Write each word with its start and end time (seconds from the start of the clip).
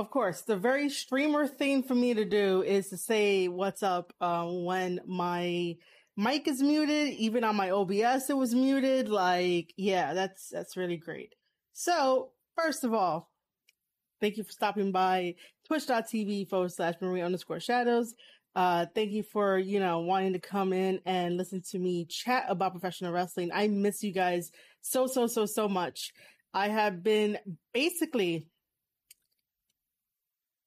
of 0.00 0.10
course, 0.10 0.40
the 0.40 0.56
very 0.56 0.88
streamer 0.88 1.46
thing 1.46 1.82
for 1.82 1.94
me 1.94 2.14
to 2.14 2.24
do 2.24 2.62
is 2.62 2.88
to 2.88 2.96
say 2.96 3.48
what's 3.48 3.82
up 3.82 4.14
um, 4.22 4.64
when 4.64 4.98
my 5.06 5.76
mic 6.16 6.48
is 6.48 6.62
muted. 6.62 7.12
Even 7.14 7.44
on 7.44 7.54
my 7.54 7.68
OBS, 7.68 8.30
it 8.30 8.36
was 8.36 8.54
muted. 8.54 9.10
Like, 9.10 9.74
yeah, 9.76 10.14
that's 10.14 10.48
that's 10.48 10.74
really 10.78 10.96
great. 10.96 11.34
So, 11.74 12.30
first 12.56 12.82
of 12.82 12.94
all, 12.94 13.30
thank 14.22 14.38
you 14.38 14.42
for 14.42 14.52
stopping 14.52 14.90
by 14.90 15.34
twitch.tv 15.66 16.48
forward 16.48 16.72
slash 16.72 16.94
Marie 17.02 17.20
underscore 17.20 17.60
shadows. 17.60 18.14
Uh, 18.56 18.86
thank 18.94 19.10
you 19.10 19.22
for, 19.22 19.58
you 19.58 19.80
know, 19.80 20.00
wanting 20.00 20.32
to 20.32 20.38
come 20.38 20.72
in 20.72 21.00
and 21.04 21.36
listen 21.36 21.60
to 21.72 21.78
me 21.78 22.06
chat 22.06 22.46
about 22.48 22.72
professional 22.72 23.12
wrestling. 23.12 23.50
I 23.52 23.68
miss 23.68 24.02
you 24.02 24.12
guys 24.12 24.50
so, 24.80 25.06
so, 25.06 25.26
so, 25.26 25.44
so 25.44 25.68
much. 25.68 26.10
I 26.54 26.68
have 26.68 27.02
been 27.02 27.36
basically 27.74 28.46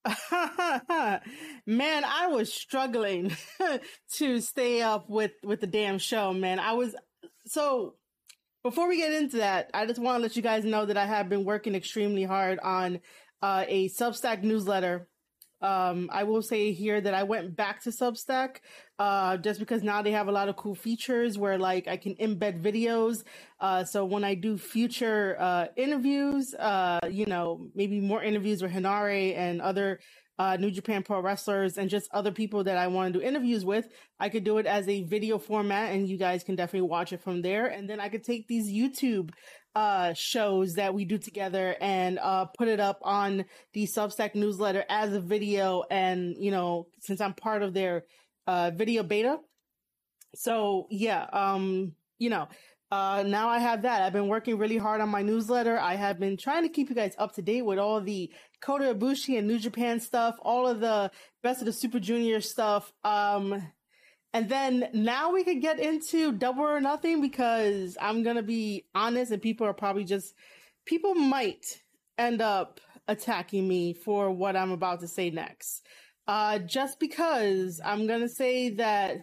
man, 1.65 2.03
I 2.05 2.27
was 2.27 2.53
struggling 2.53 3.35
to 4.15 4.41
stay 4.41 4.81
up 4.81 5.09
with 5.09 5.31
with 5.43 5.61
the 5.61 5.67
damn 5.67 5.97
show, 5.97 6.33
man. 6.33 6.59
I 6.59 6.73
was 6.73 6.95
so 7.45 7.95
before 8.63 8.87
we 8.87 8.97
get 8.97 9.13
into 9.13 9.37
that, 9.37 9.69
I 9.73 9.85
just 9.85 9.99
want 9.99 10.17
to 10.17 10.21
let 10.21 10.35
you 10.35 10.41
guys 10.41 10.63
know 10.63 10.85
that 10.85 10.97
I 10.97 11.05
have 11.05 11.29
been 11.29 11.43
working 11.43 11.75
extremely 11.75 12.23
hard 12.23 12.59
on 12.59 12.99
uh, 13.41 13.65
a 13.67 13.89
Substack 13.89 14.41
newsletter. 14.41 15.07
Um, 15.63 16.09
I 16.11 16.23
will 16.23 16.41
say 16.41 16.73
here 16.73 16.99
that 16.99 17.13
I 17.13 17.23
went 17.23 17.55
back 17.55 17.81
to 17.83 17.89
Substack 17.89 18.57
uh, 18.99 19.37
just 19.37 19.59
because 19.61 19.81
now 19.81 20.01
they 20.01 20.11
have 20.11 20.27
a 20.27 20.31
lot 20.31 20.49
of 20.49 20.57
cool 20.57 20.75
features 20.75 21.37
where 21.37 21.57
like 21.57 21.87
I 21.87 21.95
can 21.95 22.15
embed 22.15 22.61
videos. 22.61 23.23
Uh, 23.61 23.85
so 23.85 24.03
when 24.03 24.25
I 24.25 24.35
do 24.35 24.57
future 24.57 25.37
uh, 25.39 25.67
interviews, 25.77 26.53
uh, 26.55 26.99
you 27.09 27.25
know, 27.25 27.69
maybe 27.73 28.01
more 28.01 28.21
interviews 28.21 28.61
with 28.61 28.73
Henare 28.73 29.37
and 29.37 29.61
other 29.61 30.01
uh, 30.39 30.57
New 30.59 30.71
Japan 30.71 31.03
Pro 31.03 31.21
wrestlers 31.21 31.77
and 31.77 31.89
just 31.89 32.09
other 32.11 32.31
people 32.31 32.63
that 32.63 32.77
I 32.77 32.87
want 32.87 33.13
to 33.13 33.19
do 33.19 33.25
interviews 33.25 33.63
with, 33.63 33.87
I 34.19 34.29
could 34.29 34.43
do 34.43 34.57
it 34.57 34.65
as 34.65 34.87
a 34.87 35.03
video 35.03 35.37
format 35.37 35.93
and 35.93 36.07
you 36.07 36.17
guys 36.17 36.43
can 36.43 36.55
definitely 36.55 36.89
watch 36.89 37.13
it 37.13 37.21
from 37.21 37.41
there. 37.41 37.67
And 37.67 37.89
then 37.89 37.99
I 37.99 38.09
could 38.09 38.23
take 38.23 38.47
these 38.47 38.71
YouTube 38.71 39.31
uh, 39.75 40.13
shows 40.13 40.75
that 40.75 40.93
we 40.93 41.05
do 41.05 41.17
together 41.17 41.75
and 41.79 42.19
uh, 42.19 42.45
put 42.45 42.67
it 42.67 42.79
up 42.79 42.99
on 43.03 43.45
the 43.73 43.85
Substack 43.85 44.35
newsletter 44.35 44.83
as 44.89 45.13
a 45.13 45.21
video. 45.21 45.83
And, 45.89 46.35
you 46.39 46.51
know, 46.51 46.87
since 46.99 47.21
I'm 47.21 47.33
part 47.33 47.61
of 47.63 47.73
their 47.73 48.03
uh, 48.47 48.71
video 48.71 49.03
beta. 49.03 49.37
So 50.35 50.87
yeah, 50.89 51.27
um, 51.31 51.93
you 52.17 52.29
know, 52.29 52.47
uh, 52.91 53.23
now 53.25 53.49
I 53.49 53.57
have 53.57 53.81
that. 53.83 54.03
I've 54.03 54.13
been 54.13 54.27
working 54.27 54.57
really 54.57 54.77
hard 54.77 55.01
on 55.01 55.09
my 55.09 55.23
newsletter. 55.23 55.79
I 55.79 55.95
have 55.95 56.19
been 56.19 56.37
trying 56.37 56.61
to 56.61 56.69
keep 56.69 56.89
you 56.89 56.95
guys 56.95 57.15
up 57.17 57.33
to 57.35 57.41
date 57.41 57.63
with 57.63 57.79
all 57.79 57.99
the 58.01 58.31
Kota 58.63 58.95
Ibushi 58.95 59.37
and 59.37 59.47
New 59.47 59.59
Japan 59.59 59.99
stuff, 59.99 60.37
all 60.41 60.67
of 60.67 60.79
the 60.79 61.11
best 61.41 61.61
of 61.61 61.65
the 61.65 61.73
Super 61.73 61.99
Junior 61.99 62.39
stuff. 62.39 62.93
Um, 63.03 63.61
and 64.33 64.47
then 64.47 64.89
now 64.93 65.33
we 65.33 65.43
could 65.43 65.61
get 65.61 65.79
into 65.79 66.31
double 66.31 66.63
or 66.63 66.79
nothing 66.79 67.21
because 67.21 67.97
I'm 67.99 68.23
going 68.23 68.37
to 68.37 68.43
be 68.43 68.85
honest 68.95 69.31
and 69.31 69.41
people 69.41 69.67
are 69.67 69.73
probably 69.73 70.05
just, 70.05 70.33
people 70.85 71.13
might 71.13 71.81
end 72.17 72.41
up 72.41 72.79
attacking 73.07 73.67
me 73.67 73.93
for 73.93 74.31
what 74.31 74.55
I'm 74.55 74.71
about 74.71 75.01
to 75.01 75.07
say 75.09 75.29
next. 75.29 75.85
Uh, 76.25 76.59
just 76.59 77.01
because 77.01 77.81
I'm 77.83 78.07
going 78.07 78.21
to 78.21 78.29
say 78.29 78.69
that 78.75 79.17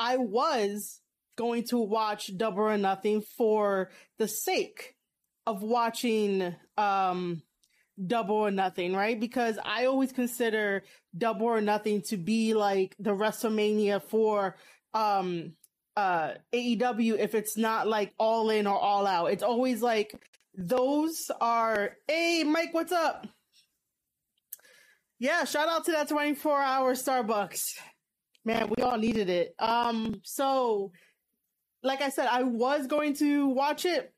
I 0.00 0.16
was 0.16 1.00
going 1.36 1.62
to 1.68 1.78
watch 1.78 2.36
Double 2.36 2.64
or 2.64 2.76
Nothing 2.76 3.22
for 3.36 3.90
the 4.18 4.26
sake 4.26 4.96
of 5.46 5.62
watching 5.62 6.56
um, 6.76 7.42
Double 8.06 8.36
or 8.36 8.50
Nothing, 8.50 8.94
right? 8.94 9.18
Because 9.18 9.58
I 9.64 9.86
always 9.86 10.12
consider 10.12 10.82
Double 11.16 11.46
or 11.46 11.60
Nothing 11.60 12.02
to 12.02 12.16
be 12.16 12.54
like 12.54 12.94
the 12.98 13.10
WrestleMania 13.10 14.02
for 14.02 14.56
um, 14.94 15.52
uh, 15.96 16.34
AEW 16.52 17.18
if 17.18 17.34
it's 17.34 17.56
not 17.56 17.88
like 17.88 18.14
all 18.18 18.50
in 18.50 18.66
or 18.66 18.78
all 18.78 19.06
out. 19.06 19.26
It's 19.26 19.42
always 19.42 19.82
like 19.82 20.14
those 20.54 21.30
are, 21.40 21.96
hey, 22.06 22.44
Mike, 22.44 22.72
what's 22.72 22.92
up? 22.92 23.26
Yeah, 25.18 25.44
shout 25.44 25.68
out 25.68 25.84
to 25.86 25.92
that 25.92 26.08
24 26.08 26.60
hour 26.60 26.94
Starbucks. 26.94 27.74
Man, 28.44 28.70
we 28.76 28.82
all 28.82 28.96
needed 28.96 29.28
it. 29.28 29.54
Um, 29.58 30.20
so 30.22 30.92
like 31.82 32.00
I 32.00 32.08
said, 32.08 32.28
I 32.30 32.42
was 32.42 32.86
going 32.86 33.14
to 33.14 33.48
watch 33.48 33.84
it, 33.84 34.12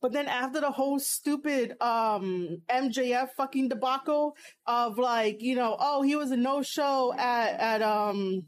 but 0.00 0.12
then 0.12 0.28
after 0.28 0.60
the 0.60 0.70
whole 0.70 0.98
stupid 0.98 1.72
um 1.80 2.62
MJF 2.70 3.30
fucking 3.36 3.68
debacle 3.68 4.36
of 4.66 4.98
like, 4.98 5.42
you 5.42 5.56
know, 5.56 5.76
oh, 5.78 6.02
he 6.02 6.16
was 6.16 6.30
a 6.30 6.36
no 6.36 6.62
show 6.62 7.12
at 7.16 7.58
at 7.60 7.82
um 7.82 8.44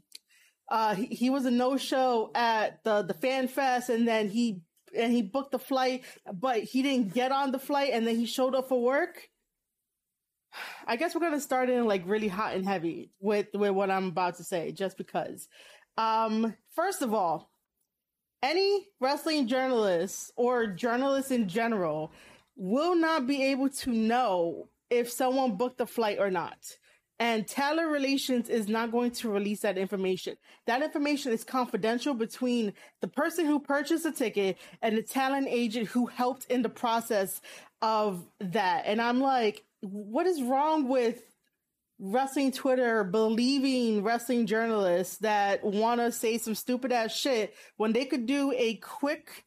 uh 0.69 0.95
he, 0.95 1.07
he 1.07 1.29
was 1.29 1.45
a 1.45 1.51
no 1.51 1.77
show 1.77 2.31
at 2.35 2.83
the 2.83 3.03
the 3.03 3.13
fan 3.13 3.47
fest 3.47 3.89
and 3.89 4.07
then 4.07 4.29
he 4.29 4.61
and 4.95 5.11
he 5.13 5.21
booked 5.21 5.51
the 5.51 5.59
flight, 5.59 6.03
but 6.33 6.59
he 6.63 6.81
didn't 6.81 7.13
get 7.13 7.31
on 7.31 7.51
the 7.51 7.59
flight 7.59 7.91
and 7.93 8.05
then 8.05 8.15
he 8.15 8.25
showed 8.25 8.55
up 8.55 8.69
for 8.69 8.81
work. 8.81 9.29
I 10.85 10.95
guess 10.97 11.15
we're 11.15 11.21
gonna 11.21 11.39
start 11.39 11.69
in 11.69 11.85
like 11.85 12.03
really 12.05 12.27
hot 12.27 12.55
and 12.55 12.65
heavy 12.65 13.11
with 13.19 13.47
with 13.53 13.71
what 13.71 13.91
I'm 13.91 14.07
about 14.07 14.37
to 14.37 14.43
say, 14.43 14.71
just 14.71 14.97
because. 14.97 15.47
Um, 15.97 16.55
first 16.73 17.01
of 17.01 17.13
all, 17.13 17.50
any 18.43 18.87
wrestling 18.99 19.47
journalist 19.47 20.31
or 20.35 20.67
journalist 20.67 21.31
in 21.31 21.47
general 21.47 22.11
will 22.55 22.95
not 22.95 23.27
be 23.27 23.43
able 23.45 23.69
to 23.69 23.91
know 23.91 24.67
if 24.89 25.09
someone 25.11 25.55
booked 25.55 25.81
a 25.81 25.85
flight 25.85 26.17
or 26.19 26.29
not. 26.29 26.57
And 27.19 27.47
talent 27.47 27.89
relations 27.89 28.49
is 28.49 28.67
not 28.67 28.91
going 28.91 29.11
to 29.11 29.29
release 29.29 29.61
that 29.61 29.77
information. 29.77 30.37
That 30.65 30.81
information 30.81 31.31
is 31.31 31.43
confidential 31.43 32.15
between 32.15 32.73
the 32.99 33.07
person 33.07 33.45
who 33.45 33.59
purchased 33.59 34.05
the 34.05 34.11
ticket 34.11 34.57
and 34.81 34.97
the 34.97 35.03
talent 35.03 35.47
agent 35.47 35.87
who 35.87 36.07
helped 36.07 36.45
in 36.45 36.63
the 36.63 36.69
process 36.69 37.39
of 37.83 38.25
that. 38.39 38.85
And 38.87 38.99
I'm 38.99 39.21
like, 39.21 39.63
what 39.81 40.25
is 40.25 40.41
wrong 40.41 40.87
with 40.87 41.21
wrestling 42.01 42.51
Twitter 42.51 43.03
believing 43.03 44.03
wrestling 44.03 44.47
journalists 44.47 45.17
that 45.17 45.63
want 45.63 46.01
to 46.01 46.11
say 46.11 46.39
some 46.39 46.55
stupid 46.55 46.91
ass 46.91 47.15
shit 47.15 47.53
when 47.77 47.93
they 47.93 48.05
could 48.05 48.25
do 48.25 48.51
a 48.57 48.75
quick 48.77 49.45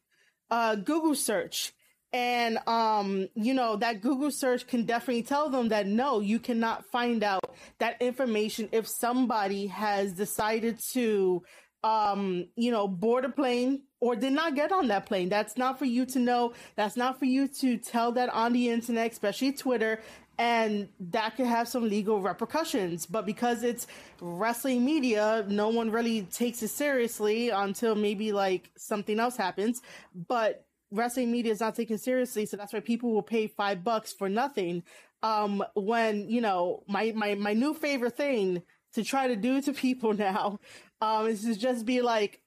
uh, 0.49 0.75
Google 0.75 1.15
search. 1.15 1.73
And, 2.13 2.59
um, 2.65 3.27
you 3.35 3.53
know, 3.53 3.75
that 3.75 3.99
Google 3.99 4.31
search 4.31 4.67
can 4.67 4.85
definitely 4.85 5.23
tell 5.23 5.49
them 5.49 5.67
that 5.69 5.85
no, 5.85 6.21
you 6.21 6.39
cannot 6.39 6.85
find 6.85 7.25
out 7.25 7.43
that 7.79 8.01
information 8.01 8.69
if 8.71 8.87
somebody 8.87 9.67
has 9.67 10.13
decided 10.13 10.79
to, 10.93 11.43
um, 11.83 12.47
you 12.55 12.71
know, 12.71 12.87
board 12.87 13.25
a 13.25 13.29
plane 13.29 13.81
or 13.99 14.15
did 14.15 14.31
not 14.31 14.55
get 14.55 14.71
on 14.71 14.87
that 14.87 15.07
plane. 15.07 15.27
That's 15.27 15.57
not 15.57 15.77
for 15.77 15.85
you 15.85 16.05
to 16.05 16.19
know. 16.19 16.53
That's 16.77 16.95
not 16.95 17.19
for 17.19 17.25
you 17.25 17.49
to 17.49 17.77
tell 17.77 18.13
that 18.13 18.29
on 18.29 18.53
the 18.53 18.69
internet, 18.69 19.11
especially 19.11 19.51
Twitter 19.51 19.99
and 20.37 20.89
that 20.99 21.35
could 21.37 21.47
have 21.47 21.67
some 21.67 21.87
legal 21.87 22.21
repercussions. 22.21 23.05
But 23.05 23.25
because 23.25 23.63
it's 23.63 23.87
wrestling 24.19 24.83
media, 24.83 25.45
no 25.47 25.69
one 25.69 25.91
really 25.91 26.23
takes 26.23 26.61
it 26.61 26.69
seriously 26.69 27.49
until 27.49 27.95
maybe 27.95 28.31
like 28.31 28.71
something 28.77 29.19
else 29.19 29.37
happens. 29.37 29.81
But 30.13 30.65
wrestling 30.91 31.31
media 31.31 31.51
is 31.51 31.59
not 31.61 31.75
taken 31.75 31.97
seriously, 31.97 32.45
so 32.45 32.57
that's 32.57 32.73
why 32.73 32.79
people 32.79 33.13
will 33.13 33.23
pay 33.23 33.47
five 33.47 33.83
bucks 33.83 34.13
for 34.13 34.29
nothing. 34.29 34.83
Um, 35.23 35.63
when 35.73 36.29
you 36.29 36.41
know 36.41 36.83
my 36.87 37.13
my 37.15 37.35
my 37.35 37.53
new 37.53 37.73
favorite 37.73 38.17
thing 38.17 38.61
to 38.93 39.03
try 39.03 39.27
to 39.27 39.35
do 39.35 39.61
to 39.61 39.73
people 39.73 40.13
now, 40.13 40.59
um, 41.01 41.27
is 41.27 41.43
to 41.43 41.55
just 41.55 41.85
be 41.85 42.01
like 42.01 42.41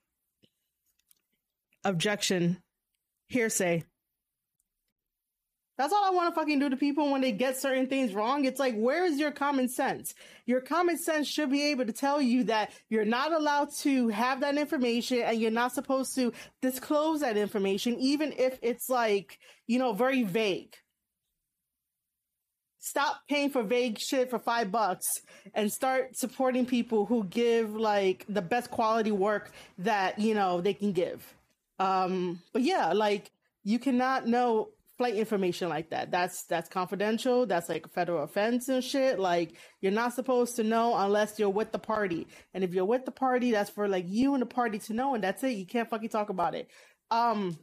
objection, 1.84 2.62
hearsay 3.28 3.84
that's 5.78 5.92
all 5.92 6.04
I 6.04 6.10
want 6.10 6.34
to 6.34 6.38
fucking 6.38 6.58
do 6.58 6.68
to 6.68 6.76
people 6.76 7.12
when 7.12 7.20
they 7.20 7.30
get 7.30 7.56
certain 7.56 7.86
things 7.86 8.12
wrong. 8.12 8.44
It's 8.44 8.58
like, 8.58 8.74
where 8.74 9.06
is 9.06 9.16
your 9.16 9.30
common 9.30 9.68
sense? 9.68 10.12
Your 10.44 10.60
common 10.60 10.98
sense 10.98 11.28
should 11.28 11.52
be 11.52 11.70
able 11.70 11.86
to 11.86 11.92
tell 11.92 12.20
you 12.20 12.44
that 12.44 12.72
you're 12.90 13.04
not 13.04 13.32
allowed 13.32 13.72
to 13.78 14.08
have 14.08 14.40
that 14.40 14.58
information 14.58 15.20
and 15.20 15.40
you're 15.40 15.52
not 15.52 15.72
supposed 15.72 16.16
to 16.16 16.32
disclose 16.60 17.20
that 17.20 17.36
information, 17.36 17.96
even 18.00 18.34
if 18.36 18.58
it's 18.60 18.88
like, 18.90 19.38
you 19.68 19.78
know, 19.78 19.92
very 19.92 20.24
vague. 20.24 20.74
Stop 22.80 23.20
paying 23.28 23.50
for 23.50 23.62
vague 23.62 24.00
shit 24.00 24.30
for 24.30 24.40
five 24.40 24.72
bucks 24.72 25.20
and 25.54 25.72
start 25.72 26.16
supporting 26.16 26.66
people 26.66 27.06
who 27.06 27.22
give 27.24 27.76
like 27.76 28.24
the 28.28 28.42
best 28.42 28.70
quality 28.70 29.12
work 29.12 29.52
that, 29.78 30.18
you 30.18 30.34
know, 30.34 30.60
they 30.60 30.74
can 30.74 30.90
give. 30.92 31.22
Um, 31.78 32.40
but 32.52 32.62
yeah, 32.62 32.92
like 32.94 33.30
you 33.62 33.78
cannot 33.78 34.26
know 34.26 34.70
flight 34.98 35.14
information 35.16 35.70
like 35.70 35.90
that. 35.90 36.10
That's 36.12 36.44
that's 36.44 36.68
confidential. 36.70 37.46
That's 37.46 37.68
like 37.70 37.88
federal 37.92 38.24
offense 38.24 38.68
and 38.68 38.84
shit. 38.84 39.20
Like 39.20 39.54
you're 39.82 39.92
not 39.92 40.14
supposed 40.14 40.56
to 40.56 40.64
know 40.64 40.96
unless 40.96 41.38
you're 41.38 41.50
with 41.50 41.72
the 41.72 41.80
party. 41.80 42.28
And 42.54 42.64
if 42.64 42.74
you're 42.74 42.84
with 42.86 43.06
the 43.06 43.12
party, 43.12 43.52
that's 43.52 43.70
for 43.70 43.88
like 43.88 44.06
you 44.08 44.34
and 44.34 44.42
the 44.42 44.46
party 44.46 44.80
to 44.80 44.94
know, 44.94 45.14
and 45.14 45.24
that's 45.24 45.44
it. 45.44 45.56
You 45.56 45.66
can't 45.66 45.90
fucking 45.90 46.10
talk 46.10 46.30
about 46.30 46.54
it. 46.56 46.68
Um, 47.10 47.58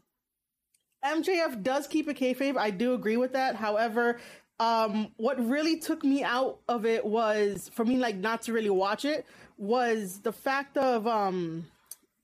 MJF 1.06 1.64
does 1.64 1.88
keep 1.88 2.08
a 2.10 2.14
kayfabe. 2.16 2.58
I 2.58 2.72
do 2.72 2.94
agree 2.96 3.18
with 3.18 3.34
that. 3.34 3.56
However, 3.56 4.20
Um, 4.60 5.12
what 5.18 5.38
really 5.46 5.80
took 5.80 6.04
me 6.06 6.24
out 6.24 6.60
of 6.70 6.86
it 6.86 7.06
was 7.06 7.70
for 7.74 7.86
me 7.86 7.98
like 7.98 8.16
not 8.16 8.44
to 8.44 8.54
really 8.54 8.70
watch 8.72 9.04
it 9.06 9.26
was 9.58 10.22
the 10.22 10.32
fact 10.34 10.78
of 10.78 11.06
um 11.08 11.68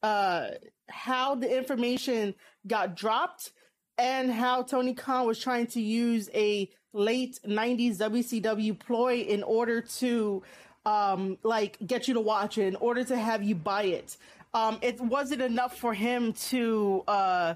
uh 0.03 0.51
how 0.89 1.35
the 1.35 1.57
information 1.57 2.33
got 2.67 2.95
dropped 2.95 3.51
and 4.01 4.31
how 4.31 4.63
Tony 4.63 4.95
Khan 4.95 5.27
was 5.27 5.37
trying 5.37 5.67
to 5.67 5.79
use 5.81 6.27
a 6.33 6.67
late 6.91 7.39
90s 7.47 7.97
WCW 7.99 8.77
ploy 8.79 9.19
in 9.19 9.43
order 9.43 9.81
to 9.99 10.41
um 10.87 11.37
like 11.43 11.77
get 11.85 12.07
you 12.07 12.15
to 12.15 12.19
watch 12.19 12.57
it 12.57 12.65
in 12.65 12.75
order 12.77 13.03
to 13.03 13.15
have 13.15 13.43
you 13.43 13.53
buy 13.53 13.83
it. 13.83 14.17
Um 14.55 14.79
it 14.81 14.99
wasn't 14.99 15.43
enough 15.43 15.77
for 15.77 15.93
him 15.93 16.33
to 16.49 17.03
uh 17.07 17.53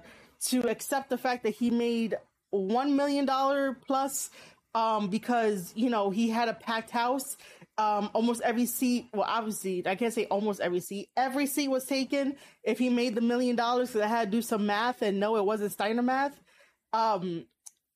to 0.49 0.69
accept 0.69 1.09
the 1.09 1.17
fact 1.17 1.41
that 1.43 1.55
he 1.55 1.71
made 1.71 2.15
one 2.51 2.95
million 2.95 3.25
dollar 3.25 3.75
plus 3.87 4.29
um 4.75 5.07
because 5.09 5.73
you 5.75 5.89
know 5.89 6.11
he 6.11 6.29
had 6.29 6.47
a 6.47 6.53
packed 6.53 6.91
house 6.91 7.37
um 7.77 8.09
almost 8.13 8.41
every 8.41 8.65
seat 8.65 9.07
well 9.13 9.25
obviously 9.27 9.85
i 9.85 9.95
can't 9.95 10.13
say 10.13 10.25
almost 10.25 10.61
every 10.61 10.79
seat 10.79 11.09
every 11.17 11.45
seat 11.45 11.67
was 11.67 11.85
taken. 11.85 12.35
If 12.63 12.79
he 12.79 12.89
made 12.89 13.15
the 13.15 13.21
million 13.21 13.55
dollars 13.55 13.89
so 13.89 14.01
i 14.01 14.07
had 14.07 14.31
to 14.31 14.37
do 14.37 14.41
some 14.41 14.65
math 14.65 15.01
and 15.01 15.19
no 15.19 15.35
it 15.35 15.45
wasn't 15.45 15.71
steiner 15.71 16.01
math. 16.01 16.39
Um 16.93 17.45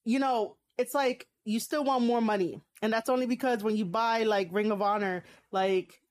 you 0.06 0.20
know 0.20 0.58
it's 0.78 0.94
like 0.94 1.28
you 1.46 1.60
still 1.60 1.84
want 1.84 2.06
more 2.06 2.22
money. 2.22 2.62
And 2.82 2.92
that's 2.94 3.10
only 3.10 3.26
because 3.26 3.64
when 3.64 3.76
you 3.76 3.86
buy 3.86 4.24
like 4.24 4.50
ring 4.52 4.72
of 4.72 4.82
honor 4.82 5.24
like 5.52 6.02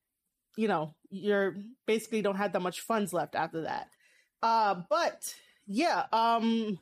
you 0.56 0.68
know 0.68 0.94
you're 1.10 1.56
basically 1.86 2.22
don't 2.22 2.36
have 2.36 2.52
that 2.52 2.60
much 2.62 2.80
funds 2.80 3.12
left 3.12 3.34
after 3.34 3.62
that. 3.62 3.88
Uh 4.42 4.82
but 4.88 5.34
yeah 5.66 6.06
um 6.12 6.78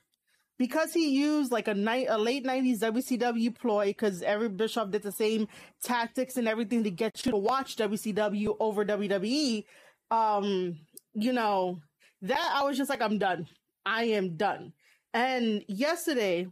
because 0.58 0.92
he 0.92 1.10
used 1.10 1.52
like 1.52 1.68
a 1.68 1.74
night 1.74 2.06
a 2.08 2.18
late 2.18 2.44
90s 2.44 2.78
WCW 2.78 3.54
ploy 3.54 3.86
because 3.86 4.22
Eric 4.22 4.56
Bischoff 4.56 4.90
did 4.90 5.02
the 5.02 5.12
same 5.12 5.48
tactics 5.82 6.36
and 6.36 6.48
everything 6.48 6.84
to 6.84 6.90
get 6.90 7.24
you 7.24 7.32
to 7.32 7.38
watch 7.38 7.76
WCW 7.76 8.56
over 8.60 8.84
WWE 8.84 9.64
um 10.10 10.78
you 11.14 11.32
know 11.32 11.80
that 12.22 12.52
I 12.54 12.64
was 12.64 12.76
just 12.76 12.90
like 12.90 13.02
I'm 13.02 13.18
done. 13.18 13.46
I 13.84 14.04
am 14.04 14.36
done. 14.36 14.72
And 15.12 15.64
yesterday 15.68 16.46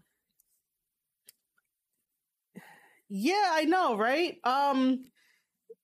yeah 3.09 3.51
I 3.53 3.65
know 3.65 3.97
right? 3.97 4.39
Um 4.45 5.07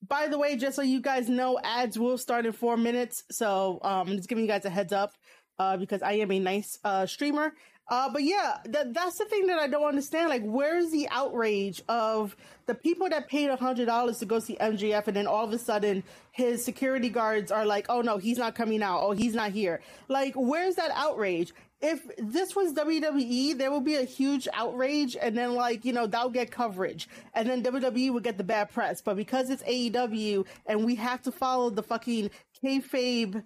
by 0.07 0.29
the 0.29 0.39
way 0.39 0.57
just 0.57 0.77
so 0.77 0.83
you 0.83 1.01
guys 1.01 1.29
know 1.29 1.59
ads 1.63 1.99
will 1.99 2.19
start 2.19 2.47
in 2.47 2.53
4 2.53 2.77
minutes 2.77 3.23
so 3.31 3.79
um 3.83 4.09
I'm 4.09 4.17
just 4.17 4.29
giving 4.29 4.45
you 4.45 4.51
guys 4.51 4.65
a 4.65 4.71
heads 4.71 4.93
up 4.93 5.13
uh, 5.61 5.77
because 5.77 6.01
I 6.03 6.13
am 6.13 6.33
a 6.33 6.39
nice 6.41 6.79
uh, 6.85 7.05
streamer 7.05 7.53
uh, 7.91 8.09
but 8.09 8.23
yeah, 8.23 8.59
that 8.67 8.95
that's 8.95 9.19
the 9.19 9.25
thing 9.25 9.49
that 9.49 9.59
I 9.59 9.67
don't 9.67 9.85
understand. 9.85 10.29
Like, 10.29 10.45
where's 10.45 10.93
the 10.93 11.09
outrage 11.11 11.83
of 11.89 12.37
the 12.67 12.75
people 12.75 13.09
that 13.09 13.29
paid 13.29 13.51
a 13.51 13.57
hundred 13.57 13.87
dollars 13.87 14.19
to 14.19 14.27
go 14.27 14.39
see 14.39 14.57
MJF, 14.61 15.09
and 15.09 15.17
then 15.17 15.27
all 15.27 15.45
of 15.45 15.53
a 15.53 15.59
sudden 15.59 16.05
his 16.31 16.65
security 16.65 17.09
guards 17.09 17.51
are 17.51 17.67
like, 17.67 17.87
"Oh 17.89 18.01
no, 18.01 18.17
he's 18.17 18.39
not 18.39 18.55
coming 18.55 18.81
out. 18.81 19.01
Oh, 19.03 19.11
he's 19.11 19.35
not 19.35 19.51
here." 19.51 19.81
Like, 20.07 20.35
where's 20.37 20.77
that 20.77 20.93
outrage? 20.95 21.53
If 21.81 22.03
this 22.17 22.55
was 22.55 22.75
WWE, 22.75 23.59
there 23.59 23.73
would 23.73 23.85
be 23.85 23.97
a 23.97 24.05
huge 24.05 24.47
outrage, 24.55 25.17
and 25.21 25.37
then 25.37 25.55
like 25.57 25.85
you 25.85 25.93
know 25.93 26.07
that 26.07 26.25
would 26.25 26.35
get 26.35 26.53
coverage, 26.53 27.09
and 27.35 27.49
then 27.49 27.65
WWE 27.65 28.13
would 28.13 28.23
get 28.23 28.39
the 28.39 28.45
bad 28.45 28.71
press. 28.71 29.03
But 29.03 29.17
because 29.17 29.51
it's 29.51 29.65
AEW 29.65 30.47
and 30.67 30.85
we 30.85 30.95
have 30.95 31.23
to 31.23 31.33
follow 31.33 31.71
the 31.71 31.83
fucking 31.83 32.31
kayfabe 32.63 33.43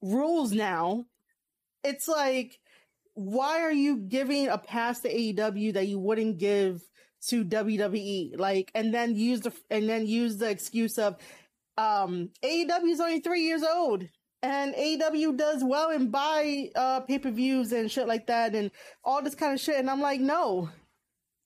rules 0.00 0.52
now, 0.52 1.04
it's 1.84 2.08
like 2.08 2.58
why 3.16 3.62
are 3.62 3.72
you 3.72 3.96
giving 3.96 4.48
a 4.48 4.58
pass 4.58 5.00
to 5.00 5.08
AEW 5.12 5.72
that 5.72 5.88
you 5.88 5.98
wouldn't 5.98 6.36
give 6.36 6.82
to 7.28 7.46
WWE? 7.46 8.38
Like, 8.38 8.70
and 8.74 8.92
then 8.92 9.16
use 9.16 9.40
the 9.40 9.52
and 9.70 9.88
then 9.88 10.06
use 10.06 10.36
the 10.36 10.50
excuse 10.50 10.98
of 10.98 11.16
um 11.78 12.30
AEW 12.44 12.90
is 12.90 13.00
only 13.00 13.20
three 13.20 13.42
years 13.42 13.62
old 13.62 14.04
and 14.42 14.74
AEW 14.74 15.36
does 15.36 15.64
well 15.64 15.90
and 15.90 16.12
buy 16.12 16.70
uh 16.76 17.00
pay 17.00 17.18
per 17.18 17.30
views 17.30 17.72
and 17.72 17.90
shit 17.90 18.06
like 18.06 18.26
that 18.26 18.54
and 18.54 18.70
all 19.02 19.22
this 19.22 19.34
kind 19.34 19.54
of 19.54 19.60
shit. 19.60 19.76
And 19.76 19.90
I'm 19.90 20.02
like, 20.02 20.20
no. 20.20 20.68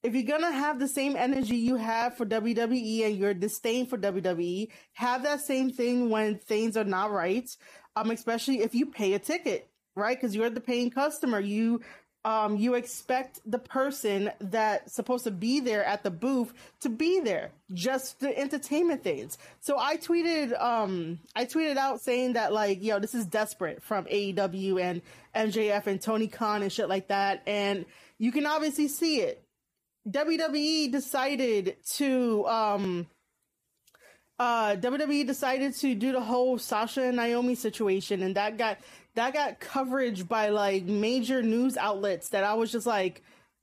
If 0.02 0.14
you're 0.14 0.25
gonna 0.25 0.50
have 0.50 0.81
the 0.81 0.88
same 0.88 1.14
energy 1.14 1.56
you 1.56 1.76
have 1.76 2.17
for 2.17 2.26
WWE 2.26 3.06
and 3.06 3.17
your 3.17 3.34
disdain 3.34 3.87
for 3.87 3.96
WWE, 3.96 4.69
have 4.94 5.22
that 5.22 5.40
same 5.40 5.70
thing 5.70 6.11
when 6.11 6.38
things 6.38 6.76
are 6.76 6.84
not 6.84 7.12
right. 7.12 7.49
Um, 7.94 8.11
especially 8.11 8.62
if 8.62 8.75
you 8.75 8.87
pay 8.87 9.12
a 9.12 9.19
ticket 9.20 9.69
right? 9.96 10.16
Because 10.16 10.34
you're 10.34 10.50
the 10.50 10.60
paying 10.60 10.90
customer. 10.90 11.40
You 11.40 11.81
um 12.25 12.56
you 12.56 12.75
expect 12.75 13.40
the 13.46 13.58
person 13.58 14.31
that's 14.40 14.94
supposed 14.94 15.25
to 15.25 15.31
be 15.31 15.60
there 15.60 15.84
at 15.84 16.02
the 16.02 16.10
booth 16.10 16.52
to 16.81 16.90
be 16.90 17.20
there 17.20 17.50
just 17.72 18.20
the 18.20 18.37
entertainment 18.38 19.02
things 19.02 19.38
so 19.60 19.78
i 19.78 19.96
tweeted 19.96 20.60
um 20.60 21.19
i 21.34 21.46
tweeted 21.46 21.78
out 21.78 22.00
saying 22.00 22.34
that 22.34 22.52
like 22.52 22.82
yo 22.82 22.98
this 22.98 23.14
is 23.14 23.25
desperate 23.25 23.82
from 23.82 24.04
aew 24.04 24.81
and 24.81 25.00
mjf 25.34 25.87
and 25.87 26.02
tony 26.02 26.28
khan 26.28 26.62
and 26.62 26.72
shit 26.72 26.88
like 26.90 27.08
that 27.08 27.43
and 27.46 27.86
you 28.19 28.31
can 28.31 28.44
obviously 28.44 28.86
see 28.86 29.20
it 29.20 29.43
wwe 30.06 30.93
decided 30.93 31.76
to 31.86 32.46
um 32.46 33.06
uh 34.38 34.75
WWE 34.76 35.26
decided 35.26 35.75
to 35.76 35.94
do 35.94 36.12
the 36.12 36.20
whole 36.20 36.56
Sasha 36.56 37.02
and 37.02 37.16
Naomi 37.16 37.54
situation 37.54 38.22
and 38.22 38.34
that 38.36 38.56
got 38.56 38.78
that 39.14 39.34
got 39.34 39.60
coverage 39.60 40.28
by 40.28 40.48
like 40.48 40.84
major 40.84 41.42
news 41.42 41.76
outlets 41.76 42.28
that 42.30 42.44
I 42.44 42.54
was 42.54 42.72
just 42.72 42.86
like 42.86 43.22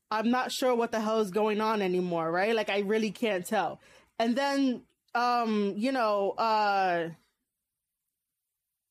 I'm 0.10 0.32
not 0.32 0.52
sure 0.52 0.74
what 0.74 0.92
the 0.92 1.02
hell 1.02 1.20
is 1.20 1.32
going 1.32 1.60
on 1.60 1.82
anymore, 1.82 2.32
right? 2.32 2.56
Like 2.56 2.70
I 2.70 2.80
really 2.80 3.12
can't 3.12 3.46
tell. 3.46 3.80
And 4.20 4.36
then 4.36 4.84
um 5.16 5.74
you 5.78 5.92
know 5.92 6.32
uh 6.32 7.10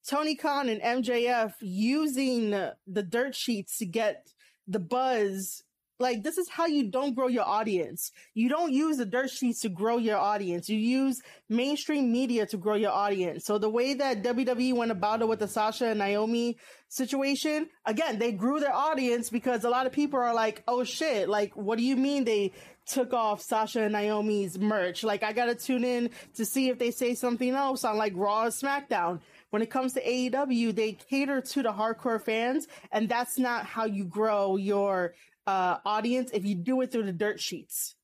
Tony 0.08 0.36
Khan 0.36 0.68
and 0.68 0.80
MJF 0.80 1.54
using 1.60 2.50
the 2.50 3.02
dirt 3.02 3.34
sheets 3.34 3.78
to 3.78 3.86
get 3.86 4.28
the 4.68 4.78
buzz 4.78 5.64
like 5.98 6.22
this 6.22 6.36
is 6.38 6.48
how 6.48 6.66
you 6.66 6.90
don't 6.90 7.14
grow 7.14 7.28
your 7.28 7.46
audience. 7.46 8.12
You 8.34 8.48
don't 8.48 8.72
use 8.72 8.98
the 8.98 9.06
dirt 9.06 9.30
sheets 9.30 9.60
to 9.60 9.68
grow 9.68 9.96
your 9.96 10.18
audience. 10.18 10.68
You 10.68 10.78
use 10.78 11.20
mainstream 11.48 12.12
media 12.12 12.46
to 12.46 12.56
grow 12.56 12.74
your 12.74 12.90
audience. 12.90 13.44
So 13.44 13.58
the 13.58 13.70
way 13.70 13.94
that 13.94 14.22
WWE 14.22 14.74
went 14.74 14.90
about 14.90 15.22
it 15.22 15.28
with 15.28 15.38
the 15.38 15.48
Sasha 15.48 15.86
and 15.86 15.98
Naomi 15.98 16.58
situation, 16.88 17.68
again, 17.86 18.18
they 18.18 18.32
grew 18.32 18.60
their 18.60 18.74
audience 18.74 19.30
because 19.30 19.64
a 19.64 19.70
lot 19.70 19.86
of 19.86 19.92
people 19.92 20.20
are 20.20 20.34
like, 20.34 20.62
"Oh 20.68 20.84
shit, 20.84 21.28
like 21.28 21.56
what 21.56 21.78
do 21.78 21.84
you 21.84 21.96
mean 21.96 22.24
they 22.24 22.52
took 22.86 23.12
off 23.12 23.40
Sasha 23.42 23.82
and 23.82 23.92
Naomi's 23.92 24.58
merch? 24.58 25.02
Like 25.02 25.22
I 25.22 25.32
got 25.32 25.46
to 25.46 25.54
tune 25.54 25.84
in 25.84 26.10
to 26.34 26.44
see 26.44 26.68
if 26.68 26.78
they 26.78 26.90
say 26.90 27.14
something 27.14 27.54
else 27.54 27.84
on 27.84 27.96
like 27.96 28.12
Raw 28.14 28.44
or 28.44 28.48
SmackDown." 28.48 29.20
When 29.50 29.62
it 29.62 29.70
comes 29.70 29.94
to 29.94 30.02
AEW, 30.02 30.74
they 30.74 30.92
cater 31.08 31.40
to 31.40 31.62
the 31.62 31.72
hardcore 31.72 32.20
fans, 32.20 32.66
and 32.92 33.08
that's 33.08 33.38
not 33.38 33.64
how 33.64 33.86
you 33.86 34.04
grow 34.04 34.56
your 34.56 35.14
uh, 35.46 35.78
audience 35.84 36.30
if 36.32 36.44
you 36.44 36.54
do 36.54 36.80
it 36.80 36.92
through 36.92 37.04
the 37.04 37.12
dirt 37.12 37.40
sheets. 37.40 37.94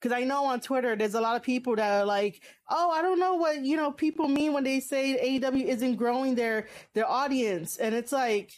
Cause 0.00 0.12
I 0.12 0.24
know 0.24 0.44
on 0.44 0.60
Twitter, 0.60 0.96
there's 0.96 1.14
a 1.14 1.20
lot 1.20 1.36
of 1.36 1.42
people 1.42 1.76
that 1.76 2.02
are 2.02 2.04
like, 2.04 2.42
oh, 2.68 2.90
I 2.90 3.00
don't 3.00 3.18
know 3.18 3.36
what, 3.36 3.64
you 3.64 3.76
know, 3.76 3.90
people 3.90 4.28
mean 4.28 4.52
when 4.52 4.62
they 4.62 4.80
say 4.80 5.40
AEW 5.40 5.64
isn't 5.64 5.96
growing 5.96 6.34
their, 6.34 6.68
their 6.92 7.08
audience. 7.08 7.78
And 7.78 7.94
it's 7.94 8.12
like, 8.12 8.52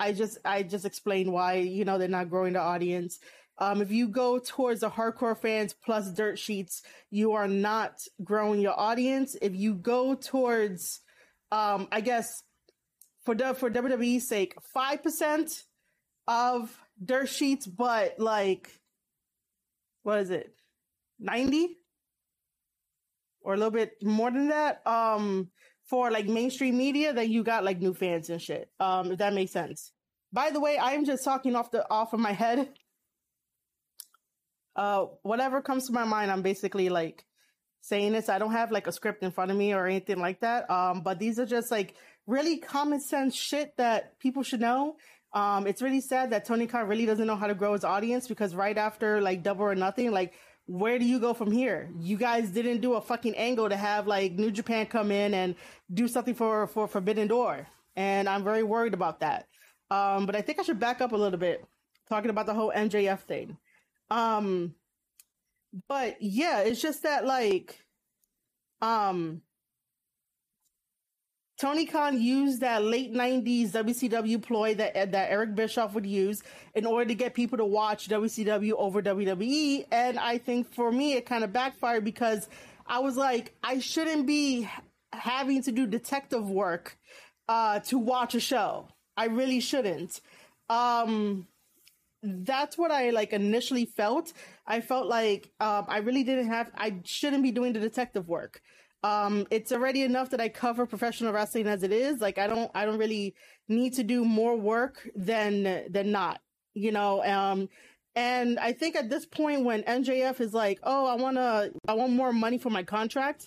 I 0.00 0.12
just, 0.12 0.38
I 0.42 0.62
just 0.62 0.86
explained 0.86 1.30
why, 1.30 1.56
you 1.56 1.84
know, 1.84 1.98
they're 1.98 2.08
not 2.08 2.30
growing 2.30 2.54
the 2.54 2.60
audience. 2.60 3.18
Um, 3.58 3.80
if 3.80 3.90
you 3.90 4.08
go 4.08 4.38
towards 4.38 4.80
the 4.80 4.90
hardcore 4.90 5.36
fans 5.36 5.74
plus 5.74 6.10
dirt 6.10 6.38
sheets, 6.38 6.82
you 7.10 7.32
are 7.32 7.48
not 7.48 8.00
growing 8.22 8.60
your 8.60 8.78
audience. 8.78 9.36
If 9.40 9.54
you 9.54 9.74
go 9.74 10.14
towards, 10.14 11.00
um, 11.50 11.88
I 11.90 12.00
guess 12.00 12.42
for 13.24 13.34
for 13.54 13.70
WWE's 13.70 14.28
sake, 14.28 14.54
5% 14.74 15.64
of 16.28 16.85
dirt 17.02 17.28
sheets, 17.28 17.66
but 17.66 18.18
like, 18.18 18.70
what 20.02 20.20
is 20.20 20.30
it? 20.30 20.54
90 21.18 21.76
or 23.42 23.54
a 23.54 23.56
little 23.56 23.70
bit 23.70 23.92
more 24.02 24.30
than 24.30 24.48
that. 24.48 24.86
Um, 24.86 25.50
for 25.84 26.10
like 26.10 26.26
mainstream 26.26 26.76
media, 26.76 27.12
then 27.12 27.30
you 27.30 27.44
got 27.44 27.64
like 27.64 27.80
new 27.80 27.94
fans 27.94 28.28
and 28.28 28.42
shit. 28.42 28.70
Um, 28.80 29.12
if 29.12 29.18
that 29.18 29.32
makes 29.32 29.52
sense. 29.52 29.92
By 30.32 30.50
the 30.50 30.60
way, 30.60 30.76
I 30.78 30.92
am 30.92 31.04
just 31.04 31.24
talking 31.24 31.54
off 31.54 31.70
the 31.70 31.88
off 31.88 32.12
of 32.12 32.20
my 32.20 32.32
head. 32.32 32.68
Uh, 34.74 35.06
whatever 35.22 35.62
comes 35.62 35.86
to 35.86 35.92
my 35.92 36.04
mind, 36.04 36.30
I'm 36.30 36.42
basically 36.42 36.88
like 36.88 37.24
saying 37.80 38.12
this. 38.12 38.28
I 38.28 38.38
don't 38.38 38.52
have 38.52 38.72
like 38.72 38.88
a 38.88 38.92
script 38.92 39.22
in 39.22 39.30
front 39.30 39.52
of 39.52 39.56
me 39.56 39.72
or 39.72 39.86
anything 39.86 40.18
like 40.18 40.40
that. 40.40 40.68
Um, 40.68 41.02
but 41.02 41.18
these 41.18 41.38
are 41.38 41.46
just 41.46 41.70
like 41.70 41.94
really 42.26 42.58
common 42.58 43.00
sense 43.00 43.34
shit 43.34 43.76
that 43.76 44.18
people 44.18 44.42
should 44.42 44.60
know. 44.60 44.96
Um, 45.36 45.66
it's 45.66 45.82
really 45.82 46.00
sad 46.00 46.30
that 46.30 46.46
Tony 46.46 46.66
Khan 46.66 46.88
really 46.88 47.04
doesn't 47.04 47.26
know 47.26 47.36
how 47.36 47.46
to 47.46 47.54
grow 47.54 47.74
his 47.74 47.84
audience 47.84 48.26
because 48.26 48.54
right 48.54 48.78
after 48.78 49.20
like 49.20 49.42
Double 49.42 49.66
or 49.66 49.74
Nothing, 49.74 50.10
like 50.10 50.32
where 50.64 50.98
do 50.98 51.04
you 51.04 51.20
go 51.20 51.34
from 51.34 51.52
here? 51.52 51.90
You 52.00 52.16
guys 52.16 52.48
didn't 52.48 52.80
do 52.80 52.94
a 52.94 53.02
fucking 53.02 53.36
angle 53.36 53.68
to 53.68 53.76
have 53.76 54.06
like 54.06 54.32
New 54.32 54.50
Japan 54.50 54.86
come 54.86 55.10
in 55.10 55.34
and 55.34 55.54
do 55.92 56.08
something 56.08 56.34
for 56.34 56.66
for 56.68 56.88
Forbidden 56.88 57.28
Door, 57.28 57.66
and 57.96 58.30
I'm 58.30 58.44
very 58.44 58.62
worried 58.62 58.94
about 58.94 59.20
that. 59.20 59.46
Um, 59.90 60.24
but 60.24 60.34
I 60.34 60.40
think 60.40 60.58
I 60.58 60.62
should 60.62 60.80
back 60.80 61.02
up 61.02 61.12
a 61.12 61.16
little 61.16 61.38
bit, 61.38 61.62
talking 62.08 62.30
about 62.30 62.46
the 62.46 62.54
whole 62.54 62.72
MJF 62.74 63.20
thing. 63.20 63.58
Um, 64.10 64.74
but 65.86 66.16
yeah, 66.18 66.60
it's 66.60 66.80
just 66.80 67.02
that 67.02 67.26
like, 67.26 67.78
um, 68.80 69.42
Tony 71.58 71.86
Khan 71.86 72.20
used 72.20 72.60
that 72.60 72.84
late 72.84 73.12
'90s 73.12 73.70
WCW 73.70 74.42
ploy 74.42 74.74
that 74.74 75.12
that 75.12 75.30
Eric 75.30 75.54
Bischoff 75.54 75.94
would 75.94 76.06
use 76.06 76.42
in 76.74 76.84
order 76.84 77.06
to 77.06 77.14
get 77.14 77.34
people 77.34 77.56
to 77.58 77.64
watch 77.64 78.08
WCW 78.08 78.72
over 78.72 79.02
WWE, 79.02 79.86
and 79.90 80.18
I 80.18 80.38
think 80.38 80.72
for 80.74 80.92
me 80.92 81.14
it 81.14 81.24
kind 81.24 81.44
of 81.44 81.52
backfired 81.52 82.04
because 82.04 82.48
I 82.86 82.98
was 83.00 83.16
like, 83.16 83.54
I 83.62 83.78
shouldn't 83.78 84.26
be 84.26 84.68
having 85.12 85.62
to 85.62 85.72
do 85.72 85.86
detective 85.86 86.48
work 86.48 86.98
uh, 87.48 87.80
to 87.80 87.98
watch 87.98 88.34
a 88.34 88.40
show. 88.40 88.88
I 89.16 89.26
really 89.26 89.60
shouldn't. 89.60 90.20
Um, 90.68 91.46
that's 92.22 92.76
what 92.76 92.90
I 92.90 93.10
like 93.10 93.32
initially 93.32 93.86
felt. 93.86 94.32
I 94.66 94.80
felt 94.80 95.06
like 95.06 95.50
um, 95.60 95.86
I 95.88 95.98
really 95.98 96.24
didn't 96.24 96.48
have. 96.48 96.70
I 96.76 97.00
shouldn't 97.04 97.42
be 97.42 97.50
doing 97.50 97.72
the 97.72 97.80
detective 97.80 98.28
work. 98.28 98.60
Um, 99.06 99.46
it's 99.52 99.70
already 99.70 100.02
enough 100.02 100.30
that 100.30 100.40
I 100.40 100.48
cover 100.48 100.84
professional 100.84 101.32
wrestling 101.32 101.68
as 101.68 101.84
it 101.84 101.92
is. 101.92 102.20
Like 102.20 102.38
I 102.38 102.48
don't, 102.48 102.70
I 102.74 102.84
don't 102.84 102.98
really 102.98 103.36
need 103.68 103.94
to 103.94 104.02
do 104.02 104.24
more 104.24 104.56
work 104.56 105.08
than 105.14 105.84
than 105.90 106.10
not. 106.10 106.40
You 106.74 106.90
know. 106.90 107.22
Um, 107.24 107.68
and 108.16 108.58
I 108.58 108.72
think 108.72 108.96
at 108.96 109.08
this 109.08 109.24
point, 109.24 109.64
when 109.64 109.84
MJF 109.84 110.40
is 110.40 110.52
like, 110.52 110.80
"Oh, 110.82 111.06
I 111.06 111.14
wanna, 111.14 111.70
I 111.86 111.92
want 111.92 112.14
more 112.14 112.32
money 112.32 112.58
for 112.58 112.70
my 112.70 112.82
contract," 112.82 113.46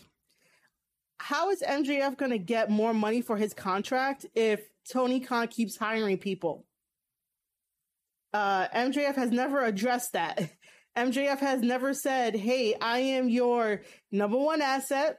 how 1.20 1.50
is 1.50 1.62
MJF 1.62 2.16
gonna 2.16 2.38
get 2.38 2.70
more 2.70 2.94
money 2.94 3.22
for 3.22 3.36
his 3.36 3.54
contract 3.54 4.26
if 4.36 4.62
Tony 4.90 5.20
Khan 5.20 5.50
keeps 5.50 5.76
hiring 5.76 6.20
people? 6.20 6.66
Uh, 8.32 8.68
MJF 8.70 9.16
has 9.16 9.32
never 9.32 9.66
addressed 9.66 10.14
that. 10.14 10.52
MJF 10.98 11.40
has 11.40 11.62
never 11.62 11.94
said, 11.94 12.36
"Hey, 12.36 12.76
I 12.80 13.00
am 13.00 13.28
your 13.28 13.82
number 14.10 14.38
one 14.38 14.62
asset. 14.62 15.18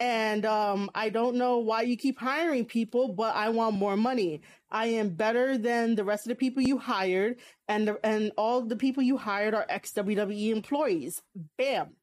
And 0.00 0.46
um, 0.46 0.90
I 0.94 1.10
don't 1.10 1.36
know 1.36 1.58
why 1.58 1.82
you 1.82 1.94
keep 1.94 2.18
hiring 2.18 2.64
people, 2.64 3.12
but 3.12 3.36
I 3.36 3.50
want 3.50 3.76
more 3.76 3.98
money. 3.98 4.40
I 4.70 4.86
am 4.86 5.10
better 5.10 5.58
than 5.58 5.94
the 5.94 6.04
rest 6.04 6.24
of 6.24 6.30
the 6.30 6.36
people 6.36 6.62
you 6.62 6.78
hired, 6.78 7.36
and 7.68 7.86
the, 7.86 8.00
and 8.02 8.32
all 8.38 8.62
the 8.62 8.76
people 8.76 9.02
you 9.02 9.18
hired 9.18 9.52
are 9.54 9.66
ex 9.68 9.92
WWE 9.92 10.52
employees. 10.52 11.20
Bam. 11.58 11.96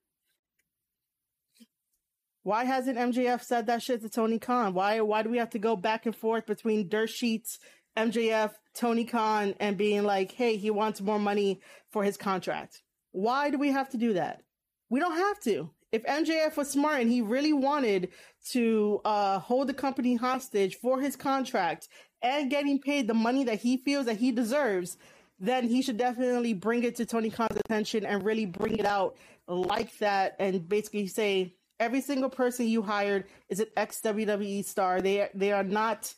Why 2.44 2.66
hasn't 2.66 3.00
MJF 3.00 3.42
said 3.42 3.66
that 3.66 3.82
shit 3.82 4.01
to 4.01 4.10
Tony 4.10 4.38
Khan? 4.38 4.75
Why 4.75 5.01
why 5.01 5.24
do 5.24 5.30
we 5.30 5.39
have 5.39 5.50
to 5.50 5.60
go 5.60 5.75
back 5.75 6.06
and 6.06 6.16
forth 6.16 6.46
between 6.46 6.89
dirt 6.89 7.10
sheets, 7.10 7.58
MJF, 7.98 8.51
Tony 8.75 9.06
Khan, 9.06 9.56
and 9.60 9.75
being 9.75 10.04
like, 10.04 10.32
hey, 10.34 10.56
he 10.56 10.70
wants 10.70 11.01
more 11.01 11.20
money 11.20 11.62
for 11.89 12.04
his 12.04 12.16
contract? 12.16 12.84
Why 13.12 13.50
do 13.50 13.58
we 13.58 13.72
have 13.72 13.89
to 13.89 13.98
do 13.98 14.13
that? 14.13 14.44
We 14.89 15.00
don't 15.00 15.18
have 15.18 15.39
to 15.42 15.72
if 15.91 16.03
MJF 16.03 16.58
was 16.58 16.70
smart 16.70 17.01
and 17.01 17.12
he 17.12 17.22
really 17.22 17.53
wanted 17.53 18.10
to 18.50 19.01
uh, 19.06 19.39
hold 19.39 19.67
the 19.67 19.74
company 19.74 20.15
hostage 20.15 20.75
for 20.75 21.00
his 21.00 21.15
contract 21.15 21.88
and 22.22 22.50
getting 22.50 22.79
paid 22.79 23.08
the 23.08 23.13
money 23.13 23.44
that 23.46 23.60
he 23.60 23.77
feels 23.77 24.06
that 24.06 24.17
he 24.17 24.32
deserves, 24.32 24.98
then 25.39 25.67
he 25.67 25.82
should 25.82 25.98
definitely 25.98 26.53
bring 26.53 26.84
it 26.84 26.96
to 26.96 27.06
Tony 27.06 27.29
Khan's 27.29 27.58
attention 27.58 28.06
and 28.06 28.24
really 28.24 28.46
bring 28.46 28.77
it 28.77 28.86
out 28.86 29.17
like 29.48 29.96
that 30.00 30.36
and 30.39 30.67
basically 30.67 31.08
say 31.08 31.56
every 31.79 32.01
single 32.01 32.29
person 32.29 32.67
you 32.67 32.82
hired 32.82 33.25
is 33.50 33.60
an 33.60 33.67
ex 33.77 34.01
WWE 34.01 34.65
star. 34.65 35.01
They 35.01 35.29
they 35.34 35.51
are 35.51 35.63
not 35.63 36.13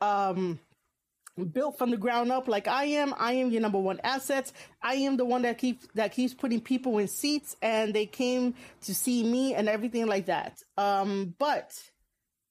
um 0.00 0.58
built 1.52 1.78
from 1.78 1.90
the 1.90 1.96
ground 1.96 2.30
up 2.30 2.46
like 2.48 2.68
I 2.68 2.84
am. 2.84 3.14
I 3.18 3.32
am 3.34 3.50
your 3.50 3.60
number 3.60 3.78
one 3.78 4.00
assets. 4.04 4.52
I 4.82 4.94
am 4.94 5.16
the 5.16 5.24
one 5.24 5.42
that 5.42 5.58
keeps 5.58 5.86
that 5.94 6.12
keeps 6.12 6.34
putting 6.34 6.60
people 6.60 6.98
in 6.98 7.08
seats 7.08 7.56
and 7.60 7.92
they 7.92 8.06
came 8.06 8.54
to 8.82 8.94
see 8.94 9.24
me 9.24 9.54
and 9.54 9.68
everything 9.68 10.06
like 10.06 10.26
that. 10.26 10.62
Um, 10.76 11.34
but 11.38 11.72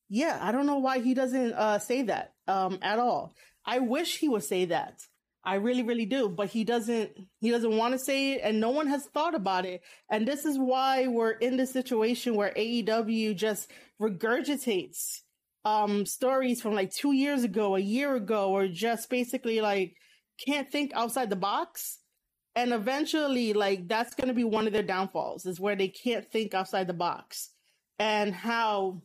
yeah, 0.09 0.37
I 0.41 0.51
don't 0.51 0.67
know 0.67 0.79
why 0.79 0.99
he 0.99 1.13
doesn't 1.13 1.53
uh, 1.53 1.79
say 1.79 2.03
that 2.03 2.33
um, 2.47 2.79
at 2.81 2.99
all. 2.99 3.35
I 3.65 3.79
wish 3.79 4.17
he 4.17 4.27
would 4.27 4.43
say 4.43 4.65
that. 4.65 4.99
I 5.45 5.55
really, 5.55 5.83
really 5.83 6.05
do, 6.05 6.29
but 6.29 6.49
he 6.49 6.63
doesn't. 6.63 7.11
He 7.39 7.51
doesn't 7.51 7.75
want 7.75 7.93
to 7.93 7.99
say 7.99 8.33
it, 8.33 8.41
and 8.43 8.61
no 8.61 8.69
one 8.69 8.87
has 8.87 9.05
thought 9.07 9.35
about 9.35 9.65
it. 9.65 9.81
And 10.09 10.25
this 10.25 10.45
is 10.45 10.57
why 10.57 11.07
we're 11.07 11.31
in 11.31 11.57
this 11.57 11.71
situation 11.71 12.35
where 12.35 12.53
AEW 12.55 13.35
just 13.35 13.69
regurgitates 14.01 15.22
um 15.65 16.05
stories 16.05 16.61
from 16.61 16.73
like 16.73 16.91
two 16.91 17.13
years 17.13 17.43
ago, 17.43 17.75
a 17.75 17.79
year 17.79 18.15
ago, 18.15 18.49
or 18.51 18.67
just 18.67 19.09
basically 19.09 19.61
like 19.61 19.95
can't 20.45 20.71
think 20.71 20.91
outside 20.93 21.29
the 21.29 21.35
box. 21.35 21.99
And 22.55 22.71
eventually, 22.71 23.53
like 23.53 23.87
that's 23.87 24.13
going 24.13 24.27
to 24.27 24.33
be 24.33 24.43
one 24.43 24.67
of 24.67 24.73
their 24.73 24.83
downfalls 24.83 25.45
is 25.45 25.59
where 25.59 25.75
they 25.75 25.87
can't 25.87 26.29
think 26.31 26.53
outside 26.53 26.87
the 26.87 26.93
box 26.93 27.49
and 27.97 28.33
how, 28.33 29.01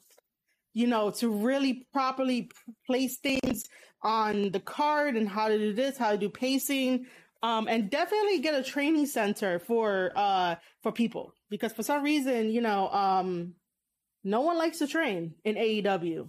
you 0.75 0.87
know, 0.87 1.11
to 1.11 1.31
really 1.31 1.87
properly 1.93 2.51
place 2.87 3.19
things 3.19 3.65
on 4.03 4.51
the 4.51 4.61
card 4.61 5.17
and 5.17 5.29
how 5.29 5.49
to 5.49 5.59
do 5.59 5.73
this, 5.73 5.97
how 5.97 6.13
to 6.13 6.19
do 6.19 6.29
pacing, 6.29 7.07
um, 7.43 7.69
and 7.69 7.91
definitely 7.91 8.41
get 8.41 8.55
a 8.55 8.63
training 8.63 9.07
center 9.07 9.59
for, 9.59 10.13
uh, 10.15 10.57
for 10.83 10.93
people 10.93 11.33
because 11.51 11.73
for 11.73 11.83
some 11.83 12.03
reason, 12.03 12.51
you 12.51 12.61
know, 12.61 12.89
um, 12.91 13.55
no 14.25 14.43
one 14.43 14.59
likes 14.59 14.79
to 14.79 14.87
train 14.87 15.35
in 15.45 15.55
AEW. 15.55 16.29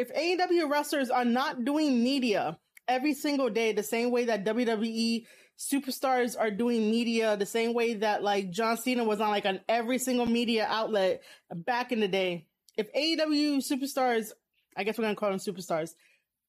If 0.00 0.10
AEW 0.14 0.70
wrestlers 0.70 1.10
are 1.10 1.26
not 1.26 1.66
doing 1.66 2.02
media 2.02 2.58
every 2.88 3.12
single 3.12 3.50
day, 3.50 3.72
the 3.72 3.82
same 3.82 4.10
way 4.10 4.24
that 4.24 4.46
WWE 4.46 5.26
superstars 5.58 6.40
are 6.40 6.50
doing 6.50 6.90
media, 6.90 7.36
the 7.36 7.44
same 7.44 7.74
way 7.74 7.92
that 7.92 8.22
like 8.22 8.50
John 8.50 8.78
Cena 8.78 9.04
was 9.04 9.20
on 9.20 9.28
like 9.28 9.44
on 9.44 9.60
every 9.68 9.98
single 9.98 10.24
media 10.24 10.66
outlet 10.66 11.22
back 11.54 11.92
in 11.92 12.00
the 12.00 12.08
day. 12.08 12.46
If 12.78 12.90
AEW 12.94 13.58
superstars, 13.58 14.32
I 14.74 14.84
guess 14.84 14.96
we're 14.96 15.04
gonna 15.04 15.16
call 15.16 15.28
them 15.28 15.38
superstars. 15.38 15.90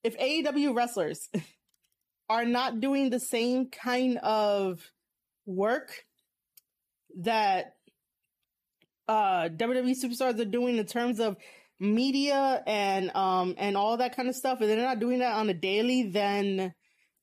If 0.01 0.17
AEW 0.17 0.73
wrestlers 0.73 1.29
are 2.29 2.45
not 2.45 2.79
doing 2.79 3.09
the 3.09 3.19
same 3.19 3.69
kind 3.69 4.17
of 4.19 4.79
work 5.45 6.05
that 7.19 7.75
uh 9.09 9.49
WWE 9.49 10.01
superstars 10.01 10.39
are 10.39 10.45
doing 10.45 10.77
in 10.77 10.85
terms 10.85 11.19
of 11.19 11.35
media 11.81 12.61
and 12.67 13.13
um 13.15 13.55
and 13.57 13.75
all 13.75 13.97
that 13.97 14.15
kind 14.15 14.29
of 14.29 14.35
stuff 14.35 14.61
and 14.61 14.69
they're 14.69 14.77
not 14.77 14.99
doing 14.99 15.19
that 15.19 15.33
on 15.33 15.49
a 15.49 15.53
daily 15.53 16.03
then 16.03 16.73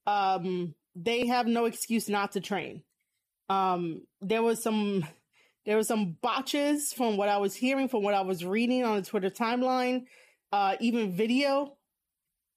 um 0.07 0.75
they 0.97 1.27
have 1.29 1.47
no 1.47 1.67
excuse 1.67 2.09
not 2.09 2.33
to 2.33 2.41
train. 2.41 2.83
Um 3.49 4.03
there 4.21 4.43
was 4.43 4.61
some 4.63 5.07
there 5.65 5.77
was 5.77 5.87
some 5.87 6.17
botches 6.21 6.93
from 6.93 7.17
what 7.17 7.29
i 7.29 7.37
was 7.37 7.55
hearing 7.55 7.89
from 7.89 8.03
what 8.03 8.15
i 8.15 8.23
was 8.23 8.45
reading 8.45 8.85
on 8.85 8.97
the 8.97 9.03
twitter 9.03 9.31
timeline 9.31 10.07
uh 10.53 10.75
even 10.81 11.13
video. 11.13 11.75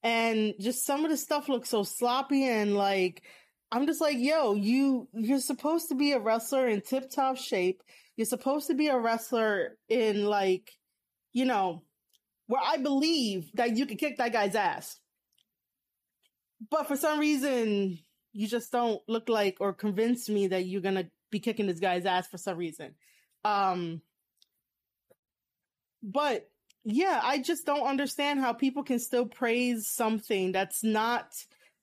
And 0.04 0.56
just 0.60 0.84
some 0.84 1.06
of 1.06 1.12
the 1.12 1.18
stuff 1.18 1.48
looks 1.48 1.70
so 1.70 1.84
sloppy 1.84 2.46
and 2.48 2.76
like 2.76 3.22
i'm 3.72 3.86
just 3.86 4.02
like 4.02 4.18
yo 4.18 4.56
you 4.56 5.08
you're 5.14 5.40
supposed 5.40 5.90
to 5.90 5.96
be 5.96 6.14
a 6.14 6.20
wrestler 6.20 6.68
in 6.68 6.82
tip 6.82 7.12
top 7.12 7.38
shape. 7.38 7.84
You're 8.18 8.26
supposed 8.26 8.68
to 8.68 8.74
be 8.74 8.88
a 8.88 8.98
wrestler 8.98 9.78
in 9.88 10.26
like 10.26 10.72
you 11.32 11.46
know 11.46 11.84
where 12.48 12.62
I 12.64 12.78
believe 12.78 13.50
that 13.54 13.78
you 13.78 13.86
can 13.86 13.98
kick 13.98 14.18
that 14.18 14.34
guy's 14.34 14.56
ass. 14.56 14.98
But 16.70 16.88
for 16.88 16.96
some 16.96 17.20
reason, 17.20 18.00
you 18.34 18.48
just 18.48 18.72
don't 18.72 19.02
look 19.08 19.30
like 19.30 19.58
or 19.60 19.74
convince 19.74 20.30
me 20.30 20.48
that 20.48 20.66
you're 20.66 20.82
gonna 20.82 21.10
be 21.32 21.40
kicking 21.40 21.68
this 21.68 21.80
guy's 21.80 22.06
ass 22.06 22.28
for 22.28 22.38
some 22.38 22.58
reason. 22.58 22.96
Um, 23.44 24.02
but 26.04 26.50
yeah, 26.84 27.20
I 27.24 27.40
just 27.40 27.66
don't 27.66 27.88
understand 27.88 28.40
how 28.40 28.54
people 28.54 28.84
can 28.84 29.00
still 29.00 29.26
praise 29.26 29.88
something 29.88 30.52
that's 30.52 30.84
not 30.84 31.28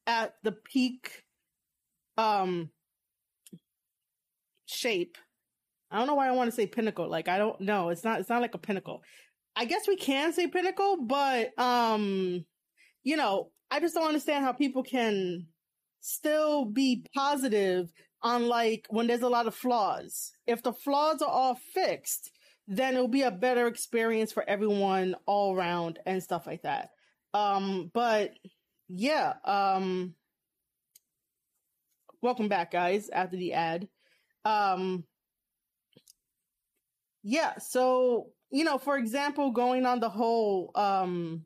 at 0.06 0.34
the 0.42 0.52
peak 0.52 1.24
um 2.16 2.70
shape. 4.66 5.16
I 5.90 5.98
don't 5.98 6.06
know 6.06 6.14
why 6.14 6.28
I 6.28 6.32
want 6.32 6.50
to 6.50 6.56
say 6.56 6.66
pinnacle. 6.66 7.08
Like 7.08 7.28
I 7.28 7.38
don't 7.38 7.60
know. 7.60 7.90
It's 7.90 8.04
not 8.04 8.20
it's 8.20 8.28
not 8.28 8.42
like 8.42 8.54
a 8.54 8.58
pinnacle. 8.58 9.02
I 9.58 9.64
guess 9.64 9.88
we 9.88 9.96
can 9.96 10.32
say 10.32 10.46
pinnacle, 10.46 10.98
but 11.04 11.50
um, 11.58 12.44
you 13.02 13.16
know, 13.16 13.50
I 13.72 13.80
just 13.80 13.92
don't 13.92 14.06
understand 14.06 14.44
how 14.44 14.52
people 14.52 14.84
can 14.84 15.48
still 16.00 16.64
be 16.64 17.04
positive 17.12 17.92
on 18.22 18.46
like 18.46 18.86
when 18.90 19.08
there's 19.08 19.22
a 19.22 19.28
lot 19.28 19.48
of 19.48 19.56
flaws. 19.56 20.30
If 20.46 20.62
the 20.62 20.72
flaws 20.72 21.22
are 21.22 21.28
all 21.28 21.58
fixed, 21.74 22.30
then 22.68 22.94
it'll 22.94 23.08
be 23.08 23.22
a 23.22 23.32
better 23.32 23.66
experience 23.66 24.30
for 24.30 24.48
everyone 24.48 25.16
all 25.26 25.56
around 25.56 25.98
and 26.06 26.22
stuff 26.22 26.46
like 26.46 26.62
that. 26.62 26.90
Um, 27.34 27.90
but 27.92 28.34
yeah, 28.86 29.32
um, 29.44 30.14
welcome 32.22 32.46
back 32.46 32.70
guys 32.70 33.08
after 33.08 33.36
the 33.36 33.54
ad. 33.54 33.88
Um, 34.44 35.02
yeah, 37.24 37.58
so 37.58 38.28
you 38.50 38.64
know, 38.64 38.78
for 38.78 38.96
example, 38.96 39.50
going 39.50 39.86
on 39.86 40.00
the 40.00 40.08
whole, 40.08 40.70
um, 40.74 41.44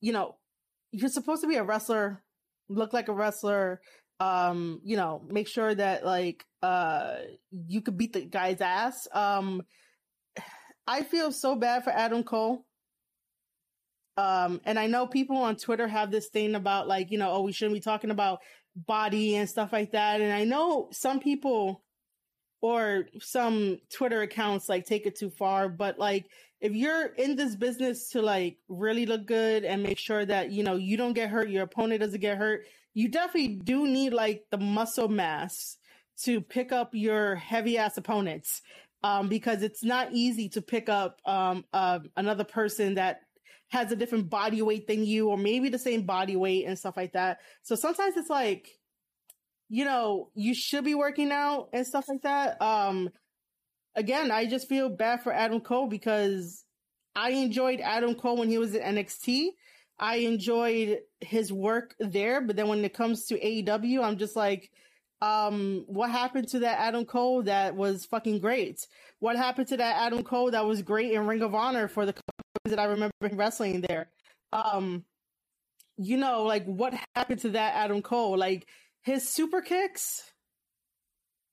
you 0.00 0.12
know, 0.12 0.36
you're 0.92 1.08
supposed 1.08 1.42
to 1.42 1.48
be 1.48 1.56
a 1.56 1.62
wrestler, 1.62 2.22
look 2.68 2.92
like 2.92 3.08
a 3.08 3.12
wrestler, 3.12 3.80
um, 4.18 4.80
you 4.84 4.96
know, 4.96 5.22
make 5.28 5.48
sure 5.48 5.74
that 5.74 6.04
like 6.04 6.44
uh 6.62 7.16
you 7.50 7.80
could 7.80 7.96
beat 7.96 8.12
the 8.12 8.24
guy's 8.24 8.60
ass. 8.60 9.08
Um 9.12 9.62
I 10.86 11.02
feel 11.02 11.32
so 11.32 11.54
bad 11.54 11.84
for 11.84 11.90
Adam 11.90 12.24
Cole. 12.24 12.64
Um, 14.16 14.60
and 14.64 14.78
I 14.78 14.88
know 14.88 15.06
people 15.06 15.36
on 15.36 15.56
Twitter 15.56 15.86
have 15.86 16.10
this 16.10 16.28
thing 16.28 16.54
about 16.54 16.88
like, 16.88 17.10
you 17.10 17.18
know, 17.18 17.30
oh, 17.30 17.42
we 17.42 17.52
shouldn't 17.52 17.76
be 17.76 17.80
talking 17.80 18.10
about 18.10 18.40
body 18.74 19.36
and 19.36 19.48
stuff 19.48 19.72
like 19.72 19.92
that. 19.92 20.20
And 20.20 20.32
I 20.32 20.44
know 20.44 20.88
some 20.92 21.20
people 21.20 21.82
or 22.60 23.06
some 23.20 23.78
Twitter 23.92 24.22
accounts 24.22 24.68
like 24.68 24.84
take 24.84 25.06
it 25.06 25.16
too 25.16 25.30
far, 25.30 25.68
but 25.68 25.98
like 25.98 26.26
if 26.60 26.72
you're 26.72 27.06
in 27.06 27.36
this 27.36 27.56
business 27.56 28.10
to 28.10 28.20
like 28.20 28.58
really 28.68 29.06
look 29.06 29.26
good 29.26 29.64
and 29.64 29.82
make 29.82 29.98
sure 29.98 30.24
that, 30.24 30.50
you 30.50 30.62
know, 30.62 30.76
you 30.76 30.96
don't 30.96 31.14
get 31.14 31.30
hurt, 31.30 31.48
your 31.48 31.62
opponent 31.62 32.00
doesn't 32.00 32.20
get 32.20 32.36
hurt, 32.36 32.66
you 32.92 33.08
definitely 33.08 33.54
do 33.54 33.86
need 33.86 34.12
like 34.12 34.44
the 34.50 34.58
muscle 34.58 35.08
mass 35.08 35.78
to 36.24 36.40
pick 36.40 36.70
up 36.70 36.90
your 36.92 37.36
heavy 37.36 37.78
ass 37.78 37.96
opponents. 37.96 38.60
Um, 39.02 39.28
because 39.28 39.62
it's 39.62 39.82
not 39.82 40.12
easy 40.12 40.50
to 40.50 40.60
pick 40.60 40.90
up, 40.90 41.22
um, 41.24 41.64
uh, 41.72 42.00
another 42.18 42.44
person 42.44 42.96
that 42.96 43.22
has 43.68 43.90
a 43.90 43.96
different 43.96 44.28
body 44.28 44.60
weight 44.60 44.86
than 44.86 45.06
you, 45.06 45.30
or 45.30 45.38
maybe 45.38 45.70
the 45.70 45.78
same 45.78 46.02
body 46.02 46.36
weight 46.36 46.66
and 46.66 46.78
stuff 46.78 46.98
like 46.98 47.14
that. 47.14 47.38
So 47.62 47.76
sometimes 47.76 48.18
it's 48.18 48.28
like, 48.28 48.68
you 49.70 49.84
know, 49.84 50.30
you 50.34 50.52
should 50.52 50.84
be 50.84 50.96
working 50.96 51.30
out 51.30 51.68
and 51.72 51.86
stuff 51.86 52.04
like 52.08 52.22
that. 52.22 52.60
Um, 52.60 53.08
again, 53.94 54.32
I 54.32 54.46
just 54.46 54.68
feel 54.68 54.88
bad 54.88 55.22
for 55.22 55.32
Adam 55.32 55.60
Cole 55.60 55.86
because 55.86 56.64
I 57.14 57.30
enjoyed 57.30 57.80
Adam 57.80 58.16
Cole 58.16 58.36
when 58.36 58.48
he 58.50 58.58
was 58.58 58.74
at 58.74 58.82
NXT. 58.82 59.50
I 59.96 60.16
enjoyed 60.16 60.98
his 61.20 61.52
work 61.52 61.94
there, 62.00 62.40
but 62.40 62.56
then 62.56 62.66
when 62.66 62.84
it 62.84 62.92
comes 62.92 63.26
to 63.26 63.38
AEW, 63.38 64.02
I'm 64.02 64.18
just 64.18 64.34
like, 64.34 64.72
um, 65.22 65.84
what 65.86 66.10
happened 66.10 66.48
to 66.48 66.60
that 66.60 66.80
Adam 66.80 67.04
Cole 67.04 67.42
that 67.44 67.76
was 67.76 68.06
fucking 68.06 68.40
great? 68.40 68.88
What 69.20 69.36
happened 69.36 69.68
to 69.68 69.76
that 69.76 70.02
Adam 70.02 70.24
Cole 70.24 70.50
that 70.50 70.64
was 70.64 70.82
great 70.82 71.12
in 71.12 71.28
Ring 71.28 71.42
of 71.42 71.54
Honor 71.54 71.86
for 71.86 72.06
the 72.06 72.14
that 72.64 72.78
I 72.80 72.86
remember 72.86 73.12
wrestling 73.32 73.82
there? 73.82 74.08
Um, 74.52 75.04
you 75.96 76.16
know, 76.16 76.42
like 76.42 76.64
what 76.64 76.94
happened 77.14 77.42
to 77.42 77.50
that 77.50 77.74
Adam 77.76 78.02
Cole? 78.02 78.36
Like 78.36 78.66
his 79.02 79.28
super 79.28 79.60
kicks 79.62 80.22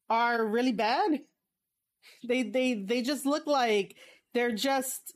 are 0.09 0.45
really 0.45 0.71
bad. 0.73 1.21
They 2.27 2.43
they 2.43 2.73
they 2.73 3.01
just 3.01 3.25
look 3.25 3.47
like 3.47 3.95
they're 4.33 4.51
just 4.55 5.13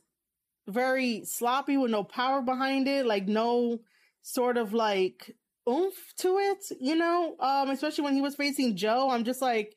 very 0.68 1.24
sloppy 1.26 1.78
with 1.78 1.92
no 1.92 2.04
power 2.04 2.42
behind 2.42 2.88
it, 2.88 3.06
like 3.06 3.28
no 3.28 3.80
sort 4.22 4.58
of 4.58 4.74
like 4.74 5.36
oomph 5.70 6.14
to 6.18 6.38
it, 6.38 6.64
you 6.80 6.96
know? 6.96 7.36
Um 7.40 7.70
especially 7.70 8.04
when 8.04 8.16
he 8.16 8.22
was 8.22 8.36
facing 8.36 8.76
Joe, 8.76 9.10
I'm 9.10 9.24
just 9.24 9.42
like 9.42 9.76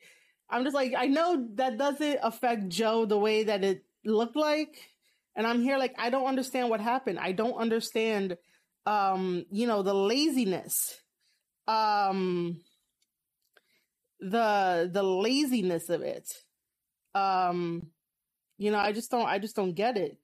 I'm 0.49 0.63
just 0.63 0.75
like 0.75 0.93
I 0.97 1.07
know 1.07 1.47
that 1.55 1.77
doesn't 1.77 2.19
affect 2.21 2.69
Joe 2.69 3.05
the 3.05 3.17
way 3.17 3.43
that 3.43 3.63
it 3.63 3.83
looked 4.03 4.35
like. 4.35 4.77
And 5.35 5.45
I'm 5.47 5.61
here 5.61 5.77
like 5.77 5.95
I 5.97 6.09
don't 6.09 6.27
understand 6.27 6.69
what 6.69 6.81
happened. 6.81 7.19
I 7.19 7.31
don't 7.31 7.55
understand 7.55 8.37
um 8.85 9.45
you 9.49 9.67
know 9.67 9.81
the 9.81 9.93
laziness 9.95 11.01
um 11.67 12.59
the 14.19 14.89
the 14.91 15.03
laziness 15.03 15.89
of 15.89 16.01
it. 16.01 16.31
Um 17.13 17.87
you 18.57 18.71
know 18.71 18.77
i 18.77 18.93
just 18.93 19.11
don't 19.11 19.27
i 19.27 19.39
just 19.39 19.55
don't 19.55 19.73
get 19.73 19.97
it. 19.97 20.17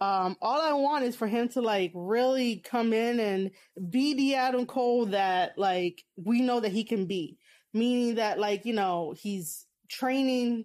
Um 0.00 0.36
all 0.40 0.60
i 0.60 0.72
want 0.72 1.04
is 1.04 1.16
for 1.16 1.26
him 1.26 1.48
to 1.50 1.60
like 1.60 1.92
really 1.94 2.56
come 2.64 2.92
in 2.92 3.20
and 3.20 3.50
be 3.90 4.14
the 4.14 4.34
adam 4.34 4.66
cole 4.66 5.06
that 5.06 5.58
like 5.58 6.02
we 6.16 6.40
know 6.40 6.60
that 6.60 6.72
he 6.72 6.84
can 6.84 7.06
be. 7.06 7.38
Meaning 7.74 8.16
that 8.16 8.38
like 8.38 8.64
you 8.64 8.74
know 8.74 9.14
he's 9.16 9.66
training 9.88 10.64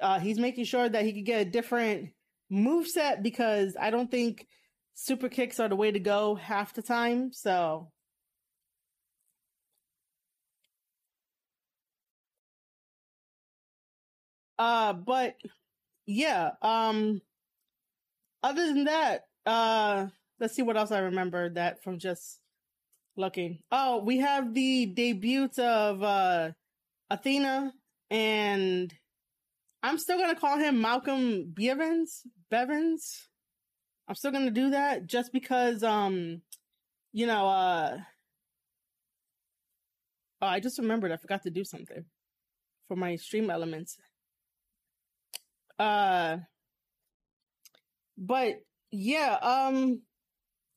uh 0.00 0.18
he's 0.18 0.38
making 0.38 0.64
sure 0.64 0.88
that 0.88 1.04
he 1.04 1.12
could 1.12 1.24
get 1.24 1.46
a 1.46 1.50
different 1.50 2.10
move 2.50 2.86
set 2.86 3.22
because 3.22 3.74
i 3.80 3.90
don't 3.90 4.10
think 4.10 4.46
super 4.98 5.28
kicks 5.28 5.60
are 5.60 5.68
the 5.68 5.76
way 5.76 5.92
to 5.92 6.00
go 6.00 6.34
half 6.34 6.74
the 6.74 6.82
time. 6.82 7.32
So 7.32 7.92
Uh, 14.58 14.92
but 14.92 15.36
yeah, 16.06 16.50
um, 16.62 17.20
other 18.42 18.66
than 18.66 18.84
that, 18.84 19.26
uh, 19.46 20.06
let's 20.40 20.54
see 20.54 20.62
what 20.62 20.76
else 20.76 20.90
I 20.90 21.00
remember 21.00 21.50
that 21.50 21.82
from 21.82 21.98
just 21.98 22.40
looking. 23.16 23.60
Oh, 23.70 23.98
we 23.98 24.18
have 24.18 24.54
the 24.54 24.86
debut 24.86 25.48
of, 25.58 26.02
uh, 26.02 26.50
Athena 27.10 27.72
and 28.10 28.94
I'm 29.82 29.98
still 29.98 30.18
gonna 30.18 30.34
call 30.38 30.58
him 30.58 30.80
Malcolm 30.80 31.52
Bivens, 31.54 32.26
Bivens. 32.52 33.26
I'm 34.08 34.14
still 34.14 34.32
gonna 34.32 34.50
do 34.50 34.70
that 34.70 35.06
just 35.06 35.32
because, 35.32 35.82
um, 35.82 36.42
you 37.12 37.26
know, 37.26 37.46
uh, 37.48 37.98
oh, 40.42 40.46
I 40.46 40.60
just 40.60 40.78
remembered 40.78 41.12
I 41.12 41.16
forgot 41.16 41.42
to 41.44 41.50
do 41.50 41.64
something 41.64 42.04
for 42.88 42.96
my 42.96 43.16
stream 43.16 43.50
elements. 43.50 43.98
Uh, 45.78 46.38
but 48.16 48.54
yeah, 48.90 49.38
um, 49.40 50.02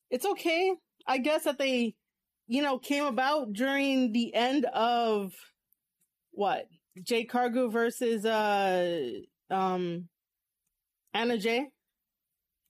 it's 0.09 0.25
okay. 0.25 0.73
I 1.07 1.17
guess 1.17 1.45
that 1.45 1.57
they, 1.57 1.95
you 2.47 2.61
know, 2.61 2.77
came 2.77 3.05
about 3.05 3.53
during 3.53 4.11
the 4.11 4.33
end 4.35 4.65
of 4.65 5.33
what 6.31 6.67
Jade 7.03 7.29
Cargill 7.29 7.69
versus 7.69 8.25
uh 8.25 9.09
um 9.49 10.07
Anna 11.13 11.37
Jay. 11.37 11.67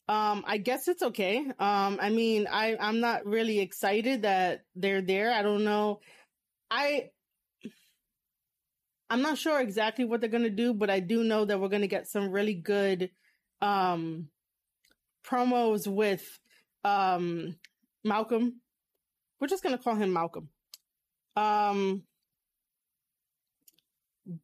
Um, 0.08 0.44
I 0.46 0.58
guess 0.58 0.88
it's 0.88 1.04
okay. 1.04 1.38
Um, 1.60 1.98
I 2.02 2.10
mean, 2.10 2.48
I 2.52 2.76
I'm 2.80 3.00
not 3.00 3.26
really 3.26 3.60
excited 3.60 4.24
that 4.24 4.62
they're 4.76 5.02
there. 5.02 5.32
I 5.32 5.42
don't 5.42 5.64
know. 5.64 6.00
I 6.70 7.12
I'm 9.12 9.22
not 9.22 9.38
sure 9.38 9.60
exactly 9.60 10.06
what 10.06 10.22
they're 10.22 10.30
going 10.30 10.46
to 10.46 10.50
do, 10.50 10.74
but 10.74 10.90
I 10.90 11.02
do 11.02 11.26
know 11.26 11.44
that 11.44 11.60
we're 11.60 11.68
going 11.68 11.82
to 11.82 11.88
get 11.90 12.08
some 12.08 12.32
really 12.32 12.54
good 12.54 13.12
um, 13.62 14.30
promos 15.28 15.86
with 15.86 16.24
um, 16.86 17.58
Malcolm. 18.06 18.62
We're 19.38 19.50
just 19.50 19.64
going 19.64 19.78
to 19.78 19.84
call 19.84 19.96
him 19.96 20.14
Malcolm. 20.14 20.48
Um, 21.36 22.04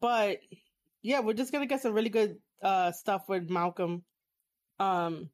but 0.02 0.40
yeah, 1.02 1.22
we're 1.22 1.32
just 1.32 1.54
going 1.54 1.66
to 1.66 1.74
get 1.74 1.82
some 1.82 1.94
really 1.94 2.10
good 2.10 2.36
uh, 2.62 2.92
stuff 2.92 3.22
with 3.30 3.50
Malcolm. 3.50 4.04
Um, 4.82 5.30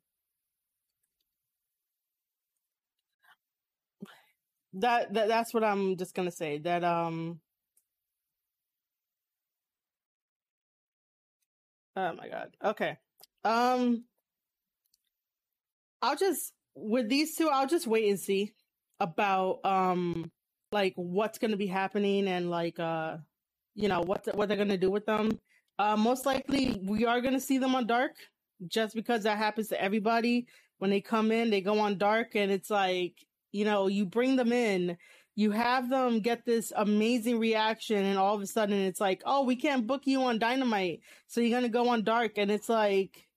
that, 4.74 5.12
that 5.16 5.28
that's 5.28 5.56
what 5.56 5.64
I'm 5.64 5.98
just 5.98 6.14
going 6.14 6.30
to 6.30 6.36
say 6.36 6.60
that 6.60 6.84
um 6.84 7.40
Oh 11.96 12.14
my 12.14 12.28
god. 12.28 12.56
Okay. 12.64 12.98
Um 13.44 14.06
I'll 16.02 16.16
just 16.16 16.54
with 16.76 17.10
these 17.10 17.36
two 17.36 17.50
I'll 17.50 17.68
just 17.68 17.88
wait 17.88 18.10
and 18.10 18.20
see 18.20 18.52
about 19.00 19.60
um 19.64 20.32
like 20.72 20.94
what's 20.96 21.38
to 21.52 21.58
be 21.58 21.68
happening 21.68 22.28
and 22.28 22.50
like 22.50 22.80
uh 22.80 23.18
you 23.76 23.88
know 23.88 24.02
what 24.02 24.24
the, 24.24 24.32
what 24.32 24.48
they're 24.48 24.58
to 24.70 24.78
do 24.78 24.92
with 24.92 25.06
them. 25.06 25.38
Uh 25.80 25.96
most 25.96 26.26
likely 26.26 26.82
we 26.84 27.06
are 27.06 27.22
to 27.34 27.40
see 27.40 27.58
them 27.58 27.76
on 27.76 27.88
dark 27.88 28.14
just 28.68 28.96
because 28.96 29.24
that 29.24 29.38
happens 29.38 29.68
to 29.68 29.82
everybody 29.82 30.48
when 30.80 30.90
they 30.90 31.02
come 31.02 31.32
in 31.32 31.50
they 31.50 31.62
go 31.62 31.80
on 31.80 31.98
dark 31.98 32.36
and 32.36 32.52
it's 32.52 32.70
like 32.70 33.14
you 33.52 33.66
know 33.66 33.88
you 33.88 34.06
bring 34.06 34.36
them 34.36 34.52
in 34.52 34.98
you 35.36 35.52
have 35.52 35.90
them 35.90 36.20
get 36.20 36.46
this 36.46 36.72
amazing 36.76 37.40
reaction 37.40 38.06
and 38.06 38.18
all 38.18 38.36
of 38.36 38.42
a 38.42 38.48
sudden 38.48 38.78
it's 38.78 39.02
like 39.02 39.24
oh 39.26 39.44
we 39.44 39.56
can't 39.56 39.88
book 39.88 40.06
you 40.06 40.24
on 40.24 40.40
dynamite. 40.40 41.02
So 41.28 41.42
you're 41.42 41.58
gonna 41.58 41.70
go 41.70 41.90
on 41.90 42.04
dark. 42.04 42.38
And 42.38 42.52
it's 42.52 42.70
like 42.70 43.28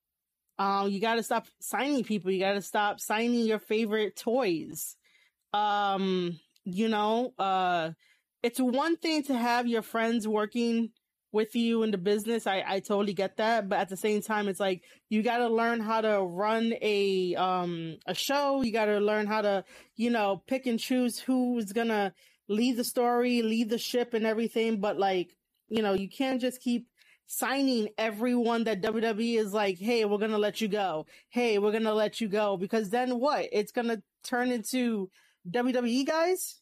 um 0.58 0.90
you 0.90 1.00
gotta 1.00 1.22
stop 1.22 1.46
signing 1.60 2.04
people. 2.04 2.30
You 2.30 2.40
gotta 2.40 2.62
stop 2.62 3.00
signing 3.00 3.46
your 3.46 3.58
favorite 3.58 4.16
toys. 4.16 4.96
Um 5.52 6.38
you 6.64 6.88
know 6.88 7.32
uh 7.38 7.90
it's 8.42 8.60
one 8.60 8.96
thing 8.96 9.22
to 9.24 9.36
have 9.36 9.66
your 9.66 9.82
friends 9.82 10.28
working 10.28 10.90
with 11.36 11.54
you 11.54 11.84
in 11.84 11.92
the 11.92 11.98
business. 11.98 12.46
I, 12.46 12.64
I 12.66 12.80
totally 12.80 13.12
get 13.12 13.36
that. 13.36 13.68
But 13.68 13.78
at 13.78 13.88
the 13.88 13.96
same 13.96 14.22
time, 14.22 14.48
it's 14.48 14.58
like, 14.58 14.82
you 15.08 15.22
got 15.22 15.38
to 15.38 15.48
learn 15.48 15.78
how 15.78 16.00
to 16.00 16.22
run 16.22 16.74
a, 16.82 17.36
um, 17.36 17.98
a 18.06 18.14
show. 18.14 18.62
You 18.62 18.72
got 18.72 18.86
to 18.86 18.98
learn 18.98 19.28
how 19.28 19.42
to, 19.42 19.64
you 19.94 20.10
know, 20.10 20.42
pick 20.48 20.66
and 20.66 20.80
choose 20.80 21.20
who's 21.20 21.72
going 21.72 21.88
to 21.88 22.12
lead 22.48 22.76
the 22.76 22.84
story, 22.84 23.42
lead 23.42 23.70
the 23.70 23.78
ship 23.78 24.14
and 24.14 24.26
everything. 24.26 24.80
But 24.80 24.98
like, 24.98 25.36
you 25.68 25.82
know, 25.82 25.92
you 25.92 26.08
can't 26.08 26.40
just 26.40 26.60
keep 26.60 26.88
signing 27.26 27.88
everyone 27.98 28.64
that 28.64 28.82
WWE 28.82 29.38
is 29.38 29.52
like, 29.52 29.78
Hey, 29.78 30.04
we're 30.04 30.18
going 30.18 30.30
to 30.30 30.38
let 30.38 30.60
you 30.60 30.68
go. 30.68 31.06
Hey, 31.28 31.58
we're 31.58 31.72
going 31.72 31.84
to 31.84 31.94
let 31.94 32.20
you 32.20 32.28
go 32.28 32.56
because 32.56 32.90
then 32.90 33.20
what? 33.20 33.46
It's 33.52 33.72
going 33.72 33.88
to 33.88 34.02
turn 34.24 34.50
into 34.50 35.10
WWE 35.48 36.06
guys. 36.06 36.60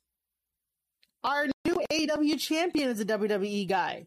Our 1.23 1.47
new 1.65 1.81
AW 1.91 2.37
champion 2.37 2.91
is 2.91 3.01
a 3.01 3.05
WWE 3.07 3.67
guy. 3.67 4.07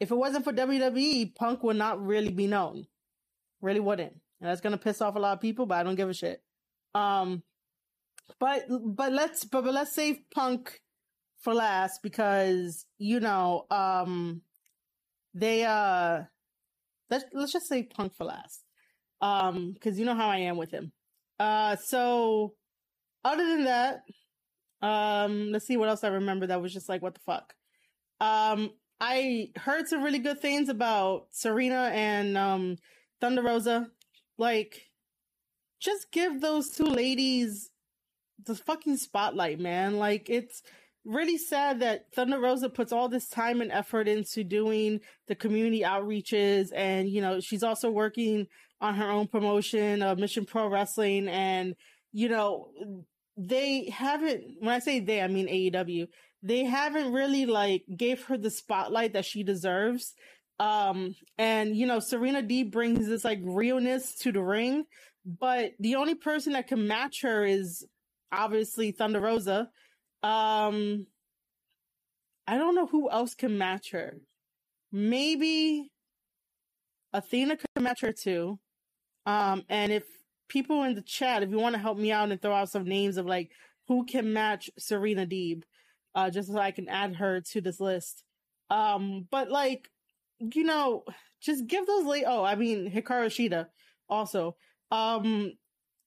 If 0.00 0.10
it 0.10 0.16
wasn't 0.16 0.44
for 0.44 0.52
WWE, 0.52 1.34
Punk 1.34 1.62
would 1.62 1.76
not 1.76 2.04
really 2.04 2.30
be 2.30 2.46
known. 2.46 2.86
Really 3.60 3.80
wouldn't. 3.80 4.12
And 4.40 4.48
that's 4.48 4.60
gonna 4.60 4.78
piss 4.78 5.00
off 5.00 5.16
a 5.16 5.18
lot 5.18 5.32
of 5.32 5.40
people, 5.40 5.66
but 5.66 5.78
I 5.78 5.82
don't 5.82 5.96
give 5.96 6.08
a 6.08 6.14
shit. 6.14 6.42
Um, 6.94 7.42
but 8.38 8.66
but 8.68 9.12
let's 9.12 9.44
but, 9.44 9.64
but 9.64 9.74
let's 9.74 9.94
save 9.94 10.18
Punk 10.32 10.80
for 11.40 11.54
last 11.54 12.02
because 12.02 12.84
you 12.98 13.20
know 13.20 13.66
um 13.70 14.42
they 15.34 15.64
uh 15.64 16.22
let's 17.10 17.24
let's 17.32 17.52
just 17.52 17.68
say 17.68 17.84
Punk 17.84 18.14
for 18.14 18.24
last 18.24 18.64
um 19.20 19.72
because 19.72 19.98
you 19.98 20.04
know 20.04 20.14
how 20.14 20.28
I 20.28 20.38
am 20.38 20.56
with 20.56 20.70
him. 20.70 20.92
Uh, 21.38 21.76
so 21.76 22.54
other 23.24 23.46
than 23.46 23.64
that, 23.64 24.02
um, 24.82 25.52
let's 25.52 25.66
see 25.66 25.76
what 25.76 25.88
else 25.88 26.04
I 26.04 26.08
remember 26.08 26.46
that 26.46 26.60
was 26.60 26.72
just 26.72 26.88
like 26.88 27.02
what 27.02 27.14
the 27.14 27.20
fuck. 27.20 27.54
Um, 28.20 28.70
I 29.00 29.50
heard 29.56 29.88
some 29.88 30.02
really 30.02 30.18
good 30.18 30.40
things 30.40 30.68
about 30.68 31.26
Serena 31.30 31.90
and 31.92 32.36
um 32.36 32.76
Thunder 33.20 33.42
Rosa. 33.42 33.90
Like, 34.36 34.88
just 35.80 36.10
give 36.12 36.40
those 36.40 36.70
two 36.70 36.84
ladies 36.84 37.70
the 38.44 38.54
fucking 38.54 38.96
spotlight, 38.96 39.58
man. 39.58 39.98
Like, 39.98 40.30
it's 40.30 40.62
really 41.04 41.38
sad 41.38 41.80
that 41.80 42.12
Thunder 42.14 42.38
Rosa 42.38 42.68
puts 42.68 42.92
all 42.92 43.08
this 43.08 43.28
time 43.28 43.60
and 43.60 43.72
effort 43.72 44.08
into 44.08 44.44
doing 44.44 45.00
the 45.26 45.34
community 45.34 45.82
outreaches, 45.82 46.70
and 46.74 47.08
you 47.08 47.20
know 47.20 47.40
she's 47.40 47.62
also 47.62 47.90
working 47.90 48.46
on 48.80 48.94
her 48.94 49.10
own 49.10 49.26
promotion 49.26 50.02
of 50.02 50.18
Mission 50.18 50.44
Pro 50.44 50.68
Wrestling, 50.68 51.28
and 51.28 51.74
you 52.12 52.28
know 52.28 52.68
they 53.36 53.88
haven't. 53.90 54.42
When 54.60 54.74
I 54.74 54.80
say 54.80 55.00
they, 55.00 55.22
I 55.22 55.28
mean 55.28 55.48
AEW. 55.48 56.08
They 56.42 56.64
haven't 56.64 57.12
really 57.12 57.46
like 57.46 57.84
gave 57.96 58.24
her 58.24 58.36
the 58.36 58.50
spotlight 58.50 59.14
that 59.14 59.24
she 59.24 59.42
deserves. 59.42 60.14
Um, 60.60 61.14
and 61.36 61.76
you 61.76 61.86
know, 61.86 62.00
Serena 62.00 62.42
Deeb 62.42 62.70
brings 62.70 63.06
this 63.06 63.24
like 63.24 63.40
realness 63.42 64.14
to 64.20 64.32
the 64.32 64.42
ring, 64.42 64.84
but 65.24 65.72
the 65.78 65.96
only 65.96 66.14
person 66.14 66.52
that 66.54 66.68
can 66.68 66.86
match 66.86 67.22
her 67.22 67.44
is 67.44 67.86
obviously 68.32 68.92
Thunder 68.92 69.20
Rosa. 69.20 69.68
Um, 70.22 71.06
I 72.46 72.56
don't 72.56 72.74
know 72.74 72.86
who 72.86 73.10
else 73.10 73.34
can 73.34 73.58
match 73.58 73.90
her. 73.92 74.18
Maybe 74.90 75.90
Athena 77.12 77.56
could 77.56 77.82
match 77.82 78.00
her 78.00 78.12
too. 78.12 78.58
Um, 79.26 79.64
and 79.68 79.92
if 79.92 80.04
people 80.48 80.82
in 80.84 80.94
the 80.94 81.02
chat, 81.02 81.42
if 81.42 81.50
you 81.50 81.58
want 81.58 81.74
to 81.74 81.80
help 81.80 81.98
me 81.98 82.10
out 82.10 82.30
and 82.30 82.40
throw 82.40 82.54
out 82.54 82.70
some 82.70 82.84
names 82.84 83.16
of 83.16 83.26
like 83.26 83.50
who 83.86 84.04
can 84.06 84.32
match 84.32 84.70
Serena 84.78 85.26
Deeb, 85.26 85.62
uh, 86.14 86.30
just 86.30 86.48
so 86.48 86.58
I 86.58 86.70
can 86.70 86.88
add 86.88 87.16
her 87.16 87.40
to 87.52 87.60
this 87.60 87.80
list. 87.80 88.24
Um, 88.70 89.26
but 89.30 89.50
like 89.50 89.88
you 90.40 90.64
know, 90.64 91.04
just 91.40 91.66
give 91.66 91.86
those 91.86 92.04
late. 92.04 92.24
Oh, 92.26 92.44
I 92.44 92.54
mean, 92.54 92.90
Hikaru 92.90 93.26
Shida 93.26 93.66
also. 94.08 94.56
Um, 94.90 95.52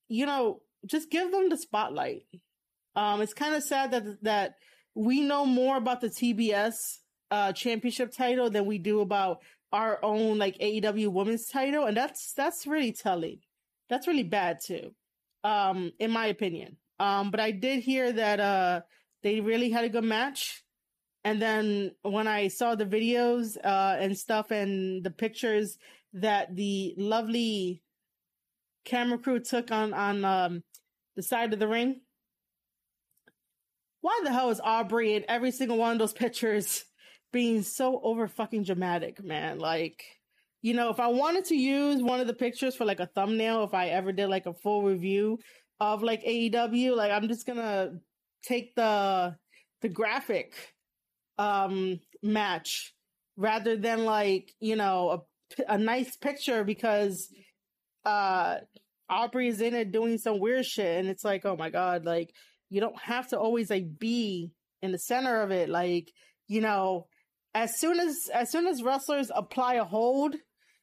you 0.07 0.25
know, 0.25 0.61
just 0.85 1.09
give 1.09 1.31
them 1.31 1.49
the 1.49 1.57
spotlight. 1.57 2.23
Um, 2.95 3.21
it's 3.21 3.33
kind 3.33 3.55
of 3.55 3.63
sad 3.63 3.91
that 3.91 4.03
that 4.23 4.55
we 4.95 5.21
know 5.21 5.45
more 5.45 5.77
about 5.77 6.01
the 6.01 6.09
TBS 6.09 6.73
uh 7.29 7.53
championship 7.53 8.11
title 8.11 8.49
than 8.49 8.65
we 8.65 8.77
do 8.77 8.99
about 8.99 9.37
our 9.71 10.03
own 10.03 10.37
like 10.37 10.57
AEW 10.59 11.09
women's 11.09 11.47
title, 11.47 11.85
and 11.85 11.95
that's 11.95 12.33
that's 12.33 12.67
really 12.67 12.91
telling. 12.91 13.39
That's 13.89 14.07
really 14.07 14.23
bad 14.23 14.59
too, 14.65 14.93
um, 15.43 15.91
in 15.99 16.11
my 16.11 16.27
opinion. 16.27 16.77
Um, 16.99 17.31
but 17.31 17.39
I 17.39 17.51
did 17.51 17.81
hear 17.81 18.11
that 18.11 18.39
uh 18.39 18.81
they 19.23 19.39
really 19.39 19.69
had 19.69 19.85
a 19.85 19.89
good 19.89 20.03
match. 20.03 20.63
And 21.23 21.41
then 21.41 21.91
when 22.01 22.27
I 22.27 22.47
saw 22.47 22.75
the 22.75 22.85
videos 22.85 23.57
uh, 23.63 23.97
and 23.99 24.17
stuff 24.17 24.51
and 24.51 25.03
the 25.03 25.11
pictures 25.11 25.77
that 26.13 26.55
the 26.55 26.95
lovely 26.97 27.83
camera 28.85 29.19
crew 29.19 29.39
took 29.39 29.71
on 29.71 29.93
on 29.93 30.25
um, 30.25 30.63
the 31.15 31.21
side 31.21 31.53
of 31.53 31.59
the 31.59 31.67
ring, 31.67 32.01
why 34.01 34.19
the 34.23 34.33
hell 34.33 34.49
is 34.49 34.59
Aubrey 34.59 35.13
in 35.13 35.23
every 35.27 35.51
single 35.51 35.77
one 35.77 35.93
of 35.93 35.99
those 35.99 36.13
pictures 36.13 36.85
being 37.31 37.61
so 37.61 38.01
over 38.03 38.27
fucking 38.27 38.63
dramatic, 38.63 39.23
man? 39.23 39.59
Like, 39.59 40.03
you 40.63 40.73
know, 40.73 40.89
if 40.89 40.99
I 40.99 41.07
wanted 41.07 41.45
to 41.45 41.55
use 41.55 42.01
one 42.01 42.19
of 42.19 42.27
the 42.27 42.33
pictures 42.33 42.75
for 42.75 42.85
like 42.85 42.99
a 42.99 43.05
thumbnail, 43.05 43.63
if 43.63 43.75
I 43.75 43.89
ever 43.89 44.11
did 44.11 44.27
like 44.27 44.47
a 44.47 44.53
full 44.53 44.83
review 44.83 45.37
of 45.79 46.01
like 46.01 46.23
AEW, 46.23 46.95
like 46.95 47.11
I'm 47.11 47.27
just 47.27 47.45
gonna 47.45 47.99
take 48.43 48.75
the 48.75 49.35
the 49.81 49.89
graphic 49.89 50.53
um 51.37 51.99
match 52.21 52.93
rather 53.37 53.75
than 53.75 54.05
like 54.05 54.53
you 54.59 54.75
know 54.75 55.25
a, 55.57 55.73
a 55.73 55.77
nice 55.77 56.15
picture 56.17 56.63
because 56.63 57.29
uh 58.05 58.57
Aubrey 59.09 59.49
is 59.49 59.59
in 59.59 59.73
it 59.73 59.91
doing 59.91 60.17
some 60.17 60.39
weird 60.39 60.65
shit 60.65 60.99
and 60.99 61.09
it's 61.09 61.25
like 61.25 61.45
oh 61.45 61.55
my 61.57 61.69
god 61.69 62.05
like 62.05 62.33
you 62.71 62.79
don't 62.79 62.99
have 62.99 63.27
to 63.27 63.39
always 63.39 63.69
like 63.69 63.99
be 63.99 64.51
in 64.81 64.91
the 64.91 64.97
center 64.97 65.41
of 65.41 65.51
it. 65.51 65.69
Like 65.69 66.11
you 66.47 66.61
know 66.61 67.07
as 67.53 67.77
soon 67.77 67.99
as 67.99 68.15
as 68.33 68.49
soon 68.49 68.65
as 68.65 68.81
wrestlers 68.81 69.29
apply 69.35 69.75
a 69.75 69.83
hold 69.83 70.35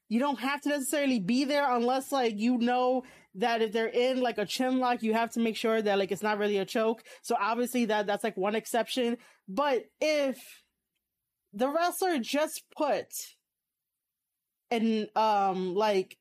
you 0.08 0.18
don't 0.18 0.40
have 0.40 0.60
to 0.62 0.70
necessarily 0.70 1.20
be 1.20 1.44
there 1.44 1.70
unless 1.70 2.12
like 2.12 2.38
you 2.38 2.58
know 2.58 3.04
that 3.34 3.62
if 3.62 3.72
they're 3.72 3.86
in 3.86 4.20
like 4.20 4.38
a 4.38 4.46
chin 4.46 4.78
lock, 4.78 5.02
you 5.02 5.12
have 5.12 5.30
to 5.32 5.40
make 5.40 5.56
sure 5.56 5.80
that 5.80 5.98
like 5.98 6.10
it's 6.10 6.22
not 6.22 6.38
really 6.38 6.58
a 6.58 6.64
choke. 6.64 7.02
So 7.22 7.36
obviously 7.38 7.84
that 7.86 8.06
that's 8.06 8.24
like 8.24 8.36
one 8.36 8.54
exception. 8.54 9.18
But 9.46 9.84
if 10.00 10.38
the 11.52 11.68
wrestler 11.68 12.18
just 12.18 12.64
put 12.76 13.06
an 14.70 15.08
um 15.14 15.74
like 15.74 16.16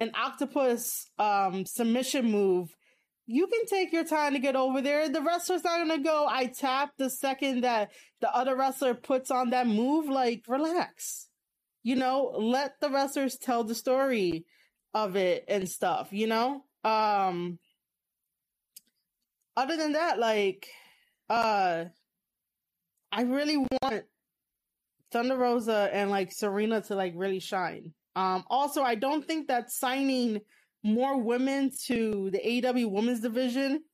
an 0.00 0.10
octopus 0.14 1.10
um 1.18 1.66
submission 1.66 2.30
move, 2.30 2.74
you 3.26 3.46
can 3.46 3.66
take 3.66 3.92
your 3.92 4.04
time 4.04 4.34
to 4.34 4.38
get 4.38 4.56
over 4.56 4.82
there. 4.82 5.08
The 5.08 5.22
wrestler's 5.22 5.64
not 5.64 5.78
gonna 5.78 6.02
go, 6.02 6.26
I 6.28 6.46
tap 6.46 6.92
the 6.98 7.08
second 7.08 7.62
that 7.62 7.90
the 8.20 8.34
other 8.34 8.56
wrestler 8.56 8.94
puts 8.94 9.30
on 9.30 9.50
that 9.50 9.66
move. 9.66 10.08
Like, 10.08 10.44
relax. 10.46 11.28
You 11.84 11.96
know, 11.96 12.32
let 12.36 12.80
the 12.80 12.90
wrestlers 12.90 13.36
tell 13.36 13.62
the 13.62 13.74
story 13.74 14.46
of 14.94 15.16
it 15.16 15.44
and 15.48 15.68
stuff, 15.68 16.08
you 16.12 16.26
know? 16.26 16.64
Um 16.82 17.58
other 19.56 19.76
than 19.76 19.92
that, 19.92 20.18
like 20.18 20.66
uh 21.28 21.84
I 23.12 23.22
really 23.22 23.58
want 23.58 24.04
Thunder 25.12 25.36
Rosa 25.36 25.88
and 25.92 26.10
like 26.10 26.32
Serena 26.32 26.80
to 26.82 26.94
like 26.96 27.12
really 27.16 27.38
shine. 27.38 27.92
Um 28.16 28.44
also 28.48 28.82
I 28.82 28.94
don't 28.94 29.24
think 29.24 29.48
that 29.48 29.70
signing 29.70 30.40
more 30.82 31.20
women 31.20 31.70
to 31.86 32.30
the 32.30 32.38
AEW 32.38 32.90
women's 32.90 33.20
division 33.20 33.84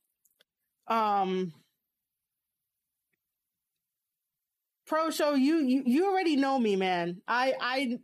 um 0.87 1.53
pro 4.91 5.09
show 5.09 5.35
you 5.35 5.59
you 5.59 5.83
you 5.85 6.05
already 6.05 6.35
know 6.35 6.59
me 6.59 6.75
man 6.75 7.15
i 7.25 7.53
i 7.61 7.99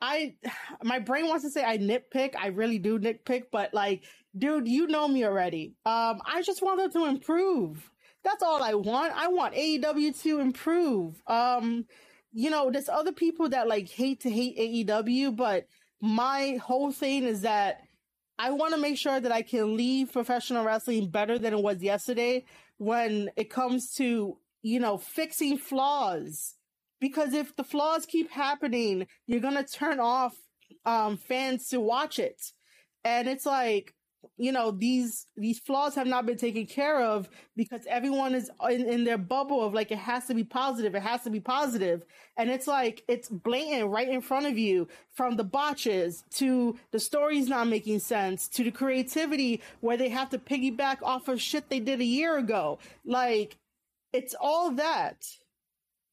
I 0.00 0.36
my 0.84 1.00
brain 1.00 1.26
wants 1.26 1.44
to 1.44 1.50
say 1.50 1.64
I 1.64 1.76
nitpick. 1.76 2.36
I 2.38 2.48
really 2.48 2.78
do 2.78 3.00
nitpick, 3.00 3.46
but 3.50 3.74
like, 3.74 4.04
dude, 4.36 4.68
you 4.68 4.86
know 4.86 5.08
me 5.08 5.24
already. 5.24 5.74
Um, 5.84 6.20
I 6.24 6.42
just 6.42 6.62
want 6.62 6.78
them 6.78 6.92
to 6.92 7.08
improve. 7.08 7.90
That's 8.22 8.44
all 8.44 8.62
I 8.62 8.74
want. 8.74 9.12
I 9.16 9.26
want 9.26 9.54
AEW 9.54 10.22
to 10.22 10.38
improve. 10.38 11.20
Um, 11.26 11.84
you 12.32 12.48
know, 12.48 12.70
there's 12.70 12.88
other 12.88 13.10
people 13.10 13.48
that 13.48 13.66
like 13.66 13.88
hate 13.88 14.20
to 14.20 14.30
hate 14.30 14.56
AEW, 14.56 15.34
but 15.34 15.66
my 16.00 16.60
whole 16.62 16.92
thing 16.92 17.24
is 17.24 17.40
that 17.40 17.80
I 18.38 18.52
want 18.52 18.74
to 18.74 18.80
make 18.80 18.98
sure 18.98 19.18
that 19.18 19.32
I 19.32 19.42
can 19.42 19.76
leave 19.76 20.12
professional 20.12 20.64
wrestling 20.64 21.10
better 21.10 21.40
than 21.40 21.52
it 21.52 21.60
was 21.60 21.82
yesterday 21.82 22.44
when 22.76 23.30
it 23.36 23.50
comes 23.50 23.94
to, 23.94 24.38
you 24.62 24.80
know, 24.80 24.98
fixing 24.98 25.58
flaws. 25.58 26.54
Because 27.00 27.32
if 27.32 27.54
the 27.54 27.64
flaws 27.64 28.06
keep 28.06 28.30
happening, 28.30 29.06
you're 29.26 29.40
gonna 29.40 29.64
turn 29.64 30.00
off 30.00 30.36
um, 30.84 31.16
fans 31.16 31.68
to 31.68 31.80
watch 31.80 32.18
it, 32.18 32.52
and 33.04 33.28
it's 33.28 33.46
like 33.46 33.94
you 34.36 34.52
know 34.52 34.70
these 34.70 35.26
these 35.36 35.58
flaws 35.58 35.94
have 35.94 36.06
not 36.06 36.26
been 36.26 36.36
taken 36.36 36.66
care 36.66 37.00
of 37.02 37.28
because 37.56 37.82
everyone 37.88 38.34
is 38.34 38.50
in, 38.68 38.88
in 38.88 39.04
their 39.04 39.18
bubble 39.18 39.64
of 39.64 39.74
like 39.74 39.90
it 39.90 39.98
has 39.98 40.26
to 40.26 40.34
be 40.34 40.44
positive 40.44 40.94
it 40.94 41.02
has 41.02 41.22
to 41.22 41.30
be 41.30 41.40
positive. 41.40 42.04
And 42.36 42.50
it's 42.50 42.66
like 42.66 43.04
it's 43.08 43.28
blatant 43.28 43.90
right 43.90 44.08
in 44.08 44.20
front 44.20 44.46
of 44.46 44.58
you 44.58 44.88
from 45.12 45.36
the 45.36 45.44
botches 45.44 46.24
to 46.34 46.76
the 46.92 47.00
stories 47.00 47.48
not 47.48 47.68
making 47.68 48.00
sense 48.00 48.48
to 48.48 48.64
the 48.64 48.70
creativity 48.70 49.60
where 49.80 49.96
they 49.96 50.08
have 50.08 50.30
to 50.30 50.38
piggyback 50.38 50.98
off 51.02 51.28
of 51.28 51.40
shit 51.40 51.68
they 51.68 51.80
did 51.80 52.00
a 52.00 52.04
year 52.04 52.38
ago. 52.38 52.78
Like 53.04 53.56
it's 54.12 54.34
all 54.40 54.72
that 54.72 55.26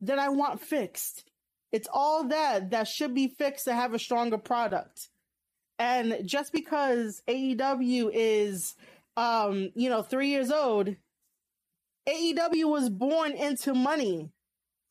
that 0.01 0.19
I 0.19 0.29
want 0.29 0.61
fixed. 0.61 1.23
It's 1.71 1.87
all 1.91 2.27
that 2.29 2.71
that 2.71 2.87
should 2.87 3.13
be 3.13 3.27
fixed 3.27 3.65
to 3.65 3.73
have 3.73 3.93
a 3.93 3.99
stronger 3.99 4.37
product. 4.37 5.09
And 5.77 6.21
just 6.25 6.53
because 6.53 7.21
AEW 7.27 8.11
is 8.13 8.75
um, 9.17 9.71
you 9.75 9.89
know, 9.89 10.01
three 10.01 10.29
years 10.29 10.51
old, 10.51 10.95
AEW 12.07 12.69
was 12.69 12.89
born 12.89 13.31
into 13.31 13.73
money. 13.73 14.29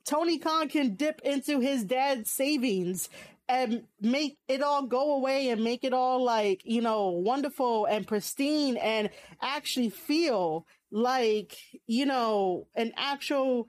Tony 0.07 0.39
Khan 0.39 0.69
can 0.69 0.97
dip 0.97 1.21
into 1.25 1.61
his 1.61 1.85
dad's 1.85 2.31
savings 2.31 3.09
and 3.49 3.85
make 4.01 4.39
it 4.49 4.63
all 4.63 4.87
go 4.87 5.15
away 5.15 5.51
and 5.51 5.63
make 5.63 5.85
it 5.85 5.93
all 5.93 6.23
like, 6.23 6.63
you 6.65 6.81
know, 6.81 7.11
wonderful 7.11 7.85
and 7.87 8.07
pristine 8.07 8.77
and 8.79 9.11
actually 9.43 9.91
feel 9.91 10.67
like, 10.95 11.59
you 11.89 12.07
know, 12.07 12.69
an 12.77 12.93
actual 12.97 13.69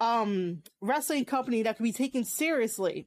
um 0.00 0.62
wrestling 0.82 1.24
company 1.24 1.62
that 1.62 1.76
can 1.76 1.84
be 1.84 1.92
taken 1.92 2.24
seriously. 2.24 3.06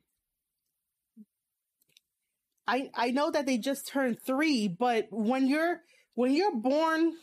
I 2.66 2.90
I 2.96 3.12
know 3.12 3.30
that 3.30 3.46
they 3.46 3.58
just 3.58 3.88
turned 3.88 4.20
3, 4.26 4.70
but 4.70 5.08
when 5.12 5.48
you're 5.48 5.82
when 6.16 6.32
you're 6.32 6.56
born 6.56 7.14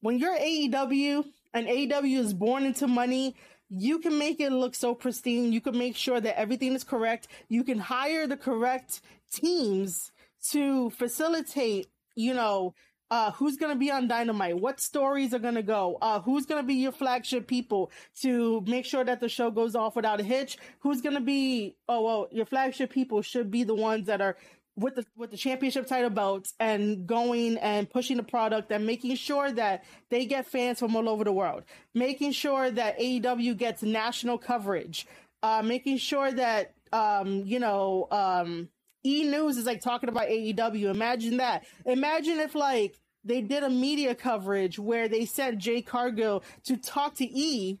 when 0.00 0.18
you're 0.18 0.36
AEW 0.38 1.24
and 1.52 1.66
AEW 1.66 2.18
is 2.18 2.32
born 2.32 2.64
into 2.64 2.86
money, 2.86 3.36
you 3.68 3.98
can 3.98 4.16
make 4.16 4.40
it 4.40 4.50
look 4.50 4.74
so 4.74 4.94
pristine. 4.94 5.52
You 5.52 5.60
can 5.60 5.76
make 5.76 5.94
sure 5.94 6.22
that 6.22 6.38
everything 6.38 6.72
is 6.74 6.84
correct. 6.84 7.28
You 7.50 7.64
can 7.64 7.78
hire 7.78 8.26
the 8.26 8.38
correct 8.38 9.02
teams 9.30 10.10
to 10.52 10.88
facilitate, 10.88 11.88
you 12.16 12.32
know, 12.32 12.74
uh, 13.10 13.32
who's 13.32 13.56
going 13.56 13.72
to 13.72 13.78
be 13.78 13.90
on 13.90 14.06
Dynamite? 14.06 14.58
What 14.58 14.80
stories 14.80 15.34
are 15.34 15.38
going 15.38 15.56
to 15.56 15.62
go? 15.62 15.98
Uh, 16.00 16.20
who's 16.20 16.46
going 16.46 16.62
to 16.62 16.66
be 16.66 16.74
your 16.74 16.92
flagship 16.92 17.46
people 17.46 17.90
to 18.20 18.62
make 18.66 18.84
sure 18.84 19.04
that 19.04 19.20
the 19.20 19.28
show 19.28 19.50
goes 19.50 19.74
off 19.74 19.96
without 19.96 20.20
a 20.20 20.22
hitch? 20.22 20.58
Who's 20.80 21.00
going 21.00 21.16
to 21.16 21.20
be, 21.20 21.76
oh, 21.88 22.02
well, 22.02 22.28
your 22.30 22.46
flagship 22.46 22.90
people 22.90 23.22
should 23.22 23.50
be 23.50 23.64
the 23.64 23.74
ones 23.74 24.06
that 24.06 24.20
are 24.20 24.36
with 24.76 24.94
the 24.94 25.04
with 25.16 25.30
the 25.30 25.36
championship 25.36 25.86
title 25.86 26.10
belts 26.10 26.54
and 26.60 27.06
going 27.06 27.58
and 27.58 27.90
pushing 27.90 28.16
the 28.16 28.22
product 28.22 28.70
and 28.70 28.86
making 28.86 29.16
sure 29.16 29.50
that 29.52 29.84
they 30.08 30.24
get 30.24 30.46
fans 30.46 30.78
from 30.78 30.94
all 30.94 31.08
over 31.08 31.24
the 31.24 31.32
world, 31.32 31.64
making 31.94 32.32
sure 32.32 32.70
that 32.70 32.98
AEW 32.98 33.56
gets 33.56 33.82
national 33.82 34.38
coverage, 34.38 35.06
uh, 35.42 35.62
making 35.62 35.98
sure 35.98 36.30
that 36.32 36.74
um, 36.92 37.42
you 37.44 37.58
know 37.58 38.06
um, 38.10 38.68
E 39.04 39.24
News 39.24 39.56
is 39.56 39.66
like 39.66 39.80
talking 39.80 40.08
about 40.08 40.28
AEW. 40.28 40.90
Imagine 40.90 41.38
that. 41.38 41.64
Imagine 41.86 42.38
if 42.38 42.54
like 42.54 42.98
they 43.24 43.40
did 43.40 43.62
a 43.62 43.70
media 43.70 44.14
coverage 44.14 44.78
where 44.78 45.08
they 45.08 45.24
sent 45.24 45.58
Jade 45.58 45.86
Cargill 45.86 46.42
to 46.64 46.76
talk 46.76 47.14
to 47.16 47.24
E 47.24 47.78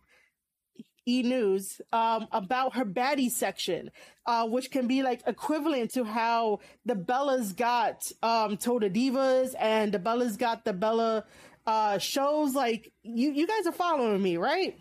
E 1.06 1.22
News 1.22 1.80
um, 1.92 2.26
about 2.30 2.76
her 2.76 2.84
baddie 2.84 3.30
section, 3.30 3.90
uh, 4.26 4.46
which 4.46 4.70
can 4.70 4.86
be 4.86 5.02
like 5.02 5.22
equivalent 5.26 5.92
to 5.92 6.04
how 6.04 6.60
the 6.84 6.94
Bellas 6.94 7.56
got 7.56 8.10
um, 8.22 8.56
Total 8.56 8.88
Divas 8.88 9.54
and 9.58 9.92
the 9.92 9.98
Bellas 9.98 10.38
got 10.38 10.64
the 10.64 10.72
Bella 10.72 11.24
uh, 11.66 11.98
shows. 11.98 12.54
Like 12.54 12.92
you, 13.02 13.32
you 13.32 13.46
guys 13.46 13.66
are 13.66 13.72
following 13.72 14.22
me, 14.22 14.36
right? 14.36 14.78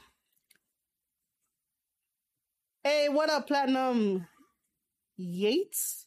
Hey, 2.83 3.09
what 3.09 3.29
up, 3.29 3.47
Platinum 3.47 4.27
Yates? 5.17 6.05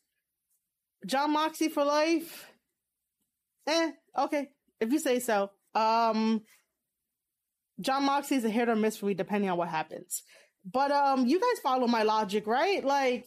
Jon 1.07 1.33
Moxley 1.33 1.69
for 1.69 1.85
life? 1.85 2.51
Eh, 3.67 3.91
okay, 4.19 4.49
if 4.81 4.91
you 4.93 4.99
say 4.99 5.21
so. 5.21 5.51
Um, 5.75 6.43
John 7.81 8.05
Moxley 8.05 8.37
is 8.37 8.45
a 8.45 8.51
hit 8.51 8.69
or 8.69 8.77
miss 8.77 8.97
for 8.97 9.07
me 9.07 9.15
depending 9.15 9.51
on 9.51 9.57
what 9.57 9.69
happens. 9.69 10.23
But 10.65 10.93
um, 10.93 11.27
you 11.27 11.41
guys 11.41 11.61
follow 11.63 11.87
my 11.87 12.03
logic, 12.03 12.47
right? 12.47 12.85
Like 12.85 13.27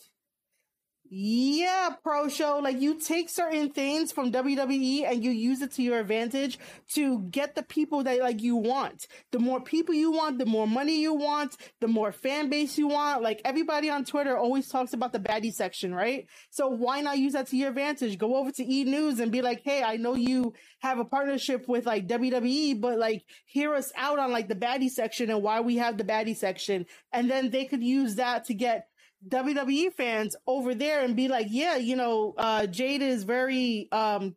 yeah, 1.10 1.91
pro 2.02 2.30
show. 2.30 2.60
Like 2.60 2.82
you 2.82 3.00
take 3.00 3.30
certain 3.30 3.70
things 3.70 4.12
from 4.12 4.32
WWE 4.32 5.10
and 5.10 5.24
you 5.24 5.30
use 5.32 5.62
it 5.62 5.72
to 5.74 5.84
your 5.84 6.00
advantage 6.00 6.58
to 6.94 7.20
get 7.30 7.54
the 7.54 7.62
people 7.62 8.04
that 8.04 8.20
like 8.20 8.41
you 8.41 8.56
want. 8.56 9.06
The 9.32 9.39
more 9.39 9.62
people 9.62 9.94
you 9.94 10.12
want, 10.12 10.39
the 10.39 10.48
more 10.48 10.68
money 10.68 11.00
you 11.00 11.13
want, 11.13 11.56
the 11.80 11.88
more 11.88 12.12
fan 12.12 12.50
base 12.50 12.78
you 12.78 12.88
want. 12.88 13.22
Like 13.22 13.39
everybody 13.46 13.89
on 13.89 14.04
Twitter 14.04 14.36
always 14.36 14.68
talks 14.68 14.94
about 14.94 15.13
the 15.13 15.20
baddie 15.20 15.54
section, 15.54 15.94
right? 15.94 16.28
So 16.50 16.70
why 16.70 17.02
not 17.02 17.20
use 17.20 17.34
that 17.34 17.48
to 17.48 17.58
your 17.58 17.70
advantage? 17.70 18.18
Go 18.18 18.36
over 18.38 18.52
to 18.52 18.63
E 18.63 18.84
News 18.84 19.20
and 19.20 19.32
be 19.32 19.44
like, 19.44 19.62
Hey, 19.63 19.84
I 19.84 19.98
know 19.98 20.15
you 20.15 20.54
have 20.80 20.98
a 20.98 21.06
partnership 21.06 21.68
with 21.68 21.86
like 21.86 22.08
WWE, 22.08 22.82
but 22.82 22.98
like 22.98 23.24
hear 23.46 23.76
us 23.76 23.91
out 23.96 24.18
on 24.18 24.32
like 24.32 24.48
the 24.48 24.56
baddie 24.56 24.89
section 24.89 25.30
and 25.30 25.44
why 25.44 25.62
we 25.62 25.78
have 25.78 25.98
the 25.98 26.04
baddie 26.04 26.36
section. 26.36 26.88
And 27.13 27.30
then 27.30 27.52
they 27.52 27.65
could 27.65 27.84
use 27.84 28.15
that 28.15 28.46
to 28.46 28.56
get 28.56 28.88
WWE 29.27 29.93
fans 29.93 30.35
over 30.47 30.75
there 30.75 31.03
and 31.03 31.15
be 31.15 31.27
like, 31.27 31.47
yeah, 31.49 31.77
you 31.77 31.95
know, 31.95 32.33
uh, 32.38 32.67
Jade 32.67 33.01
is 33.01 33.23
very, 33.23 33.88
um, 33.91 34.35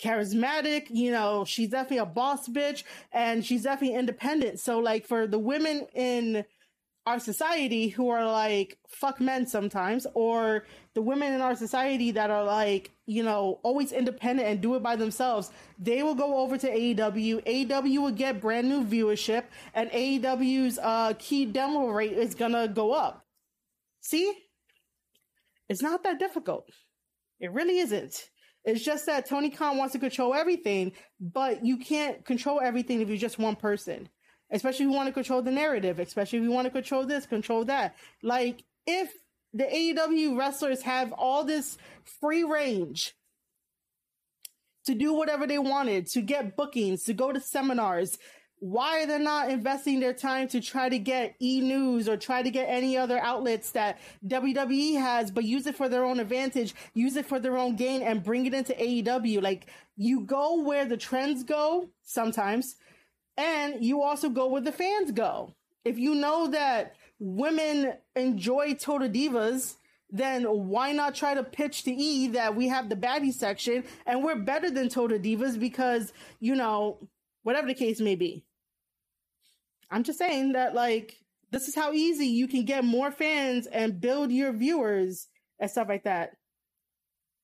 charismatic, 0.00 0.86
you 0.90 1.10
know, 1.10 1.44
she's 1.44 1.70
definitely 1.70 1.98
a 1.98 2.06
boss 2.06 2.48
bitch 2.48 2.84
and 3.12 3.44
she's 3.44 3.64
definitely 3.64 3.96
independent. 3.96 4.60
So 4.60 4.78
like 4.78 5.06
for 5.06 5.26
the 5.26 5.40
women 5.40 5.86
in 5.92 6.44
our 7.08 7.18
society 7.18 7.88
who 7.88 8.10
are 8.10 8.30
like 8.30 8.76
fuck 8.86 9.18
men 9.18 9.46
sometimes 9.46 10.06
or 10.12 10.66
the 10.92 11.00
women 11.00 11.32
in 11.32 11.40
our 11.40 11.56
society 11.56 12.10
that 12.10 12.28
are 12.30 12.44
like 12.44 12.90
you 13.06 13.22
know 13.22 13.58
always 13.62 13.92
independent 13.92 14.46
and 14.46 14.60
do 14.60 14.74
it 14.74 14.82
by 14.82 14.94
themselves 14.94 15.50
they 15.78 16.02
will 16.02 16.14
go 16.14 16.36
over 16.36 16.58
to 16.58 16.68
AEW 16.68 17.42
AEW 17.46 17.98
will 18.02 18.10
get 18.10 18.42
brand 18.42 18.68
new 18.68 18.84
viewership 18.84 19.44
and 19.72 19.90
AEW's 19.90 20.78
uh 20.82 21.14
key 21.18 21.46
demo 21.46 21.86
rate 21.86 22.12
is 22.12 22.34
to 22.34 22.70
go 22.74 22.92
up 22.92 23.24
See? 24.08 24.32
It's 25.68 25.82
not 25.82 26.02
that 26.04 26.18
difficult. 26.18 26.70
It 27.40 27.52
really 27.52 27.78
isn't. 27.78 28.30
It's 28.64 28.82
just 28.82 29.04
that 29.04 29.28
Tony 29.28 29.50
Khan 29.50 29.76
wants 29.76 29.92
to 29.92 29.98
control 29.98 30.32
everything, 30.32 30.92
but 31.20 31.62
you 31.64 31.76
can't 31.76 32.24
control 32.24 32.58
everything 32.58 33.02
if 33.02 33.08
you're 33.08 33.18
just 33.18 33.38
one 33.38 33.54
person. 33.54 34.08
Especially 34.50 34.86
if 34.86 34.90
you 34.90 34.96
want 34.96 35.08
to 35.08 35.12
control 35.12 35.42
the 35.42 35.50
narrative, 35.50 35.98
especially 35.98 36.38
if 36.38 36.44
you 36.44 36.50
want 36.50 36.64
to 36.64 36.70
control 36.70 37.04
this, 37.04 37.26
control 37.26 37.66
that. 37.66 37.96
Like, 38.22 38.64
if 38.86 39.12
the 39.52 39.64
AEW 39.64 40.38
wrestlers 40.38 40.80
have 40.82 41.12
all 41.12 41.44
this 41.44 41.76
free 42.18 42.44
range 42.44 43.12
to 44.86 44.94
do 44.94 45.12
whatever 45.12 45.46
they 45.46 45.58
wanted, 45.58 46.06
to 46.06 46.22
get 46.22 46.56
bookings, 46.56 47.02
to 47.04 47.12
go 47.12 47.30
to 47.30 47.40
seminars, 47.42 48.16
why 48.60 49.02
are 49.02 49.06
they 49.06 49.18
not 49.18 49.50
investing 49.50 50.00
their 50.00 50.12
time 50.12 50.48
to 50.48 50.60
try 50.60 50.88
to 50.88 50.98
get 50.98 51.34
e 51.40 51.60
news 51.60 52.08
or 52.08 52.16
try 52.16 52.42
to 52.42 52.50
get 52.50 52.68
any 52.68 52.96
other 52.96 53.18
outlets 53.18 53.70
that 53.70 53.98
WWE 54.26 54.98
has, 54.98 55.30
but 55.30 55.44
use 55.44 55.66
it 55.66 55.76
for 55.76 55.88
their 55.88 56.04
own 56.04 56.20
advantage, 56.20 56.74
use 56.94 57.16
it 57.16 57.26
for 57.26 57.38
their 57.38 57.56
own 57.56 57.76
gain, 57.76 58.02
and 58.02 58.24
bring 58.24 58.46
it 58.46 58.54
into 58.54 58.72
AEW? 58.74 59.42
Like 59.42 59.66
you 59.96 60.20
go 60.20 60.62
where 60.62 60.84
the 60.84 60.96
trends 60.96 61.44
go 61.44 61.88
sometimes, 62.02 62.76
and 63.36 63.84
you 63.84 64.02
also 64.02 64.28
go 64.28 64.48
where 64.48 64.62
the 64.62 64.72
fans 64.72 65.12
go. 65.12 65.54
If 65.84 65.98
you 65.98 66.14
know 66.14 66.48
that 66.48 66.96
women 67.18 67.94
enjoy 68.16 68.74
Total 68.74 69.08
Divas, 69.08 69.76
then 70.10 70.44
why 70.44 70.92
not 70.92 71.14
try 71.14 71.34
to 71.34 71.44
pitch 71.44 71.84
to 71.84 71.92
E 71.92 72.28
that 72.28 72.56
we 72.56 72.68
have 72.68 72.88
the 72.88 72.96
baddie 72.96 73.32
section 73.32 73.84
and 74.06 74.24
we're 74.24 74.36
better 74.36 74.70
than 74.70 74.88
Total 74.88 75.18
Divas 75.18 75.58
because, 75.58 76.12
you 76.40 76.54
know, 76.54 76.98
whatever 77.42 77.66
the 77.66 77.74
case 77.74 78.00
may 78.00 78.14
be. 78.14 78.44
I'm 79.90 80.02
just 80.02 80.18
saying 80.18 80.52
that 80.52 80.74
like 80.74 81.16
this 81.50 81.68
is 81.68 81.74
how 81.74 81.92
easy 81.92 82.26
you 82.26 82.46
can 82.46 82.64
get 82.64 82.84
more 82.84 83.10
fans 83.10 83.66
and 83.66 84.00
build 84.00 84.30
your 84.30 84.52
viewers 84.52 85.28
and 85.58 85.70
stuff 85.70 85.88
like 85.88 86.04
that. 86.04 86.30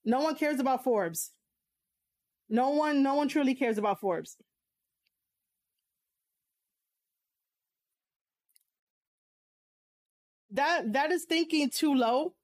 No 0.04 0.20
one 0.20 0.34
cares 0.34 0.60
about 0.60 0.84
Forbes. 0.84 1.32
No 2.48 2.70
one, 2.70 3.02
no 3.02 3.14
one 3.14 3.28
truly 3.28 3.54
cares 3.54 3.78
about 3.78 4.00
Forbes. 4.00 4.36
That 10.50 10.92
that 10.92 11.10
is 11.10 11.24
thinking 11.24 11.70
too 11.70 11.94
low 11.94 12.34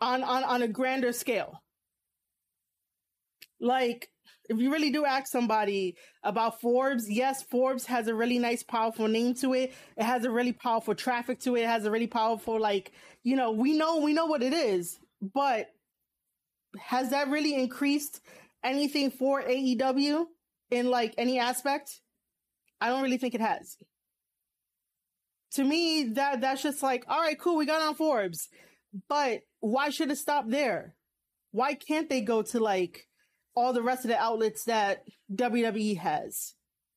on 0.00 0.22
on 0.22 0.44
on 0.44 0.62
a 0.62 0.68
grander 0.68 1.12
scale. 1.12 1.62
Like 3.60 4.10
if 4.48 4.58
you 4.58 4.72
really 4.72 4.90
do 4.90 5.04
ask 5.04 5.26
somebody 5.26 5.96
about 6.22 6.60
Forbes, 6.60 7.10
yes, 7.10 7.42
Forbes 7.42 7.86
has 7.86 8.08
a 8.08 8.14
really 8.14 8.38
nice, 8.38 8.62
powerful 8.62 9.08
name 9.08 9.34
to 9.36 9.54
it. 9.54 9.74
It 9.96 10.04
has 10.04 10.24
a 10.24 10.30
really 10.30 10.52
powerful 10.52 10.94
traffic 10.94 11.40
to 11.40 11.56
it. 11.56 11.62
It 11.62 11.66
has 11.66 11.84
a 11.84 11.90
really 11.90 12.06
powerful, 12.06 12.60
like, 12.60 12.92
you 13.22 13.36
know, 13.36 13.50
we 13.52 13.76
know, 13.76 13.98
we 13.98 14.12
know 14.12 14.26
what 14.26 14.42
it 14.42 14.52
is, 14.52 14.98
but 15.20 15.68
has 16.78 17.10
that 17.10 17.28
really 17.28 17.54
increased 17.54 18.20
anything 18.62 19.10
for 19.10 19.42
AEW 19.42 20.26
in 20.70 20.90
like 20.90 21.14
any 21.18 21.38
aspect? 21.38 22.00
I 22.80 22.88
don't 22.88 23.02
really 23.02 23.18
think 23.18 23.34
it 23.34 23.40
has. 23.40 23.76
To 25.54 25.64
me, 25.64 26.04
that 26.14 26.40
that's 26.40 26.62
just 26.62 26.82
like, 26.82 27.04
all 27.08 27.20
right, 27.20 27.38
cool, 27.38 27.56
we 27.56 27.66
got 27.66 27.80
on 27.80 27.94
Forbes. 27.94 28.48
But 29.08 29.40
why 29.60 29.90
should 29.90 30.10
it 30.10 30.18
stop 30.18 30.48
there? 30.48 30.94
Why 31.52 31.74
can't 31.74 32.08
they 32.08 32.20
go 32.20 32.42
to 32.42 32.60
like 32.60 33.06
all 33.56 33.72
the 33.72 33.82
rest 33.82 34.04
of 34.04 34.10
the 34.10 34.18
outlets 34.18 34.64
that 34.64 35.04
WWE 35.34 35.98
has, 35.98 36.54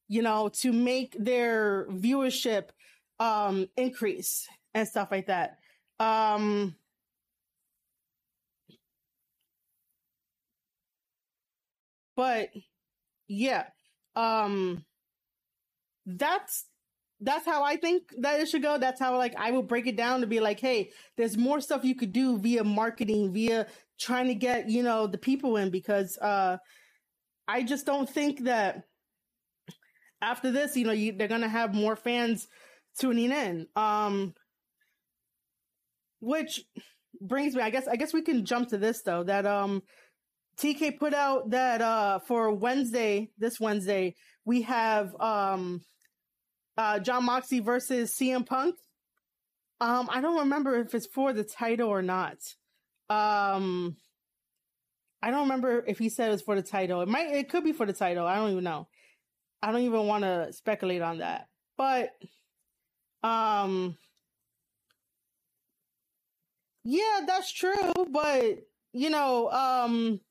you 0.07 0.21
know, 0.21 0.49
to 0.61 0.71
make 0.73 1.15
their 1.19 1.87
viewership 1.89 2.69
um 3.19 3.67
increase 3.77 4.47
and 4.73 4.87
stuff 4.87 5.09
like 5.11 5.27
that. 5.27 5.57
Um 5.99 6.75
but 12.15 12.49
yeah. 13.29 13.65
Um, 14.15 14.83
that's 16.05 16.65
that's 17.21 17.45
how 17.45 17.63
I 17.63 17.75
think 17.75 18.13
that 18.19 18.39
it 18.39 18.47
should 18.47 18.61
go. 18.61 18.77
That's 18.77 18.99
how 18.99 19.17
like 19.17 19.35
I 19.37 19.51
would 19.51 19.67
break 19.67 19.87
it 19.87 19.97
down 19.97 20.21
to 20.21 20.27
be 20.27 20.39
like, 20.39 20.59
hey, 20.59 20.91
there's 21.17 21.37
more 21.37 21.59
stuff 21.59 21.83
you 21.83 21.95
could 21.95 22.13
do 22.13 22.37
via 22.37 22.63
marketing, 22.63 23.33
via 23.33 23.67
trying 23.99 24.27
to 24.27 24.35
get, 24.35 24.69
you 24.69 24.83
know, 24.83 25.07
the 25.07 25.17
people 25.17 25.57
in 25.57 25.69
because 25.69 26.17
uh 26.19 26.57
I 27.47 27.63
just 27.63 27.85
don't 27.85 28.09
think 28.09 28.45
that 28.45 28.83
after 30.21 30.51
this, 30.51 30.77
you 30.77 30.85
know, 30.85 30.93
you, 30.93 31.13
they're 31.13 31.27
gonna 31.27 31.49
have 31.49 31.73
more 31.73 31.95
fans 31.95 32.47
tuning 32.97 33.31
in. 33.31 33.67
Um 33.75 34.33
which 36.21 36.61
brings 37.21 37.55
me, 37.55 37.61
I 37.61 37.69
guess 37.69 37.87
I 37.87 37.97
guess 37.97 38.13
we 38.13 38.21
can 38.21 38.45
jump 38.45 38.69
to 38.69 38.77
this 38.77 39.01
though, 39.01 39.23
that 39.23 39.45
um 39.45 39.81
TK 40.57 40.97
put 40.97 41.13
out 41.13 41.49
that 41.49 41.81
uh 41.81 42.19
for 42.19 42.53
Wednesday, 42.53 43.31
this 43.37 43.59
Wednesday, 43.59 44.15
we 44.45 44.61
have 44.61 45.13
um 45.19 45.81
uh, 46.79 46.97
Jon 46.99 47.25
Moxley 47.25 47.59
versus 47.59 48.15
CM 48.17 48.45
Punk. 48.45 48.75
Um, 49.81 50.09
I 50.09 50.21
don't 50.21 50.39
remember 50.39 50.79
if 50.79 50.95
it's 50.95 51.07
for 51.07 51.33
the 51.33 51.43
title 51.43 51.89
or 51.89 52.01
not. 52.01 52.37
Um, 53.09 53.97
I 55.21 55.29
don't 55.29 55.41
remember 55.41 55.83
if 55.85 55.99
he 55.99 56.07
said 56.07 56.29
it 56.29 56.31
was 56.31 56.41
for 56.41 56.55
the 56.55 56.61
title. 56.61 57.01
It 57.01 57.09
might, 57.09 57.27
it 57.33 57.49
could 57.49 57.65
be 57.65 57.73
for 57.73 57.85
the 57.85 57.91
title. 57.91 58.25
I 58.25 58.37
don't 58.37 58.51
even 58.51 58.63
know. 58.63 58.87
I 59.61 59.73
don't 59.73 59.81
even 59.81 60.07
want 60.07 60.23
to 60.23 60.53
speculate 60.53 61.01
on 61.01 61.17
that. 61.17 61.47
But, 61.77 62.11
um, 63.23 63.97
yeah, 66.85 67.21
that's 67.27 67.51
true. 67.51 67.93
But 68.09 68.59
you 68.93 69.09
know, 69.09 69.51
um, 69.51 70.21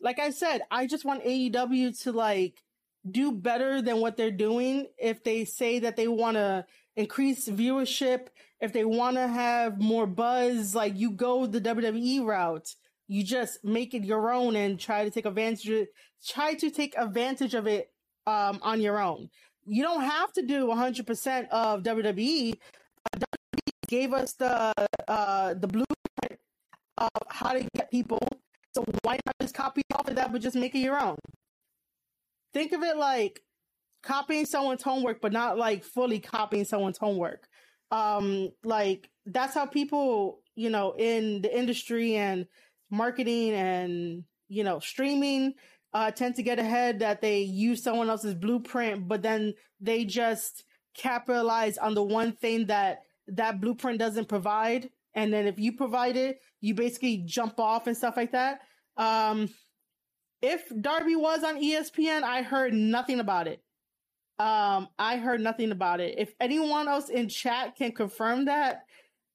like 0.00 0.20
I 0.20 0.30
said, 0.30 0.62
I 0.70 0.86
just 0.86 1.04
want 1.04 1.24
AEW 1.24 2.00
to 2.02 2.12
like 2.12 2.62
do 3.12 3.32
better 3.32 3.82
than 3.82 4.00
what 4.00 4.16
they're 4.16 4.30
doing 4.30 4.86
if 4.98 5.22
they 5.24 5.44
say 5.44 5.80
that 5.80 5.96
they 5.96 6.08
want 6.08 6.36
to 6.36 6.64
increase 6.96 7.48
viewership, 7.48 8.28
if 8.60 8.72
they 8.72 8.84
want 8.84 9.16
to 9.16 9.26
have 9.26 9.80
more 9.80 10.06
buzz, 10.06 10.74
like 10.74 10.96
you 10.96 11.10
go 11.10 11.46
the 11.46 11.60
WWE 11.60 12.24
route. 12.24 12.74
You 13.08 13.22
just 13.22 13.64
make 13.64 13.94
it 13.94 14.04
your 14.04 14.32
own 14.32 14.56
and 14.56 14.80
try 14.80 15.04
to 15.04 15.10
take 15.10 15.26
advantage 15.26 15.88
try 16.26 16.54
to 16.54 16.70
take 16.70 16.94
advantage 16.96 17.54
of 17.54 17.66
it 17.66 17.92
um, 18.26 18.58
on 18.62 18.80
your 18.80 18.98
own. 18.98 19.30
You 19.64 19.82
don't 19.82 20.02
have 20.02 20.32
to 20.34 20.42
do 20.42 20.66
100% 20.66 21.48
of 21.48 21.82
WWE. 21.82 22.54
WWE 23.16 23.70
gave 23.88 24.12
us 24.12 24.32
the 24.32 24.72
uh, 25.06 25.54
the 25.54 25.68
blueprint 25.68 26.40
of 26.98 27.10
how 27.28 27.52
to 27.52 27.66
get 27.76 27.90
people. 27.90 28.18
So 28.74 28.84
why 29.02 29.18
not 29.24 29.34
just 29.40 29.54
copy 29.54 29.82
off 29.94 30.08
of 30.08 30.16
that, 30.16 30.32
but 30.32 30.40
just 30.40 30.56
make 30.56 30.74
it 30.74 30.80
your 30.80 31.00
own? 31.00 31.16
Think 32.56 32.72
of 32.72 32.82
it 32.82 32.96
like 32.96 33.42
copying 34.02 34.46
someone's 34.46 34.82
homework, 34.82 35.20
but 35.20 35.32
not 35.32 35.58
like 35.58 35.84
fully 35.84 36.20
copying 36.20 36.64
someone's 36.64 36.96
homework. 36.96 37.46
Um, 37.90 38.48
like 38.64 39.10
that's 39.26 39.52
how 39.52 39.66
people, 39.66 40.40
you 40.54 40.70
know, 40.70 40.94
in 40.96 41.42
the 41.42 41.54
industry 41.54 42.16
and 42.16 42.46
marketing 42.90 43.52
and, 43.52 44.24
you 44.48 44.64
know, 44.64 44.78
streaming, 44.78 45.52
uh, 45.92 46.10
tend 46.10 46.36
to 46.36 46.42
get 46.42 46.58
ahead 46.58 47.00
that 47.00 47.20
they 47.20 47.40
use 47.40 47.82
someone 47.82 48.08
else's 48.08 48.34
blueprint, 48.34 49.06
but 49.06 49.22
then 49.22 49.52
they 49.78 50.06
just 50.06 50.64
capitalize 50.96 51.76
on 51.76 51.94
the 51.94 52.02
one 52.02 52.32
thing 52.32 52.66
that 52.68 53.00
that 53.28 53.60
blueprint 53.60 53.98
doesn't 53.98 54.28
provide. 54.28 54.88
And 55.14 55.30
then 55.30 55.46
if 55.46 55.58
you 55.58 55.76
provide 55.76 56.16
it, 56.16 56.38
you 56.62 56.74
basically 56.74 57.22
jump 57.26 57.60
off 57.60 57.86
and 57.86 57.96
stuff 57.96 58.16
like 58.16 58.32
that. 58.32 58.60
Um, 58.96 59.50
if 60.46 60.62
Darby 60.80 61.16
was 61.16 61.42
on 61.42 61.60
ESPN, 61.60 62.22
I 62.22 62.42
heard 62.42 62.72
nothing 62.72 63.18
about 63.18 63.48
it. 63.48 63.62
Um, 64.38 64.88
I 64.98 65.16
heard 65.16 65.40
nothing 65.40 65.72
about 65.72 66.00
it. 66.00 66.14
If 66.18 66.34
anyone 66.40 66.86
else 66.86 67.08
in 67.08 67.28
chat 67.28 67.74
can 67.74 67.90
confirm 67.90 68.44
that, 68.44 68.84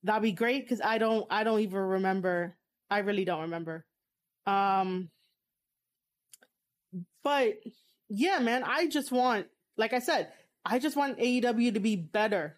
that'd 0.03 0.23
be 0.23 0.31
great 0.31 0.63
because 0.63 0.79
I 0.81 0.99
don't 0.99 1.25
I 1.29 1.43
don't 1.43 1.59
even 1.59 1.79
remember. 1.79 2.55
I 2.89 2.99
really 2.99 3.25
don't 3.25 3.41
remember. 3.41 3.85
Um 4.45 5.09
but 7.23 7.55
yeah, 8.09 8.39
man, 8.39 8.63
I 8.65 8.87
just 8.87 9.11
want 9.11 9.47
like 9.77 9.93
I 9.93 9.99
said, 9.99 10.29
I 10.65 10.79
just 10.79 10.95
want 10.95 11.19
AEW 11.19 11.73
to 11.73 11.79
be 11.79 11.95
better. 11.95 12.57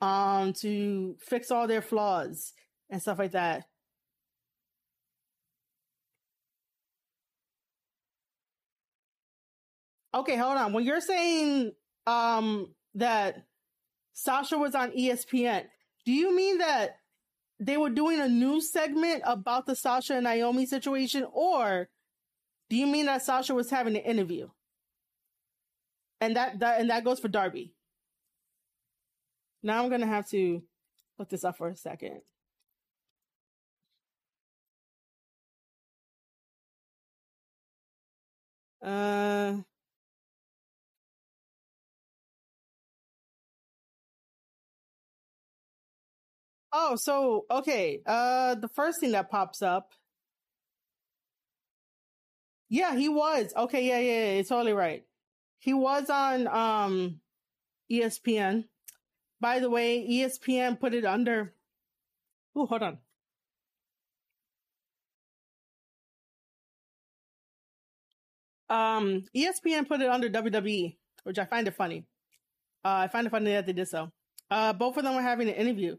Um 0.00 0.52
to 0.54 1.16
fix 1.20 1.50
all 1.50 1.66
their 1.66 1.82
flaws 1.82 2.52
and 2.88 3.02
stuff 3.02 3.18
like 3.18 3.32
that. 3.32 3.64
Okay, 10.14 10.36
hold 10.36 10.56
on. 10.56 10.72
When 10.72 10.84
you're 10.84 11.00
saying 11.00 11.72
um 12.06 12.74
that 12.94 13.44
Sasha 14.14 14.58
was 14.58 14.74
on 14.74 14.92
ESPN, 14.92 15.64
do 16.04 16.12
you 16.12 16.34
mean 16.34 16.58
that 16.58 16.96
they 17.60 17.76
were 17.76 17.90
doing 17.90 18.20
a 18.20 18.28
news 18.28 18.72
segment 18.72 19.22
about 19.26 19.66
the 19.66 19.74
Sasha 19.76 20.14
and 20.14 20.24
Naomi 20.24 20.66
situation, 20.66 21.26
or 21.32 21.88
do 22.70 22.76
you 22.76 22.86
mean 22.86 23.06
that 23.06 23.22
Sasha 23.22 23.54
was 23.54 23.70
having 23.70 23.96
an 23.96 24.02
interview? 24.02 24.48
And 26.20 26.36
that, 26.36 26.58
that 26.60 26.80
and 26.80 26.90
that 26.90 27.04
goes 27.04 27.20
for 27.20 27.28
Darby. 27.28 27.74
Now 29.62 29.82
I'm 29.82 29.90
gonna 29.90 30.06
have 30.06 30.28
to 30.30 30.62
look 31.18 31.28
this 31.28 31.44
up 31.44 31.56
for 31.58 31.68
a 31.68 31.76
second. 31.76 32.22
Uh 38.82 39.58
Oh, 46.72 46.96
so 46.96 47.46
okay. 47.50 48.00
Uh 48.06 48.54
the 48.54 48.68
first 48.68 49.00
thing 49.00 49.12
that 49.12 49.30
pops 49.30 49.62
up. 49.62 49.92
Yeah, 52.68 52.96
he 52.96 53.08
was. 53.08 53.52
Okay, 53.56 53.86
yeah, 53.88 53.98
yeah, 53.98 54.12
yeah, 54.32 54.38
it's 54.40 54.48
totally 54.50 54.72
right. 54.72 55.04
He 55.58 55.72
was 55.74 56.10
on 56.10 56.46
um 56.48 57.20
ESPN. 57.90 58.68
By 59.40 59.60
the 59.60 59.70
way, 59.70 60.06
ESPN 60.06 60.78
put 60.80 60.94
it 60.94 61.04
under 61.04 61.54
Oh, 62.54 62.66
hold 62.66 62.82
on. 62.82 62.98
Um 68.68 69.24
ESPN 69.34 69.86
put 69.88 70.00
it 70.00 70.08
under 70.10 70.28
WWE, 70.28 70.98
which 71.24 71.38
I 71.38 71.44
find 71.44 71.66
it 71.68 71.74
funny. 71.74 72.06
Uh 72.84 73.06
I 73.06 73.08
find 73.08 73.26
it 73.26 73.30
funny 73.30 73.52
that 73.52 73.66
they 73.66 73.72
did 73.72 73.88
so. 73.88 74.12
Uh 74.50 74.72
both 74.72 74.96
of 74.96 75.04
them 75.04 75.14
were 75.14 75.22
having 75.22 75.48
an 75.48 75.54
interview. 75.54 75.96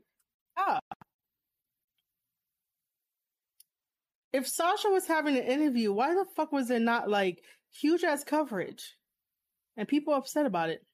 If 4.31 4.47
Sasha 4.47 4.89
was 4.89 5.07
having 5.07 5.37
an 5.37 5.43
interview, 5.43 5.91
why 5.91 6.13
the 6.13 6.25
fuck 6.35 6.51
was 6.51 6.67
there 6.67 6.79
not 6.79 7.09
like 7.09 7.43
huge 7.73 8.03
ass 8.03 8.23
coverage? 8.23 8.95
And 9.77 9.87
people 9.87 10.13
upset 10.13 10.45
about 10.45 10.69
it. 10.69 10.85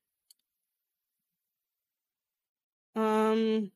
Um 2.96 3.72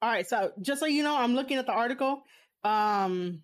All 0.00 0.10
right, 0.10 0.28
so 0.28 0.52
just 0.60 0.80
so 0.80 0.86
you 0.86 1.02
know, 1.02 1.16
I'm 1.16 1.34
looking 1.34 1.58
at 1.58 1.66
the 1.66 1.72
article. 1.72 2.22
Um 2.64 3.42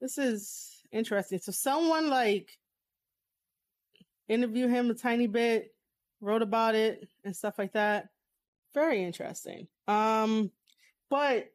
this 0.00 0.18
is 0.18 0.82
interesting. 0.92 1.38
So 1.38 1.52
someone 1.52 2.10
like 2.10 2.50
interview 4.28 4.68
him 4.68 4.90
a 4.90 4.94
tiny 4.94 5.26
bit 5.26 5.73
wrote 6.20 6.42
about 6.42 6.74
it 6.74 7.08
and 7.24 7.34
stuff 7.36 7.54
like 7.58 7.72
that. 7.72 8.08
Very 8.72 9.04
interesting. 9.04 9.68
Um, 9.86 10.50
but 11.10 11.46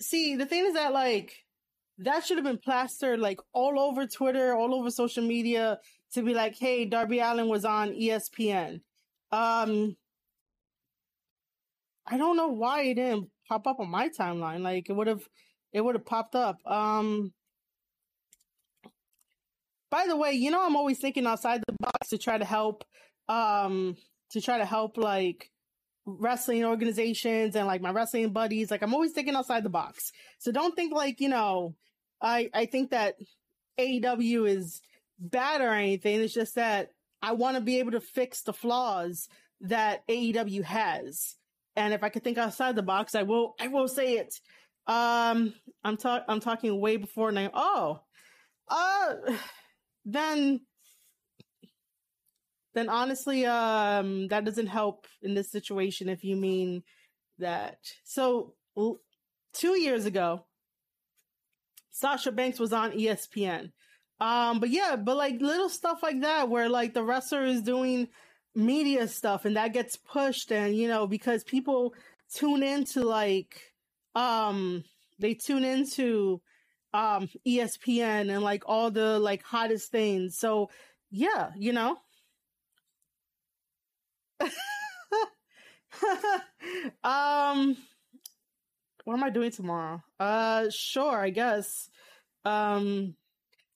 see, 0.00 0.36
the 0.36 0.46
thing 0.46 0.64
is 0.66 0.74
that 0.74 0.92
like 0.92 1.44
that 1.98 2.24
should 2.24 2.38
have 2.38 2.44
been 2.44 2.58
plastered 2.58 3.20
like 3.20 3.40
all 3.52 3.78
over 3.78 4.06
Twitter, 4.06 4.54
all 4.54 4.74
over 4.74 4.90
social 4.90 5.24
media 5.24 5.78
to 6.12 6.22
be 6.22 6.34
like, 6.34 6.56
"Hey, 6.56 6.84
Darby 6.84 7.20
Allin 7.20 7.48
was 7.48 7.64
on 7.64 7.92
ESPN." 7.92 8.80
Um, 9.32 9.96
I 12.06 12.18
don't 12.18 12.36
know 12.36 12.48
why 12.48 12.82
it 12.82 12.94
didn't 12.94 13.30
pop 13.48 13.66
up 13.66 13.80
on 13.80 13.88
my 13.90 14.08
timeline. 14.08 14.60
Like 14.60 14.88
it 14.88 14.92
would 14.92 15.06
have, 15.06 15.22
it 15.72 15.80
would 15.80 15.94
have 15.94 16.06
popped 16.06 16.34
up. 16.34 16.58
Um, 16.66 17.32
by 19.90 20.06
the 20.06 20.16
way, 20.16 20.32
you 20.32 20.50
know 20.50 20.64
I'm 20.64 20.76
always 20.76 20.98
thinking 20.98 21.26
outside 21.26 21.62
the 21.66 21.76
box 21.78 22.08
to 22.08 22.18
try 22.18 22.36
to 22.38 22.44
help 22.44 22.84
um 23.28 23.96
to 24.30 24.40
try 24.40 24.58
to 24.58 24.64
help 24.64 24.96
like 24.96 25.50
wrestling 26.06 26.64
organizations 26.64 27.56
and 27.56 27.66
like 27.66 27.80
my 27.80 27.90
wrestling 27.90 28.30
buddies. 28.32 28.70
Like 28.70 28.82
I'm 28.82 28.94
always 28.94 29.12
thinking 29.12 29.34
outside 29.34 29.62
the 29.64 29.70
box. 29.70 30.12
So 30.38 30.52
don't 30.52 30.76
think 30.76 30.92
like, 30.92 31.20
you 31.20 31.28
know, 31.28 31.74
I 32.20 32.50
I 32.52 32.66
think 32.66 32.90
that 32.90 33.16
AEW 33.78 34.48
is 34.48 34.80
bad 35.18 35.60
or 35.60 35.70
anything. 35.70 36.20
It's 36.20 36.34
just 36.34 36.56
that 36.56 36.90
I 37.22 37.32
want 37.32 37.56
to 37.56 37.62
be 37.62 37.78
able 37.78 37.92
to 37.92 38.00
fix 38.00 38.42
the 38.42 38.52
flaws 38.52 39.28
that 39.62 40.06
AEW 40.08 40.62
has. 40.64 41.36
And 41.76 41.94
if 41.94 42.02
I 42.02 42.08
could 42.08 42.22
think 42.22 42.38
outside 42.38 42.76
the 42.76 42.82
box, 42.82 43.14
I 43.14 43.22
will 43.22 43.54
I 43.60 43.68
will 43.68 43.88
say 43.88 44.18
it. 44.18 44.34
Um, 44.86 45.54
I'm 45.82 45.96
talking. 45.96 46.24
I'm 46.28 46.40
talking 46.40 46.78
way 46.78 46.96
before 46.96 47.32
nine. 47.32 47.50
Oh, 47.54 48.00
uh, 48.68 49.14
then, 50.04 50.60
then 52.74 52.88
honestly, 52.88 53.46
um, 53.46 54.28
that 54.28 54.44
doesn't 54.44 54.66
help 54.66 55.06
in 55.22 55.34
this 55.34 55.50
situation. 55.50 56.08
If 56.08 56.24
you 56.24 56.36
mean 56.36 56.82
that, 57.38 57.78
so 58.04 58.54
two 59.52 59.80
years 59.80 60.04
ago, 60.06 60.44
Sasha 61.90 62.32
Banks 62.32 62.58
was 62.58 62.72
on 62.72 62.92
ESPN. 62.92 63.70
Um, 64.20 64.60
but 64.60 64.70
yeah, 64.70 64.96
but 64.96 65.16
like 65.16 65.40
little 65.40 65.68
stuff 65.68 66.02
like 66.02 66.20
that 66.22 66.48
where 66.48 66.68
like 66.68 66.94
the 66.94 67.02
wrestler 67.04 67.44
is 67.44 67.62
doing 67.62 68.08
media 68.54 69.08
stuff 69.08 69.44
and 69.44 69.56
that 69.56 69.72
gets 69.72 69.96
pushed 69.96 70.52
and 70.52 70.76
you 70.76 70.86
know 70.86 71.08
because 71.08 71.42
people 71.42 71.92
tune 72.32 72.62
into 72.62 73.02
like 73.02 73.60
um 74.14 74.84
they 75.18 75.34
tune 75.34 75.64
into 75.64 76.40
um 76.92 77.28
ESPN 77.46 78.32
and 78.32 78.42
like 78.42 78.62
all 78.66 78.90
the 78.90 79.18
like 79.18 79.42
hottest 79.42 79.90
things. 79.90 80.38
So 80.38 80.70
yeah, 81.10 81.50
you 81.56 81.72
know. 81.72 81.98
um 87.04 87.76
what 89.04 89.14
am 89.14 89.24
I 89.24 89.30
doing 89.30 89.50
tomorrow? 89.50 90.02
Uh 90.18 90.66
sure, 90.70 91.18
I 91.18 91.30
guess. 91.30 91.88
Um 92.44 93.14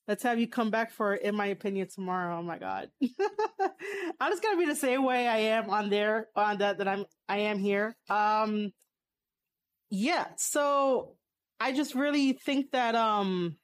let's 0.06 0.22
have 0.22 0.40
you 0.40 0.48
come 0.48 0.70
back 0.70 0.90
for 0.90 1.14
in 1.14 1.34
my 1.34 1.46
opinion 1.46 1.88
tomorrow. 1.94 2.38
Oh 2.38 2.42
my 2.42 2.58
god. 2.58 2.90
I'm 4.20 4.32
just 4.32 4.42
gonna 4.42 4.58
be 4.58 4.66
the 4.66 4.76
same 4.76 5.04
way 5.04 5.28
I 5.28 5.38
am 5.38 5.70
on 5.70 5.90
there 5.90 6.28
on 6.34 6.58
that 6.58 6.78
that 6.78 6.88
I'm 6.88 7.04
I 7.28 7.38
am 7.40 7.58
here. 7.58 7.96
Um 8.08 8.72
yeah, 9.90 10.26
so 10.36 11.16
I 11.60 11.72
just 11.72 11.94
really 11.94 12.32
think 12.32 12.72
that 12.72 12.94
um 12.94 13.56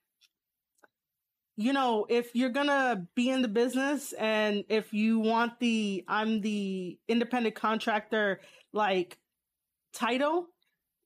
you 1.57 1.73
know, 1.73 2.07
if 2.09 2.35
you're 2.35 2.51
gonna 2.51 3.07
be 3.15 3.31
in 3.31 3.43
the 3.43 3.49
business 3.49 4.13
and 4.13 4.65
if 4.69 4.93
you 4.93 5.21
want 5.21 5.59
the 5.61 6.05
I'm 6.09 6.41
the 6.41 6.99
independent 7.09 7.55
contractor 7.55 8.41
like 8.73 9.19
title, 9.93 10.49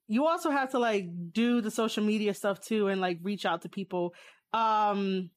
you 0.07 0.26
also 0.26 0.51
have 0.51 0.70
to 0.70 0.78
like 0.78 1.07
do 1.32 1.61
the 1.61 1.70
social 1.70 2.03
media 2.03 2.32
stuff 2.32 2.61
too 2.61 2.88
and 2.88 3.01
like 3.01 3.18
reach 3.22 3.44
out 3.44 3.62
to 3.62 3.68
people. 3.68 4.14
Um 4.55 5.30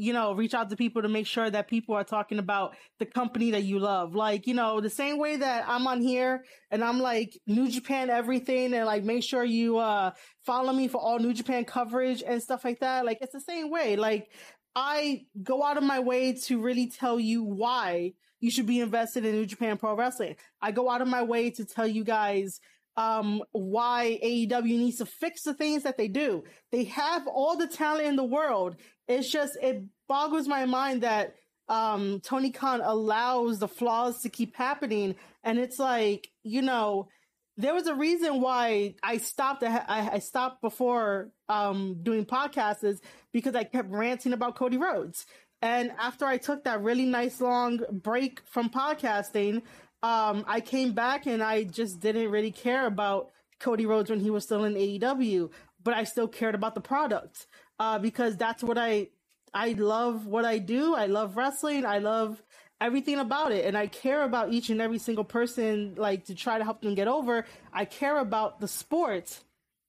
you 0.00 0.12
know, 0.12 0.32
reach 0.32 0.54
out 0.54 0.70
to 0.70 0.76
people 0.76 1.02
to 1.02 1.08
make 1.08 1.26
sure 1.26 1.50
that 1.50 1.68
people 1.68 1.94
are 1.94 2.04
talking 2.04 2.38
about 2.38 2.74
the 2.98 3.06
company 3.06 3.50
that 3.50 3.64
you 3.64 3.78
love. 3.78 4.14
Like, 4.14 4.46
you 4.46 4.54
know, 4.54 4.80
the 4.80 4.88
same 4.88 5.18
way 5.18 5.36
that 5.36 5.64
I'm 5.68 5.86
on 5.86 6.00
here 6.00 6.44
and 6.70 6.82
I'm 6.82 7.00
like 7.00 7.38
New 7.46 7.68
Japan 7.68 8.08
everything 8.08 8.72
and 8.72 8.86
like 8.86 9.04
make 9.04 9.22
sure 9.22 9.44
you 9.44 9.76
uh 9.78 10.12
follow 10.46 10.72
me 10.72 10.88
for 10.88 10.98
all 10.98 11.18
New 11.18 11.34
Japan 11.34 11.64
coverage 11.64 12.22
and 12.26 12.42
stuff 12.42 12.64
like 12.64 12.80
that. 12.80 13.04
Like 13.04 13.18
it's 13.20 13.32
the 13.32 13.40
same 13.40 13.70
way. 13.70 13.96
Like 13.96 14.28
I 14.74 15.22
go 15.42 15.62
out 15.62 15.76
of 15.76 15.82
my 15.82 16.00
way 16.00 16.32
to 16.32 16.60
really 16.62 16.88
tell 16.88 17.20
you 17.20 17.42
why 17.42 18.14
you 18.40 18.50
should 18.50 18.66
be 18.66 18.80
invested 18.80 19.26
in 19.26 19.34
New 19.34 19.46
Japan 19.46 19.76
Pro 19.76 19.94
Wrestling. 19.94 20.36
I 20.62 20.70
go 20.70 20.88
out 20.88 21.02
of 21.02 21.08
my 21.08 21.22
way 21.22 21.50
to 21.50 21.64
tell 21.66 21.86
you 21.86 22.04
guys 22.04 22.58
um, 22.96 23.42
why 23.52 24.18
AEW 24.22 24.64
needs 24.64 24.98
to 24.98 25.06
fix 25.06 25.42
the 25.42 25.54
things 25.54 25.84
that 25.84 25.96
they 25.96 26.08
do. 26.08 26.44
They 26.72 26.84
have 26.84 27.26
all 27.26 27.56
the 27.56 27.66
talent 27.66 28.06
in 28.06 28.16
the 28.16 28.24
world. 28.24 28.76
It's 29.08 29.30
just, 29.30 29.56
it 29.62 29.84
boggles 30.08 30.48
my 30.48 30.66
mind 30.66 31.02
that, 31.02 31.34
um, 31.68 32.20
Tony 32.20 32.50
Khan 32.50 32.80
allows 32.82 33.60
the 33.60 33.68
flaws 33.68 34.22
to 34.22 34.28
keep 34.28 34.56
happening. 34.56 35.14
And 35.44 35.58
it's 35.58 35.78
like, 35.78 36.28
you 36.42 36.62
know, 36.62 37.08
there 37.56 37.74
was 37.74 37.86
a 37.86 37.94
reason 37.94 38.40
why 38.40 38.94
I 39.02 39.18
stopped. 39.18 39.62
I, 39.62 40.10
I 40.14 40.18
stopped 40.18 40.62
before, 40.62 41.30
um, 41.48 41.98
doing 42.02 42.24
podcasts 42.24 42.84
is 42.84 43.00
because 43.32 43.54
I 43.54 43.64
kept 43.64 43.90
ranting 43.90 44.32
about 44.32 44.56
Cody 44.56 44.78
Rhodes. 44.78 45.26
And 45.62 45.92
after 45.98 46.24
I 46.24 46.38
took 46.38 46.64
that 46.64 46.82
really 46.82 47.04
nice 47.04 47.40
long 47.40 47.80
break 47.90 48.40
from 48.46 48.70
podcasting, 48.70 49.62
um, 50.02 50.44
I 50.46 50.60
came 50.60 50.92
back 50.92 51.26
and 51.26 51.42
I 51.42 51.64
just 51.64 52.00
didn't 52.00 52.30
really 52.30 52.52
care 52.52 52.86
about 52.86 53.30
Cody 53.58 53.86
Rhodes 53.86 54.10
when 54.10 54.20
he 54.20 54.30
was 54.30 54.44
still 54.44 54.64
in 54.64 54.74
AEW, 54.74 55.50
but 55.82 55.94
I 55.94 56.04
still 56.04 56.28
cared 56.28 56.54
about 56.54 56.74
the 56.74 56.80
product 56.80 57.46
uh, 57.78 57.98
because 57.98 58.36
that's 58.36 58.62
what 58.62 58.78
I 58.78 59.08
I 59.52 59.72
love 59.72 60.26
what 60.26 60.44
I 60.44 60.58
do. 60.58 60.94
I 60.94 61.06
love 61.06 61.36
wrestling. 61.36 61.84
I 61.84 61.98
love 61.98 62.42
everything 62.80 63.18
about 63.18 63.52
it, 63.52 63.66
and 63.66 63.76
I 63.76 63.88
care 63.88 64.22
about 64.22 64.52
each 64.52 64.70
and 64.70 64.80
every 64.80 64.98
single 64.98 65.24
person. 65.24 65.94
Like 65.96 66.26
to 66.26 66.34
try 66.34 66.58
to 66.58 66.64
help 66.64 66.80
them 66.80 66.94
get 66.94 67.08
over. 67.08 67.44
I 67.72 67.84
care 67.84 68.18
about 68.18 68.60
the 68.60 68.68
sport 68.68 69.38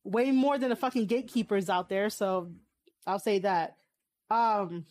way 0.03 0.31
more 0.31 0.57
than 0.57 0.69
the 0.69 0.75
fucking 0.75 1.05
gatekeepers 1.05 1.69
out 1.69 1.87
there. 1.87 2.09
So 2.09 2.51
I'll 3.05 3.19
say 3.19 3.39
that. 3.39 3.77
Um, 4.29 4.85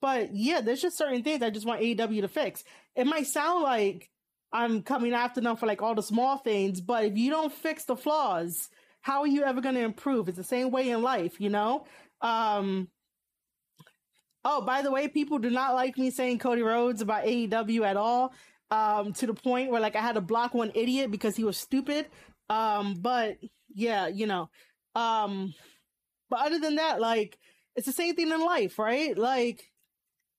but 0.00 0.34
yeah, 0.34 0.60
there's 0.60 0.82
just 0.82 0.98
certain 0.98 1.22
things 1.22 1.42
I 1.42 1.50
just 1.50 1.66
want 1.66 1.82
AEW 1.82 2.22
to 2.22 2.28
fix. 2.28 2.64
It 2.96 3.06
might 3.06 3.26
sound 3.26 3.62
like 3.62 4.10
I'm 4.52 4.82
coming 4.82 5.12
after 5.12 5.40
them 5.40 5.56
for 5.56 5.66
like 5.66 5.82
all 5.82 5.94
the 5.94 6.02
small 6.02 6.38
things. 6.38 6.80
But 6.80 7.04
if 7.04 7.16
you 7.16 7.30
don't 7.30 7.52
fix 7.52 7.84
the 7.84 7.96
flaws, 7.96 8.68
how 9.00 9.20
are 9.20 9.26
you 9.26 9.44
ever 9.44 9.60
going 9.60 9.76
to 9.76 9.82
improve? 9.82 10.28
It's 10.28 10.36
the 10.36 10.44
same 10.44 10.70
way 10.70 10.90
in 10.90 11.02
life, 11.02 11.40
you 11.40 11.50
know? 11.50 11.86
Um, 12.20 12.88
oh, 14.44 14.62
by 14.62 14.82
the 14.82 14.90
way, 14.90 15.08
people 15.08 15.38
do 15.38 15.50
not 15.50 15.74
like 15.74 15.96
me 15.96 16.10
saying 16.10 16.38
Cody 16.38 16.62
Rhodes 16.62 17.00
about 17.00 17.24
AEW 17.24 17.84
at 17.86 17.96
all. 17.96 18.32
Um, 18.72 19.12
to 19.14 19.26
the 19.26 19.34
point 19.34 19.72
where 19.72 19.80
like 19.80 19.96
I 19.96 20.00
had 20.00 20.14
to 20.14 20.20
block 20.20 20.54
one 20.54 20.70
idiot 20.76 21.10
because 21.10 21.34
he 21.34 21.42
was 21.42 21.56
stupid. 21.56 22.06
Um, 22.48 22.94
but 23.00 23.38
yeah, 23.74 24.06
you 24.06 24.26
know, 24.28 24.48
um, 24.94 25.54
but 26.28 26.46
other 26.46 26.60
than 26.60 26.76
that, 26.76 27.00
like 27.00 27.36
it's 27.74 27.86
the 27.86 27.92
same 27.92 28.14
thing 28.14 28.30
in 28.30 28.40
life, 28.40 28.78
right? 28.78 29.18
Like 29.18 29.70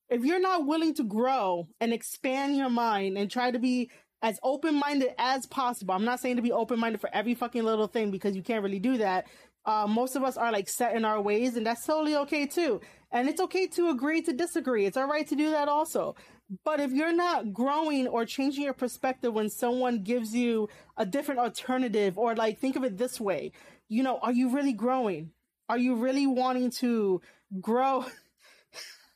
if 0.10 0.26
you're 0.26 0.42
not 0.42 0.66
willing 0.66 0.94
to 0.96 1.04
grow 1.04 1.68
and 1.80 1.94
expand 1.94 2.58
your 2.58 2.70
mind 2.70 3.18
and 3.18 3.32
try 3.32 3.50
to 3.50 3.60
be 3.60 3.90
as 4.22 4.40
open 4.44 4.76
minded 4.76 5.14
as 5.18 5.46
possible, 5.46 5.94
I'm 5.94 6.06
not 6.06 6.20
saying 6.20 6.36
to 6.36 6.42
be 6.42 6.52
open 6.52 6.80
minded 6.80 7.02
for 7.02 7.10
every 7.14 7.34
fucking 7.34 7.64
little 7.64 7.88
thing 7.88 8.12
because 8.12 8.36
you 8.36 8.44
can't 8.44 8.64
really 8.64 8.80
do 8.80 8.98
that. 8.98 9.28
Uh, 9.66 9.86
most 9.88 10.16
of 10.16 10.24
us 10.24 10.38
are 10.38 10.52
like 10.52 10.70
set 10.70 10.96
in 10.96 11.06
our 11.06 11.22
ways, 11.22 11.56
and 11.56 11.66
that's 11.66 11.86
totally 11.86 12.16
okay 12.16 12.46
too. 12.46 12.82
And 13.12 13.28
it's 13.28 13.42
okay 13.42 13.68
to 13.68 13.90
agree 13.90 14.22
to 14.24 14.34
disagree. 14.34 14.86
It's 14.86 14.98
all 14.98 15.08
right 15.08 15.28
to 15.28 15.36
do 15.36 15.52
that 15.52 15.68
also. 15.68 16.16
But 16.66 16.80
if 16.80 16.92
you're 16.92 17.14
not 17.14 17.54
growing 17.54 18.08
or 18.08 18.26
changing 18.26 18.64
your 18.64 18.74
perspective 18.74 19.34
when 19.34 19.50
someone 19.50 20.04
gives 20.04 20.36
you 20.36 20.68
a 20.98 21.06
different 21.06 21.40
alternative, 21.40 22.18
or 22.18 22.36
like 22.36 22.60
think 22.60 22.76
of 22.76 22.84
it 22.84 22.98
this 22.98 23.20
way, 23.20 23.52
you 23.88 24.04
know, 24.04 24.20
are 24.22 24.34
you 24.34 24.50
really 24.50 24.74
growing? 24.74 25.32
Are 25.70 25.78
you 25.78 25.96
really 25.96 26.28
wanting 26.28 26.72
to 26.80 27.22
grow? 27.60 28.06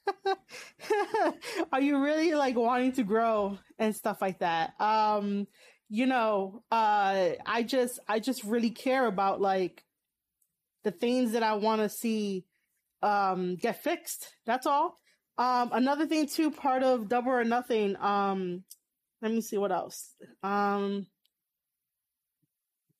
are 1.71 1.81
you 1.81 2.03
really 2.03 2.33
like 2.33 2.55
wanting 2.55 2.91
to 2.93 3.03
grow 3.03 3.57
and 3.79 3.95
stuff 3.95 4.21
like 4.21 4.39
that? 4.39 4.73
Um 4.79 5.47
you 5.87 6.05
know 6.05 6.63
uh 6.71 7.29
i 7.45 7.61
just 7.63 7.99
i 8.07 8.19
just 8.19 8.43
really 8.43 8.71
care 8.71 9.05
about 9.05 9.39
like 9.39 9.83
the 10.83 10.89
things 10.91 11.33
that 11.33 11.43
i 11.43 11.53
want 11.53 11.81
to 11.81 11.89
see 11.89 12.43
um 13.01 13.55
get 13.55 13.83
fixed. 13.83 14.33
That's 14.45 14.65
all. 14.65 14.99
Um 15.37 15.69
another 15.73 16.07
thing 16.07 16.27
too 16.27 16.49
part 16.49 16.81
of 16.81 17.07
double 17.07 17.31
or 17.31 17.43
nothing 17.43 17.95
um 17.99 18.63
let 19.21 19.31
me 19.31 19.41
see 19.41 19.57
what 19.57 19.71
else. 19.71 20.13
Um 20.43 21.07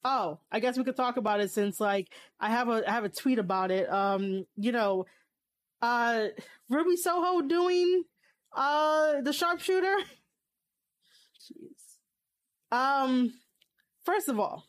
oh 0.03 0.39
i 0.51 0.59
guess 0.59 0.77
we 0.77 0.83
could 0.83 0.95
talk 0.95 1.17
about 1.17 1.39
it 1.39 1.49
since 1.49 1.79
like 1.79 2.07
i 2.39 2.47
have 2.47 2.69
a 2.69 2.87
i 2.87 2.91
have 2.91 3.03
a 3.05 3.09
tweet 3.09 3.39
about 3.39 3.71
it. 3.71 3.91
Um 3.91 4.45
you 4.55 4.71
know 4.71 5.05
uh 5.81 6.27
Ruby 6.69 6.95
Soho 6.97 7.41
doing 7.41 8.03
uh 8.55 9.21
the 9.21 9.33
sharpshooter. 9.33 9.95
Jeez. 11.41 12.75
Um 12.75 13.33
first 14.05 14.29
of 14.29 14.39
all, 14.39 14.65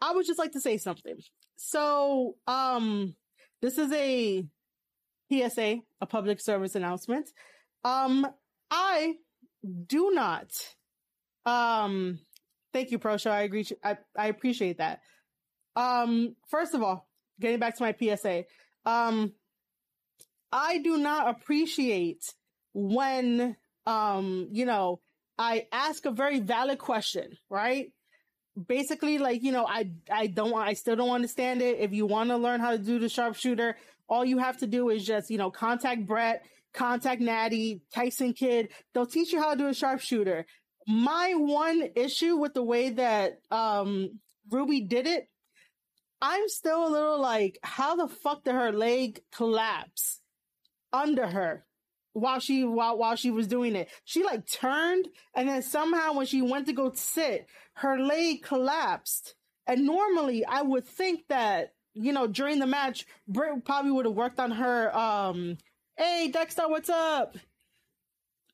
I 0.00 0.12
would 0.12 0.26
just 0.26 0.38
like 0.38 0.52
to 0.52 0.60
say 0.60 0.76
something. 0.78 1.16
So, 1.56 2.36
um 2.46 3.14
this 3.62 3.78
is 3.78 3.90
a 3.92 4.44
PSA, 5.32 5.78
a 6.00 6.06
public 6.06 6.40
service 6.40 6.74
announcement. 6.74 7.30
Um 7.84 8.26
I 8.70 9.14
do 9.86 10.10
not 10.12 10.50
um 11.46 12.18
thank 12.72 12.90
you 12.90 12.98
pro 12.98 13.16
show 13.16 13.30
I 13.30 13.42
agree 13.42 13.66
I 13.82 13.96
I 14.16 14.26
appreciate 14.26 14.78
that. 14.78 15.00
Um 15.76 16.36
first 16.50 16.74
of 16.74 16.82
all, 16.82 17.08
getting 17.40 17.58
back 17.58 17.76
to 17.76 17.82
my 17.82 17.94
PSA. 17.98 18.44
Um 18.84 19.32
I 20.54 20.78
do 20.78 20.96
not 20.98 21.28
appreciate 21.28 22.32
when, 22.74 23.56
um, 23.86 24.46
you 24.52 24.66
know, 24.66 25.00
I 25.36 25.66
ask 25.72 26.06
a 26.06 26.12
very 26.12 26.38
valid 26.38 26.78
question, 26.78 27.36
right? 27.50 27.90
Basically, 28.68 29.18
like, 29.18 29.42
you 29.42 29.50
know, 29.50 29.66
I, 29.66 29.90
I 30.08 30.28
don't, 30.28 30.54
I 30.54 30.74
still 30.74 30.94
don't 30.94 31.10
understand 31.10 31.60
it. 31.60 31.80
If 31.80 31.92
you 31.92 32.06
want 32.06 32.30
to 32.30 32.36
learn 32.36 32.60
how 32.60 32.70
to 32.70 32.78
do 32.78 33.00
the 33.00 33.08
sharpshooter, 33.08 33.76
all 34.08 34.24
you 34.24 34.38
have 34.38 34.58
to 34.58 34.68
do 34.68 34.90
is 34.90 35.04
just, 35.04 35.28
you 35.28 35.38
know, 35.38 35.50
contact 35.50 36.06
Bret, 36.06 36.44
contact 36.72 37.20
Nattie, 37.20 37.80
Tyson 37.92 38.32
Kidd. 38.32 38.68
They'll 38.94 39.06
teach 39.06 39.32
you 39.32 39.42
how 39.42 39.54
to 39.54 39.58
do 39.58 39.66
a 39.66 39.74
sharpshooter. 39.74 40.46
My 40.86 41.32
one 41.34 41.82
issue 41.96 42.36
with 42.36 42.54
the 42.54 42.62
way 42.62 42.90
that, 42.90 43.40
um, 43.50 44.20
Ruby 44.52 44.82
did 44.82 45.08
it 45.08 45.26
I'm 46.22 46.48
still 46.48 46.86
a 46.86 46.88
little 46.88 47.20
like, 47.20 47.58
how 47.62 47.96
the 47.96 48.08
fuck 48.08 48.44
did 48.44 48.54
her 48.54 48.72
leg 48.72 49.20
collapse 49.30 50.20
under 50.94 51.26
her 51.26 51.64
while 52.12 52.38
she 52.38 52.64
while 52.64 52.96
while 52.96 53.16
she 53.16 53.30
was 53.30 53.46
doing 53.46 53.74
it? 53.76 53.88
She 54.04 54.22
like 54.22 54.46
turned 54.46 55.08
and 55.34 55.48
then 55.48 55.62
somehow 55.62 56.14
when 56.14 56.26
she 56.26 56.40
went 56.40 56.66
to 56.66 56.72
go 56.72 56.92
sit, 56.94 57.46
her 57.74 57.98
leg 57.98 58.42
collapsed. 58.42 59.34
And 59.66 59.84
normally 59.84 60.44
I 60.44 60.62
would 60.62 60.86
think 60.86 61.26
that, 61.28 61.74
you 61.94 62.12
know, 62.12 62.26
during 62.26 62.58
the 62.60 62.66
match, 62.66 63.06
Britt 63.26 63.64
probably 63.64 63.90
would 63.90 64.06
have 64.06 64.14
worked 64.14 64.38
on 64.38 64.52
her 64.52 64.96
um 64.96 65.58
hey 65.96 66.30
Dexter, 66.32 66.68
what's 66.68 66.88
up? 66.88 67.36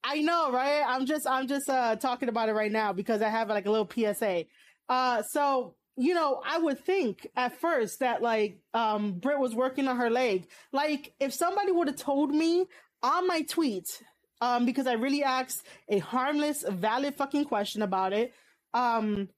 I 0.03 0.23
know, 0.23 0.51
right? 0.51 0.83
I'm 0.87 1.05
just 1.05 1.27
I'm 1.27 1.47
just 1.47 1.69
uh 1.69 1.97
talking 1.97 2.31
about 2.31 2.49
it 2.49 2.55
right 2.55 2.73
now 2.73 2.93
because 2.95 3.21
I 3.21 3.29
have 3.29 3.49
like 3.49 3.67
a 3.67 3.71
little 3.71 3.89
PSA. 3.89 4.47
Uh 4.89 5.23
so 5.23 5.75
you 6.01 6.15
know, 6.15 6.43
I 6.45 6.59
would 6.59 6.83
think 6.85 7.29
at 7.37 7.61
first 7.61 8.01
that 8.01 8.23
like 8.23 8.59
um 8.75 9.13
Britt 9.13 9.39
was 9.39 9.55
working 9.55 9.87
on 9.87 9.97
her 9.97 10.11
leg. 10.11 10.49
Like 10.73 11.13
if 11.21 11.35
somebody 11.35 11.73
would 11.73 11.89
have 11.89 11.97
told 11.97 12.35
me 12.35 12.67
on 13.03 13.27
my 13.27 13.43
tweet, 13.43 14.03
um, 14.41 14.65
because 14.65 14.87
I 14.87 14.95
really 14.95 15.23
asked 15.23 15.67
a 15.89 15.99
harmless, 15.99 16.65
valid 16.69 17.15
fucking 17.17 17.45
question 17.45 17.83
about 17.83 18.13
it. 18.13 18.33
Um 18.73 19.29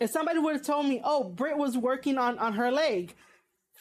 if 0.00 0.10
somebody 0.10 0.38
would 0.38 0.54
have 0.54 0.64
told 0.64 0.86
me, 0.86 1.00
oh, 1.04 1.24
Britt 1.24 1.58
was 1.58 1.76
working 1.76 2.18
on 2.18 2.38
on 2.38 2.54
her 2.54 2.70
leg, 2.70 3.14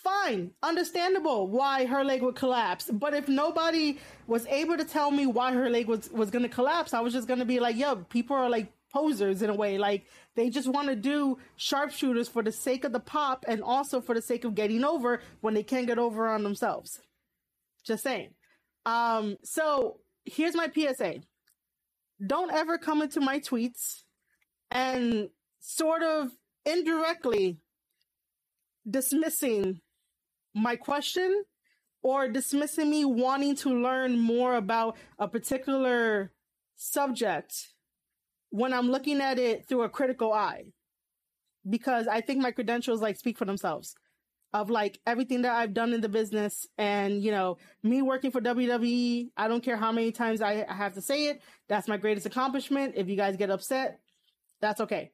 fine, 0.04 0.52
understandable 0.62 1.48
why 1.48 1.86
her 1.86 2.04
leg 2.04 2.22
would 2.22 2.36
collapse. 2.36 2.90
But 2.92 3.14
if 3.14 3.28
nobody 3.28 4.00
was 4.26 4.46
able 4.48 4.78
to 4.78 4.84
tell 4.84 5.12
me 5.12 5.26
why 5.26 5.54
her 5.54 5.70
leg 5.70 5.88
was 5.88 6.10
was 6.12 6.32
gonna 6.32 6.50
collapse, 6.50 6.94
I 6.94 7.00
was 7.00 7.14
just 7.14 7.28
gonna 7.28 7.46
be 7.46 7.60
like, 7.60 7.78
yo, 7.78 7.96
people 7.96 8.36
are 8.36 8.50
like 8.50 8.72
posers 8.92 9.42
in 9.42 9.50
a 9.50 9.56
way. 9.56 9.78
Like 9.78 10.06
they 10.36 10.50
just 10.50 10.68
want 10.68 10.88
to 10.88 10.96
do 10.96 11.38
sharpshooters 11.56 12.28
for 12.28 12.44
the 12.44 12.52
sake 12.52 12.84
of 12.84 12.92
the 12.92 13.00
pop 13.00 13.46
and 13.48 13.62
also 13.62 14.02
for 14.02 14.16
the 14.16 14.22
sake 14.22 14.44
of 14.44 14.56
getting 14.56 14.84
over 14.84 15.22
when 15.42 15.54
they 15.54 15.64
can't 15.64 15.88
get 15.88 16.00
over 16.00 16.28
on 16.28 16.44
themselves. 16.44 17.00
Just 17.84 18.04
saying. 18.04 18.32
Um, 18.86 19.38
so 19.44 20.00
here's 20.26 20.56
my 20.56 20.70
PSA. 20.74 21.22
Don't 22.26 22.52
ever 22.52 22.78
come 22.78 23.02
into 23.02 23.22
my 23.22 23.40
tweets 23.40 24.04
and 24.72 25.30
sort 25.60 26.04
of 26.04 26.32
indirectly 26.66 27.58
dismissing 28.90 29.82
my 30.54 30.76
question 30.76 31.44
or 32.02 32.28
dismissing 32.28 32.90
me 32.90 33.06
wanting 33.06 33.56
to 33.58 33.70
learn 33.70 34.18
more 34.18 34.56
about 34.56 34.98
a 35.20 35.28
particular 35.28 36.32
subject 36.76 37.74
when 38.50 38.74
I'm 38.74 38.90
looking 38.90 39.22
at 39.22 39.40
it 39.40 39.68
through 39.68 39.84
a 39.84 39.90
critical 39.90 40.34
eye. 40.34 40.66
Because 41.70 42.08
I 42.08 42.22
think 42.22 42.42
my 42.42 42.52
credentials 42.52 43.02
like 43.02 43.18
speak 43.18 43.38
for 43.38 43.46
themselves 43.46 43.96
of 44.54 44.70
like 44.70 45.00
everything 45.06 45.42
that 45.42 45.52
I've 45.52 45.74
done 45.74 45.94
in 45.94 46.02
the 46.02 46.10
business 46.10 46.66
and, 46.78 47.22
you 47.22 47.32
know, 47.32 47.58
me 47.84 48.02
working 48.02 48.32
for 48.32 48.42
WWE. 48.42 49.30
I 49.36 49.48
don't 49.48 49.64
care 49.64 49.78
how 49.78 49.92
many 49.92 50.12
times 50.12 50.42
I, 50.42 50.66
have 50.72 50.94
to 50.94 51.02
say 51.02 51.28
it. 51.28 51.42
That's 51.68 51.88
my 51.88 51.98
greatest 51.98 52.26
accomplishment. 52.26 52.94
If 52.96 53.10
you 53.10 53.18
guys 53.18 53.36
get 53.36 53.50
upset, 53.50 54.00
that's 54.62 54.82
okay. 54.82 55.12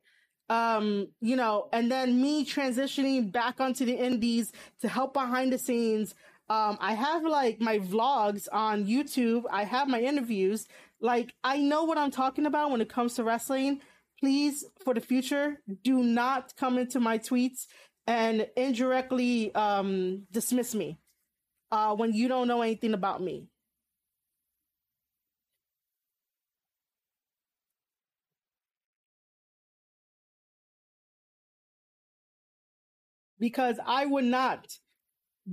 Um, 0.50 1.08
you 1.20 1.36
know, 1.36 1.70
and 1.74 1.92
then 1.92 2.22
me 2.22 2.46
transitioning 2.46 3.32
back 3.32 3.60
onto 3.60 3.86
the 3.86 3.96
indies 3.96 4.52
to 4.82 4.88
help 4.88 5.14
behind 5.14 5.52
the 5.52 5.58
scenes. 5.58 6.14
Um, 6.50 6.78
I 6.82 6.94
have 6.94 7.24
like 7.24 7.62
my 7.62 7.80
vlogs 7.80 8.48
on 8.52 8.86
YouTube. 8.86 9.44
I 9.50 9.64
have 9.64 9.88
my 9.88 10.02
interviews. 10.02 10.68
Like, 11.00 11.34
I 11.44 11.58
know 11.58 11.84
what 11.86 11.98
I'm 11.98 12.12
talking 12.12 12.46
about 12.46 12.72
when 12.72 12.82
it 12.82 12.90
comes 12.90 13.16
to 13.16 13.24
wrestling. 13.24 13.82
Please, 14.20 14.64
for 14.84 14.94
the 14.94 15.02
future, 15.02 15.62
do 15.84 16.04
not 16.04 16.54
come 16.56 16.78
into 16.78 17.00
my 17.00 17.18
tweets 17.18 17.68
and 18.08 18.48
indirectly 18.56 19.54
um, 19.56 20.24
dismiss 20.32 20.76
me 20.76 21.00
uh, 21.72 21.96
when 21.96 22.14
you 22.14 22.28
don't 22.28 22.48
know 22.48 22.62
anything 22.62 22.94
about 22.94 23.22
me. 23.22 23.48
Because 33.40 33.78
I 33.86 34.06
would 34.06 34.24
not 34.24 34.78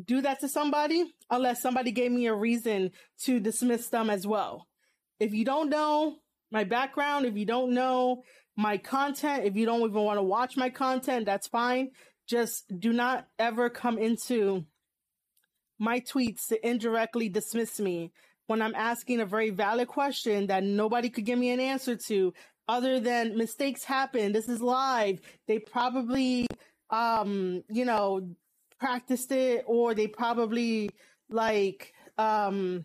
do 0.05 0.20
that 0.22 0.41
to 0.41 0.49
somebody 0.49 1.05
unless 1.30 1.62
somebody 1.62 1.91
gave 1.91 2.12
me 2.12 2.26
a 2.26 2.34
reason 2.34 2.91
to 3.22 3.41
dismiss 3.41 3.88
them 3.88 4.11
as 4.11 4.26
well. 4.26 4.66
If 5.18 5.34
you 5.34 5.45
don't 5.45 5.70
know 5.70 6.16
my 6.51 6.64
background, 6.64 7.26
if 7.26 7.36
you 7.36 7.47
don't 7.47 7.74
know 7.74 8.22
my 8.57 8.78
content, 8.78 9.45
if 9.45 9.57
you 9.57 9.66
don't 9.66 9.80
even 9.80 10.03
want 10.03 10.18
to 10.18 10.22
watch 10.22 10.57
my 10.57 10.70
content, 10.70 11.26
that's 11.26 11.49
fine. 11.49 11.91
Just 12.28 12.64
do 12.78 12.93
not 12.93 13.26
ever 13.38 13.70
come 13.70 13.99
into 13.99 14.64
my 15.78 16.01
tweets 16.01 16.49
to 16.49 16.68
indirectly 16.68 17.28
dismiss 17.28 17.80
me 17.80 18.12
when 18.47 18.61
I'm 18.61 18.74
asking 18.74 19.20
a 19.20 19.26
very 19.26 19.51
valid 19.51 19.88
question 19.88 20.49
that 20.49 20.62
nobody 20.62 21.09
could 21.09 21.24
give 21.24 21.38
me 21.38 21.51
an 21.51 21.61
answer 21.61 21.97
to 22.09 22.34
other 22.68 23.01
than 23.01 23.36
mistakes 23.36 23.82
happen. 23.82 24.32
This 24.32 24.49
is 24.49 24.61
live. 24.61 25.20
They 25.49 25.59
probably, 25.59 26.47
um, 26.91 27.64
you 27.68 27.84
know, 27.84 28.28
practiced 28.81 29.31
it 29.31 29.64
or 29.66 29.95
they 29.95 30.07
probably 30.07 30.91
like, 31.28 31.93
um, 32.18 32.85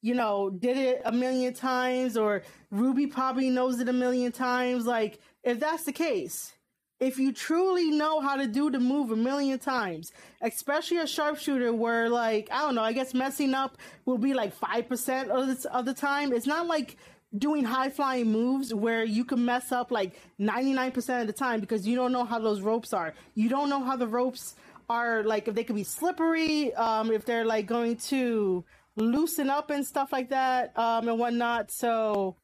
you 0.00 0.14
know, 0.14 0.50
did 0.50 0.76
it 0.76 1.02
a 1.04 1.12
million 1.12 1.52
times 1.52 2.16
or 2.16 2.42
Ruby 2.70 3.06
probably 3.06 3.50
knows 3.50 3.80
it 3.80 3.88
a 3.88 3.92
million 3.92 4.32
times. 4.32 4.86
Like, 4.86 5.20
if 5.42 5.60
that's 5.60 5.84
the 5.84 5.92
case, 5.92 6.52
if 7.00 7.18
you 7.18 7.32
truly 7.32 7.90
know 7.90 8.20
how 8.20 8.36
to 8.36 8.46
do 8.46 8.70
the 8.70 8.78
move 8.78 9.10
a 9.10 9.16
million 9.16 9.58
times, 9.58 10.12
especially 10.40 10.98
a 10.98 11.06
sharpshooter 11.06 11.72
where 11.72 12.08
like, 12.08 12.48
I 12.52 12.60
don't 12.60 12.76
know, 12.76 12.82
I 12.82 12.92
guess 12.92 13.12
messing 13.12 13.54
up 13.54 13.76
will 14.06 14.18
be 14.18 14.34
like 14.34 14.58
5% 14.58 15.28
of 15.28 15.62
the, 15.62 15.76
of 15.76 15.84
the 15.84 15.94
time. 15.94 16.32
It's 16.32 16.46
not 16.46 16.68
like 16.68 16.96
doing 17.36 17.64
high 17.64 17.88
flying 17.88 18.30
moves 18.30 18.72
where 18.74 19.04
you 19.04 19.24
can 19.24 19.44
mess 19.44 19.72
up 19.72 19.90
like 19.90 20.14
99% 20.38 21.22
of 21.22 21.26
the 21.26 21.32
time 21.32 21.60
because 21.60 21.86
you 21.86 21.96
don't 21.96 22.12
know 22.12 22.24
how 22.24 22.38
those 22.38 22.60
ropes 22.60 22.92
are. 22.92 23.14
You 23.34 23.48
don't 23.48 23.70
know 23.70 23.82
how 23.82 23.96
the 23.96 24.06
ropes 24.06 24.54
are 24.92 25.22
like, 25.24 25.48
if 25.48 25.54
they 25.54 25.64
could 25.64 25.76
be 25.76 25.84
slippery, 25.84 26.74
um, 26.74 27.10
if 27.10 27.24
they're 27.24 27.44
like 27.44 27.66
going 27.66 27.96
to, 28.12 28.64
loosen 28.96 29.48
up 29.50 29.70
and 29.70 29.86
stuff 29.86 30.12
like 30.12 30.30
that 30.30 30.76
um 30.78 31.08
and 31.08 31.18
whatnot. 31.18 31.70
So 31.70 32.36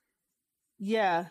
yeah. 0.79 1.27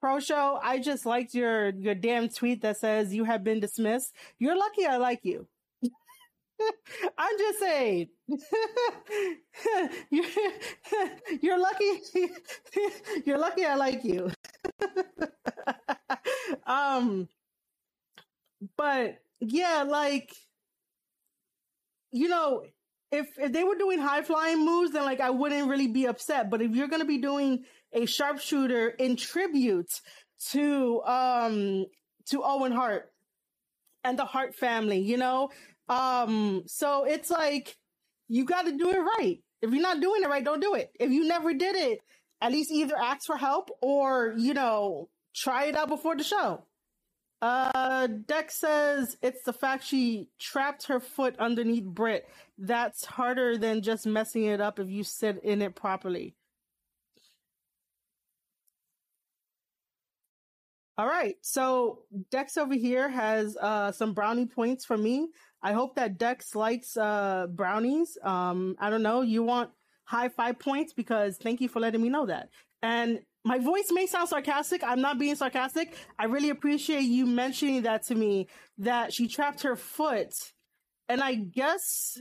Pro 0.00 0.18
show 0.18 0.58
i 0.62 0.78
just 0.78 1.06
liked 1.06 1.34
your 1.34 1.70
your 1.70 1.94
damn 1.94 2.28
tweet 2.28 2.62
that 2.62 2.76
says 2.78 3.14
you 3.14 3.24
have 3.24 3.44
been 3.44 3.60
dismissed. 3.60 4.14
You're 4.38 4.58
lucky 4.58 4.86
i 4.86 4.96
like 4.96 5.20
you. 5.22 5.46
I'm 7.18 7.38
just 7.38 7.58
saying. 7.58 8.08
You're, 10.10 10.24
you're 11.42 11.58
lucky 11.58 12.00
you're 13.24 13.38
lucky 13.38 13.64
i 13.64 13.74
like 13.74 14.04
you 14.04 14.30
um 16.66 17.28
but 18.76 19.18
yeah, 19.40 19.84
like 19.86 20.32
you 22.10 22.28
know, 22.28 22.62
if 23.10 23.26
if 23.38 23.52
they 23.52 23.64
were 23.64 23.76
doing 23.76 23.98
high 23.98 24.22
flying 24.22 24.64
moves, 24.64 24.92
then 24.92 25.04
like 25.04 25.20
I 25.20 25.30
wouldn't 25.30 25.68
really 25.68 25.86
be 25.88 26.06
upset. 26.06 26.50
But 26.50 26.62
if 26.62 26.72
you're 26.72 26.88
gonna 26.88 27.04
be 27.04 27.18
doing 27.18 27.64
a 27.92 28.06
sharpshooter 28.06 28.88
in 28.90 29.16
tribute 29.16 29.90
to 30.50 31.02
um 31.02 31.86
to 32.26 32.42
Owen 32.42 32.72
Hart 32.72 33.10
and 34.04 34.18
the 34.18 34.24
Hart 34.24 34.54
family, 34.54 35.00
you 35.00 35.16
know, 35.16 35.50
um, 35.88 36.64
so 36.66 37.04
it's 37.04 37.30
like 37.30 37.76
you 38.28 38.44
got 38.44 38.62
to 38.66 38.76
do 38.76 38.90
it 38.90 38.98
right. 39.18 39.38
If 39.62 39.72
you're 39.72 39.82
not 39.82 40.00
doing 40.00 40.22
it 40.22 40.28
right, 40.28 40.44
don't 40.44 40.60
do 40.60 40.74
it. 40.74 40.90
If 41.00 41.10
you 41.10 41.26
never 41.26 41.54
did 41.54 41.76
it, 41.76 42.00
at 42.42 42.52
least 42.52 42.70
either 42.72 42.96
ask 42.96 43.24
for 43.24 43.36
help 43.36 43.70
or 43.80 44.34
you 44.36 44.52
know 44.52 45.08
try 45.34 45.66
it 45.66 45.76
out 45.76 45.88
before 45.88 46.16
the 46.16 46.24
show. 46.24 46.64
Uh, 47.40 48.06
Dex 48.06 48.60
says 48.60 49.16
it's 49.22 49.42
the 49.44 49.52
fact 49.52 49.84
she 49.84 50.28
trapped 50.38 50.86
her 50.86 51.00
foot 51.00 51.36
underneath 51.38 51.84
Britt. 51.84 52.28
That's 52.58 53.04
harder 53.04 53.56
than 53.56 53.82
just 53.82 54.06
messing 54.06 54.44
it 54.44 54.60
up 54.60 54.78
if 54.78 54.88
you 54.90 55.02
sit 55.02 55.42
in 55.42 55.62
it 55.62 55.74
properly. 55.74 56.34
All 60.98 61.06
right, 61.06 61.36
so 61.40 62.00
Dex 62.30 62.56
over 62.56 62.74
here 62.74 63.08
has 63.08 63.56
uh, 63.56 63.92
some 63.92 64.12
brownie 64.12 64.46
points 64.46 64.84
for 64.84 64.96
me. 64.96 65.28
I 65.62 65.72
hope 65.72 65.96
that 65.96 66.18
Dex 66.18 66.54
likes 66.54 66.96
uh, 66.96 67.46
brownies. 67.48 68.18
Um, 68.22 68.76
I 68.78 68.90
don't 68.90 69.02
know. 69.02 69.22
You 69.22 69.42
want 69.42 69.70
high 70.04 70.28
five 70.28 70.58
points 70.58 70.92
because 70.92 71.38
thank 71.38 71.60
you 71.60 71.68
for 71.68 71.80
letting 71.80 72.02
me 72.02 72.08
know 72.08 72.26
that. 72.26 72.48
And 72.82 73.20
my 73.44 73.58
voice 73.58 73.88
may 73.90 74.06
sound 74.06 74.28
sarcastic. 74.28 74.82
I'm 74.84 75.00
not 75.00 75.18
being 75.18 75.34
sarcastic. 75.34 75.94
I 76.18 76.24
really 76.26 76.50
appreciate 76.50 77.02
you 77.02 77.26
mentioning 77.26 77.82
that 77.82 78.04
to 78.04 78.14
me 78.14 78.48
that 78.78 79.12
she 79.12 79.28
trapped 79.28 79.62
her 79.62 79.76
foot. 79.76 80.32
And 81.08 81.20
I 81.20 81.34
guess, 81.34 82.18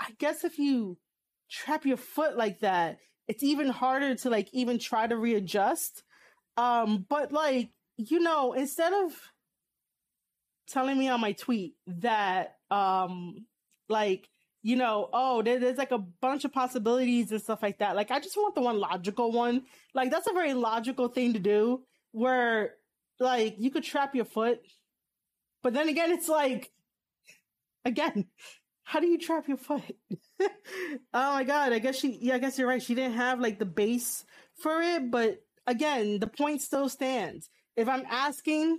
I 0.00 0.08
guess 0.18 0.44
if 0.44 0.58
you 0.58 0.98
trap 1.50 1.86
your 1.86 1.96
foot 1.96 2.36
like 2.36 2.60
that, 2.60 2.98
it's 3.28 3.42
even 3.42 3.68
harder 3.68 4.14
to 4.16 4.30
like 4.30 4.48
even 4.52 4.78
try 4.78 5.06
to 5.06 5.16
readjust. 5.16 6.02
Um, 6.56 7.06
but 7.08 7.30
like, 7.32 7.70
you 7.96 8.20
know, 8.20 8.52
instead 8.52 8.92
of 8.92 9.12
telling 10.68 10.98
me 10.98 11.08
on 11.08 11.20
my 11.20 11.32
tweet 11.32 11.74
that, 11.86 12.56
um, 12.70 13.46
like, 13.88 14.28
you 14.62 14.76
know, 14.76 15.08
oh, 15.12 15.42
there, 15.42 15.58
there's 15.58 15.78
like 15.78 15.92
a 15.92 15.98
bunch 15.98 16.44
of 16.44 16.52
possibilities 16.52 17.30
and 17.30 17.40
stuff 17.40 17.62
like 17.62 17.78
that. 17.78 17.96
Like, 17.96 18.10
I 18.10 18.20
just 18.20 18.36
want 18.36 18.54
the 18.54 18.60
one 18.60 18.78
logical 18.78 19.32
one. 19.32 19.62
Like, 19.94 20.10
that's 20.10 20.26
a 20.26 20.32
very 20.32 20.54
logical 20.54 21.08
thing 21.08 21.34
to 21.34 21.38
do 21.38 21.82
where, 22.12 22.74
like, 23.20 23.56
you 23.58 23.70
could 23.70 23.84
trap 23.84 24.14
your 24.14 24.24
foot. 24.24 24.60
But 25.62 25.74
then 25.74 25.88
again, 25.88 26.10
it's 26.10 26.28
like, 26.28 26.70
again, 27.84 28.26
how 28.84 29.00
do 29.00 29.06
you 29.06 29.18
trap 29.18 29.48
your 29.48 29.56
foot? 29.56 29.82
oh 30.40 30.48
my 31.12 31.44
God. 31.44 31.72
I 31.72 31.78
guess 31.78 31.96
she, 31.96 32.18
yeah, 32.20 32.34
I 32.34 32.38
guess 32.38 32.58
you're 32.58 32.68
right. 32.68 32.82
She 32.82 32.94
didn't 32.94 33.14
have 33.16 33.40
like 33.40 33.58
the 33.58 33.66
base 33.66 34.24
for 34.62 34.80
it. 34.80 35.10
But 35.10 35.42
again, 35.66 36.18
the 36.18 36.26
point 36.26 36.62
still 36.62 36.88
stands. 36.88 37.48
If 37.76 37.88
I'm 37.88 38.04
asking 38.10 38.78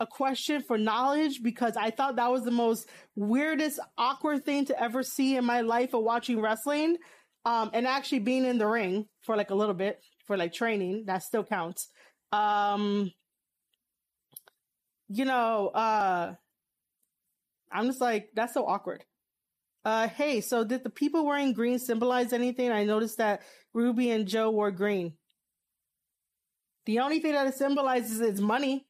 a 0.00 0.06
question 0.06 0.62
for 0.62 0.78
knowledge 0.78 1.42
because 1.42 1.76
I 1.76 1.90
thought 1.90 2.16
that 2.16 2.32
was 2.32 2.42
the 2.42 2.50
most 2.50 2.88
weirdest, 3.14 3.78
awkward 3.98 4.44
thing 4.44 4.64
to 4.66 4.82
ever 4.82 5.02
see 5.02 5.36
in 5.36 5.44
my 5.44 5.60
life 5.60 5.94
of 5.94 6.02
watching 6.02 6.40
wrestling. 6.40 6.96
Um, 7.44 7.70
and 7.72 7.86
actually 7.86 8.18
being 8.18 8.44
in 8.44 8.58
the 8.58 8.66
ring 8.66 9.06
for 9.22 9.36
like 9.36 9.50
a 9.50 9.54
little 9.54 9.74
bit 9.74 9.98
for 10.26 10.36
like 10.36 10.52
training, 10.52 11.04
that 11.06 11.22
still 11.22 11.44
counts. 11.44 11.88
Um, 12.32 13.10
you 15.08 15.24
know, 15.24 15.68
uh, 15.68 16.34
I'm 17.72 17.86
just 17.86 18.00
like, 18.00 18.28
that's 18.34 18.54
so 18.54 18.66
awkward. 18.66 19.04
Uh, 19.84 20.08
hey, 20.08 20.40
so 20.40 20.64
did 20.64 20.84
the 20.84 20.90
people 20.90 21.24
wearing 21.24 21.52
green 21.54 21.78
symbolize 21.78 22.32
anything? 22.32 22.70
I 22.70 22.84
noticed 22.84 23.18
that 23.18 23.42
Ruby 23.72 24.10
and 24.10 24.26
Joe 24.26 24.50
wore 24.50 24.70
green. 24.70 25.14
The 26.84 26.98
only 26.98 27.20
thing 27.20 27.32
that 27.32 27.46
it 27.46 27.54
symbolizes 27.54 28.20
is 28.20 28.40
money. 28.40 28.86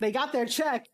They 0.00 0.12
got 0.12 0.32
their 0.32 0.46
check. 0.46 0.88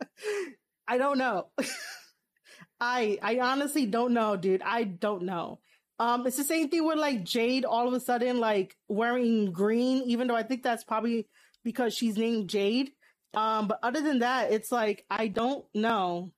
I 0.88 0.98
don't 0.98 1.18
know. 1.18 1.48
I 2.80 3.18
I 3.22 3.38
honestly 3.40 3.86
don't 3.86 4.12
know, 4.14 4.36
dude. 4.36 4.62
I 4.62 4.84
don't 4.84 5.22
know. 5.22 5.60
Um, 5.98 6.26
it's 6.26 6.36
the 6.36 6.44
same 6.44 6.68
thing 6.68 6.84
with 6.84 6.98
like 6.98 7.24
Jade 7.24 7.64
all 7.64 7.86
of 7.86 7.94
a 7.94 8.00
sudden 8.00 8.40
like 8.40 8.76
wearing 8.88 9.52
green, 9.52 10.02
even 10.06 10.26
though 10.26 10.36
I 10.36 10.42
think 10.42 10.62
that's 10.62 10.84
probably 10.84 11.28
because 11.64 11.94
she's 11.94 12.16
named 12.16 12.48
Jade. 12.48 12.90
Um, 13.34 13.68
but 13.68 13.78
other 13.82 14.00
than 14.00 14.20
that, 14.20 14.52
it's 14.52 14.72
like 14.72 15.04
I 15.08 15.28
don't 15.28 15.64
know 15.74 16.32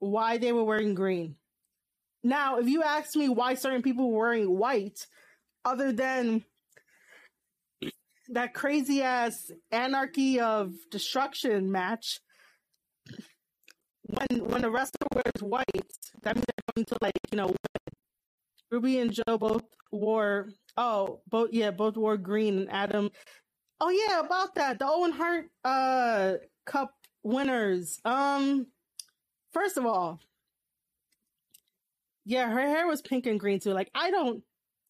why 0.00 0.38
they 0.38 0.52
were 0.52 0.64
wearing 0.64 0.94
green. 0.94 1.36
Now, 2.24 2.58
if 2.58 2.68
you 2.68 2.82
ask 2.82 3.16
me 3.16 3.28
why 3.28 3.54
certain 3.54 3.82
people 3.82 4.10
were 4.10 4.18
wearing 4.18 4.58
white, 4.58 5.06
other 5.64 5.92
than 5.92 6.44
that 8.32 8.54
crazy 8.54 9.02
ass 9.02 9.50
anarchy 9.70 10.40
of 10.40 10.72
destruction 10.90 11.70
match. 11.70 12.20
When 14.04 14.48
when 14.48 14.64
a 14.64 14.70
wrestler 14.70 15.06
wears 15.14 15.42
white, 15.42 15.66
that 16.22 16.34
means 16.34 16.46
they're 16.46 16.74
going 16.74 16.84
to 16.86 16.96
like 17.00 17.12
you 17.30 17.36
know 17.36 17.54
Ruby 18.70 18.98
and 18.98 19.12
Joe 19.12 19.38
both 19.38 19.64
wore 19.90 20.48
oh 20.76 21.20
both 21.28 21.50
yeah 21.52 21.70
both 21.70 21.96
wore 21.96 22.16
green 22.16 22.58
and 22.58 22.72
Adam 22.72 23.10
oh 23.80 23.90
yeah 23.90 24.20
about 24.20 24.54
that 24.56 24.78
the 24.78 24.86
Owen 24.86 25.12
Hart 25.12 25.46
uh 25.64 26.34
Cup 26.64 26.94
winners. 27.22 28.00
Um 28.04 28.66
first 29.52 29.76
of 29.76 29.86
all 29.86 30.18
yeah 32.24 32.48
her 32.48 32.60
hair 32.60 32.86
was 32.86 33.02
pink 33.02 33.26
and 33.26 33.38
green 33.38 33.60
too 33.60 33.72
like 33.72 33.90
I 33.94 34.10
don't 34.10 34.42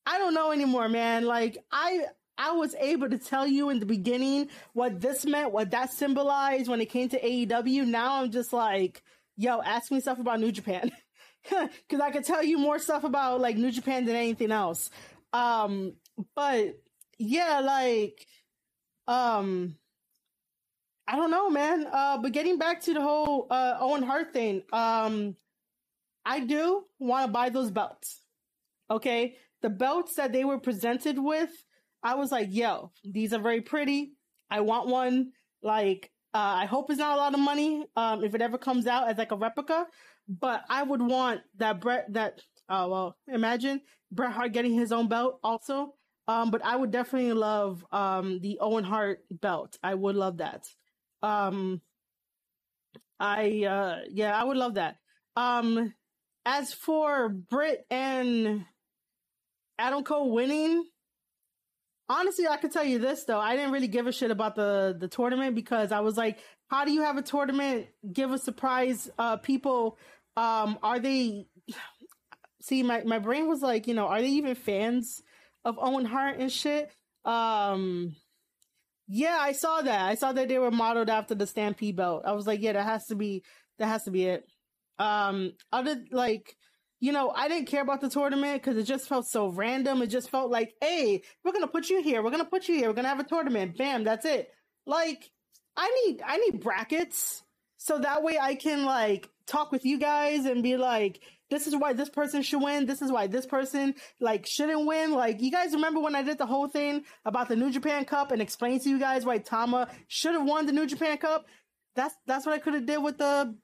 I 0.07 0.19
don't 0.19 0.35
know 0.35 0.53
anymore 0.53 0.89
man 0.89 1.25
like 1.25 1.59
I 1.71 2.07
I 2.43 2.51
was 2.51 2.75
able 2.81 3.09
to 3.09 3.19
tell 3.19 3.47
you 3.47 3.71
in 3.71 3.79
the 3.79 3.87
beginning 3.87 4.49
what 4.73 5.01
this 5.01 5.25
meant, 5.25 5.53
what 5.53 5.71
that 5.71 5.93
symbolized 5.93 6.69
when 6.69 6.81
it 6.81 6.87
came 6.91 7.09
to 7.11 7.21
AEW. 7.21 7.87
Now 7.87 8.21
I'm 8.21 8.33
just 8.33 8.53
like, 8.53 9.01
yo, 9.37 9.63
ask 9.63 9.93
me 9.93 10.01
stuff 10.01 10.19
about 10.19 10.41
New 10.41 10.51
Japan. 10.51 10.91
Cause 11.49 12.01
I 12.01 12.11
could 12.11 12.25
tell 12.25 12.43
you 12.43 12.59
more 12.59 12.81
stuff 12.81 13.05
about 13.05 13.41
like 13.41 13.57
New 13.57 13.71
Japan 13.71 14.07
than 14.07 14.17
anything 14.17 14.51
else. 14.51 14.91
Um, 15.33 15.93
but 16.35 16.81
yeah, 17.17 17.61
like, 17.61 18.27
um, 19.07 19.77
I 21.07 21.15
don't 21.15 21.31
know, 21.31 21.49
man. 21.49 21.87
Uh, 21.93 22.19
but 22.19 22.33
getting 22.33 22.59
back 22.59 22.81
to 22.83 22.95
the 22.95 23.03
whole, 23.03 23.47
uh, 23.51 23.77
Owen 23.79 24.03
Hart 24.03 24.33
thing, 24.33 24.63
um, 24.73 25.37
I 26.25 26.41
do 26.41 26.87
want 26.99 27.27
to 27.27 27.33
buy 27.33 27.51
those 27.51 27.71
belts. 27.71 28.21
Okay. 28.91 29.37
The 29.61 29.71
belts 29.71 30.17
that 30.17 30.33
they 30.33 30.45
were 30.45 30.59
presented 30.59 31.21
with, 31.21 31.51
I 32.03 32.15
was 32.15 32.33
like, 32.33 32.49
yo, 32.51 32.93
these 33.05 33.33
are 33.33 33.39
very 33.41 33.61
pretty. 33.61 34.13
I 34.51 34.61
want 34.61 34.89
one. 34.89 35.33
Like, 35.63 36.11
uh, 36.35 36.39
I 36.39 36.67
hope 36.67 36.91
it's 36.91 36.99
not 36.99 37.17
a 37.17 37.21
lot 37.21 37.35
of 37.35 37.41
money. 37.41 37.85
Um, 37.97 38.25
if 38.25 38.35
it 38.35 38.43
ever 38.43 38.59
comes 38.59 38.87
out 38.87 39.09
as 39.09 39.19
like 39.19 39.33
a 39.33 39.37
replica, 39.37 39.87
but 40.29 40.65
I 40.69 40.83
would 40.83 41.03
want 41.03 41.41
that 41.59 41.81
Bret, 41.81 42.13
that, 42.15 42.41
oh, 42.69 42.89
well, 42.89 43.17
imagine 43.29 43.81
Bret 44.11 44.33
Hart 44.33 44.53
getting 44.53 44.75
his 44.75 44.93
own 44.93 45.09
belt 45.09 45.39
also. 45.43 45.95
Um, 46.29 46.51
but 46.51 46.65
I 46.65 46.77
would 46.77 46.91
definitely 46.91 47.33
love, 47.33 47.85
um, 47.93 48.41
the 48.41 48.59
Owen 48.61 48.85
Hart 48.85 49.21
belt. 49.31 49.79
I 49.83 49.95
would 49.95 50.17
love 50.17 50.39
that. 50.39 50.67
Um, 51.23 51.81
I, 53.19 53.65
uh, 53.65 53.99
yeah, 54.11 54.41
I 54.41 54.45
would 54.45 54.57
love 54.57 54.75
that. 54.75 54.97
Um, 55.37 55.95
as 56.45 56.73
for 56.73 57.29
Britt 57.29 57.85
and 57.91 58.65
Adam 59.79 60.05
Cole 60.05 60.33
winning, 60.33 60.85
honestly, 62.13 62.47
I 62.47 62.57
could 62.57 62.73
tell 62.73 62.85
you 62.85 62.99
this 62.99 63.25
though. 63.25 63.41
I 63.41 63.57
didn't 63.57 63.73
really 63.73 63.89
give 63.89 64.07
a 64.07 64.13
shit 64.13 64.31
about 64.31 64.55
the 64.55 64.97
the 64.99 65.09
tournament 65.09 65.55
because 65.55 65.93
I 65.93 66.01
was 66.01 66.17
like, 66.17 66.39
how 66.69 66.85
do 66.85 66.93
you 66.93 67.03
have 67.03 67.17
a 67.17 67.23
tournament? 67.23 67.87
Give 68.13 68.33
a 68.33 68.39
surprise. 68.39 69.11
Uh, 69.19 69.37
people, 69.37 69.99
um, 70.37 70.79
are 70.83 70.99
they? 70.99 71.47
See, 72.63 72.83
my 72.83 73.03
my 73.05 73.19
brain 73.19 73.49
was 73.49 73.63
like, 73.63 73.87
you 73.87 73.95
know, 73.95 74.07
are 74.07 74.21
they 74.21 74.29
even 74.29 74.55
fans 74.55 75.23
of 75.65 75.79
Owen 75.81 76.05
Hart 76.05 76.39
and 76.39 76.53
shit? 76.53 76.91
Um, 77.25 78.15
yeah, 79.09 79.39
I 79.41 79.53
saw 79.53 79.83
that. 79.83 80.01
I 80.03 80.15
saw 80.15 80.33
that 80.33 80.49
they 80.49 80.59
were 80.59 80.71
modeled 80.71 81.11
after 81.11 81.35
the 81.35 81.47
Stampede 81.47 81.97
belt. 81.97 82.23
I 82.25 82.33
was 82.33 82.47
like, 82.47 82.63
yeah, 82.63 82.73
that 82.73 82.85
has 82.85 83.07
to 83.07 83.15
be 83.15 83.43
that 83.79 83.87
has 83.87 84.05
to 84.05 84.11
be 84.11 84.27
it. 84.27 84.47
Um, 84.99 85.53
other 85.73 85.97
like 86.11 86.57
you 87.03 87.11
know, 87.11 87.33
I 87.35 87.49
didn't 87.49 87.67
care 87.67 87.83
about 87.83 88.01
the 88.01 88.09
tournament 88.09 88.63
because 88.63 88.79
it 88.79 88.85
just 88.85 89.09
felt 89.09 89.27
so 89.27 89.49
random. 89.49 90.03
It 90.03 90.07
just 90.07 90.31
felt 90.31 90.53
like, 90.53 90.73
hey, 90.81 91.25
we're 91.43 91.51
gonna 91.51 91.67
put 91.67 91.91
you 91.91 92.01
here. 92.01 92.23
We're 92.23 92.31
gonna 92.31 92.45
put 92.45 92.69
you 92.69 92.77
here. 92.77 92.87
We're 92.87 92.95
gonna 92.95 93.09
have 93.09 93.19
a 93.19 93.25
tournament. 93.25 93.77
Bam, 93.77 94.05
that's 94.05 94.25
it. 94.25 94.53
Like, 94.87 95.29
I 95.77 95.91
need 96.07 96.23
I 96.25 96.37
need 96.37 96.61
brackets 96.61 97.43
so 97.77 97.99
that 97.99 98.23
way 98.23 98.39
I 98.41 98.55
can 98.55 98.85
like 98.85 99.29
talk 99.49 99.73
with 99.73 99.85
you 99.85 99.99
guys 99.99 100.45
and 100.45 100.63
be 100.63 100.77
like, 100.77 101.21
this 101.51 101.67
is 101.67 101.75
why 101.75 101.93
this 101.93 102.09
person 102.09 102.41
should 102.41 102.63
win. 102.63 102.87
This 102.87 103.03
is 103.03 103.11
why 103.11 103.27
this 103.27 103.47
person 103.47 103.97
like 104.21 104.47
shouldn't 104.47 104.87
win. 104.87 105.11
Like, 105.11 105.43
you 105.43 105.51
guys 105.51 105.73
remember 105.73 105.99
when 105.99 106.15
I 106.15 106.23
did 106.23 106.39
the 106.39 106.47
whole 106.47 106.69
thing 106.69 107.03
about 107.25 107.49
the 107.49 107.57
New 107.57 107.73
Japan 107.73 108.05
Cup 108.05 108.31
and 108.31 108.41
explained 108.41 108.83
to 108.83 108.89
you 108.89 109.01
guys 109.01 109.25
why 109.25 109.39
Tama 109.39 109.89
should 110.07 110.35
have 110.35 110.47
won 110.47 110.67
the 110.67 110.73
New 110.73 110.87
Japan 110.87 111.19
Cup? 111.19 111.47
That's 111.97 112.15
that's 112.29 112.47
what 112.47 112.55
I 112.55 112.59
could 112.59 112.75
have 112.75 112.87
did 112.87 113.03
with 113.03 113.19
the 113.19 113.57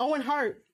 Owen 0.00 0.22
Hart 0.22 0.64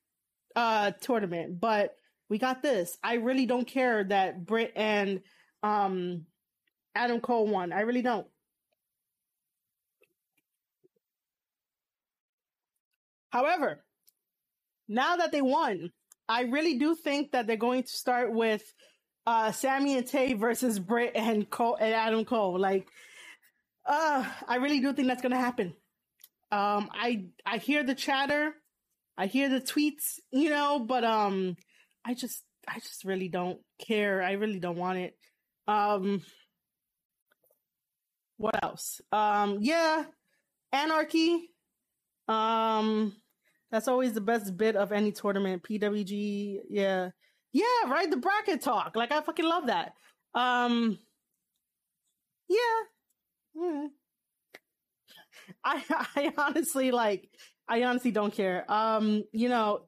uh 0.55 0.93
tournament, 1.01 1.59
but 1.59 1.97
we 2.29 2.39
got 2.39 2.63
this. 2.63 2.97
I 3.03 3.15
really 3.15 3.47
don't 3.47 3.67
care 3.67 4.05
that 4.05 4.45
Britt 4.45 4.73
and 4.77 5.21
um 5.63 6.27
Adam 6.95 7.21
Cole 7.21 7.47
won. 7.47 7.73
I 7.73 7.81
really 7.81 8.03
don't. 8.03 8.27
However, 13.31 13.85
now 14.89 15.17
that 15.17 15.33
they 15.33 15.43
won, 15.43 15.91
I 16.29 16.43
really 16.43 16.79
do 16.79 16.95
think 16.95 17.33
that 17.33 17.47
they're 17.47 17.57
going 17.57 17.83
to 17.83 17.89
start 17.89 18.33
with 18.33 18.63
uh 19.27 19.53
Sammy 19.53 19.97
and 19.97 20.07
Tay 20.07 20.35
versus 20.35 20.79
Britt 20.79 21.13
and 21.15 21.49
Cole 21.49 21.77
and 21.77 21.95
Adam 21.95 22.25
Cole. 22.25 22.59
Like 22.59 22.89
uh 23.87 24.25
I 24.47 24.57
really 24.57 24.81
do 24.81 24.93
think 24.93 25.09
that's 25.09 25.23
gonna 25.23 25.37
happen. 25.39 25.75
Um 26.53 26.91
I 26.93 27.27
I 27.45 27.59
hear 27.59 27.83
the 27.83 27.95
chatter, 27.95 28.55
I 29.19 29.27
hear 29.27 29.49
the 29.49 29.61
tweets, 29.61 30.21
you 30.31 30.51
know, 30.51 30.79
but 30.79 31.05
um 31.05 31.57
I 32.05 32.15
just 32.15 32.43
I 32.69 32.79
just 32.81 33.05
really 33.05 33.29
don't 33.29 33.61
care. 33.79 34.23
I 34.23 34.33
really 34.33 34.59
don't 34.61 34.77
want 34.79 34.99
it. 34.99 35.17
Um 35.67 36.23
what 38.37 38.63
else? 38.63 39.01
Um 39.13 39.59
yeah, 39.61 40.05
anarchy. 40.73 41.51
Um 42.29 43.15
that's 43.71 43.89
always 43.89 44.13
the 44.13 44.21
best 44.21 44.57
bit 44.57 44.77
of 44.77 44.93
any 44.93 45.13
tournament. 45.13 45.63
PWG, 45.63 46.61
yeah. 46.71 47.11
Yeah, 47.53 47.89
right, 47.89 48.11
the 48.11 48.17
bracket 48.17 48.63
talk. 48.63 48.97
Like 48.97 49.13
I 49.13 49.21
fucking 49.23 49.45
love 49.47 49.67
that. 49.67 49.95
Um 50.35 50.99
yeah. 52.49 52.83
Mm. 53.57 53.89
I 55.65 55.83
I 56.17 56.33
honestly 56.37 56.91
like 56.91 57.29
I 57.69 57.85
honestly 57.85 58.11
don't 58.11 58.33
care. 58.33 58.71
Um, 58.71 59.25
you 59.33 59.49
know, 59.49 59.87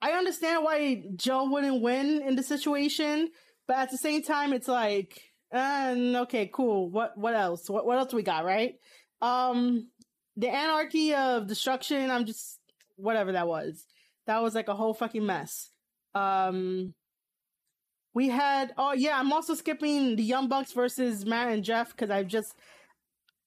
I 0.00 0.12
understand 0.12 0.64
why 0.64 1.02
Joe 1.16 1.48
wouldn't 1.50 1.82
win 1.82 2.22
in 2.22 2.36
the 2.36 2.42
situation, 2.42 3.30
but 3.66 3.76
at 3.78 3.90
the 3.90 3.98
same 3.98 4.22
time, 4.22 4.52
it's 4.52 4.68
like 4.68 5.20
And 5.50 6.16
okay, 6.16 6.50
cool. 6.52 6.90
What 6.90 7.16
what 7.16 7.34
else? 7.34 7.68
What 7.70 7.86
what 7.86 7.98
else 7.98 8.12
we 8.12 8.22
got? 8.22 8.44
Right? 8.44 8.74
Um, 9.22 9.88
the 10.36 10.48
anarchy 10.48 11.14
of 11.14 11.46
destruction. 11.46 12.10
I'm 12.10 12.26
just 12.26 12.58
whatever 12.96 13.32
that 13.32 13.48
was. 13.48 13.86
That 14.26 14.42
was 14.42 14.54
like 14.54 14.68
a 14.68 14.74
whole 14.74 14.94
fucking 14.94 15.24
mess. 15.24 15.70
Um, 16.14 16.94
we 18.14 18.28
had 18.28 18.72
oh 18.76 18.92
yeah, 18.92 19.18
I'm 19.18 19.32
also 19.32 19.54
skipping 19.54 20.16
the 20.16 20.22
Young 20.22 20.48
Bucks 20.48 20.72
versus 20.72 21.24
Matt 21.24 21.48
and 21.48 21.64
Jeff 21.64 21.90
because 21.90 22.10
I've 22.10 22.26
just 22.26 22.54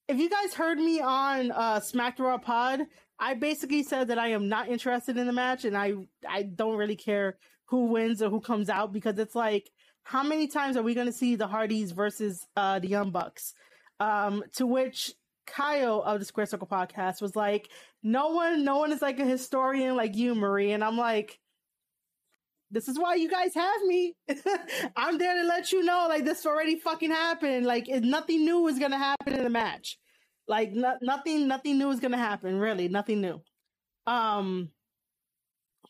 if 0.07 0.17
you 0.17 0.29
guys 0.29 0.53
heard 0.53 0.77
me 0.79 0.99
on 1.01 1.51
uh 1.51 1.79
Smack 1.79 2.17
the 2.17 2.23
Raw 2.23 2.37
Pod, 2.37 2.81
I 3.21 3.35
basically 3.35 3.83
said 3.83 4.07
that 4.07 4.17
I 4.17 4.29
am 4.29 4.49
not 4.49 4.67
interested 4.67 5.15
in 5.15 5.27
the 5.27 5.33
match 5.33 5.63
and 5.63 5.77
I 5.77 5.93
I 6.27 6.41
don't 6.41 6.75
really 6.75 6.95
care 6.95 7.37
who 7.65 7.85
wins 7.85 8.21
or 8.21 8.29
who 8.31 8.41
comes 8.41 8.67
out 8.67 8.91
because 8.91 9.19
it's 9.19 9.35
like 9.35 9.69
how 10.03 10.23
many 10.23 10.47
times 10.47 10.75
are 10.75 10.81
we 10.81 10.95
going 10.95 11.05
to 11.05 11.13
see 11.13 11.35
the 11.35 11.47
Hardys 11.47 11.91
versus 11.91 12.47
uh 12.57 12.79
the 12.79 12.87
Young 12.87 13.11
Bucks? 13.11 13.53
Um 13.99 14.43
to 14.55 14.65
which 14.65 15.13
Kyle 15.45 16.01
of 16.01 16.19
the 16.19 16.25
Square 16.25 16.47
Circle 16.47 16.67
podcast 16.67 17.21
was 17.21 17.35
like, 17.35 17.69
"No 18.03 18.29
one, 18.29 18.63
no 18.63 18.77
one 18.77 18.91
is 18.91 19.01
like 19.01 19.19
a 19.19 19.25
historian 19.25 19.95
like 19.95 20.15
you, 20.15 20.33
Marie." 20.33 20.71
And 20.71 20.83
I'm 20.83 20.97
like, 20.97 21.39
"This 22.71 22.87
is 22.87 22.97
why 22.97 23.15
you 23.15 23.29
guys 23.29 23.53
have 23.53 23.81
me. 23.83 24.15
I'm 24.95 25.17
there 25.17 25.41
to 25.41 25.47
let 25.47 25.71
you 25.71 25.83
know, 25.83 26.07
like 26.07 26.25
this 26.25 26.45
already 26.45 26.79
fucking 26.79 27.11
happened. 27.11 27.65
Like 27.65 27.89
it, 27.89 28.03
nothing 28.03 28.45
new 28.45 28.67
is 28.67 28.79
gonna 28.79 28.97
happen 28.97 29.33
in 29.33 29.43
the 29.43 29.49
match. 29.49 29.97
Like 30.47 30.71
no, 30.73 30.97
nothing, 31.01 31.47
nothing 31.47 31.77
new 31.77 31.89
is 31.91 31.99
gonna 31.99 32.17
happen. 32.17 32.57
Really, 32.57 32.87
nothing 32.87 33.21
new. 33.21 33.41
Um, 34.07 34.69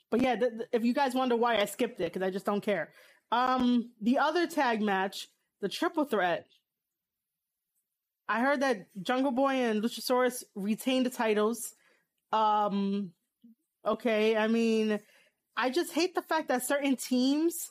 but 0.09 0.21
yeah, 0.21 0.35
th- 0.35 0.51
th- 0.51 0.69
if 0.71 0.83
you 0.83 0.93
guys 0.93 1.15
wonder 1.15 1.35
why 1.35 1.57
I 1.57 1.65
skipped 1.65 1.99
it, 2.01 2.13
because 2.13 2.21
I 2.25 2.29
just 2.29 2.45
don't 2.45 2.61
care. 2.61 2.89
Um, 3.31 3.91
the 4.01 4.17
other 4.19 4.45
tag 4.47 4.81
match, 4.81 5.27
the 5.61 5.69
triple 5.69 6.05
threat." 6.05 6.45
I 8.27 8.39
heard 8.39 8.61
that 8.61 8.87
Jungle 9.01 9.31
Boy 9.33 9.55
and 9.55 9.83
Luchasaurus 9.83 10.43
retained 10.55 11.05
the 11.05 11.09
titles. 11.09 11.73
Um, 12.31 13.11
okay, 13.85 14.37
I 14.37 14.47
mean, 14.47 14.99
I 15.57 15.69
just 15.69 15.91
hate 15.93 16.15
the 16.15 16.21
fact 16.21 16.47
that 16.47 16.65
certain 16.65 16.95
teams 16.95 17.69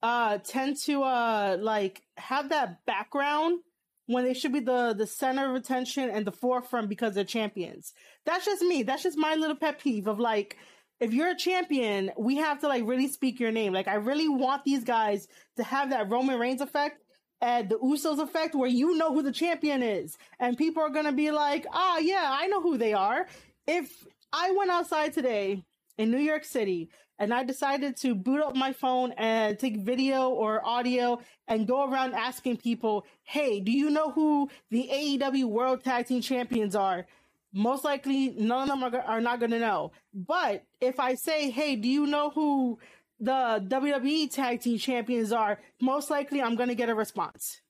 uh 0.00 0.38
tend 0.38 0.76
to 0.76 1.02
uh 1.02 1.56
like 1.60 2.02
have 2.16 2.50
that 2.50 2.84
background 2.86 3.60
when 4.08 4.24
they 4.24 4.32
should 4.34 4.54
be 4.54 4.60
the 4.60 4.94
the 4.96 5.06
center 5.06 5.50
of 5.50 5.54
attention 5.54 6.08
and 6.08 6.26
the 6.26 6.32
forefront 6.32 6.88
because 6.88 7.14
they're 7.14 7.24
champions. 7.24 7.92
That's 8.24 8.46
just 8.46 8.62
me. 8.62 8.82
That's 8.82 9.02
just 9.02 9.18
my 9.18 9.34
little 9.34 9.54
pet 9.54 9.78
peeve 9.78 10.06
of 10.06 10.18
like 10.18 10.56
if 10.98 11.12
you're 11.12 11.30
a 11.30 11.36
champion, 11.36 12.10
we 12.18 12.36
have 12.36 12.60
to 12.60 12.68
like 12.68 12.84
really 12.86 13.06
speak 13.06 13.38
your 13.38 13.52
name. 13.52 13.72
Like 13.72 13.86
I 13.86 13.94
really 13.94 14.28
want 14.28 14.64
these 14.64 14.82
guys 14.82 15.28
to 15.58 15.62
have 15.62 15.90
that 15.90 16.10
Roman 16.10 16.40
Reigns 16.40 16.62
effect 16.62 17.02
and 17.42 17.68
the 17.68 17.78
Usos 17.78 18.18
effect 18.18 18.54
where 18.54 18.68
you 18.68 18.96
know 18.96 19.12
who 19.12 19.22
the 19.22 19.30
champion 19.30 19.82
is. 19.82 20.16
And 20.40 20.56
people 20.56 20.82
are 20.82 20.90
going 20.90 21.04
to 21.04 21.12
be 21.12 21.30
like, 21.30 21.66
ah, 21.72 21.96
oh, 21.96 21.98
yeah, 21.98 22.28
I 22.32 22.46
know 22.48 22.62
who 22.62 22.78
they 22.78 22.94
are. 22.94 23.26
If 23.66 23.92
I 24.32 24.52
went 24.52 24.70
outside 24.70 25.12
today 25.12 25.62
in 25.98 26.10
New 26.10 26.18
York 26.18 26.44
City 26.44 26.88
and 27.18 27.34
I 27.34 27.42
decided 27.42 27.96
to 27.98 28.14
boot 28.14 28.40
up 28.40 28.54
my 28.54 28.72
phone 28.72 29.12
and 29.12 29.58
take 29.58 29.78
video 29.78 30.28
or 30.28 30.64
audio 30.64 31.20
and 31.48 31.66
go 31.66 31.90
around 31.90 32.14
asking 32.14 32.58
people, 32.58 33.04
hey, 33.24 33.60
do 33.60 33.72
you 33.72 33.90
know 33.90 34.12
who 34.12 34.48
the 34.70 34.88
AEW 34.92 35.46
World 35.46 35.82
Tag 35.82 36.06
Team 36.06 36.20
Champions 36.20 36.76
are? 36.76 37.06
Most 37.52 37.84
likely, 37.84 38.28
none 38.38 38.70
of 38.70 38.80
them 38.80 38.94
are, 38.94 39.00
are 39.00 39.20
not 39.20 39.40
going 39.40 39.50
to 39.50 39.58
know. 39.58 39.90
But 40.14 40.64
if 40.80 41.00
I 41.00 41.14
say, 41.14 41.50
hey, 41.50 41.74
do 41.74 41.88
you 41.88 42.06
know 42.06 42.30
who 42.30 42.78
the 43.18 43.64
WWE 43.66 44.30
tag 44.30 44.60
team 44.60 44.78
champions 44.78 45.32
are, 45.32 45.58
most 45.80 46.10
likely 46.10 46.40
I'm 46.40 46.54
going 46.54 46.68
to 46.68 46.74
get 46.74 46.88
a 46.88 46.94
response. 46.94 47.62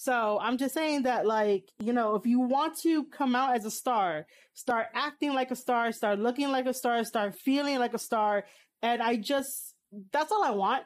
So 0.00 0.38
I'm 0.40 0.56
just 0.56 0.72
saying 0.72 1.02
that, 1.02 1.26
like, 1.26 1.68
you 1.78 1.92
know, 1.92 2.14
if 2.14 2.24
you 2.24 2.40
want 2.40 2.78
to 2.78 3.04
come 3.04 3.36
out 3.36 3.54
as 3.54 3.66
a 3.66 3.70
star, 3.70 4.24
start 4.54 4.86
acting 4.94 5.34
like 5.34 5.50
a 5.50 5.54
star, 5.54 5.92
start 5.92 6.18
looking 6.18 6.50
like 6.50 6.64
a 6.64 6.72
star, 6.72 7.04
start 7.04 7.34
feeling 7.34 7.78
like 7.78 7.92
a 7.92 7.98
star. 7.98 8.44
And 8.80 9.02
I 9.02 9.16
just, 9.16 9.74
that's 10.10 10.32
all 10.32 10.42
I 10.42 10.52
want. 10.52 10.84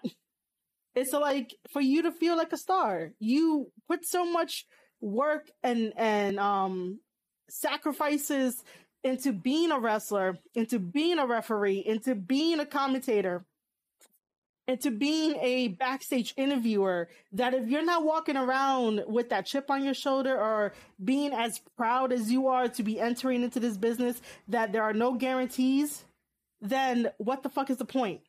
It's 0.96 1.12
like 1.12 1.54
for 1.72 1.80
you 1.80 2.02
to 2.02 2.10
feel 2.10 2.36
like 2.36 2.52
a 2.52 2.56
star. 2.56 3.12
You 3.20 3.70
put 3.86 4.04
so 4.04 4.24
much 4.24 4.66
work 5.00 5.48
and, 5.62 5.92
and, 5.96 6.40
um, 6.40 6.98
sacrifices 7.48 8.64
into 9.04 9.32
being 9.32 9.70
a 9.70 9.78
wrestler, 9.78 10.38
into 10.56 10.80
being 10.80 11.20
a 11.20 11.26
referee, 11.26 11.84
into 11.86 12.16
being 12.16 12.58
a 12.58 12.66
commentator 12.66 13.44
into 14.66 14.90
being 14.90 15.36
a 15.42 15.68
backstage 15.68 16.32
interviewer 16.36 17.08
that 17.32 17.52
if 17.52 17.68
you're 17.68 17.84
not 17.84 18.04
walking 18.04 18.36
around 18.36 19.02
with 19.06 19.28
that 19.28 19.46
chip 19.46 19.70
on 19.70 19.84
your 19.84 19.94
shoulder 19.94 20.38
or 20.38 20.72
being 21.04 21.32
as 21.32 21.60
proud 21.76 22.12
as 22.12 22.30
you 22.30 22.48
are 22.48 22.68
to 22.68 22.82
be 22.82 22.98
entering 22.98 23.42
into 23.42 23.60
this 23.60 23.76
business 23.76 24.22
that 24.48 24.72
there 24.72 24.82
are 24.82 24.94
no 24.94 25.14
guarantees, 25.14 26.04
then 26.60 27.10
what 27.18 27.42
the 27.42 27.50
fuck 27.50 27.68
is 27.68 27.76
the 27.76 27.84
point? 27.84 28.22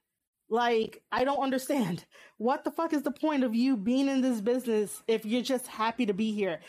Like, 0.49 1.01
I 1.11 1.23
don't 1.23 1.41
understand. 1.41 2.05
What 2.37 2.65
the 2.65 2.71
fuck 2.71 2.91
is 2.91 3.03
the 3.03 3.11
point 3.11 3.45
of 3.45 3.55
you 3.55 3.77
being 3.77 4.09
in 4.09 4.19
this 4.19 4.41
business 4.41 5.01
if 5.07 5.25
you're 5.25 5.41
just 5.41 5.67
happy 5.67 6.05
to 6.05 6.13
be 6.13 6.33
here? 6.33 6.59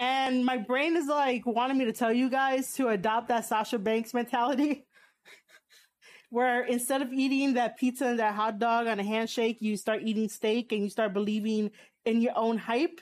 And 0.00 0.44
my 0.44 0.56
brain 0.56 0.96
is 0.96 1.06
like 1.06 1.46
wanting 1.46 1.78
me 1.78 1.84
to 1.84 1.92
tell 1.92 2.12
you 2.12 2.28
guys 2.28 2.72
to 2.74 2.88
adopt 2.88 3.28
that 3.28 3.44
Sasha 3.44 3.78
Banks 3.78 4.12
mentality. 4.12 4.84
where 6.34 6.64
instead 6.64 7.00
of 7.00 7.12
eating 7.12 7.54
that 7.54 7.78
pizza 7.78 8.06
and 8.06 8.18
that 8.18 8.34
hot 8.34 8.58
dog 8.58 8.88
on 8.88 8.98
a 8.98 9.04
handshake, 9.04 9.58
you 9.60 9.76
start 9.76 10.02
eating 10.02 10.28
steak 10.28 10.72
and 10.72 10.82
you 10.82 10.90
start 10.90 11.14
believing 11.14 11.70
in 12.04 12.20
your 12.20 12.36
own 12.36 12.58
hype. 12.58 13.00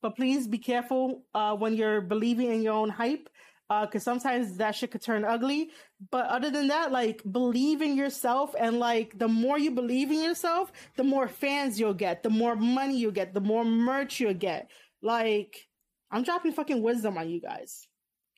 But 0.00 0.16
please 0.16 0.48
be 0.48 0.56
careful 0.56 1.26
uh, 1.34 1.54
when 1.56 1.74
you're 1.74 2.00
believing 2.00 2.50
in 2.50 2.62
your 2.62 2.72
own 2.72 2.88
hype, 2.88 3.28
because 3.68 4.02
uh, 4.08 4.10
sometimes 4.12 4.56
that 4.56 4.74
shit 4.74 4.92
could 4.92 5.02
turn 5.02 5.26
ugly. 5.26 5.72
But 6.10 6.24
other 6.26 6.50
than 6.50 6.68
that, 6.68 6.90
like 6.90 7.20
believe 7.30 7.82
in 7.82 7.98
yourself, 7.98 8.54
and 8.58 8.78
like 8.78 9.18
the 9.18 9.28
more 9.28 9.58
you 9.58 9.72
believe 9.72 10.10
in 10.10 10.24
yourself, 10.24 10.72
the 10.96 11.04
more 11.04 11.28
fans 11.28 11.78
you'll 11.78 11.92
get, 11.92 12.22
the 12.22 12.30
more 12.30 12.56
money 12.56 12.96
you 12.96 13.12
get, 13.12 13.34
the 13.34 13.42
more 13.42 13.64
merch 13.64 14.20
you'll 14.20 14.32
get. 14.32 14.70
Like 15.02 15.68
I'm 16.10 16.22
dropping 16.22 16.52
fucking 16.52 16.82
wisdom 16.82 17.18
on 17.18 17.28
you 17.28 17.42
guys, 17.42 17.86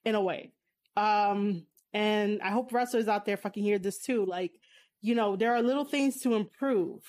in 0.05 0.17
a 0.17 0.21
way. 0.21 0.51
Um, 0.97 1.65
and 1.95 2.41
I 2.43 2.51
hope 2.51 2.73
wrestlers 2.73 3.09
out 3.09 3.27
there 3.27 3.37
fucking 3.37 3.63
hear 3.65 3.79
this 3.79 3.99
too. 3.99 4.25
Like, 4.25 4.53
you 5.01 5.15
know, 5.15 5.37
there 5.37 5.55
are 5.55 5.63
little 5.63 5.85
things 5.85 6.21
to 6.23 6.35
improve. 6.35 7.01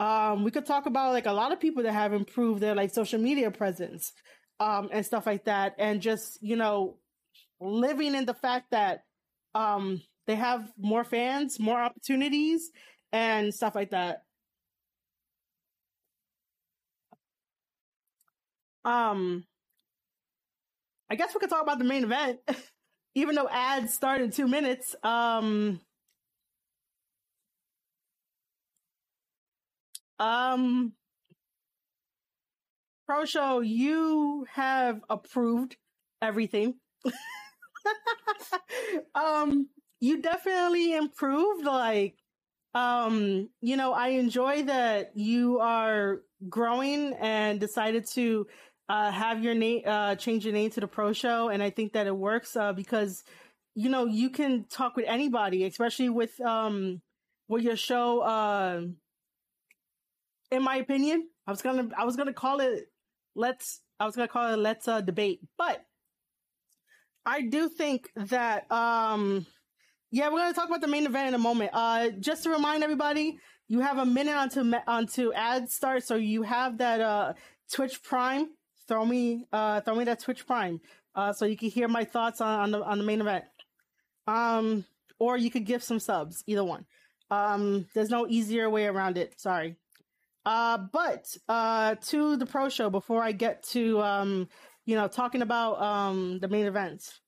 Um, 0.00 0.44
we 0.44 0.50
could 0.50 0.66
talk 0.66 0.86
about 0.86 1.12
like 1.12 1.26
a 1.26 1.32
lot 1.32 1.52
of 1.52 1.60
people 1.60 1.82
that 1.84 1.92
have 1.92 2.12
improved 2.12 2.60
their 2.60 2.74
like 2.74 2.92
social 2.92 3.20
media 3.20 3.50
presence, 3.50 4.12
um, 4.60 4.88
and 4.92 5.04
stuff 5.06 5.26
like 5.26 5.44
that. 5.44 5.74
And 5.78 6.00
just, 6.00 6.38
you 6.42 6.56
know, 6.56 6.98
living 7.60 8.14
in 8.14 8.26
the 8.26 8.34
fact 8.34 8.70
that, 8.72 9.04
um, 9.54 10.02
they 10.26 10.36
have 10.36 10.72
more 10.78 11.04
fans, 11.04 11.60
more 11.60 11.80
opportunities 11.80 12.70
and 13.12 13.54
stuff 13.54 13.74
like 13.74 13.90
that. 13.90 14.22
Um, 18.84 19.44
I 21.10 21.14
guess 21.16 21.34
we 21.34 21.40
could 21.40 21.50
talk 21.50 21.62
about 21.62 21.78
the 21.78 21.84
main 21.84 22.04
event. 22.04 22.40
even 23.14 23.34
though 23.34 23.48
ads 23.48 23.94
start 23.94 24.20
in 24.20 24.30
two 24.30 24.48
minutes, 24.48 24.94
um, 25.02 25.80
um, 30.18 30.92
Pro 33.06 33.24
Show, 33.24 33.60
you 33.60 34.46
have 34.52 35.00
approved 35.10 35.76
everything. 36.22 36.74
um, 39.14 39.68
you 40.00 40.22
definitely 40.22 40.94
improved. 40.94 41.64
Like, 41.64 42.16
um, 42.74 43.48
you 43.60 43.76
know, 43.76 43.92
I 43.92 44.08
enjoy 44.08 44.64
that 44.64 45.12
you 45.16 45.58
are 45.60 46.22
growing 46.48 47.14
and 47.20 47.60
decided 47.60 48.06
to 48.12 48.46
uh, 48.88 49.10
have 49.10 49.42
your 49.42 49.54
name, 49.54 49.82
uh, 49.86 50.14
change 50.16 50.44
your 50.44 50.52
name 50.52 50.70
to 50.70 50.80
the 50.80 50.86
Pro 50.86 51.12
Show, 51.12 51.48
and 51.48 51.62
I 51.62 51.70
think 51.70 51.92
that 51.94 52.06
it 52.06 52.16
works 52.16 52.56
uh, 52.56 52.72
because 52.72 53.24
you 53.74 53.88
know 53.88 54.04
you 54.06 54.30
can 54.30 54.64
talk 54.68 54.96
with 54.96 55.06
anybody, 55.08 55.64
especially 55.64 56.10
with 56.10 56.38
um 56.40 57.00
with 57.48 57.62
your 57.62 57.76
show. 57.76 58.20
Uh, 58.20 58.82
in 60.50 60.62
my 60.62 60.76
opinion, 60.76 61.28
I 61.46 61.50
was 61.50 61.62
gonna 61.62 61.88
I 61.96 62.04
was 62.04 62.16
gonna 62.16 62.34
call 62.34 62.60
it 62.60 62.88
let's 63.34 63.80
I 63.98 64.06
was 64.06 64.16
gonna 64.16 64.28
call 64.28 64.52
it 64.52 64.58
let's 64.58 64.86
uh, 64.86 65.00
debate, 65.00 65.40
but 65.56 65.84
I 67.24 67.40
do 67.40 67.70
think 67.70 68.10
that 68.16 68.70
um 68.70 69.46
yeah 70.10 70.28
we're 70.28 70.38
gonna 70.38 70.52
talk 70.52 70.68
about 70.68 70.82
the 70.82 70.88
main 70.88 71.06
event 71.06 71.28
in 71.28 71.34
a 71.34 71.38
moment. 71.38 71.70
Uh, 71.72 72.10
just 72.20 72.42
to 72.42 72.50
remind 72.50 72.82
everybody, 72.82 73.38
you 73.66 73.80
have 73.80 73.96
a 73.96 74.04
minute 74.06 74.34
onto 74.36 74.72
onto 74.86 75.32
ad 75.32 75.70
start, 75.70 76.04
so 76.04 76.16
you 76.16 76.42
have 76.42 76.76
that 76.78 77.00
uh 77.00 77.32
Twitch 77.72 78.02
Prime 78.02 78.50
throw 78.88 79.04
me 79.04 79.46
uh 79.52 79.80
throw 79.80 79.94
me 79.94 80.04
that 80.04 80.20
Twitch 80.20 80.46
Prime 80.46 80.80
uh 81.14 81.32
so 81.32 81.44
you 81.44 81.56
can 81.56 81.70
hear 81.70 81.88
my 81.88 82.04
thoughts 82.04 82.40
on, 82.40 82.60
on 82.60 82.70
the 82.70 82.82
on 82.84 82.98
the 82.98 83.04
main 83.04 83.20
event. 83.20 83.44
Um 84.26 84.84
or 85.18 85.36
you 85.36 85.50
could 85.50 85.64
give 85.64 85.82
some 85.82 86.00
subs, 86.00 86.42
either 86.46 86.64
one. 86.64 86.86
Um 87.30 87.86
there's 87.94 88.10
no 88.10 88.26
easier 88.28 88.68
way 88.68 88.86
around 88.86 89.18
it. 89.18 89.40
Sorry. 89.40 89.76
Uh, 90.46 90.78
but 90.92 91.34
uh, 91.48 91.94
to 92.06 92.36
the 92.36 92.46
pro 92.46 92.68
show 92.68 92.90
before 92.90 93.22
I 93.22 93.32
get 93.32 93.62
to 93.70 94.00
um, 94.02 94.48
you 94.84 94.94
know 94.94 95.08
talking 95.08 95.42
about 95.42 95.80
um, 95.80 96.38
the 96.40 96.48
main 96.48 96.66
events. 96.66 97.20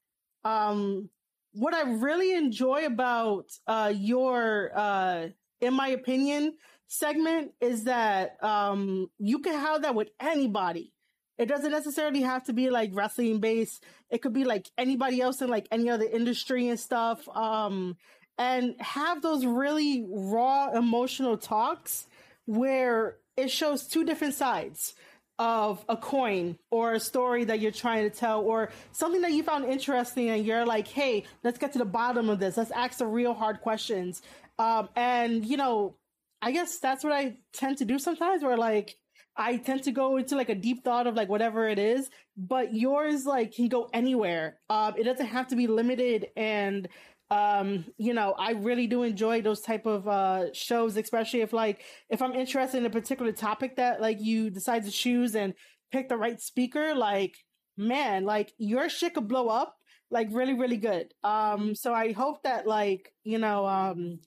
Um, 0.44 1.08
what 1.52 1.72
I 1.72 1.82
really 1.90 2.34
enjoy 2.34 2.84
about 2.84 3.46
uh, 3.66 3.90
your, 3.96 4.70
uh, 4.74 5.28
in 5.62 5.72
my 5.72 5.88
opinion, 5.88 6.54
segment 6.86 7.52
is 7.62 7.84
that 7.84 8.36
um, 8.44 9.10
you 9.18 9.38
can 9.38 9.54
have 9.54 9.82
that 9.82 9.94
with 9.94 10.10
anybody. 10.20 10.92
It 11.38 11.46
doesn't 11.46 11.70
necessarily 11.70 12.22
have 12.22 12.44
to 12.44 12.52
be 12.52 12.70
like 12.70 12.90
wrestling 12.92 13.40
based. 13.40 13.84
It 14.10 14.22
could 14.22 14.32
be 14.32 14.44
like 14.44 14.70
anybody 14.78 15.20
else 15.20 15.42
in 15.42 15.48
like 15.48 15.68
any 15.70 15.90
other 15.90 16.06
industry 16.06 16.68
and 16.68 16.80
stuff. 16.80 17.28
Um, 17.28 17.96
and 18.38 18.74
have 18.80 19.22
those 19.22 19.44
really 19.44 20.04
raw 20.08 20.70
emotional 20.72 21.36
talks 21.36 22.06
where 22.46 23.16
it 23.36 23.50
shows 23.50 23.86
two 23.86 24.04
different 24.04 24.34
sides 24.34 24.94
of 25.38 25.84
a 25.88 25.96
coin 25.96 26.58
or 26.70 26.94
a 26.94 27.00
story 27.00 27.44
that 27.44 27.60
you're 27.60 27.72
trying 27.72 28.08
to 28.08 28.16
tell 28.16 28.40
or 28.40 28.70
something 28.92 29.20
that 29.20 29.32
you 29.32 29.42
found 29.42 29.64
interesting 29.66 30.30
and 30.30 30.46
you're 30.46 30.64
like, 30.64 30.88
hey, 30.88 31.24
let's 31.44 31.58
get 31.58 31.72
to 31.72 31.78
the 31.78 31.84
bottom 31.84 32.30
of 32.30 32.38
this. 32.38 32.56
Let's 32.56 32.70
ask 32.70 32.98
the 32.98 33.06
real 33.06 33.34
hard 33.34 33.60
questions. 33.60 34.22
Um, 34.58 34.88
and, 34.96 35.44
you 35.44 35.58
know, 35.58 35.96
I 36.40 36.52
guess 36.52 36.78
that's 36.78 37.04
what 37.04 37.12
I 37.12 37.36
tend 37.52 37.78
to 37.78 37.84
do 37.84 37.98
sometimes 37.98 38.42
where 38.42 38.56
like 38.56 38.96
I 39.36 39.56
tend 39.56 39.82
to 39.84 39.92
go 39.92 40.16
into 40.16 40.36
like 40.36 40.48
a 40.48 40.54
deep 40.54 40.84
thought 40.84 41.06
of 41.06 41.14
like 41.14 41.28
whatever 41.28 41.68
it 41.68 41.78
is, 41.78 42.08
but 42.36 42.74
yours 42.74 43.26
like 43.26 43.54
can 43.54 43.68
go 43.68 43.88
anywhere. 43.92 44.58
Um, 44.70 44.94
it 44.96 45.04
doesn't 45.04 45.26
have 45.26 45.48
to 45.48 45.56
be 45.56 45.66
limited 45.66 46.28
and 46.36 46.88
um 47.30 47.84
you 47.98 48.14
know 48.14 48.34
i 48.38 48.52
really 48.52 48.86
do 48.86 49.02
enjoy 49.02 49.42
those 49.42 49.60
type 49.60 49.84
of 49.84 50.06
uh 50.06 50.44
shows 50.52 50.96
especially 50.96 51.40
if 51.40 51.52
like 51.52 51.82
if 52.08 52.22
i'm 52.22 52.34
interested 52.34 52.78
in 52.78 52.86
a 52.86 52.90
particular 52.90 53.32
topic 53.32 53.74
that 53.76 54.00
like 54.00 54.18
you 54.20 54.48
decide 54.48 54.84
to 54.84 54.92
choose 54.92 55.34
and 55.34 55.52
pick 55.90 56.08
the 56.08 56.16
right 56.16 56.40
speaker 56.40 56.94
like 56.94 57.34
man 57.76 58.24
like 58.24 58.52
your 58.58 58.88
shit 58.88 59.12
could 59.14 59.26
blow 59.26 59.48
up 59.48 59.74
like 60.08 60.28
really 60.30 60.54
really 60.54 60.76
good 60.76 61.12
um 61.24 61.74
so 61.74 61.92
i 61.92 62.12
hope 62.12 62.44
that 62.44 62.64
like 62.64 63.12
you 63.24 63.38
know 63.38 63.66
um 63.66 64.20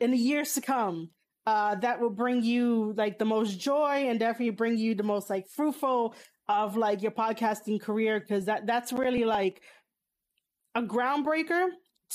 in 0.00 0.10
the 0.10 0.18
years 0.18 0.52
to 0.54 0.60
come 0.60 1.10
uh 1.46 1.74
that 1.76 2.00
will 2.00 2.10
bring 2.10 2.42
you 2.42 2.94
like 2.96 3.18
the 3.18 3.24
most 3.24 3.58
joy 3.58 4.06
and 4.08 4.20
definitely 4.20 4.50
bring 4.50 4.76
you 4.76 4.94
the 4.94 5.02
most 5.02 5.28
like 5.28 5.48
fruitful 5.48 6.14
of 6.48 6.76
like 6.76 7.02
your 7.02 7.12
podcasting 7.12 7.80
career 7.80 8.20
because 8.20 8.46
that 8.46 8.66
that's 8.66 8.92
really 8.92 9.24
like 9.24 9.62
a 10.74 10.82
groundbreaker 10.82 11.68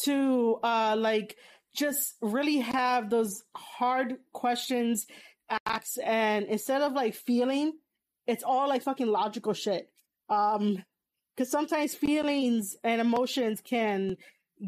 to 0.03 0.59
uh 0.63 0.95
like 0.97 1.36
just 1.75 2.15
really 2.21 2.57
have 2.57 3.09
those 3.09 3.43
hard 3.55 4.15
questions 4.34 5.05
asked. 5.65 5.99
And 6.03 6.45
instead 6.45 6.82
of 6.82 6.93
like 6.93 7.13
feeling 7.13 7.73
it's 8.25 8.43
all 8.43 8.67
like 8.67 8.84
fucking 8.84 9.07
logical 9.07 9.53
shit. 9.53 9.89
Um 10.30 10.84
because 11.36 11.51
sometimes 11.51 11.93
feelings 11.93 12.75
and 12.84 12.99
emotions 12.99 13.61
can 13.61 14.17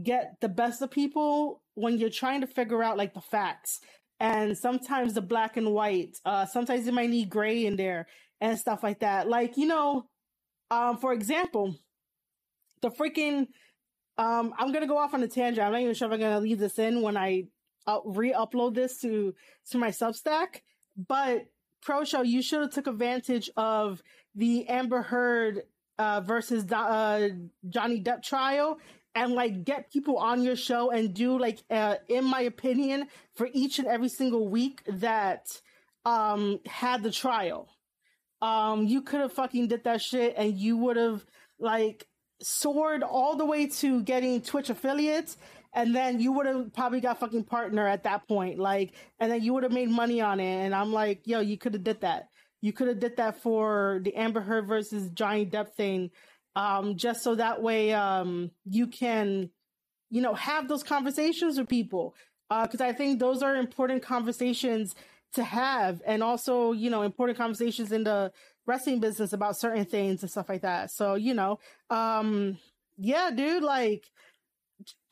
get 0.04 0.36
the 0.40 0.50
best 0.50 0.84
of 0.84 0.92
people 0.92 1.64
when 1.74 1.98
you're 1.98 2.12
trying 2.12 2.42
to 2.42 2.48
figure 2.48 2.84
out 2.84 2.96
like 2.96 3.16
the 3.16 3.22
facts 3.22 3.80
and 4.20 4.58
sometimes 4.58 5.14
the 5.14 5.22
black 5.22 5.58
and 5.58 5.72
white 5.72 6.18
uh 6.26 6.46
sometimes 6.46 6.86
you 6.86 6.92
might 6.92 7.10
need 7.10 7.30
gray 7.30 7.66
in 7.66 7.76
there 7.76 8.08
and 8.42 8.58
stuff 8.58 8.84
like 8.84 9.00
that 9.00 9.28
like 9.28 9.58
you 9.58 9.66
know 9.66 10.06
um 10.72 10.98
for 10.98 11.14
example 11.14 11.76
the 12.82 12.90
freaking 12.90 13.48
um, 14.20 14.54
I'm 14.58 14.74
gonna 14.74 14.86
go 14.86 14.98
off 14.98 15.14
on 15.14 15.24
a 15.24 15.28
tangent. 15.30 15.66
I'm 15.66 15.72
not 15.72 15.82
even 15.82 15.96
sure 15.96 16.08
if 16.10 16.14
I'm 16.14 16.20
gonna 16.20 16.42
leave 16.42 16.60
this 16.60 16.78
in 16.78 17.02
when 17.02 17.16
I 17.16 17.46
uh, 17.88 18.02
re-upload 18.06 18.76
this 18.76 19.00
to 19.00 19.34
to 19.72 19.78
my 19.78 19.90
Substack. 19.90 20.62
But 21.08 21.46
Pro 21.82 22.04
Show, 22.04 22.22
you 22.22 22.42
should 22.42 22.62
have 22.62 22.74
took 22.74 22.88
advantage 22.88 23.50
of 23.56 24.04
the 24.36 24.68
Amber 24.68 25.02
Heard 25.02 25.62
uh, 25.98 26.20
versus 26.20 26.70
uh, 26.70 27.30
Johnny 27.70 28.04
Depp 28.04 28.22
trial 28.22 28.80
and 29.16 29.34
like 29.34 29.64
get 29.64 29.92
people 29.92 30.18
on 30.18 30.44
your 30.44 30.56
show 30.56 30.92
and 30.92 31.14
do 31.14 31.38
like, 31.38 31.60
uh, 31.70 31.96
in 32.08 32.26
my 32.26 32.42
opinion, 32.42 33.08
for 33.36 33.50
each 33.54 33.80
and 33.80 33.88
every 33.88 34.10
single 34.10 34.48
week 34.48 34.82
that 34.88 35.48
um 36.06 36.60
had 36.66 37.04
the 37.04 37.12
trial. 37.12 37.70
Um, 38.42 38.86
you 38.86 39.02
could 39.02 39.20
have 39.20 39.34
fucking 39.34 39.68
did 39.68 39.84
that 39.84 40.02
shit 40.02 40.36
and 40.38 40.58
you 40.58 40.78
would 40.78 40.96
have 40.96 41.26
like 41.60 42.08
soared 42.42 43.04
all 43.04 43.36
the 43.36 43.46
way 43.46 43.68
to 43.68 44.02
getting 44.04 44.42
Twitch 44.42 44.70
affiliates, 44.70 45.38
and 45.74 45.94
then 45.94 46.20
you 46.20 46.32
would 46.32 46.46
have 46.46 46.74
probably 46.74 47.02
got 47.02 47.20
fucking 47.20 47.44
partner 47.44 47.88
at 47.88 48.04
that 48.04 48.28
point, 48.28 48.58
like, 48.60 48.94
and 49.20 49.32
then 49.32 49.44
you 49.44 49.54
would 49.54 49.64
have 49.64 49.72
made 49.72 49.90
money 49.90 50.22
on 50.22 50.40
it. 50.40 50.66
And 50.66 50.74
I'm 50.74 50.94
like, 50.94 51.28
yo, 51.28 51.42
you 51.42 51.58
could 51.58 51.74
have 51.74 51.84
did 51.84 52.02
that. 52.02 52.30
You 52.62 52.74
could 52.74 52.88
have 52.88 53.00
did 53.00 53.18
that 53.18 53.42
for 53.42 54.00
the 54.04 54.16
Amber 54.16 54.42
Heard 54.42 54.68
versus 54.68 55.10
Johnny 55.12 55.46
Depp 55.46 55.74
thing, 55.76 56.12
um, 56.56 56.96
just 56.96 57.24
so 57.24 57.36
that 57.36 57.62
way, 57.62 57.94
um, 57.94 58.52
you 58.66 58.88
can, 58.88 59.50
you 60.10 60.22
know, 60.22 60.34
have 60.34 60.68
those 60.68 60.84
conversations 60.84 61.58
with 61.58 61.70
people. 61.70 62.16
Uh, 62.50 62.66
cause 62.66 62.82
I 62.82 62.94
think 62.94 63.20
those 63.20 63.44
are 63.44 63.56
important 63.56 64.02
conversations 64.02 64.96
to 65.34 65.44
have 65.44 66.02
and 66.06 66.24
also, 66.24 66.72
you 66.72 66.90
know, 66.90 67.04
important 67.04 67.38
conversations 67.38 67.92
in 67.92 68.04
the 68.04 68.32
wrestling 68.66 69.00
business 69.00 69.34
about 69.34 69.58
certain 69.58 69.86
things 69.86 70.22
and 70.22 70.32
stuff 70.32 70.50
like 70.50 70.62
that. 70.62 70.92
So, 70.92 71.16
you 71.16 71.34
know, 71.34 71.60
um, 71.90 72.58
yeah, 72.98 73.30
dude, 73.32 73.64
like, 73.64 74.06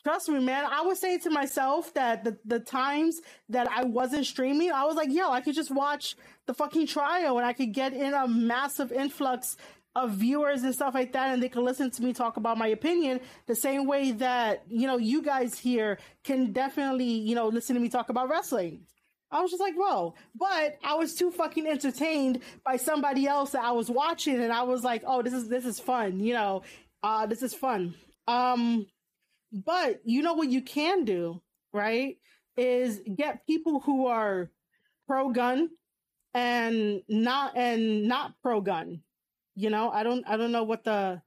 trust 0.03 0.29
me, 0.29 0.39
man. 0.39 0.65
I 0.65 0.81
was 0.81 0.99
saying 0.99 1.19
to 1.21 1.29
myself 1.29 1.93
that 1.93 2.23
the, 2.23 2.37
the 2.45 2.59
times 2.59 3.19
that 3.49 3.67
I 3.69 3.83
wasn't 3.83 4.25
streaming, 4.25 4.71
I 4.71 4.85
was 4.85 4.95
like, 4.95 5.11
yo, 5.11 5.29
I 5.31 5.41
could 5.41 5.55
just 5.55 5.71
watch 5.71 6.15
the 6.45 6.53
fucking 6.53 6.87
trial 6.87 7.37
and 7.37 7.45
I 7.45 7.53
could 7.53 7.73
get 7.73 7.93
in 7.93 8.13
a 8.13 8.27
massive 8.27 8.91
influx 8.91 9.57
of 10.03 10.11
viewers 10.11 10.63
and 10.63 10.73
stuff 10.73 10.93
like 10.93 11.13
that 11.13 11.33
and 11.33 11.41
they 11.41 11.49
can 11.49 11.63
listen 11.63 11.89
to 11.89 12.03
me 12.03 12.13
talk 12.13 12.37
about 12.37 12.57
my 12.57 12.67
opinion 12.67 13.19
the 13.47 13.55
same 13.55 13.85
way 13.87 14.11
that 14.11 14.63
you 14.69 14.87
know 14.87 14.97
you 14.97 15.21
guys 15.21 15.57
here 15.57 15.97
can 16.23 16.51
definitely 16.51 17.05
you 17.05 17.35
know 17.35 17.47
listen 17.47 17.75
to 17.75 17.81
me 17.81 17.89
talk 17.89 18.09
about 18.09 18.29
wrestling 18.29 18.81
I 19.29 19.41
was 19.41 19.51
just 19.51 19.61
like, 19.61 19.73
whoa. 19.75 20.15
But 20.35 20.77
I 20.83 20.95
was 20.95 21.13
too 21.15 21.31
fucking 21.31 21.67
entertained 21.67 22.41
by 22.63 22.77
somebody 22.77 23.27
else 23.27 23.51
that 23.51 23.63
I 23.63 23.71
was 23.71 23.89
watching 23.89 24.41
and 24.41 24.53
I 24.53 24.63
was 24.63 24.83
like, 24.83 25.03
oh, 25.05 25.21
this 25.21 25.33
is 25.33 25.49
this 25.49 25.65
is 25.65 25.79
fun, 25.79 26.19
you 26.19 26.33
know. 26.33 26.63
Uh 27.03 27.25
this 27.25 27.43
is 27.43 27.53
fun. 27.53 27.95
Um 28.27 28.87
but 29.51 30.01
you 30.05 30.21
know 30.21 30.33
what 30.33 30.49
you 30.49 30.61
can 30.61 31.03
do, 31.05 31.41
right? 31.73 32.17
Is 32.55 33.01
get 33.15 33.45
people 33.45 33.81
who 33.81 34.07
are 34.07 34.49
pro 35.07 35.29
gun 35.29 35.69
and 36.33 37.01
not 37.07 37.55
and 37.55 38.07
not 38.07 38.33
pro 38.41 38.61
gun. 38.61 39.01
You 39.57 39.69
know, 39.69 39.89
I 39.89 40.03
don't 40.03 40.23
I 40.27 40.37
don't 40.37 40.51
know 40.53 40.63
what 40.63 40.83
the 40.83 41.21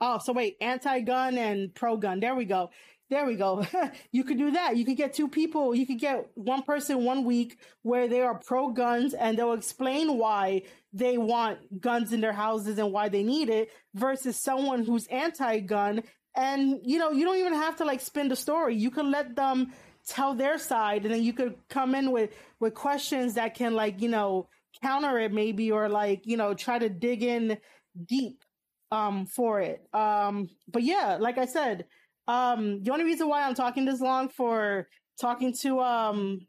Oh, 0.00 0.18
so 0.18 0.32
wait, 0.32 0.56
anti 0.60 1.00
gun 1.00 1.36
and 1.38 1.74
pro 1.74 1.96
gun. 1.96 2.20
There 2.20 2.34
we 2.34 2.44
go. 2.44 2.70
There 3.10 3.26
we 3.26 3.36
go. 3.36 3.66
you 4.12 4.22
could 4.22 4.38
do 4.38 4.52
that. 4.52 4.76
You 4.76 4.84
could 4.84 4.96
get 4.96 5.14
two 5.14 5.28
people. 5.28 5.74
You 5.74 5.86
could 5.86 5.98
get 5.98 6.28
one 6.34 6.62
person 6.62 7.04
one 7.04 7.24
week 7.24 7.58
where 7.82 8.06
they 8.06 8.20
are 8.20 8.38
pro 8.38 8.68
guns 8.68 9.14
and 9.14 9.36
they'll 9.36 9.54
explain 9.54 10.18
why 10.18 10.62
they 10.92 11.18
want 11.18 11.80
guns 11.80 12.12
in 12.12 12.20
their 12.20 12.32
houses 12.32 12.78
and 12.78 12.92
why 12.92 13.08
they 13.08 13.22
need 13.22 13.48
it 13.48 13.70
versus 13.94 14.36
someone 14.36 14.84
who's 14.84 15.06
anti 15.06 15.60
gun. 15.60 16.02
And, 16.36 16.80
you 16.84 16.98
know, 16.98 17.10
you 17.10 17.24
don't 17.24 17.38
even 17.38 17.54
have 17.54 17.76
to 17.76 17.84
like 17.84 18.00
spin 18.00 18.28
the 18.28 18.36
story. 18.36 18.76
You 18.76 18.90
could 18.90 19.06
let 19.06 19.34
them 19.34 19.72
tell 20.06 20.34
their 20.34 20.58
side 20.58 21.04
and 21.04 21.12
then 21.12 21.22
you 21.22 21.32
could 21.32 21.56
come 21.68 21.94
in 21.94 22.12
with, 22.12 22.30
with 22.60 22.74
questions 22.74 23.34
that 23.34 23.54
can 23.54 23.74
like, 23.74 24.00
you 24.00 24.08
know, 24.08 24.48
counter 24.82 25.18
it 25.18 25.32
maybe 25.32 25.70
or 25.70 25.88
like, 25.88 26.22
you 26.26 26.36
know, 26.36 26.54
try 26.54 26.78
to 26.78 26.88
dig 26.88 27.22
in 27.22 27.58
deep 28.06 28.44
um 28.90 29.26
for 29.26 29.60
it. 29.60 29.82
Um 29.92 30.48
but 30.66 30.82
yeah, 30.82 31.18
like 31.20 31.38
I 31.38 31.46
said, 31.46 31.86
um, 32.26 32.82
the 32.82 32.92
only 32.92 33.04
reason 33.04 33.28
why 33.28 33.42
I'm 33.42 33.54
talking 33.54 33.84
this 33.86 34.00
long 34.00 34.28
for 34.28 34.88
talking 35.20 35.52
to 35.62 35.80
um 35.80 36.46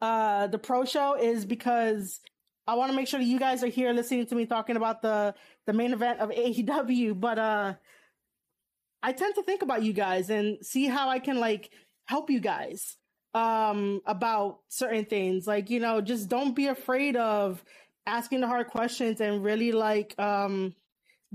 uh 0.00 0.46
the 0.46 0.58
pro 0.58 0.84
show 0.84 1.14
is 1.14 1.44
because 1.44 2.20
I 2.66 2.74
want 2.74 2.90
to 2.90 2.96
make 2.96 3.08
sure 3.08 3.18
that 3.18 3.26
you 3.26 3.38
guys 3.38 3.64
are 3.64 3.68
here 3.68 3.92
listening 3.92 4.26
to 4.26 4.34
me 4.34 4.46
talking 4.46 4.76
about 4.76 5.02
the 5.02 5.34
the 5.66 5.72
main 5.72 5.92
event 5.92 6.20
of 6.20 6.30
AEW. 6.30 7.18
But 7.18 7.38
uh 7.38 7.74
I 9.02 9.12
tend 9.12 9.34
to 9.36 9.42
think 9.42 9.62
about 9.62 9.82
you 9.82 9.92
guys 9.92 10.30
and 10.30 10.58
see 10.64 10.86
how 10.86 11.08
I 11.08 11.18
can 11.18 11.38
like 11.38 11.70
help 12.06 12.30
you 12.30 12.40
guys 12.40 12.96
um 13.38 14.00
about 14.04 14.60
certain 14.68 15.04
things. 15.04 15.46
Like, 15.46 15.70
you 15.70 15.80
know, 15.80 16.00
just 16.00 16.28
don't 16.28 16.56
be 16.56 16.66
afraid 16.66 17.16
of 17.16 17.62
asking 18.06 18.40
the 18.40 18.48
hard 18.48 18.68
questions 18.68 19.20
and 19.20 19.44
really 19.44 19.72
like 19.72 20.18
um 20.18 20.74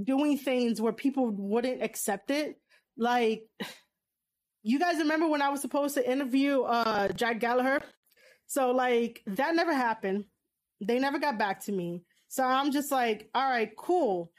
doing 0.01 0.37
things 0.37 0.81
where 0.81 0.93
people 0.93 1.29
wouldn't 1.29 1.83
accept 1.83 2.31
it 2.31 2.59
like, 2.97 3.43
you 4.63 4.79
guys 4.79 4.97
remember 4.97 5.27
when 5.27 5.41
I 5.41 5.49
was 5.49 5.61
supposed 5.61 5.95
to 5.95 6.11
interview 6.11 6.61
uh 6.61 7.07
Jack 7.09 7.39
Gallagher? 7.39 7.81
So 8.47 8.71
like 8.71 9.21
that 9.27 9.55
never 9.55 9.73
happened. 9.73 10.25
They 10.81 10.99
never 10.99 11.19
got 11.19 11.37
back 11.37 11.63
to 11.65 11.71
me. 11.71 12.03
So 12.27 12.43
I'm 12.43 12.71
just 12.71 12.91
like, 12.91 13.29
all 13.33 13.49
right, 13.49 13.71
cool. 13.77 14.31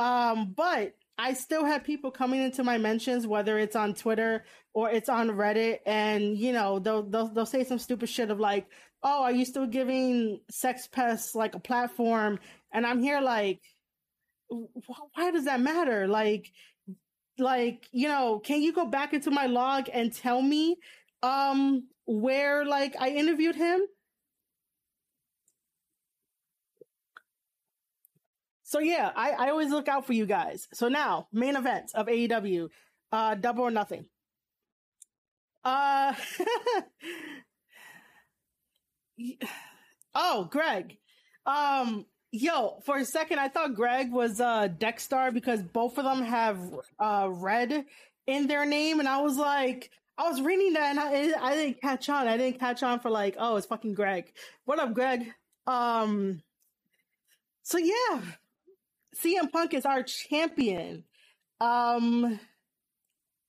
Um, 0.00 0.54
but 0.56 0.94
I 1.22 1.34
still 1.34 1.64
have 1.64 1.84
people 1.84 2.10
coming 2.10 2.42
into 2.42 2.64
my 2.64 2.78
mentions, 2.78 3.28
whether 3.28 3.56
it's 3.56 3.76
on 3.76 3.94
Twitter 3.94 4.44
or 4.74 4.90
it's 4.90 5.08
on 5.08 5.28
Reddit, 5.28 5.78
and 5.86 6.36
you 6.36 6.52
know 6.52 6.80
they'll 6.80 7.04
they'll, 7.04 7.28
they'll 7.28 7.46
say 7.46 7.62
some 7.62 7.78
stupid 7.78 8.08
shit 8.08 8.32
of 8.32 8.40
like, 8.40 8.66
oh, 9.04 9.22
are 9.22 9.30
you 9.30 9.44
still 9.44 9.66
giving 9.66 10.40
sex 10.50 10.88
pests 10.88 11.36
like 11.36 11.54
a 11.54 11.60
platform? 11.60 12.40
And 12.72 12.84
I'm 12.84 13.00
here 13.00 13.20
like, 13.20 13.60
why 14.48 15.30
does 15.30 15.44
that 15.44 15.60
matter? 15.60 16.08
Like, 16.08 16.50
like, 17.38 17.86
you 17.92 18.08
know, 18.08 18.40
can 18.40 18.60
you 18.60 18.72
go 18.72 18.86
back 18.86 19.14
into 19.14 19.30
my 19.30 19.46
log 19.46 19.88
and 19.92 20.12
tell 20.12 20.42
me, 20.42 20.76
um, 21.22 21.86
where 22.04 22.64
like 22.64 22.96
I 22.98 23.10
interviewed 23.10 23.54
him? 23.54 23.80
So 28.72 28.78
yeah, 28.78 29.12
I, 29.14 29.32
I 29.32 29.50
always 29.50 29.68
look 29.68 29.86
out 29.86 30.06
for 30.06 30.14
you 30.14 30.24
guys. 30.24 30.66
So 30.72 30.88
now, 30.88 31.28
main 31.30 31.56
event 31.56 31.90
of 31.94 32.06
AEW, 32.06 32.70
uh, 33.12 33.34
double 33.34 33.64
or 33.64 33.70
nothing. 33.70 34.06
Uh, 35.62 36.14
oh, 40.14 40.48
Greg. 40.50 40.96
Um, 41.44 42.06
yo, 42.30 42.80
for 42.86 42.96
a 42.96 43.04
second, 43.04 43.40
I 43.40 43.48
thought 43.48 43.74
Greg 43.74 44.10
was 44.10 44.40
uh 44.40 44.68
Dexstar 44.68 45.34
because 45.34 45.62
both 45.62 45.98
of 45.98 46.04
them 46.04 46.22
have 46.22 46.58
uh 46.98 47.28
red 47.30 47.84
in 48.26 48.46
their 48.46 48.64
name, 48.64 49.00
and 49.00 49.08
I 49.08 49.20
was 49.20 49.36
like, 49.36 49.90
I 50.16 50.30
was 50.30 50.40
reading 50.40 50.72
that 50.72 50.96
and 50.96 50.98
I 50.98 51.46
I 51.46 51.54
didn't 51.56 51.82
catch 51.82 52.08
on. 52.08 52.26
I 52.26 52.38
didn't 52.38 52.58
catch 52.58 52.82
on 52.82 53.00
for 53.00 53.10
like, 53.10 53.36
oh, 53.38 53.56
it's 53.56 53.66
fucking 53.66 53.92
Greg. 53.92 54.32
What 54.64 54.78
up, 54.78 54.94
Greg? 54.94 55.30
Um. 55.66 56.40
So 57.64 57.76
yeah, 57.76 58.22
CM 59.16 59.50
Punk 59.52 59.74
is 59.74 59.84
our 59.84 60.02
champion. 60.02 61.04
Um, 61.60 62.38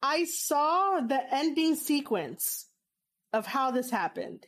I 0.02 0.26
saw 0.26 1.00
the 1.02 1.22
ending 1.34 1.76
sequence 1.76 2.68
of 3.32 3.46
how 3.46 3.72
this 3.72 3.90
happened, 3.90 4.46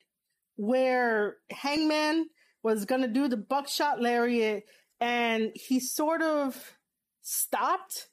where 0.57 1.38
Hangman 1.49 2.28
was 2.63 2.86
gonna 2.86 3.07
do 3.07 3.28
the 3.28 3.38
buckshot 3.38 4.01
lariat, 4.01 4.63
and 4.99 5.51
he 5.55 5.80
sort 5.80 6.22
of 6.22 6.76
stopped. 7.22 8.07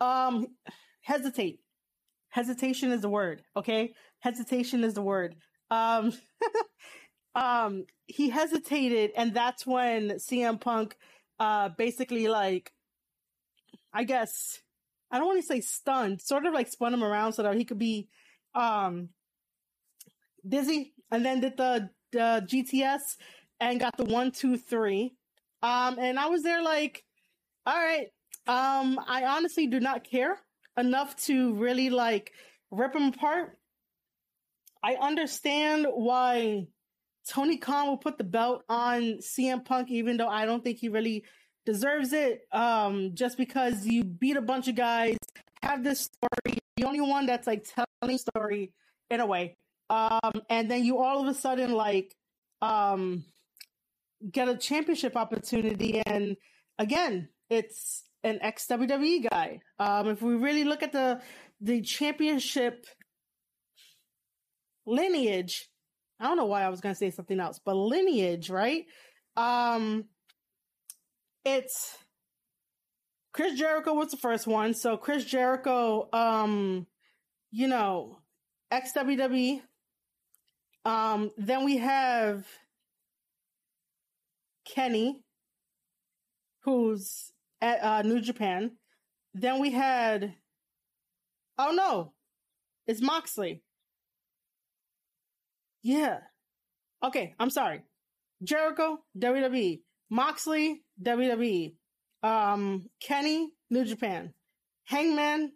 Um, 0.00 0.46
hesitate. 1.02 1.60
Hesitation 2.28 2.92
is 2.92 3.00
the 3.00 3.08
word. 3.08 3.42
Okay, 3.56 3.94
hesitation 4.20 4.84
is 4.84 4.94
the 4.94 5.02
word. 5.02 5.34
Um, 5.70 6.12
um, 7.34 7.84
he 8.06 8.28
hesitated, 8.28 9.10
and 9.16 9.34
that's 9.34 9.66
when 9.66 10.10
CM 10.12 10.60
Punk 10.60 10.96
uh, 11.40 11.70
basically 11.70 12.28
like, 12.28 12.70
I 13.92 14.04
guess, 14.04 14.60
I 15.10 15.18
don't 15.18 15.26
want 15.26 15.40
to 15.40 15.46
say 15.46 15.60
stunned, 15.60 16.20
sort 16.20 16.46
of 16.46 16.54
like 16.54 16.68
spun 16.68 16.94
him 16.94 17.02
around 17.02 17.32
so 17.32 17.42
that 17.42 17.56
he 17.56 17.64
could 17.64 17.78
be, 17.78 18.08
um, 18.54 19.08
dizzy 20.46 20.94
and 21.10 21.24
then 21.24 21.40
did 21.40 21.56
the, 21.56 21.90
the 22.12 22.46
GTS 22.46 23.16
and 23.58 23.80
got 23.80 23.96
the 23.96 24.04
one, 24.04 24.30
two, 24.30 24.56
three. 24.56 25.14
Um, 25.62 25.98
and 25.98 26.18
I 26.18 26.26
was 26.26 26.42
there 26.42 26.62
like, 26.62 27.04
all 27.66 27.74
right, 27.74 28.08
um, 28.46 29.00
I 29.06 29.24
honestly 29.24 29.66
do 29.66 29.80
not 29.80 30.04
care 30.04 30.38
enough 30.76 31.16
to 31.24 31.54
really 31.54 31.90
like 31.90 32.32
rip 32.70 32.94
him 32.94 33.08
apart. 33.08 33.58
I 34.82 34.94
understand 34.94 35.86
why 35.88 36.68
Tony 37.28 37.58
Khan 37.58 37.86
will 37.86 37.96
put 37.96 38.18
the 38.18 38.24
belt 38.24 38.64
on 38.68 39.18
CM 39.18 39.64
Punk, 39.64 39.90
even 39.90 40.16
though 40.16 40.28
I 40.28 40.46
don't 40.46 40.64
think 40.64 40.78
he 40.78 40.88
really 40.88 41.24
deserves 41.66 42.12
it. 42.12 42.42
Um, 42.52 43.12
just 43.14 43.36
because 43.36 43.86
you 43.86 44.04
beat 44.04 44.36
a 44.36 44.42
bunch 44.42 44.68
of 44.68 44.74
guys, 44.74 45.16
have 45.62 45.84
this 45.84 46.00
story, 46.00 46.58
the 46.76 46.84
only 46.84 47.00
one 47.00 47.26
that's 47.26 47.46
like 47.46 47.66
telling 48.02 48.18
story 48.18 48.72
in 49.10 49.20
a 49.20 49.26
way. 49.26 49.56
Um, 49.88 50.42
and 50.48 50.70
then 50.70 50.84
you 50.84 50.98
all 50.98 51.20
of 51.20 51.26
a 51.26 51.34
sudden 51.34 51.72
like 51.72 52.14
um 52.62 53.24
get 54.30 54.48
a 54.48 54.56
championship 54.56 55.16
opportunity, 55.16 56.02
and 56.06 56.36
again, 56.78 57.28
it's 57.48 58.04
an 58.22 58.38
ex 58.42 58.66
WWE 58.66 59.28
guy. 59.30 59.60
Um, 59.78 60.08
if 60.08 60.22
we 60.22 60.34
really 60.34 60.64
look 60.64 60.82
at 60.82 60.92
the 60.92 61.20
the 61.60 61.82
championship 61.82 62.86
lineage, 64.86 65.69
I 66.20 66.24
don't 66.24 66.36
know 66.36 66.44
why 66.44 66.62
I 66.62 66.68
was 66.68 66.80
going 66.80 66.94
to 66.94 66.98
say 66.98 67.10
something 67.10 67.40
else, 67.40 67.58
but 67.64 67.74
lineage, 67.74 68.50
right? 68.50 68.84
Um, 69.36 70.04
it's 71.44 71.96
Chris 73.32 73.58
Jericho 73.58 73.94
was 73.94 74.10
the 74.10 74.18
first 74.18 74.46
one. 74.46 74.74
So 74.74 74.98
Chris 74.98 75.24
Jericho, 75.24 76.08
um, 76.12 76.86
you 77.50 77.68
know, 77.68 78.18
ex 78.70 78.92
WWE. 78.92 79.62
Um, 80.84 81.30
then 81.36 81.64
we 81.64 81.78
have 81.78 82.46
Kenny, 84.66 85.22
who's 86.64 87.32
at 87.60 87.82
uh, 87.82 88.02
New 88.02 88.20
Japan. 88.20 88.72
Then 89.34 89.60
we 89.60 89.70
had, 89.70 90.34
oh 91.58 91.72
no, 91.72 92.12
it's 92.86 93.00
Moxley. 93.00 93.62
Yeah. 95.82 96.18
Okay, 97.02 97.34
I'm 97.38 97.50
sorry. 97.50 97.82
Jericho, 98.42 98.98
WWE. 99.18 99.80
Moxley, 100.10 100.82
WWE. 101.02 101.74
Um, 102.22 102.88
Kenny, 103.00 103.50
New 103.70 103.84
Japan. 103.84 104.34
Hangman, 104.84 105.52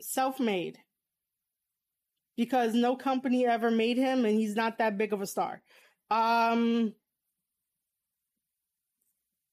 self 0.00 0.40
made. 0.40 0.78
Because 2.36 2.74
no 2.74 2.96
company 2.96 3.46
ever 3.46 3.70
made 3.70 3.98
him 3.98 4.24
and 4.24 4.34
he's 4.34 4.56
not 4.56 4.78
that 4.78 4.96
big 4.96 5.12
of 5.12 5.20
a 5.20 5.26
star. 5.26 5.62
Um, 6.10 6.94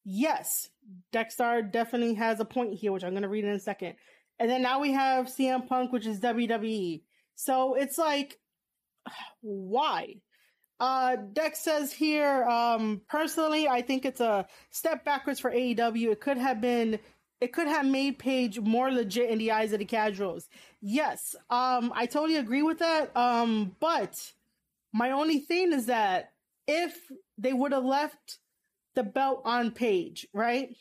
yes, 0.06 0.70
Dexstar 1.14 1.70
definitely 1.70 2.16
has 2.16 2.40
a 2.40 2.46
point 2.46 2.76
here, 2.76 2.92
which 2.94 3.04
I'm 3.04 3.12
going 3.12 3.24
to 3.24 3.30
read 3.30 3.44
in 3.44 3.52
a 3.52 3.60
second. 3.60 3.96
And 4.40 4.50
then 4.50 4.62
now 4.62 4.80
we 4.80 4.94
have 4.94 5.28
CM 5.28 5.68
Punk, 5.68 5.92
which 5.92 6.06
is 6.06 6.20
WWE. 6.22 7.02
So 7.36 7.74
it's 7.76 7.98
like, 7.98 8.40
why? 9.42 10.16
Uh, 10.80 11.16
Dex 11.34 11.60
says 11.60 11.92
here, 11.92 12.44
um, 12.44 13.02
personally, 13.10 13.68
I 13.68 13.82
think 13.82 14.06
it's 14.06 14.22
a 14.22 14.46
step 14.70 15.04
backwards 15.04 15.40
for 15.40 15.52
AEW. 15.52 16.12
It 16.12 16.22
could 16.22 16.38
have 16.38 16.62
been, 16.62 17.00
it 17.42 17.52
could 17.52 17.68
have 17.68 17.86
made 17.86 18.20
Page 18.20 18.60
more 18.60 18.92
legit 18.92 19.30
in 19.30 19.40
the 19.40 19.52
eyes 19.52 19.74
of 19.74 19.80
the 19.80 19.86
casuals. 19.86 20.48
Yes, 20.82 21.36
um, 21.50 21.92
I 21.96 22.06
totally 22.06 22.38
agree 22.38 22.62
with 22.62 22.80
that. 22.80 23.16
Um, 23.18 23.76
but 23.80 24.16
my 24.94 25.12
only 25.12 25.40
thing 25.40 25.74
is 25.74 25.88
that 25.88 26.32
if 26.68 27.12
they 27.38 27.54
would 27.54 27.72
have 27.72 27.86
left 27.86 28.38
the 28.96 29.04
belt 29.04 29.42
on 29.46 29.72
Page, 29.72 30.28
right? 30.34 30.76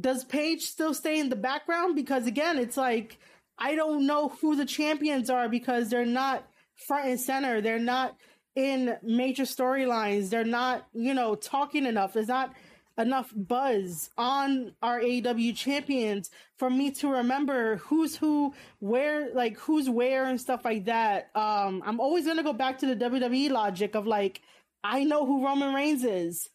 Does 0.00 0.24
Page 0.24 0.62
still 0.62 0.94
stay 0.94 1.18
in 1.18 1.30
the 1.30 1.36
background? 1.36 1.96
Because 1.96 2.26
again, 2.26 2.58
it's 2.58 2.76
like, 2.76 3.18
I 3.58 3.74
don't 3.74 4.06
know 4.06 4.28
who 4.40 4.54
the 4.54 4.64
champions 4.64 5.30
are 5.30 5.48
because 5.48 5.90
they're 5.90 6.06
not 6.06 6.44
front 6.76 7.08
and 7.08 7.20
center. 7.20 7.60
They're 7.60 7.78
not 7.78 8.16
in 8.54 8.96
major 9.02 9.44
storylines. 9.44 10.30
They're 10.30 10.44
not, 10.44 10.86
you 10.92 11.14
know, 11.14 11.34
talking 11.34 11.86
enough. 11.86 12.12
There's 12.12 12.28
not 12.28 12.52
enough 12.98 13.32
buzz 13.34 14.10
on 14.18 14.74
our 14.82 15.00
AEW 15.00 15.56
champions 15.56 16.30
for 16.58 16.68
me 16.68 16.90
to 16.90 17.08
remember 17.08 17.76
who's 17.76 18.16
who, 18.16 18.52
where, 18.80 19.32
like 19.34 19.58
who's 19.58 19.88
where 19.88 20.26
and 20.26 20.40
stuff 20.40 20.64
like 20.64 20.84
that. 20.84 21.30
Um, 21.34 21.82
I'm 21.86 22.00
always 22.00 22.26
gonna 22.26 22.42
go 22.42 22.52
back 22.52 22.78
to 22.78 22.86
the 22.86 22.96
WWE 22.96 23.50
logic 23.50 23.94
of 23.94 24.06
like, 24.06 24.42
I 24.84 25.04
know 25.04 25.24
who 25.24 25.44
Roman 25.44 25.74
Reigns 25.74 26.04
is. 26.04 26.48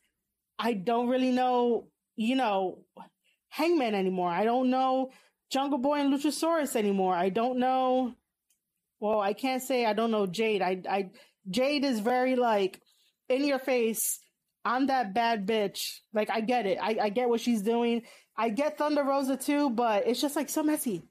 I 0.60 0.74
don't 0.74 1.08
really 1.08 1.32
know, 1.32 1.88
you 2.16 2.36
know, 2.36 2.80
Hangman 3.50 3.96
anymore. 3.96 4.30
I 4.30 4.44
don't 4.44 4.70
know 4.70 5.12
Jungle 5.50 5.80
Boy 5.80 6.00
and 6.00 6.14
Luchasaurus 6.14 6.76
anymore. 6.76 7.16
I 7.16 7.30
don't 7.30 7.60
know. 7.60 8.14
Well, 9.00 9.20
I 9.20 9.34
can't 9.34 9.62
say 9.62 9.86
I 9.86 9.94
don't 9.94 10.12
know 10.12 10.26
Jade. 10.26 10.62
I, 10.62 10.82
I, 10.90 11.10
Jade 11.50 11.86
is 11.86 12.00
very 12.00 12.36
like 12.36 12.82
in 13.30 13.46
your 13.46 13.60
face. 13.60 14.20
I'm 14.66 14.88
that 14.88 15.14
bad 15.14 15.48
bitch. 15.48 15.80
Like 16.14 16.30
I 16.30 16.42
get 16.42 16.66
it. 16.66 16.78
I, 16.82 16.98
I 17.04 17.10
get 17.10 17.30
what 17.30 17.42
she's 17.42 17.62
doing. 17.62 18.04
I 18.38 18.50
get 18.50 18.78
Thunder 18.78 19.04
Rosa 19.04 19.38
too, 19.38 19.70
but 19.70 20.08
it's 20.08 20.22
just 20.22 20.36
like 20.36 20.50
so 20.50 20.64
messy. 20.64 21.04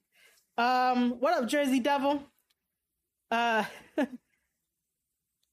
Um, 0.59 1.12
what 1.18 1.34
up, 1.34 1.49
Jersey 1.49 1.80
Devil? 1.80 2.22
Uh, 3.30 3.64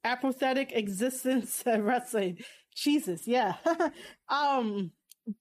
apathetic 0.04 0.72
existence 0.74 1.64
wrestling. 1.66 2.40
Jesus, 2.76 3.28
yeah. 3.28 3.56
um, 4.30 4.92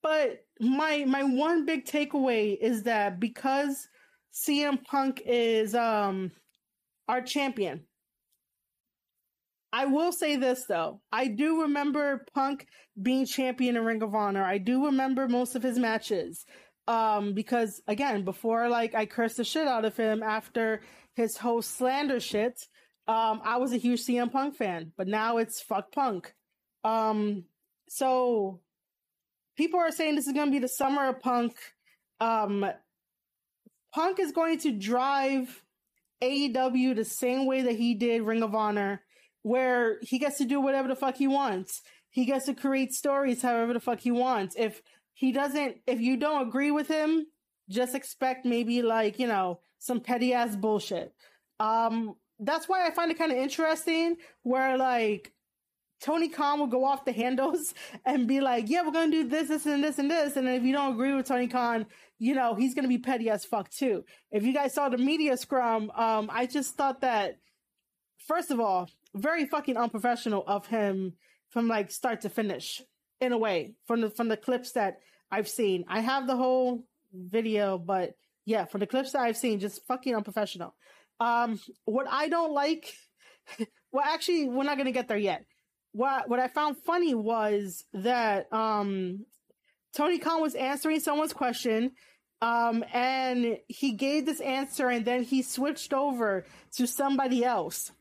but 0.02 0.44
my 0.60 1.04
my 1.06 1.24
one 1.24 1.66
big 1.66 1.84
takeaway 1.84 2.56
is 2.60 2.84
that 2.84 3.18
because 3.18 3.88
CM 4.32 4.82
Punk 4.84 5.22
is 5.26 5.74
um 5.74 6.30
our 7.12 7.22
champion, 7.22 7.76
I 9.72 9.84
will 9.86 10.12
say 10.12 10.36
this 10.36 10.64
though. 10.66 11.00
I 11.12 11.28
do 11.28 11.62
remember 11.62 12.24
Punk 12.34 12.66
being 13.00 13.26
champion 13.26 13.76
in 13.76 13.84
Ring 13.84 14.02
of 14.02 14.14
Honor. 14.14 14.44
I 14.44 14.58
do 14.58 14.86
remember 14.86 15.28
most 15.28 15.54
of 15.54 15.62
his 15.62 15.78
matches. 15.78 16.44
Um, 16.88 17.34
because 17.34 17.80
again, 17.86 18.24
before 18.24 18.68
like 18.68 18.94
I 18.94 19.06
cursed 19.06 19.36
the 19.36 19.44
shit 19.44 19.68
out 19.68 19.84
of 19.84 19.96
him 19.96 20.22
after 20.22 20.82
his 21.14 21.36
whole 21.36 21.62
slander 21.62 22.20
shit, 22.20 22.56
Um, 23.08 23.40
I 23.44 23.56
was 23.58 23.72
a 23.72 23.82
huge 23.86 24.00
CM 24.06 24.30
Punk 24.30 24.56
fan, 24.56 24.92
but 24.96 25.08
now 25.08 25.38
it's 25.42 25.60
fuck 25.60 25.86
Punk. 25.92 26.34
Um, 26.84 27.44
so 27.88 28.60
people 29.56 29.80
are 29.80 29.92
saying 29.92 30.14
this 30.14 30.26
is 30.26 30.32
going 30.32 30.50
to 30.50 30.58
be 30.58 30.66
the 30.66 30.68
summer 30.82 31.08
of 31.08 31.20
Punk. 31.20 31.54
Um, 32.20 32.64
Punk 33.94 34.18
is 34.20 34.32
going 34.32 34.58
to 34.60 34.70
drive 34.72 35.62
AEW 36.22 36.94
the 36.94 37.04
same 37.04 37.46
way 37.46 37.62
that 37.62 37.76
he 37.76 37.94
did 37.94 38.22
Ring 38.22 38.42
of 38.42 38.54
Honor, 38.54 39.02
where 39.42 39.98
he 40.02 40.18
gets 40.18 40.38
to 40.38 40.44
do 40.44 40.60
whatever 40.60 40.88
the 40.88 40.96
fuck 40.96 41.16
he 41.16 41.26
wants. 41.26 41.82
He 42.10 42.24
gets 42.24 42.46
to 42.46 42.54
create 42.54 42.92
stories 42.92 43.42
however 43.42 43.72
the 43.72 43.80
fuck 43.80 44.00
he 44.00 44.10
wants. 44.10 44.54
If 44.58 44.82
he 45.14 45.32
doesn't, 45.32 45.78
if 45.86 46.00
you 46.00 46.16
don't 46.16 46.46
agree 46.46 46.70
with 46.70 46.88
him, 46.88 47.26
just 47.68 47.94
expect 47.94 48.44
maybe 48.44 48.82
like, 48.82 49.18
you 49.18 49.26
know, 49.26 49.60
some 49.78 50.00
petty 50.00 50.32
ass 50.32 50.54
bullshit. 50.54 51.12
Um, 51.58 52.14
that's 52.38 52.68
why 52.68 52.86
I 52.86 52.90
find 52.90 53.10
it 53.10 53.18
kind 53.18 53.32
of 53.32 53.38
interesting 53.38 54.16
where 54.42 54.76
like 54.76 55.32
Tony 56.02 56.28
Khan 56.28 56.58
will 56.58 56.66
go 56.66 56.84
off 56.84 57.04
the 57.04 57.12
handles 57.12 57.72
and 58.04 58.26
be 58.26 58.40
like, 58.40 58.68
yeah, 58.68 58.82
we're 58.82 58.90
going 58.90 59.10
to 59.10 59.22
do 59.22 59.28
this, 59.28 59.48
this, 59.48 59.66
and 59.66 59.82
this, 59.82 59.98
and 59.98 60.10
this. 60.10 60.36
And 60.36 60.48
if 60.48 60.62
you 60.64 60.72
don't 60.72 60.94
agree 60.94 61.14
with 61.14 61.26
Tony 61.26 61.46
Khan, 61.46 61.86
you 62.18 62.34
know, 62.34 62.54
he's 62.54 62.74
going 62.74 62.84
to 62.84 62.88
be 62.88 62.98
petty 62.98 63.30
as 63.30 63.44
fuck 63.44 63.70
too. 63.70 64.04
If 64.30 64.42
you 64.42 64.52
guys 64.52 64.74
saw 64.74 64.88
the 64.88 64.98
media 64.98 65.36
scrum, 65.36 65.90
um, 65.94 66.28
I 66.32 66.46
just 66.46 66.74
thought 66.76 67.00
that, 67.00 67.38
first 68.26 68.50
of 68.50 68.60
all, 68.60 68.90
very 69.14 69.46
fucking 69.46 69.76
unprofessional 69.76 70.44
of 70.46 70.66
him 70.66 71.14
from 71.50 71.68
like 71.68 71.90
start 71.90 72.22
to 72.22 72.28
finish 72.28 72.82
in 73.20 73.32
a 73.32 73.38
way 73.38 73.74
from 73.86 74.00
the, 74.00 74.10
from 74.10 74.28
the 74.28 74.36
clips 74.36 74.72
that 74.72 74.98
I've 75.30 75.48
seen. 75.48 75.84
I 75.88 76.00
have 76.00 76.26
the 76.26 76.36
whole 76.36 76.84
video, 77.12 77.78
but 77.78 78.14
yeah, 78.44 78.64
from 78.64 78.80
the 78.80 78.86
clips 78.86 79.12
that 79.12 79.22
I've 79.22 79.36
seen, 79.36 79.60
just 79.60 79.86
fucking 79.86 80.16
unprofessional. 80.16 80.74
Um, 81.20 81.60
what 81.84 82.06
I 82.10 82.28
don't 82.28 82.52
like, 82.52 82.92
well, 83.92 84.04
actually, 84.04 84.48
we're 84.48 84.64
not 84.64 84.76
going 84.76 84.86
to 84.86 84.92
get 84.92 85.06
there 85.06 85.18
yet 85.18 85.44
what 85.92 86.28
what 86.28 86.40
I 86.40 86.48
found 86.48 86.76
funny 86.78 87.14
was 87.14 87.84
that 87.92 88.52
um, 88.52 89.26
Tony 89.94 90.18
Khan 90.18 90.40
was 90.40 90.54
answering 90.54 91.00
someone's 91.00 91.34
question, 91.34 91.92
um, 92.40 92.84
and 92.92 93.58
he 93.68 93.92
gave 93.92 94.26
this 94.26 94.40
answer, 94.40 94.88
and 94.88 95.04
then 95.04 95.22
he 95.22 95.42
switched 95.42 95.92
over 95.92 96.46
to 96.76 96.86
somebody 96.86 97.44
else. 97.44 97.92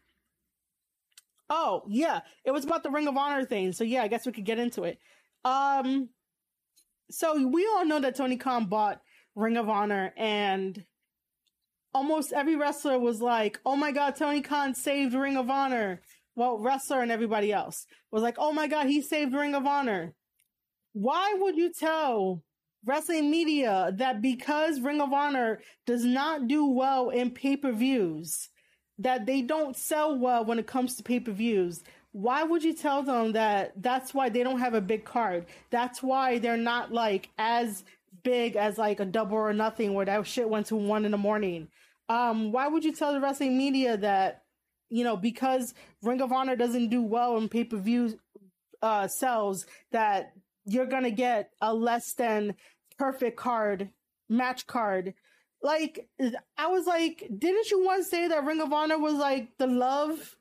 Oh 1.49 1.83
yeah, 1.89 2.21
it 2.45 2.51
was 2.51 2.63
about 2.63 2.83
the 2.83 2.89
Ring 2.89 3.07
of 3.07 3.17
Honor 3.17 3.45
thing. 3.45 3.73
So 3.73 3.83
yeah, 3.83 4.03
I 4.03 4.07
guess 4.07 4.25
we 4.25 4.31
could 4.31 4.45
get 4.45 4.59
into 4.59 4.83
it. 4.83 4.97
Um, 5.43 6.09
so 7.09 7.45
we 7.45 7.67
all 7.67 7.85
know 7.85 7.99
that 7.99 8.15
Tony 8.15 8.37
Khan 8.37 8.65
bought 8.65 9.01
Ring 9.35 9.57
of 9.57 9.67
Honor, 9.67 10.13
and 10.15 10.85
almost 11.93 12.31
every 12.31 12.55
wrestler 12.55 12.97
was 12.97 13.21
like, 13.21 13.59
"Oh 13.65 13.75
my 13.75 13.91
God, 13.91 14.15
Tony 14.15 14.41
Khan 14.41 14.75
saved 14.75 15.13
Ring 15.13 15.35
of 15.35 15.49
Honor." 15.49 16.01
Well, 16.41 16.57
wrestler 16.57 17.01
and 17.01 17.11
everybody 17.11 17.53
else 17.53 17.85
was 18.11 18.23
like, 18.23 18.37
oh 18.39 18.51
my 18.51 18.65
God, 18.65 18.87
he 18.87 18.99
saved 18.99 19.35
Ring 19.35 19.53
of 19.53 19.67
Honor. 19.67 20.15
Why 20.93 21.35
would 21.37 21.55
you 21.55 21.71
tell 21.71 22.41
wrestling 22.83 23.29
media 23.29 23.91
that 23.97 24.23
because 24.23 24.81
Ring 24.81 25.01
of 25.01 25.13
Honor 25.13 25.61
does 25.85 26.03
not 26.03 26.47
do 26.47 26.65
well 26.65 27.11
in 27.11 27.29
pay 27.29 27.57
per 27.57 27.71
views, 27.71 28.49
that 28.97 29.27
they 29.27 29.43
don't 29.43 29.77
sell 29.77 30.17
well 30.17 30.43
when 30.43 30.57
it 30.57 30.65
comes 30.65 30.95
to 30.95 31.03
pay 31.03 31.19
per 31.19 31.31
views? 31.31 31.83
Why 32.11 32.41
would 32.41 32.63
you 32.63 32.73
tell 32.73 33.03
them 33.03 33.33
that 33.33 33.73
that's 33.79 34.11
why 34.11 34.29
they 34.29 34.41
don't 34.41 34.59
have 34.61 34.73
a 34.73 34.81
big 34.81 35.05
card? 35.05 35.45
That's 35.69 36.01
why 36.01 36.39
they're 36.39 36.57
not 36.57 36.91
like 36.91 37.29
as 37.37 37.83
big 38.23 38.55
as 38.55 38.79
like 38.79 38.99
a 38.99 39.05
double 39.05 39.37
or 39.37 39.53
nothing 39.53 39.93
where 39.93 40.07
that 40.07 40.25
shit 40.25 40.49
went 40.49 40.65
to 40.67 40.75
one 40.75 41.05
in 41.05 41.11
the 41.11 41.19
morning. 41.19 41.67
Um, 42.09 42.51
why 42.51 42.67
would 42.67 42.83
you 42.83 42.93
tell 42.93 43.13
the 43.13 43.21
wrestling 43.21 43.59
media 43.59 43.95
that 43.97 44.40
you 44.91 45.03
know, 45.05 45.15
because 45.17 45.73
Ring 46.03 46.21
of 46.21 46.31
Honor 46.31 46.55
doesn't 46.55 46.89
do 46.89 47.01
well 47.01 47.37
in 47.37 47.49
pay 47.49 47.63
per 47.63 47.77
view 47.77 48.19
uh, 48.81 49.07
sales, 49.07 49.65
that 49.91 50.33
you're 50.65 50.85
gonna 50.85 51.11
get 51.11 51.51
a 51.61 51.73
less 51.73 52.13
than 52.13 52.55
perfect 52.99 53.37
card, 53.37 53.89
match 54.29 54.67
card. 54.67 55.13
Like, 55.63 56.09
I 56.57 56.67
was 56.67 56.85
like, 56.85 57.27
didn't 57.35 57.71
you 57.71 57.85
once 57.85 58.09
say 58.09 58.27
that 58.27 58.43
Ring 58.45 58.61
of 58.61 58.73
Honor 58.73 58.99
was 58.99 59.13
like 59.13 59.57
the 59.57 59.67
love, 59.67 60.35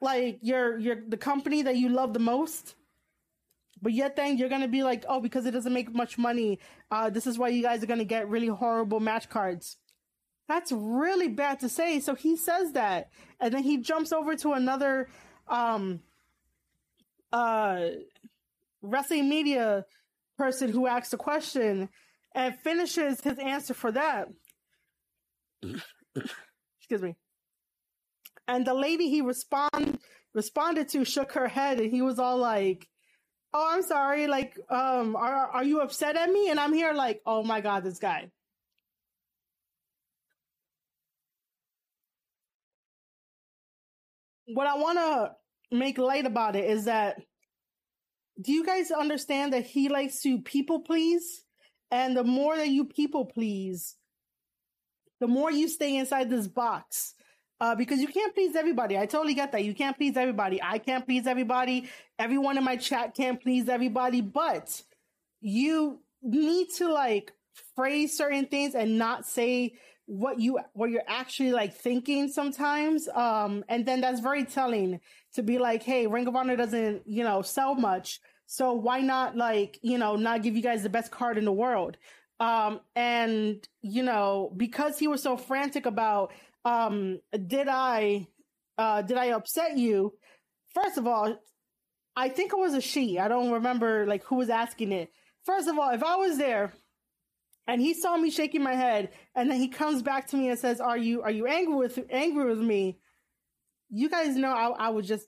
like 0.00 0.38
your 0.42 0.78
your 0.78 0.96
the 1.06 1.16
company 1.16 1.62
that 1.62 1.76
you 1.76 1.90
love 1.90 2.12
the 2.12 2.18
most? 2.18 2.74
But 3.80 3.92
yet 3.92 4.16
then 4.16 4.38
you're 4.38 4.48
gonna 4.48 4.66
be 4.68 4.82
like, 4.82 5.04
oh, 5.08 5.20
because 5.20 5.46
it 5.46 5.52
doesn't 5.52 5.72
make 5.72 5.94
much 5.94 6.18
money, 6.18 6.58
uh, 6.90 7.10
this 7.10 7.26
is 7.26 7.38
why 7.38 7.48
you 7.48 7.62
guys 7.62 7.82
are 7.82 7.86
gonna 7.86 8.04
get 8.04 8.28
really 8.28 8.48
horrible 8.48 8.98
match 8.98 9.28
cards. 9.28 9.76
That's 10.48 10.72
really 10.72 11.28
bad 11.28 11.60
to 11.60 11.68
say. 11.68 12.00
So 12.00 12.14
he 12.14 12.36
says 12.36 12.72
that. 12.72 13.10
And 13.40 13.54
then 13.54 13.62
he 13.62 13.78
jumps 13.78 14.12
over 14.12 14.36
to 14.36 14.52
another 14.52 15.08
um 15.48 16.00
uh 17.32 17.86
wrestling 18.82 19.28
media 19.28 19.84
person 20.36 20.70
who 20.70 20.86
asks 20.86 21.12
a 21.12 21.16
question 21.16 21.88
and 22.34 22.58
finishes 22.58 23.20
his 23.20 23.38
answer 23.38 23.74
for 23.74 23.92
that. 23.92 24.28
Excuse 26.78 27.02
me. 27.02 27.16
And 28.46 28.66
the 28.66 28.74
lady 28.74 29.08
he 29.08 29.22
respond 29.22 29.98
responded 30.34 30.88
to 30.90 31.04
shook 31.04 31.32
her 31.32 31.48
head 31.48 31.80
and 31.80 31.90
he 31.90 32.02
was 32.02 32.18
all 32.18 32.36
like, 32.36 32.86
Oh, 33.56 33.68
I'm 33.70 33.82
sorry, 33.82 34.26
like, 34.26 34.58
um, 34.68 35.14
are 35.14 35.48
are 35.48 35.62
you 35.62 35.80
upset 35.80 36.16
at 36.16 36.28
me? 36.28 36.50
And 36.50 36.58
I'm 36.58 36.72
here 36.72 36.92
like, 36.92 37.20
oh 37.24 37.44
my 37.44 37.60
god, 37.60 37.84
this 37.84 38.00
guy. 38.00 38.30
What 44.46 44.66
I 44.66 44.76
want 44.76 44.98
to 44.98 45.32
make 45.76 45.98
light 45.98 46.26
about 46.26 46.56
it 46.56 46.64
is 46.64 46.84
that 46.84 47.20
do 48.40 48.52
you 48.52 48.64
guys 48.64 48.90
understand 48.90 49.52
that 49.52 49.64
he 49.64 49.88
likes 49.88 50.20
to 50.22 50.40
people 50.40 50.80
please? 50.80 51.44
And 51.90 52.16
the 52.16 52.24
more 52.24 52.56
that 52.56 52.68
you 52.68 52.84
people 52.84 53.24
please, 53.24 53.94
the 55.20 55.28
more 55.28 55.50
you 55.50 55.68
stay 55.68 55.96
inside 55.96 56.30
this 56.30 56.48
box. 56.48 57.14
Uh, 57.60 57.74
because 57.74 58.00
you 58.00 58.08
can't 58.08 58.34
please 58.34 58.56
everybody. 58.56 58.98
I 58.98 59.06
totally 59.06 59.32
get 59.32 59.52
that. 59.52 59.64
You 59.64 59.74
can't 59.74 59.96
please 59.96 60.16
everybody. 60.16 60.60
I 60.60 60.78
can't 60.78 61.06
please 61.06 61.26
everybody. 61.26 61.88
Everyone 62.18 62.58
in 62.58 62.64
my 62.64 62.76
chat 62.76 63.14
can't 63.14 63.40
please 63.40 63.68
everybody, 63.68 64.20
but 64.20 64.82
you 65.40 66.00
need 66.20 66.68
to 66.78 66.92
like 66.92 67.32
phrase 67.76 68.16
certain 68.16 68.46
things 68.46 68.74
and 68.74 68.98
not 68.98 69.24
say 69.24 69.74
what 70.06 70.38
you 70.38 70.58
what 70.74 70.90
you're 70.90 71.02
actually 71.06 71.52
like 71.52 71.74
thinking 71.74 72.28
sometimes 72.28 73.08
um 73.14 73.64
and 73.68 73.86
then 73.86 74.00
that's 74.00 74.20
very 74.20 74.44
telling 74.44 75.00
to 75.32 75.42
be 75.42 75.58
like 75.58 75.82
hey 75.82 76.06
ring 76.06 76.26
of 76.26 76.36
honor 76.36 76.56
doesn't 76.56 77.02
you 77.06 77.24
know 77.24 77.42
sell 77.42 77.74
much. 77.74 78.20
So 78.46 78.74
why 78.74 79.00
not 79.00 79.36
like 79.36 79.78
you 79.82 79.96
know 79.96 80.16
not 80.16 80.42
give 80.42 80.56
you 80.56 80.62
guys 80.62 80.82
the 80.82 80.90
best 80.90 81.10
card 81.10 81.38
in 81.38 81.44
the 81.44 81.52
world? 81.52 81.96
Um 82.38 82.80
and 82.94 83.66
you 83.80 84.02
know 84.02 84.52
because 84.56 84.98
he 84.98 85.08
was 85.08 85.22
so 85.22 85.36
frantic 85.36 85.86
about 85.86 86.32
um 86.64 87.20
did 87.46 87.68
i 87.68 88.26
uh 88.76 89.02
did 89.02 89.16
i 89.16 89.26
upset 89.26 89.78
you? 89.78 90.12
First 90.74 90.98
of 90.98 91.06
all 91.06 91.38
i 92.16 92.28
think 92.28 92.52
it 92.52 92.58
was 92.58 92.74
a 92.74 92.80
she. 92.82 93.18
I 93.18 93.28
don't 93.28 93.52
remember 93.52 94.06
like 94.06 94.24
who 94.24 94.36
was 94.36 94.50
asking 94.50 94.92
it. 94.92 95.10
First 95.44 95.66
of 95.66 95.78
all 95.78 95.90
if 95.90 96.02
i 96.02 96.16
was 96.16 96.36
there 96.36 96.74
and 97.66 97.80
he 97.80 97.94
saw 97.94 98.16
me 98.16 98.30
shaking 98.30 98.62
my 98.62 98.74
head 98.74 99.10
and 99.34 99.50
then 99.50 99.58
he 99.58 99.68
comes 99.68 100.02
back 100.02 100.26
to 100.28 100.36
me 100.36 100.48
and 100.48 100.58
says 100.58 100.80
are 100.80 100.98
you 100.98 101.22
are 101.22 101.30
you 101.30 101.46
angry 101.46 101.74
with 101.74 101.98
angry 102.10 102.46
with 102.46 102.60
me? 102.60 102.98
You 103.90 104.08
guys 104.08 104.36
know 104.36 104.50
I, 104.50 104.86
I 104.86 104.88
would 104.90 105.04
just 105.04 105.26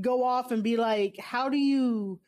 go 0.00 0.24
off 0.24 0.50
and 0.50 0.62
be 0.62 0.76
like 0.76 1.16
how 1.18 1.48
do 1.48 1.56
you 1.56 2.20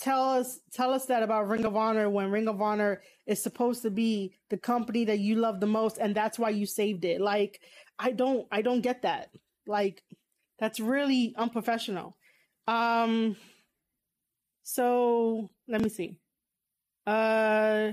tell 0.00 0.22
us 0.30 0.60
tell 0.72 0.92
us 0.92 1.06
that 1.06 1.22
about 1.22 1.48
ring 1.48 1.64
of 1.64 1.76
honor 1.76 2.08
when 2.08 2.30
ring 2.30 2.48
of 2.48 2.62
honor 2.62 3.02
is 3.26 3.42
supposed 3.42 3.82
to 3.82 3.90
be 3.90 4.34
the 4.48 4.56
company 4.56 5.04
that 5.04 5.18
you 5.18 5.36
love 5.36 5.60
the 5.60 5.66
most 5.66 5.98
and 5.98 6.14
that's 6.14 6.38
why 6.38 6.50
you 6.50 6.66
saved 6.66 7.04
it? 7.04 7.20
Like 7.20 7.60
i 7.98 8.12
don't 8.12 8.46
i 8.50 8.62
don't 8.62 8.80
get 8.80 9.02
that. 9.02 9.30
Like 9.66 10.02
that's 10.58 10.80
really 10.80 11.34
unprofessional. 11.36 12.16
Um 12.66 13.36
so 14.62 15.50
let 15.66 15.82
me 15.82 15.88
see 15.88 16.18
uh, 17.08 17.92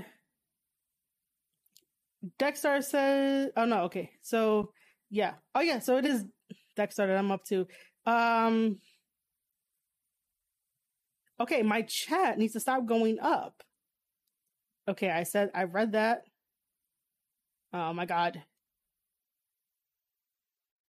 Dexter 2.38 2.82
says, 2.82 3.52
oh 3.56 3.66
no, 3.66 3.84
okay. 3.84 4.12
So 4.22 4.72
yeah. 5.10 5.36
Oh 5.54 5.62
yeah, 5.62 5.80
so 5.80 5.98
it 5.98 6.06
is 6.06 6.26
Dexter 6.76 7.08
that 7.08 7.18
I'm 7.18 7.32
up 7.32 7.46
to. 7.46 7.66
Um, 8.06 8.80
okay, 11.40 11.62
my 11.62 11.84
chat 11.84 12.38
needs 12.38 12.54
to 12.54 12.60
stop 12.60 12.86
going 12.86 13.18
up. 13.22 13.64
Okay, 14.88 15.10
I 15.10 15.24
said, 15.24 15.50
I 15.56 15.64
read 15.64 15.94
that. 15.94 16.24
Oh 17.74 17.94
my 17.94 18.06
God. 18.06 18.44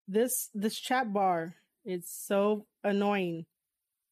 This, 0.06 0.50
this 0.54 0.78
chat 0.78 1.12
bar 1.12 1.54
is 1.86 2.04
so 2.06 2.66
annoying. 2.84 3.46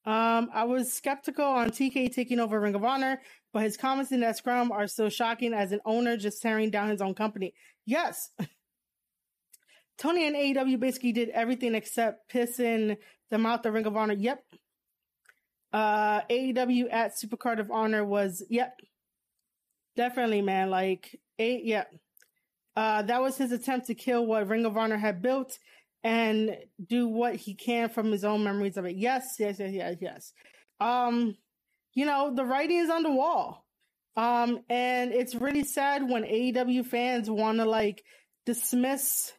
Um, 0.08 0.48
I 0.54 0.64
was 0.64 0.90
skeptical 0.90 1.44
on 1.44 1.70
TK 1.70 2.14
taking 2.14 2.40
over 2.40 2.58
Ring 2.58 2.74
of 2.74 2.82
Honor, 2.82 3.20
but 3.52 3.62
his 3.62 3.76
comments 3.76 4.12
in 4.12 4.20
that 4.20 4.36
scrum 4.36 4.70
are 4.72 4.86
so 4.86 5.08
shocking 5.08 5.54
as 5.54 5.72
an 5.72 5.80
owner 5.84 6.16
just 6.16 6.42
tearing 6.42 6.70
down 6.70 6.90
his 6.90 7.00
own 7.00 7.14
company. 7.14 7.54
Yes. 7.86 8.30
Tony 9.98 10.26
and 10.26 10.36
AEW 10.36 10.78
basically 10.78 11.12
did 11.12 11.28
everything 11.30 11.74
except 11.74 12.32
pissing 12.32 12.96
them 13.30 13.46
out 13.46 13.62
the 13.62 13.72
Ring 13.72 13.86
of 13.86 13.96
Honor. 13.96 14.14
Yep. 14.14 14.42
Uh, 15.72 16.20
AEW 16.30 16.86
at 16.92 17.16
Supercard 17.16 17.58
of 17.58 17.70
Honor 17.70 18.04
was, 18.04 18.42
yep. 18.48 18.78
Definitely, 19.96 20.42
man. 20.42 20.70
Like, 20.70 21.18
a, 21.38 21.60
yeah. 21.62 21.84
Uh, 22.76 23.02
that 23.02 23.20
was 23.20 23.36
his 23.36 23.50
attempt 23.50 23.88
to 23.88 23.94
kill 23.94 24.24
what 24.24 24.46
Ring 24.46 24.64
of 24.64 24.76
Honor 24.76 24.96
had 24.96 25.20
built 25.20 25.58
and 26.04 26.56
do 26.86 27.08
what 27.08 27.34
he 27.34 27.54
can 27.54 27.88
from 27.88 28.12
his 28.12 28.24
own 28.24 28.44
memories 28.44 28.76
of 28.76 28.84
it. 28.84 28.96
Yes, 28.96 29.34
yes, 29.38 29.58
yes, 29.58 29.72
yes, 29.72 29.96
yes. 30.00 30.32
Um, 30.80 31.36
you 31.98 32.06
know, 32.06 32.32
the 32.32 32.44
writing 32.44 32.78
is 32.78 32.90
on 32.90 33.02
the 33.02 33.10
wall. 33.10 33.66
Um, 34.16 34.60
and 34.70 35.12
it's 35.12 35.34
really 35.34 35.64
sad 35.64 36.08
when 36.08 36.22
AEW 36.22 36.86
fans 36.86 37.28
want 37.28 37.58
to 37.58 37.64
like 37.64 38.04
dismiss 38.46 39.32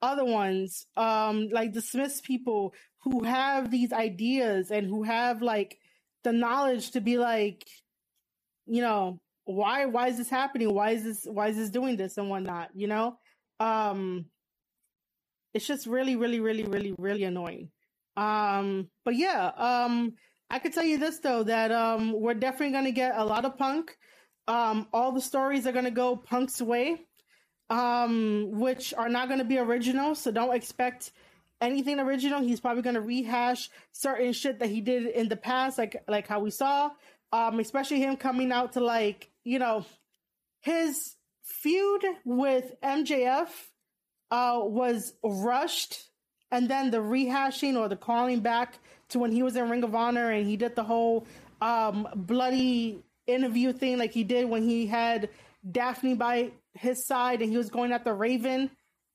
other 0.00 0.24
ones, 0.24 0.86
um, 0.96 1.50
like 1.52 1.74
dismiss 1.74 2.22
people 2.22 2.72
who 3.02 3.24
have 3.24 3.70
these 3.70 3.92
ideas 3.92 4.70
and 4.70 4.86
who 4.86 5.02
have 5.02 5.42
like 5.42 5.76
the 6.24 6.32
knowledge 6.32 6.92
to 6.92 7.02
be 7.02 7.18
like, 7.18 7.66
you 8.64 8.80
know, 8.80 9.20
why, 9.44 9.84
why 9.84 10.08
is 10.08 10.16
this 10.16 10.30
happening? 10.30 10.72
Why 10.72 10.92
is 10.92 11.04
this, 11.04 11.26
why 11.30 11.48
is 11.48 11.58
this 11.58 11.68
doing 11.68 11.98
this 11.98 12.16
and 12.16 12.30
whatnot, 12.30 12.70
you 12.74 12.86
know? 12.86 13.18
Um, 13.60 14.24
it's 15.52 15.66
just 15.66 15.86
really, 15.86 16.16
really, 16.16 16.40
really, 16.40 16.64
really, 16.64 16.94
really 16.96 17.24
annoying. 17.24 17.68
Um, 18.16 18.88
but 19.04 19.14
yeah, 19.14 19.50
um, 19.58 20.14
I 20.50 20.58
could 20.58 20.72
tell 20.72 20.84
you 20.84 20.98
this 20.98 21.18
though, 21.18 21.42
that, 21.44 21.70
um, 21.72 22.12
we're 22.12 22.34
definitely 22.34 22.72
going 22.72 22.84
to 22.84 22.92
get 22.92 23.16
a 23.16 23.24
lot 23.24 23.44
of 23.44 23.58
punk. 23.58 23.96
Um, 24.46 24.88
all 24.92 25.12
the 25.12 25.20
stories 25.20 25.66
are 25.66 25.72
going 25.72 25.84
to 25.84 25.90
go 25.90 26.16
punk's 26.16 26.62
way 26.62 27.06
um, 27.70 28.50
which 28.52 28.94
are 28.94 29.08
not 29.08 29.28
going 29.28 29.38
to 29.38 29.44
be 29.44 29.58
original. 29.58 30.14
So 30.14 30.30
don't 30.30 30.54
expect 30.54 31.12
anything 31.60 32.00
original. 32.00 32.40
He's 32.40 32.60
probably 32.60 32.82
going 32.82 32.94
to 32.94 33.00
rehash 33.00 33.68
certain 33.92 34.32
shit 34.32 34.58
that 34.60 34.68
he 34.68 34.80
did 34.80 35.06
in 35.06 35.28
the 35.28 35.36
past, 35.36 35.78
like 35.78 36.02
like 36.08 36.26
how 36.26 36.40
we 36.40 36.50
saw. 36.50 36.90
Um, 37.32 37.60
especially 37.60 38.00
him 38.00 38.16
coming 38.16 38.52
out 38.52 38.72
to 38.72 38.80
like 38.80 39.30
you 39.44 39.58
know 39.58 39.84
his 40.60 41.16
feud 41.42 42.04
with 42.24 42.72
MJF 42.82 43.48
uh, 44.30 44.60
was 44.62 45.12
rushed, 45.22 46.08
and 46.50 46.68
then 46.68 46.90
the 46.90 46.98
rehashing 46.98 47.76
or 47.76 47.88
the 47.88 47.96
calling 47.96 48.40
back 48.40 48.78
to 49.10 49.18
when 49.18 49.32
he 49.32 49.42
was 49.42 49.56
in 49.56 49.68
Ring 49.68 49.84
of 49.84 49.94
Honor 49.94 50.30
and 50.30 50.46
he 50.46 50.56
did 50.56 50.76
the 50.76 50.84
whole 50.84 51.26
um, 51.60 52.08
bloody 52.14 53.02
interview 53.26 53.72
thing 53.72 53.98
like 53.98 54.12
he 54.12 54.24
did 54.24 54.48
when 54.48 54.62
he 54.62 54.86
had 54.86 55.28
Daphne 55.70 56.14
by 56.14 56.50
his 56.74 57.06
side 57.06 57.42
and 57.42 57.50
he 57.50 57.56
was 57.56 57.70
going 57.70 57.92
at 57.92 58.04
the 58.04 58.12
Raven. 58.12 58.70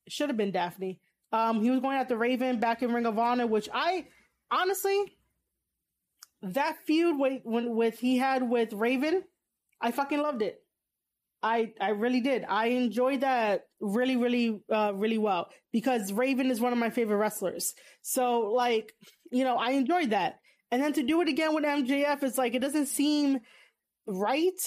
Should 0.07 0.29
have 0.29 0.37
been 0.37 0.51
Daphne. 0.51 0.99
Um, 1.31 1.61
he 1.61 1.71
was 1.71 1.79
going 1.79 1.97
at 1.97 2.09
the 2.09 2.17
Raven 2.17 2.59
back 2.59 2.83
in 2.83 2.93
Ring 2.93 3.05
of 3.05 3.17
Honor, 3.17 3.47
which 3.47 3.69
I 3.73 4.05
honestly 4.51 5.15
that 6.43 6.77
feud 6.85 7.17
with 7.17 7.41
when 7.43 7.75
with 7.75 7.99
he 7.99 8.17
had 8.17 8.47
with 8.47 8.73
Raven, 8.73 9.23
I 9.81 9.91
fucking 9.91 10.21
loved 10.21 10.41
it. 10.41 10.62
I 11.43 11.73
I 11.79 11.89
really 11.89 12.21
did. 12.21 12.45
I 12.47 12.67
enjoyed 12.67 13.21
that 13.21 13.65
really 13.81 14.15
really 14.15 14.61
uh 14.71 14.93
really 14.95 15.17
well 15.17 15.49
because 15.71 16.13
Raven 16.13 16.49
is 16.49 16.61
one 16.61 16.73
of 16.73 16.79
my 16.79 16.89
favorite 16.89 17.17
wrestlers. 17.17 17.75
So 18.01 18.51
like, 18.53 18.93
you 19.31 19.43
know, 19.43 19.57
I 19.57 19.71
enjoyed 19.71 20.11
that. 20.11 20.39
And 20.71 20.81
then 20.81 20.93
to 20.93 21.03
do 21.03 21.21
it 21.21 21.27
again 21.27 21.53
with 21.53 21.65
MJF 21.65 22.23
is 22.23 22.37
like 22.37 22.55
it 22.55 22.61
doesn't 22.61 22.87
seem 22.87 23.39
right 24.07 24.59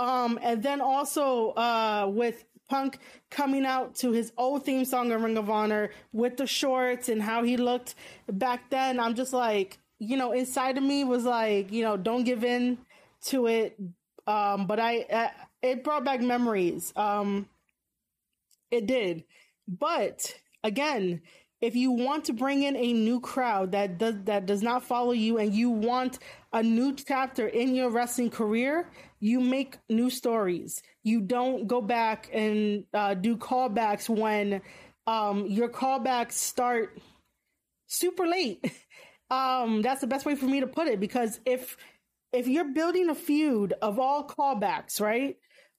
um, 0.00 0.38
and 0.42 0.62
then 0.62 0.80
also 0.80 1.50
uh, 1.50 2.10
with 2.10 2.44
Punk 2.70 2.98
coming 3.30 3.66
out 3.66 3.96
to 3.96 4.12
his 4.12 4.32
old 4.38 4.64
theme 4.64 4.84
song 4.86 5.12
in 5.12 5.22
Ring 5.22 5.36
of 5.36 5.50
Honor 5.50 5.90
with 6.12 6.38
the 6.38 6.46
shorts 6.46 7.08
and 7.10 7.20
how 7.20 7.42
he 7.42 7.56
looked 7.58 7.96
back 8.30 8.70
then, 8.70 8.98
I'm 8.98 9.14
just 9.14 9.34
like, 9.34 9.78
you 9.98 10.16
know, 10.16 10.32
inside 10.32 10.78
of 10.78 10.84
me 10.84 11.04
was 11.04 11.24
like, 11.24 11.70
you 11.70 11.82
know, 11.82 11.98
don't 11.98 12.24
give 12.24 12.44
in 12.44 12.78
to 13.26 13.46
it. 13.46 13.76
Um, 14.26 14.66
but 14.66 14.80
I, 14.80 15.32
it 15.62 15.84
brought 15.84 16.04
back 16.04 16.20
memories. 16.20 16.92
Um, 16.96 17.48
it 18.70 18.86
did. 18.86 19.24
But 19.68 20.34
again, 20.62 21.22
if 21.60 21.76
you 21.76 21.92
want 21.92 22.24
to 22.24 22.32
bring 22.32 22.62
in 22.62 22.74
a 22.76 22.92
new 22.92 23.20
crowd 23.20 23.72
that 23.72 23.98
does 23.98 24.14
that 24.24 24.46
does 24.46 24.62
not 24.62 24.82
follow 24.82 25.12
you 25.12 25.38
and 25.38 25.54
you 25.54 25.70
want 25.70 26.18
a 26.52 26.62
new 26.62 26.94
chapter 26.94 27.46
in 27.46 27.74
your 27.74 27.90
wrestling 27.90 28.30
career, 28.30 28.88
you 29.20 29.40
make 29.40 29.78
new 29.88 30.08
stories. 30.08 30.82
You 31.02 31.20
don't 31.20 31.66
go 31.66 31.80
back 31.80 32.30
and 32.32 32.84
uh, 32.94 33.14
do 33.14 33.36
callbacks 33.36 34.08
when 34.08 34.62
um, 35.06 35.46
your 35.46 35.68
callbacks 35.68 36.32
start 36.32 36.98
super 37.86 38.26
late. 38.26 38.72
um, 39.30 39.82
that's 39.82 40.00
the 40.00 40.06
best 40.06 40.24
way 40.24 40.34
for 40.34 40.46
me 40.46 40.60
to 40.60 40.66
put 40.66 40.88
it 40.88 40.98
because 40.98 41.40
if 41.44 41.76
if 42.32 42.46
you're 42.46 42.72
building 42.72 43.10
a 43.10 43.14
feud 43.14 43.74
of 43.82 43.98
all 43.98 44.26
callbacks, 44.26 45.00
right? 45.00 45.36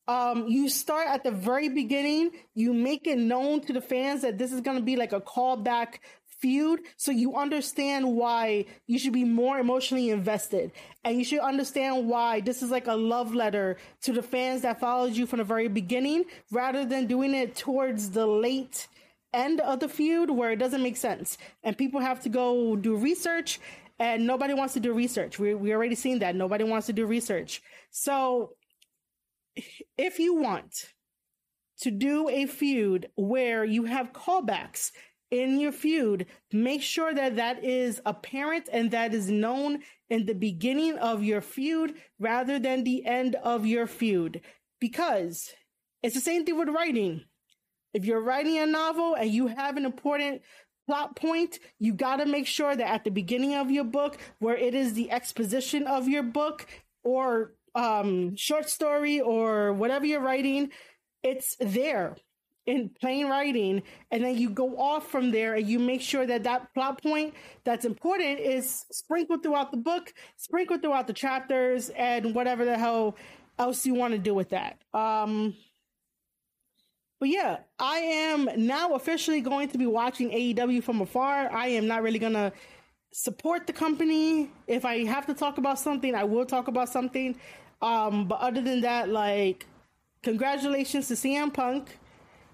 Um, 0.08 0.48
you 0.48 0.68
start 0.68 1.08
at 1.08 1.24
the 1.24 1.32
very 1.32 1.70
beginning. 1.70 2.32
You 2.56 2.74
make 2.74 3.08
it 3.08 3.18
known 3.18 3.62
to 3.62 3.74
the 3.74 3.82
fans 3.82 4.22
that 4.24 4.38
this 4.38 4.52
is 4.52 4.62
going 4.62 4.78
to 4.78 4.84
be 4.84 4.96
like 4.96 5.14
a 5.14 5.22
callback 5.22 6.00
feud 6.42 6.82
so 6.98 7.12
you 7.12 7.36
understand 7.36 8.16
why 8.16 8.66
you 8.88 8.98
should 8.98 9.14
be 9.14 9.24
more 9.24 9.60
emotionally 9.60 10.10
invested. 10.10 10.72
And 11.04 11.18
you 11.18 11.24
should 11.24 11.40
understand 11.40 12.08
why 12.08 12.42
this 12.42 12.64
is 12.64 12.72
like 12.72 12.88
a 12.88 12.96
love 12.96 13.34
letter 13.34 13.78
to 14.02 14.12
the 14.12 14.24
fans 14.24 14.64
that 14.64 14.80
followed 14.80 15.14
you 15.14 15.26
from 15.28 15.38
the 15.38 15.46
very 15.46 15.68
beginning 15.68 16.26
rather 16.52 16.84
than 16.84 17.06
doing 17.06 17.34
it 17.34 17.56
towards 17.56 18.10
the 18.10 18.26
late 18.26 18.88
end 19.34 19.62
of 19.62 19.80
the 19.80 19.88
feud 19.88 20.30
where 20.30 20.52
it 20.52 20.58
doesn't 20.58 20.84
make 20.84 20.98
sense. 20.98 21.38
And 21.64 21.78
people 21.78 22.02
have 22.02 22.22
to 22.24 22.30
go 22.30 22.76
do 22.76 22.96
research 22.96 23.60
and 24.00 24.26
nobody 24.26 24.56
wants 24.56 24.74
to 24.74 24.80
do 24.80 24.94
research. 24.94 25.38
We 25.38 25.54
we 25.54 25.74
already 25.74 25.96
seen 25.96 26.20
that. 26.20 26.36
Nobody 26.36 26.64
wants 26.64 26.88
to 26.88 26.94
do 26.94 27.06
research. 27.06 27.62
So 27.92 28.56
if 29.98 30.20
you 30.20 30.36
want 30.36 30.94
to 31.82 31.92
do 31.92 32.30
a 32.30 32.46
feud 32.46 33.10
where 33.16 33.66
you 33.66 33.86
have 33.86 34.14
callbacks 34.14 34.92
in 35.32 35.60
your 35.60 35.72
feud, 35.72 36.26
make 36.52 36.82
sure 36.82 37.14
that 37.14 37.38
that 37.38 37.64
is 37.64 38.02
apparent 38.06 38.70
and 38.72 38.92
that 38.92 39.14
is 39.14 39.32
known 39.32 39.80
in 40.10 40.26
the 40.26 40.36
beginning 40.36 40.98
of 40.98 41.24
your 41.24 41.42
feud 41.42 41.96
rather 42.20 42.60
than 42.60 42.84
the 42.84 43.06
end 43.06 43.36
of 43.36 43.66
your 43.66 43.88
feud. 43.88 44.42
Because 44.80 45.52
it's 46.04 46.16
the 46.16 46.22
same 46.22 46.46
thing 46.46 46.58
with 46.58 46.70
writing. 46.70 47.24
If 47.94 48.06
you're 48.06 48.22
writing 48.22 48.58
a 48.58 48.66
novel 48.66 49.16
and 49.16 49.30
you 49.30 49.48
have 49.48 49.78
an 49.78 49.86
important 49.86 50.42
plot 50.88 51.16
point, 51.16 51.60
you 51.80 51.94
got 51.94 52.18
to 52.18 52.26
make 52.26 52.48
sure 52.48 52.76
that 52.76 52.88
at 52.88 53.04
the 53.04 53.12
beginning 53.12 53.56
of 53.56 53.72
your 53.72 53.84
book, 53.84 54.18
where 54.40 54.56
it 54.56 54.76
is 54.76 54.94
the 54.94 55.12
exposition 55.12 55.88
of 55.88 56.08
your 56.08 56.24
book 56.24 56.68
or 57.04 57.54
um, 57.76 58.36
short 58.36 58.70
story 58.70 59.20
or 59.20 59.74
whatever 59.74 60.06
you're 60.06 60.22
writing, 60.22 60.72
it's 61.24 61.56
there 61.60 62.16
in 62.66 62.90
plain 62.90 63.28
writing. 63.28 63.84
And 64.12 64.24
then 64.24 64.38
you 64.38 64.50
go 64.50 64.78
off 64.78 65.10
from 65.10 65.32
there 65.32 65.56
and 65.56 65.68
you 65.68 65.80
make 65.80 66.02
sure 66.02 66.26
that 66.26 66.44
that 66.44 66.74
plot 66.74 67.02
point 67.02 67.34
that's 67.64 67.86
important 67.86 68.40
is 68.40 68.86
sprinkled 68.92 69.44
throughout 69.44 69.72
the 69.72 69.78
book 69.78 70.14
sprinkled 70.38 70.82
throughout 70.82 71.08
the 71.08 71.14
chapters 71.14 71.90
and 71.90 72.36
whatever 72.36 72.66
the 72.66 72.78
hell 72.78 73.16
else 73.58 73.86
you 73.86 73.94
want 73.94 74.14
to 74.14 74.20
do 74.20 74.34
with 74.34 74.50
that. 74.50 74.80
Um 74.94 75.56
but 77.20 77.30
yeah 77.30 77.58
i 77.78 78.00
am 78.00 78.50
now 78.58 78.96
officially 78.96 79.42
going 79.42 79.70
to 79.70 79.78
be 79.78 79.86
watching 79.86 80.32
aew 80.32 80.84
from 80.84 81.02
afar. 81.02 81.52
I 81.52 81.68
am 81.68 81.88
not 81.88 82.02
really 82.02 82.20
gonna 82.20 82.52
support 83.14 83.68
the 83.68 83.74
company. 83.74 84.50
If 84.68 84.86
i 84.86 85.04
have 85.06 85.26
to 85.28 85.34
talk 85.34 85.58
about 85.58 85.78
something 85.80 86.16
i 86.16 86.24
will 86.24 86.46
talk 86.46 86.68
about 86.68 86.90
something 86.90 87.36
um 87.82 88.28
but 88.28 88.40
other 88.40 88.62
than 88.62 88.82
that 88.82 89.10
like 89.10 89.66
congratulations 90.24 91.08
to 91.08 91.16
cm 91.16 91.54
punk 91.54 91.98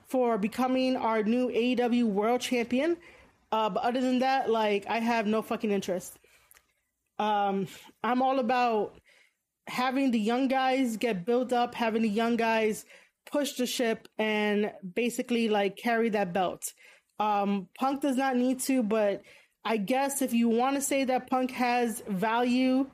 for 0.07 0.37
becoming 0.37 0.95
our 0.95 1.21
new 1.23 1.49
AEW 1.49 2.05
World 2.05 2.41
Champion. 2.41 2.97
Uh, 3.51 3.69
but 3.69 3.83
other 3.83 4.01
than 4.01 4.19
that, 4.19 4.49
like 4.49 4.85
I 4.87 4.99
have 4.99 5.27
no 5.27 5.41
fucking 5.41 5.71
interest. 5.71 6.17
Um, 7.19 7.67
I'm 8.03 8.21
all 8.21 8.39
about 8.39 8.99
having 9.67 10.11
the 10.11 10.19
young 10.19 10.47
guys 10.47 10.97
get 10.97 11.25
built 11.25 11.51
up, 11.51 11.75
having 11.75 12.01
the 12.01 12.09
young 12.09 12.37
guys 12.37 12.85
push 13.29 13.53
the 13.53 13.65
ship 13.65 14.07
and 14.17 14.71
basically 14.95 15.49
like 15.49 15.75
carry 15.75 16.09
that 16.09 16.33
belt. 16.33 16.73
Um, 17.19 17.67
Punk 17.77 18.01
does 18.01 18.15
not 18.15 18.37
need 18.37 18.59
to, 18.61 18.83
but 18.83 19.23
I 19.65 19.77
guess 19.77 20.21
if 20.21 20.33
you 20.33 20.47
want 20.47 20.75
to 20.75 20.81
say 20.81 21.03
that 21.05 21.29
Punk 21.29 21.51
has 21.51 22.01
value 22.07 22.89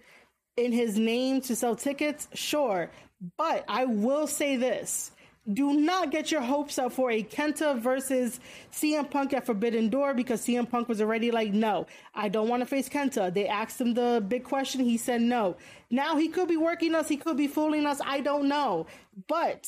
in 0.58 0.72
his 0.72 0.98
name 0.98 1.42
to 1.42 1.56
sell 1.56 1.76
tickets, 1.76 2.28
sure. 2.34 2.92
But 3.38 3.66
I 3.68 3.86
will 3.86 4.28
say 4.28 4.58
this 4.58 5.12
do 5.52 5.74
not 5.74 6.10
get 6.10 6.32
your 6.32 6.42
hopes 6.42 6.80
up 6.80 6.94
for 6.94 7.12
a 7.12 7.22
Kenta 7.22 7.78
versus 7.78 8.40
CM 8.72 9.12
Punk 9.12 9.34
at 9.34 9.46
Forbidden 9.46 9.90
Door 9.90 10.14
because 10.14 10.46
CM 10.46 10.70
Punk 10.70 10.88
was 10.88 11.02
already 11.02 11.32
like, 11.32 11.52
no, 11.52 11.86
I 12.16 12.30
don't 12.30 12.48
want 12.48 12.62
to 12.62 12.66
face 12.66 12.88
Kenta. 12.88 13.34
They 13.34 13.48
asked 13.48 13.82
him 13.82 13.94
the 13.94 14.24
big 14.26 14.46
question. 14.46 14.82
He 14.82 14.96
said 14.96 15.22
no. 15.22 15.58
Now 15.92 16.16
he 16.16 16.30
could 16.30 16.48
be 16.48 16.56
working 16.56 16.96
us. 16.96 17.10
He 17.10 17.18
could 17.18 17.36
be 17.36 17.48
fooling 17.48 17.86
us. 17.86 18.00
I 18.06 18.22
don't 18.22 18.48
know. 18.48 18.88
But 19.28 19.66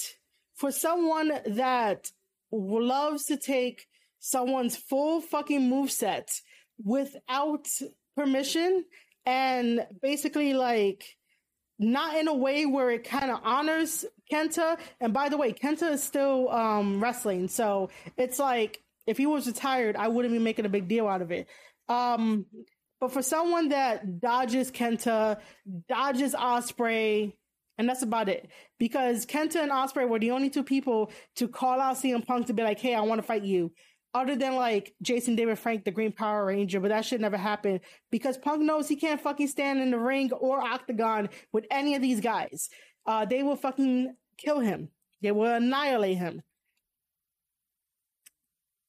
for 0.53 0.71
someone 0.71 1.33
that 1.45 2.09
loves 2.51 3.25
to 3.25 3.35
take 3.35 3.85
someone's 4.19 4.77
full 4.77 5.19
fucking 5.19 5.69
move 5.69 5.91
set 5.91 6.29
without 6.81 7.67
permission 8.15 8.85
and 9.25 9.85
basically 10.01 10.53
like 10.53 11.15
not 11.77 12.17
in 12.17 12.27
a 12.27 12.33
way 12.33 12.65
where 12.65 12.89
it 12.89 13.03
kind 13.03 13.31
of 13.31 13.39
honors 13.43 14.05
Kenta. 14.31 14.77
And 15.01 15.13
by 15.13 15.29
the 15.29 15.37
way, 15.37 15.53
Kenta 15.53 15.91
is 15.91 16.03
still 16.03 16.49
um, 16.49 17.01
wrestling, 17.03 17.47
so 17.47 17.89
it's 18.17 18.39
like 18.39 18.81
if 19.07 19.17
he 19.17 19.25
was 19.25 19.47
retired, 19.47 19.95
I 19.95 20.07
wouldn't 20.07 20.33
be 20.33 20.39
making 20.39 20.65
a 20.65 20.69
big 20.69 20.87
deal 20.87 21.07
out 21.07 21.21
of 21.21 21.31
it. 21.31 21.47
Um, 21.87 22.45
but 22.99 23.11
for 23.11 23.21
someone 23.21 23.69
that 23.69 24.19
dodges 24.19 24.71
Kenta, 24.71 25.37
dodges 25.87 26.33
Ospreay, 26.33 27.33
and 27.77 27.89
that's 27.89 28.03
about 28.03 28.29
it. 28.29 28.49
Because 28.79 29.25
Kenta 29.25 29.61
and 29.61 29.71
Ospreay 29.71 30.07
were 30.07 30.19
the 30.19 30.31
only 30.31 30.49
two 30.49 30.63
people 30.63 31.11
to 31.35 31.47
call 31.47 31.79
out 31.81 31.97
CM 31.97 32.25
Punk 32.25 32.47
to 32.47 32.53
be 32.53 32.63
like, 32.63 32.79
"Hey, 32.79 32.95
I 32.95 33.01
want 33.01 33.19
to 33.19 33.27
fight 33.27 33.43
you." 33.43 33.71
Other 34.15 34.37
than 34.37 34.55
like 34.55 34.95
Jason 35.01 35.35
David 35.35 35.59
Frank, 35.59 35.83
the 35.83 35.91
Green 35.91 36.13
Power 36.13 36.45
Ranger, 36.45 36.79
but 36.79 36.87
that 36.87 37.03
should 37.03 37.19
never 37.19 37.35
happen 37.35 37.81
because 38.11 38.37
Punk 38.37 38.61
knows 38.61 38.87
he 38.87 38.95
can't 38.95 39.19
fucking 39.19 39.49
stand 39.49 39.81
in 39.81 39.91
the 39.91 39.99
ring 39.99 40.31
or 40.31 40.61
octagon 40.61 41.27
with 41.51 41.65
any 41.69 41.95
of 41.95 42.01
these 42.01 42.21
guys. 42.21 42.69
Uh, 43.05 43.25
they 43.25 43.43
will 43.43 43.57
fucking 43.57 44.15
kill 44.37 44.61
him. 44.61 44.87
They 45.21 45.33
will 45.33 45.53
annihilate 45.53 46.17
him. 46.17 46.43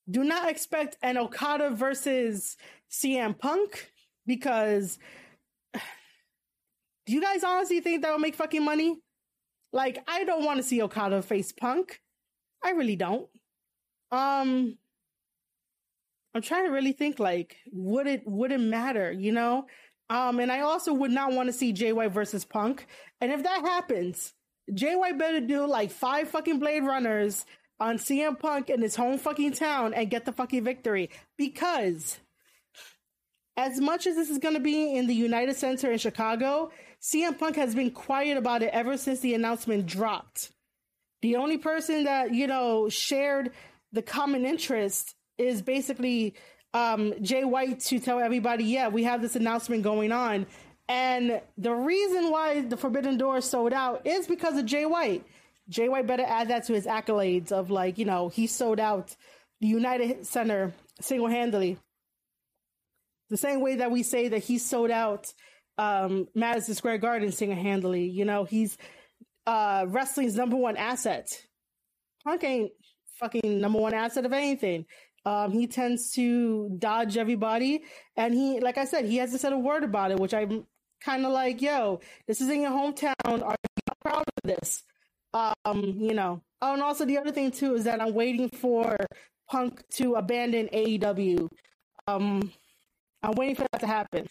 Do 0.09 0.23
not 0.23 0.49
expect 0.49 0.97
an 1.03 1.19
Okada 1.19 1.71
versus 1.71 2.57
CM 2.89 3.37
Punk 3.37 3.91
because 4.29 4.97
do 5.75 7.13
you 7.13 7.21
guys 7.21 7.43
honestly 7.43 7.81
think 7.81 8.03
that 8.03 8.13
will 8.13 8.21
make 8.21 8.37
fucking 8.37 8.65
money? 8.65 9.01
Like, 9.73 10.05
I 10.07 10.23
don't 10.23 10.45
want 10.45 10.59
to 10.59 10.63
see 10.63 10.81
Okada 10.83 11.21
face 11.21 11.51
Punk. 11.51 12.01
I 12.63 12.71
really 12.71 12.95
don't. 12.95 13.29
Um, 14.13 14.79
I'm 16.37 16.43
trying 16.43 16.67
to 16.67 16.71
really 16.71 16.93
think 16.93 17.19
like, 17.19 17.57
would 17.73 18.07
it 18.07 18.23
would 18.27 18.53
it 18.53 18.61
matter, 18.61 19.11
you 19.11 19.33
know? 19.33 19.67
Um, 20.11 20.39
and 20.39 20.53
I 20.53 20.61
also 20.61 20.93
would 20.93 21.11
not 21.11 21.33
want 21.33 21.49
to 21.49 21.53
see 21.53 21.73
JY 21.73 22.13
versus 22.13 22.45
Punk. 22.45 22.87
And 23.23 23.33
if 23.33 23.43
that 23.43 23.63
happens, 23.63 24.35
JY 24.71 25.19
better 25.19 25.41
do 25.41 25.67
like 25.67 25.91
five 25.91 26.29
fucking 26.29 26.59
Blade 26.59 26.85
Runners 26.85 27.47
on 27.81 27.97
CM 27.97 28.39
Punk 28.39 28.69
in 28.69 28.83
his 28.83 28.95
home 28.95 29.17
fucking 29.17 29.55
town 29.55 29.95
and 29.95 30.11
get 30.11 30.27
the 30.27 30.33
fucking 30.33 30.63
victory. 30.63 31.09
Because 31.39 32.19
as 33.57 33.81
much 33.81 34.07
as 34.07 34.15
this 34.15 34.29
is 34.29 34.37
going 34.37 34.55
to 34.55 34.61
be 34.61 34.95
in 34.95 35.07
the 35.07 35.15
United 35.15 35.57
Center 35.57 35.91
in 35.91 35.97
Chicago, 35.97 36.71
CM 37.01 37.39
Punk 37.39 37.57
has 37.57 37.75
been 37.75 37.91
quiet 37.91 38.37
about 38.37 38.63
it 38.63 38.71
ever 38.75 38.99
since 38.99 39.21
the 39.21 39.33
announcement 39.33 39.87
dropped. 39.87 40.53
The 41.23 41.37
only 41.37 41.57
person 41.57 42.05
that, 42.05 42.35
you 42.35 42.47
know, 42.47 42.91
shared 42.91 43.53
the 43.91 44.03
common 44.03 44.45
interest 44.45 45.16
is 45.39 45.63
basically 45.63 46.35
um, 46.75 47.15
Jay 47.23 47.45
White 47.45 47.81
to 47.81 47.99
tell 47.99 48.21
everybody, 48.21 48.65
yeah, 48.65 48.89
we 48.89 49.05
have 49.05 49.23
this 49.23 49.37
announcement 49.37 49.83
going 49.83 50.13
on. 50.13 50.47
And 50.89 51.41
the 51.59 51.75
reason 51.75 52.31
why 52.31 52.61
the 52.63 52.77
Forbidden 52.77 53.19
Door 53.19 53.41
sold 53.41 53.73
out 53.73 54.07
is 54.07 54.27
because 54.27 54.57
of 54.57 54.67
Jay 54.67 54.87
White. 54.87 55.25
Jay 55.69 55.89
White 55.89 56.07
better 56.07 56.25
add 56.25 56.49
that 56.49 56.65
to 56.67 56.75
his 56.75 56.87
accolades 56.87 57.51
of 57.51 57.71
like, 57.71 57.99
you 57.99 58.05
know, 58.05 58.29
he 58.29 58.47
sold 58.47 58.79
out 58.79 59.17
the 59.61 59.67
United 59.67 60.27
Center 60.27 60.73
single 61.01 61.29
handedly 61.29 61.79
the 63.29 63.37
same 63.37 63.61
way 63.61 63.77
that 63.77 63.91
we 63.91 64.03
say 64.03 64.29
that 64.29 64.45
he 64.45 64.59
sold 64.59 64.91
out 64.91 65.33
um, 65.79 66.29
Madison 66.35 66.75
Square 66.75 66.99
Garden 66.99 67.33
single 67.33 67.61
handedly. 67.61 68.09
You 68.09 68.25
know, 68.25 68.45
he's 68.45 68.79
uh, 69.47 69.85
wrestling's 69.89 70.37
number 70.37 70.57
one 70.57 70.77
asset. 70.77 71.29
Punk 72.25 72.45
ain't 72.45 72.73
fucking 73.19 73.61
number 73.61 73.79
one 73.79 73.95
asset 73.95 74.27
of 74.27 74.33
anything. 74.33 74.87
Um, 75.27 75.51
he 75.51 75.67
tends 75.67 76.13
to 76.13 76.71
dodge 76.79 77.17
everybody, 77.17 77.83
and 78.17 78.33
he, 78.33 78.61
like 78.61 78.79
I 78.79 78.85
said, 78.85 79.05
he 79.07 79.17
hasn't 79.17 79.41
said 79.41 79.53
a 79.53 79.59
word 79.59 79.83
about 79.83 80.13
it, 80.13 80.21
which 80.21 80.33
I'm 80.33 80.67
kind 81.05 81.27
of 81.27 81.33
like, 81.33 81.61
yo, 81.61 82.01
this 82.29 82.41
is 82.41 82.49
in 82.49 82.63
your 82.63 82.71
hometown. 82.71 83.15
Are 83.27 83.57
you 83.77 83.95
proud 84.01 84.23
of 84.23 84.43
this? 84.45 84.85
Um, 85.35 85.97
you 85.99 86.15
know. 86.15 86.43
Oh, 86.63 86.73
and 86.73 86.83
also 86.83 87.05
the 87.05 87.19
other 87.19 87.33
thing 87.33 87.51
too 87.51 87.75
is 87.75 87.85
that 87.85 88.01
I'm 88.01 88.15
waiting 88.15 88.49
for 88.49 88.97
Punk 89.51 89.83
to 89.95 90.15
abandon 90.15 90.69
AEW. 90.73 91.49
Um, 92.07 92.53
I'm 93.23 93.33
waiting 93.33 93.57
for 93.57 93.67
that 93.73 93.81
to 93.81 93.87
happen. 93.87 94.29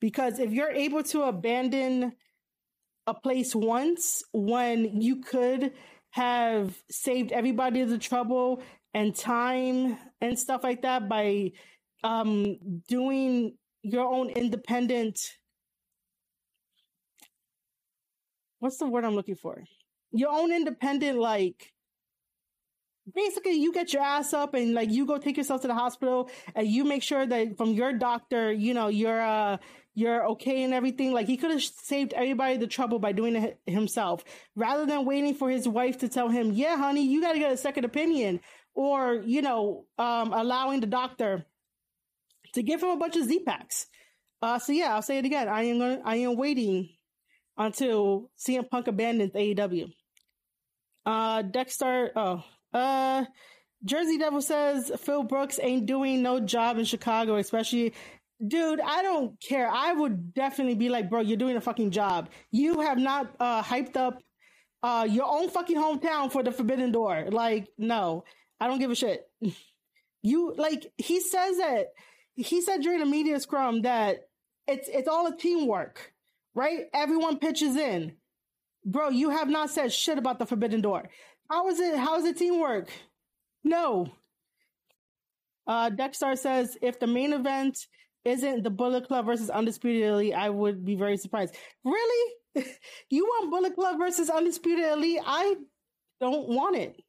Because 0.00 0.38
if 0.38 0.52
you're 0.52 0.70
able 0.70 1.02
to 1.04 1.22
abandon 1.22 2.12
a 3.06 3.14
place 3.14 3.54
once 3.54 4.22
when 4.32 5.00
you 5.00 5.22
could 5.22 5.72
have 6.10 6.76
saved 6.90 7.32
everybody 7.32 7.82
the 7.84 7.98
trouble 7.98 8.62
and 8.94 9.14
time 9.14 9.98
and 10.20 10.38
stuff 10.38 10.62
like 10.62 10.82
that 10.82 11.08
by 11.08 11.52
um, 12.02 12.56
doing 12.88 13.56
your 13.82 14.06
own 14.06 14.30
independent 14.30 15.18
what's 18.64 18.78
the 18.78 18.86
word 18.86 19.04
I'm 19.04 19.14
looking 19.14 19.34
for? 19.34 19.62
Your 20.10 20.30
own 20.30 20.50
independent 20.50 21.18
like 21.18 21.70
basically 23.14 23.52
you 23.52 23.74
get 23.74 23.92
your 23.92 24.02
ass 24.02 24.32
up 24.32 24.54
and 24.54 24.72
like 24.72 24.90
you 24.90 25.04
go 25.04 25.18
take 25.18 25.36
yourself 25.36 25.60
to 25.60 25.68
the 25.68 25.74
hospital 25.74 26.30
and 26.54 26.66
you 26.66 26.84
make 26.84 27.02
sure 27.02 27.26
that 27.26 27.58
from 27.58 27.74
your 27.74 27.92
doctor, 27.92 28.50
you 28.50 28.72
know, 28.72 28.88
you're 28.88 29.20
uh 29.20 29.58
you're 29.94 30.26
okay 30.28 30.62
and 30.62 30.72
everything. 30.72 31.12
Like 31.12 31.26
he 31.26 31.36
could 31.36 31.50
have 31.50 31.62
saved 31.62 32.14
everybody 32.14 32.56
the 32.56 32.66
trouble 32.66 32.98
by 32.98 33.12
doing 33.12 33.36
it 33.36 33.60
himself 33.66 34.24
rather 34.56 34.86
than 34.86 35.04
waiting 35.04 35.34
for 35.34 35.50
his 35.50 35.68
wife 35.68 35.98
to 35.98 36.08
tell 36.08 36.30
him, 36.30 36.52
"Yeah, 36.52 36.78
honey, 36.78 37.06
you 37.06 37.20
got 37.20 37.32
to 37.32 37.38
get 37.38 37.52
a 37.52 37.56
second 37.56 37.84
opinion." 37.84 38.40
Or, 38.74 39.14
you 39.14 39.42
know, 39.42 39.86
um 39.98 40.32
allowing 40.32 40.80
the 40.80 40.86
doctor 40.86 41.44
to 42.54 42.62
give 42.62 42.82
him 42.82 42.90
a 42.90 42.96
bunch 42.96 43.16
of 43.16 43.24
Z-Packs. 43.24 43.86
Uh 44.42 44.58
so 44.58 44.72
yeah, 44.72 44.94
I'll 44.94 45.02
say 45.02 45.18
it 45.18 45.24
again. 45.24 45.48
I 45.48 45.64
am 45.64 45.78
going 45.78 46.02
I 46.04 46.16
am 46.16 46.36
waiting 46.36 46.90
until 47.56 48.30
CM 48.38 48.68
Punk 48.68 48.88
abandons 48.88 49.32
AEW. 49.32 49.92
Uh 51.06 51.42
Dexter, 51.42 52.10
oh, 52.16 52.44
uh, 52.74 53.24
Jersey 53.84 54.18
Devil 54.18 54.42
says 54.42 54.90
Phil 54.98 55.22
Brooks 55.22 55.60
ain't 55.62 55.86
doing 55.86 56.22
no 56.22 56.40
job 56.40 56.78
in 56.78 56.84
Chicago, 56.84 57.36
especially. 57.36 57.94
Dude, 58.46 58.80
I 58.80 59.02
don't 59.02 59.40
care. 59.40 59.70
I 59.70 59.92
would 59.92 60.34
definitely 60.34 60.74
be 60.74 60.88
like, 60.88 61.08
bro, 61.08 61.20
you're 61.20 61.36
doing 61.36 61.56
a 61.56 61.60
fucking 61.60 61.92
job. 61.92 62.30
You 62.50 62.80
have 62.80 62.98
not 62.98 63.34
uh, 63.38 63.62
hyped 63.62 63.96
up 63.96 64.18
uh, 64.82 65.06
your 65.08 65.26
own 65.26 65.48
fucking 65.48 65.76
hometown 65.76 66.32
for 66.32 66.42
the 66.42 66.50
Forbidden 66.50 66.90
Door. 66.90 67.28
Like, 67.30 67.68
no, 67.78 68.24
I 68.64 68.66
don't 68.66 68.78
give 68.78 68.90
a 68.90 68.94
shit. 68.94 69.28
you 70.22 70.54
like 70.56 70.90
he 70.96 71.20
says 71.20 71.58
that 71.58 71.88
he 72.34 72.62
said 72.62 72.80
during 72.80 73.00
the 73.00 73.06
media 73.06 73.38
scrum 73.38 73.82
that 73.82 74.26
it's 74.66 74.88
it's 74.88 75.06
all 75.06 75.26
a 75.26 75.36
teamwork, 75.36 76.14
right? 76.54 76.86
Everyone 76.94 77.38
pitches 77.38 77.76
in. 77.76 78.14
Bro, 78.86 79.10
you 79.10 79.28
have 79.30 79.50
not 79.50 79.68
said 79.68 79.92
shit 79.92 80.16
about 80.16 80.38
the 80.38 80.46
Forbidden 80.46 80.80
Door. 80.80 81.10
How 81.50 81.68
is 81.68 81.78
it? 81.78 81.98
How 81.98 82.16
is 82.16 82.24
it 82.24 82.38
teamwork? 82.38 82.88
No. 83.62 84.08
Uh, 85.66 85.90
Dexter 85.90 86.34
says 86.34 86.78
if 86.80 86.98
the 86.98 87.06
main 87.06 87.34
event 87.34 87.86
isn't 88.24 88.62
the 88.62 88.70
Bullet 88.70 89.06
Club 89.06 89.26
versus 89.26 89.50
Undisputed 89.50 90.04
Elite, 90.04 90.32
I 90.32 90.48
would 90.48 90.86
be 90.86 90.94
very 90.94 91.18
surprised. 91.18 91.54
Really? 91.84 92.32
you 93.10 93.26
want 93.26 93.50
Bullet 93.50 93.74
Club 93.74 93.98
versus 93.98 94.30
Undisputed 94.30 94.86
Elite? 94.86 95.20
I 95.22 95.54
don't 96.18 96.48
want 96.48 96.76
it. 96.76 97.03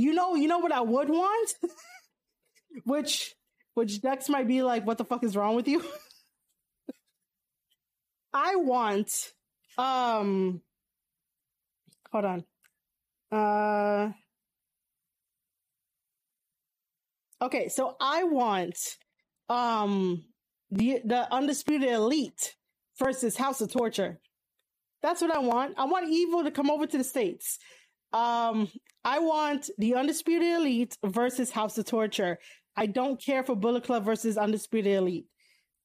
You 0.00 0.14
know, 0.14 0.34
you 0.34 0.48
know 0.48 0.58
what 0.58 0.72
I 0.72 0.80
would 0.80 1.10
want? 1.10 1.54
which 2.84 3.34
which 3.74 4.00
Dex 4.00 4.28
might 4.28 4.48
be 4.48 4.62
like, 4.62 4.86
what 4.86 4.98
the 4.98 5.04
fuck 5.04 5.24
is 5.24 5.36
wrong 5.36 5.56
with 5.56 5.68
you? 5.68 5.84
I 8.32 8.56
want 8.56 9.10
um 9.76 10.62
hold 12.10 12.24
on. 12.24 12.44
Uh, 13.32 14.12
okay, 17.42 17.68
so 17.68 17.96
I 18.00 18.24
want 18.24 18.76
um 19.48 20.24
the 20.70 21.00
the 21.04 21.32
undisputed 21.32 21.90
elite 21.90 22.54
versus 22.98 23.36
House 23.36 23.60
of 23.60 23.72
Torture. 23.72 24.18
That's 25.02 25.20
what 25.20 25.30
I 25.30 25.38
want. 25.38 25.74
I 25.78 25.84
want 25.84 26.08
Evil 26.08 26.44
to 26.44 26.50
come 26.50 26.70
over 26.70 26.86
to 26.86 26.98
the 26.98 27.04
states. 27.04 27.58
Um, 28.12 28.68
I 29.04 29.20
want 29.20 29.70
the 29.78 29.94
undisputed 29.94 30.60
elite 30.60 30.96
versus 31.04 31.50
House 31.50 31.78
of 31.78 31.86
Torture. 31.86 32.38
I 32.76 32.86
don't 32.86 33.20
care 33.20 33.42
for 33.42 33.56
Bullet 33.56 33.84
Club 33.84 34.04
versus 34.04 34.38
Undisputed 34.38 34.92
Elite. 34.92 35.26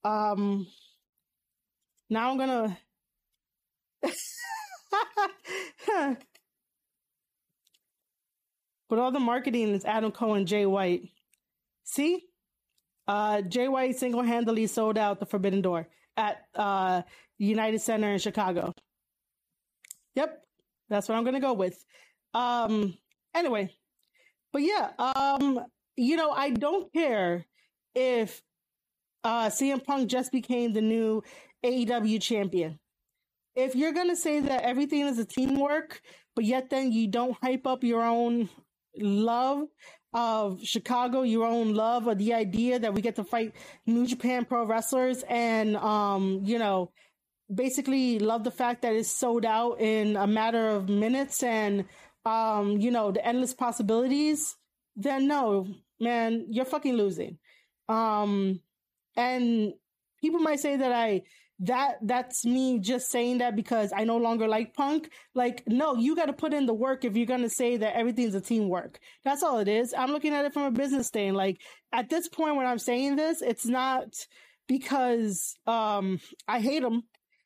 Um, 0.04 0.68
now 2.10 2.32
I'm 2.32 2.38
gonna. 2.38 2.78
But 8.90 9.00
all 9.00 9.12
the 9.12 9.20
marketing 9.20 9.74
is 9.74 9.86
Adam 9.86 10.12
Cole, 10.12 10.44
Jay 10.44 10.66
White. 10.66 11.10
See? 11.84 12.24
Uh, 13.08 13.42
Jay 13.42 13.68
White 13.68 13.98
single 13.98 14.24
handedly 14.24 14.68
sold 14.68 14.98
out 14.98 15.20
the 15.20 15.26
Forbidden 15.26 15.62
Door 15.62 15.88
at 16.18 16.38
uh, 16.56 17.02
United 17.38 17.82
Center 17.82 18.12
in 18.12 18.20
Chicago. 18.20 18.74
Yep, 20.16 20.42
that's 20.90 21.10
what 21.10 21.18
I'm 21.18 21.26
to 21.26 21.40
go 21.40 21.54
with. 21.54 21.84
Um, 22.34 22.98
anyway, 23.36 23.70
but 24.52 24.62
yeah, 24.62 24.92
um, 24.98 25.60
you 25.98 26.16
know, 26.16 26.32
I 26.32 26.50
don't 26.50 26.92
care 26.94 27.46
if 27.94 28.42
uh, 29.24 29.48
CM 29.50 29.84
Punk 29.84 30.10
just 30.10 30.32
became 30.32 30.74
the 30.74 30.82
new 30.82 31.24
AEW 31.64 32.22
champion. 32.22 32.80
If 33.56 33.76
you're 33.76 33.94
to 33.94 34.16
say 34.16 34.40
that 34.42 34.64
everything 34.64 35.02
is 35.02 35.20
a 35.20 35.26
teamwork, 35.26 36.02
but 36.36 36.46
yet 36.46 36.70
then 36.70 36.92
you 36.92 37.08
don't 37.08 37.38
hype 37.42 37.66
up 37.66 37.84
your 37.84 38.04
own 38.04 38.50
love 38.98 39.64
of 40.14 40.62
Chicago, 40.64 41.24
your 41.24 41.46
own 41.46 41.74
love 41.74 42.08
of 42.08 42.18
the 42.18 42.34
idea 42.34 42.80
that 42.80 42.94
we 42.94 43.02
get 43.02 43.16
to 43.16 43.24
fight 43.24 43.54
New 43.86 44.06
Japan 44.06 44.46
Pro 44.46 44.66
wrestlers 44.66 45.24
and, 45.28 45.76
um, 45.78 46.42
you 46.44 46.60
know, 46.60 46.92
basically 47.54 48.20
love 48.20 48.44
the 48.44 48.52
fact 48.52 48.82
that 48.82 48.96
it's 48.96 49.12
sold 49.12 49.46
out 49.46 49.80
in 49.80 50.16
a 50.16 50.28
matter 50.28 50.70
of 50.70 50.90
minutes 50.90 51.44
and, 51.44 51.86
um, 52.26 52.80
you 52.80 52.92
know, 52.92 53.12
the 53.12 53.26
endless 53.26 53.54
possibilities, 53.54 54.56
then 54.96 55.28
no, 55.28 55.68
man, 56.00 56.48
you're 56.50 56.66
fucking 56.66 56.96
losing. 56.96 57.38
Um, 57.88 58.60
and 59.16 59.74
people 60.22 60.40
might 60.40 60.60
say 60.60 60.78
that 60.78 60.92
I 60.92 61.22
that 61.60 62.00
that's 62.02 62.44
me 62.44 62.80
just 62.80 63.10
saying 63.10 63.38
that 63.38 63.56
because 63.56 63.94
I 63.96 64.04
no 64.04 64.18
longer 64.18 64.48
like 64.48 64.74
punk. 64.74 65.10
Like, 65.34 65.64
no, 65.68 65.96
you 65.96 66.16
got 66.16 66.26
to 66.26 66.34
put 66.34 66.54
in 66.54 66.66
the 66.66 66.74
work 66.74 67.06
if 67.06 67.16
you're 67.16 67.26
to 67.26 67.50
say 67.50 67.78
that 67.78 67.96
everything's 67.96 68.36
a 68.36 68.42
teamwork. 68.42 69.00
That's 69.24 69.42
all 69.42 69.60
it 69.60 69.70
is. 69.70 69.94
I'm 69.98 70.12
looking 70.12 70.34
at 70.34 70.44
it 70.44 70.54
from 70.54 70.64
a 70.64 70.72
business 70.72 71.10
thing. 71.10 71.34
Like, 71.34 71.62
at 71.94 72.10
this 72.10 72.28
point 72.28 72.58
when 72.58 72.66
I'm 72.66 72.80
saying 72.80 73.16
this, 73.16 73.42
it's 73.42 73.66
not 73.66 74.08
because 74.68 75.56
um 75.68 76.20
I 76.48 76.60
hate 76.60 76.82
them. 76.82 77.04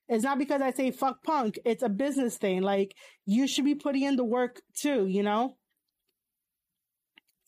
It's 0.10 0.24
not 0.24 0.40
because 0.40 0.62
I 0.62 0.72
say 0.72 0.92
fuck 0.92 1.24
punk. 1.24 1.60
It's 1.66 1.84
a 1.84 1.90
business 1.90 2.38
thing. 2.38 2.62
Like, 2.62 2.96
you 3.26 3.48
should 3.48 3.66
be 3.66 3.76
putting 3.76 4.04
in 4.04 4.16
the 4.16 4.26
work 4.26 4.62
too, 4.76 5.06
you 5.06 5.24
know? 5.24 5.56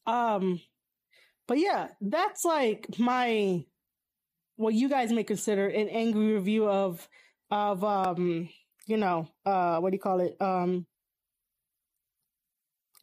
Um, 0.06 0.62
but 1.48 1.58
yeah, 1.58 1.90
that's 2.00 2.46
like 2.46 2.88
my 2.98 3.66
what 4.56 4.74
you 4.76 4.90
guys 4.90 5.12
may 5.12 5.24
consider 5.24 5.68
an 5.68 5.90
angry 5.90 6.34
review 6.34 6.70
of 6.70 7.08
of 7.50 7.84
um 7.84 8.48
you 8.88 8.96
know 8.96 9.28
uh 9.46 9.78
what 9.80 9.90
do 9.90 9.96
you 9.96 10.00
call 10.00 10.20
it 10.22 10.36
um 10.40 10.86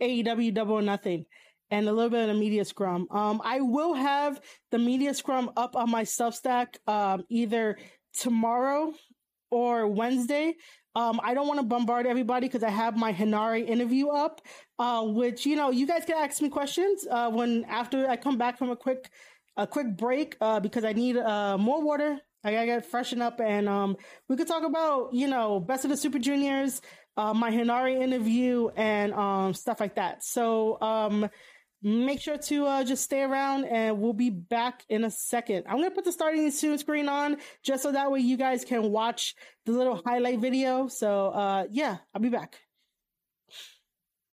AEW 0.01 0.55
Double 0.55 0.80
Nothing 0.80 1.26
and 1.70 1.89
a 1.89 1.93
little 1.93 2.10
bit 2.10 2.28
of 2.28 2.35
the 2.35 2.40
media 2.40 2.64
scrum. 2.64 3.06
Um, 3.10 3.43
I 3.44 3.60
will 3.60 3.94
have 3.94 4.40
the 4.70 4.78
media 4.78 5.12
scrum 5.12 5.51
up 5.56 5.76
on 5.76 5.90
my 5.90 6.05
Substack 6.05 6.76
um, 6.86 7.24
either 7.28 7.76
tomorrow 8.14 8.93
or 9.50 9.86
Wednesday. 9.86 10.56
Um, 10.94 11.20
I 11.22 11.34
don't 11.34 11.46
want 11.46 11.60
to 11.60 11.66
bombard 11.66 12.06
everybody 12.06 12.48
because 12.48 12.64
I 12.64 12.70
have 12.70 12.96
my 12.96 13.12
Henare 13.12 13.66
interview 13.66 14.08
up, 14.08 14.40
uh, 14.78 15.02
which 15.04 15.46
you 15.46 15.54
know 15.54 15.70
you 15.70 15.86
guys 15.86 16.04
can 16.04 16.16
ask 16.16 16.42
me 16.42 16.48
questions 16.48 17.06
uh, 17.08 17.30
when 17.30 17.64
after 17.64 18.08
I 18.08 18.16
come 18.16 18.36
back 18.36 18.58
from 18.58 18.70
a 18.70 18.76
quick 18.76 19.08
a 19.56 19.66
quick 19.66 19.96
break 19.96 20.36
uh, 20.40 20.60
because 20.60 20.84
I 20.84 20.92
need 20.92 21.16
uh, 21.16 21.58
more 21.58 21.82
water. 21.84 22.18
I 22.44 22.52
gotta 22.52 22.66
get 22.66 22.86
freshen 22.86 23.20
up, 23.20 23.40
and 23.40 23.68
um, 23.68 23.96
we 24.28 24.36
could 24.36 24.48
talk 24.48 24.64
about 24.64 25.12
you 25.12 25.28
know 25.28 25.60
best 25.60 25.84
of 25.84 25.90
the 25.90 25.96
Super 25.96 26.18
Juniors, 26.18 26.80
uh, 27.16 27.34
my 27.34 27.50
Henare 27.50 28.00
interview, 28.00 28.68
and 28.76 29.12
um, 29.12 29.54
stuff 29.54 29.80
like 29.80 29.96
that. 29.96 30.24
So 30.24 30.80
um, 30.80 31.28
make 31.82 32.20
sure 32.20 32.38
to 32.38 32.66
uh, 32.66 32.84
just 32.84 33.05
stay 33.05 33.22
around, 33.22 33.64
and 33.64 34.00
we'll 34.00 34.12
be 34.12 34.30
back 34.30 34.84
in 34.88 35.05
a 35.05 35.10
second. 35.10 35.64
I'm 35.68 35.76
gonna 35.76 35.90
put 35.90 36.05
the 36.05 36.12
starting 36.12 36.50
soon 36.50 36.78
screen 36.78 37.09
on 37.09 37.36
just 37.62 37.82
so 37.82 37.92
that 37.92 38.10
way 38.10 38.20
you 38.20 38.36
guys 38.36 38.64
can 38.64 38.90
watch 38.90 39.34
the 39.66 39.72
little 39.72 40.02
highlight 40.05 40.40
video. 40.40 40.88
So 40.88 41.28
uh, 41.28 41.64
yeah, 41.70 41.98
I'll 42.14 42.22
be 42.22 42.30
back. 42.30 42.59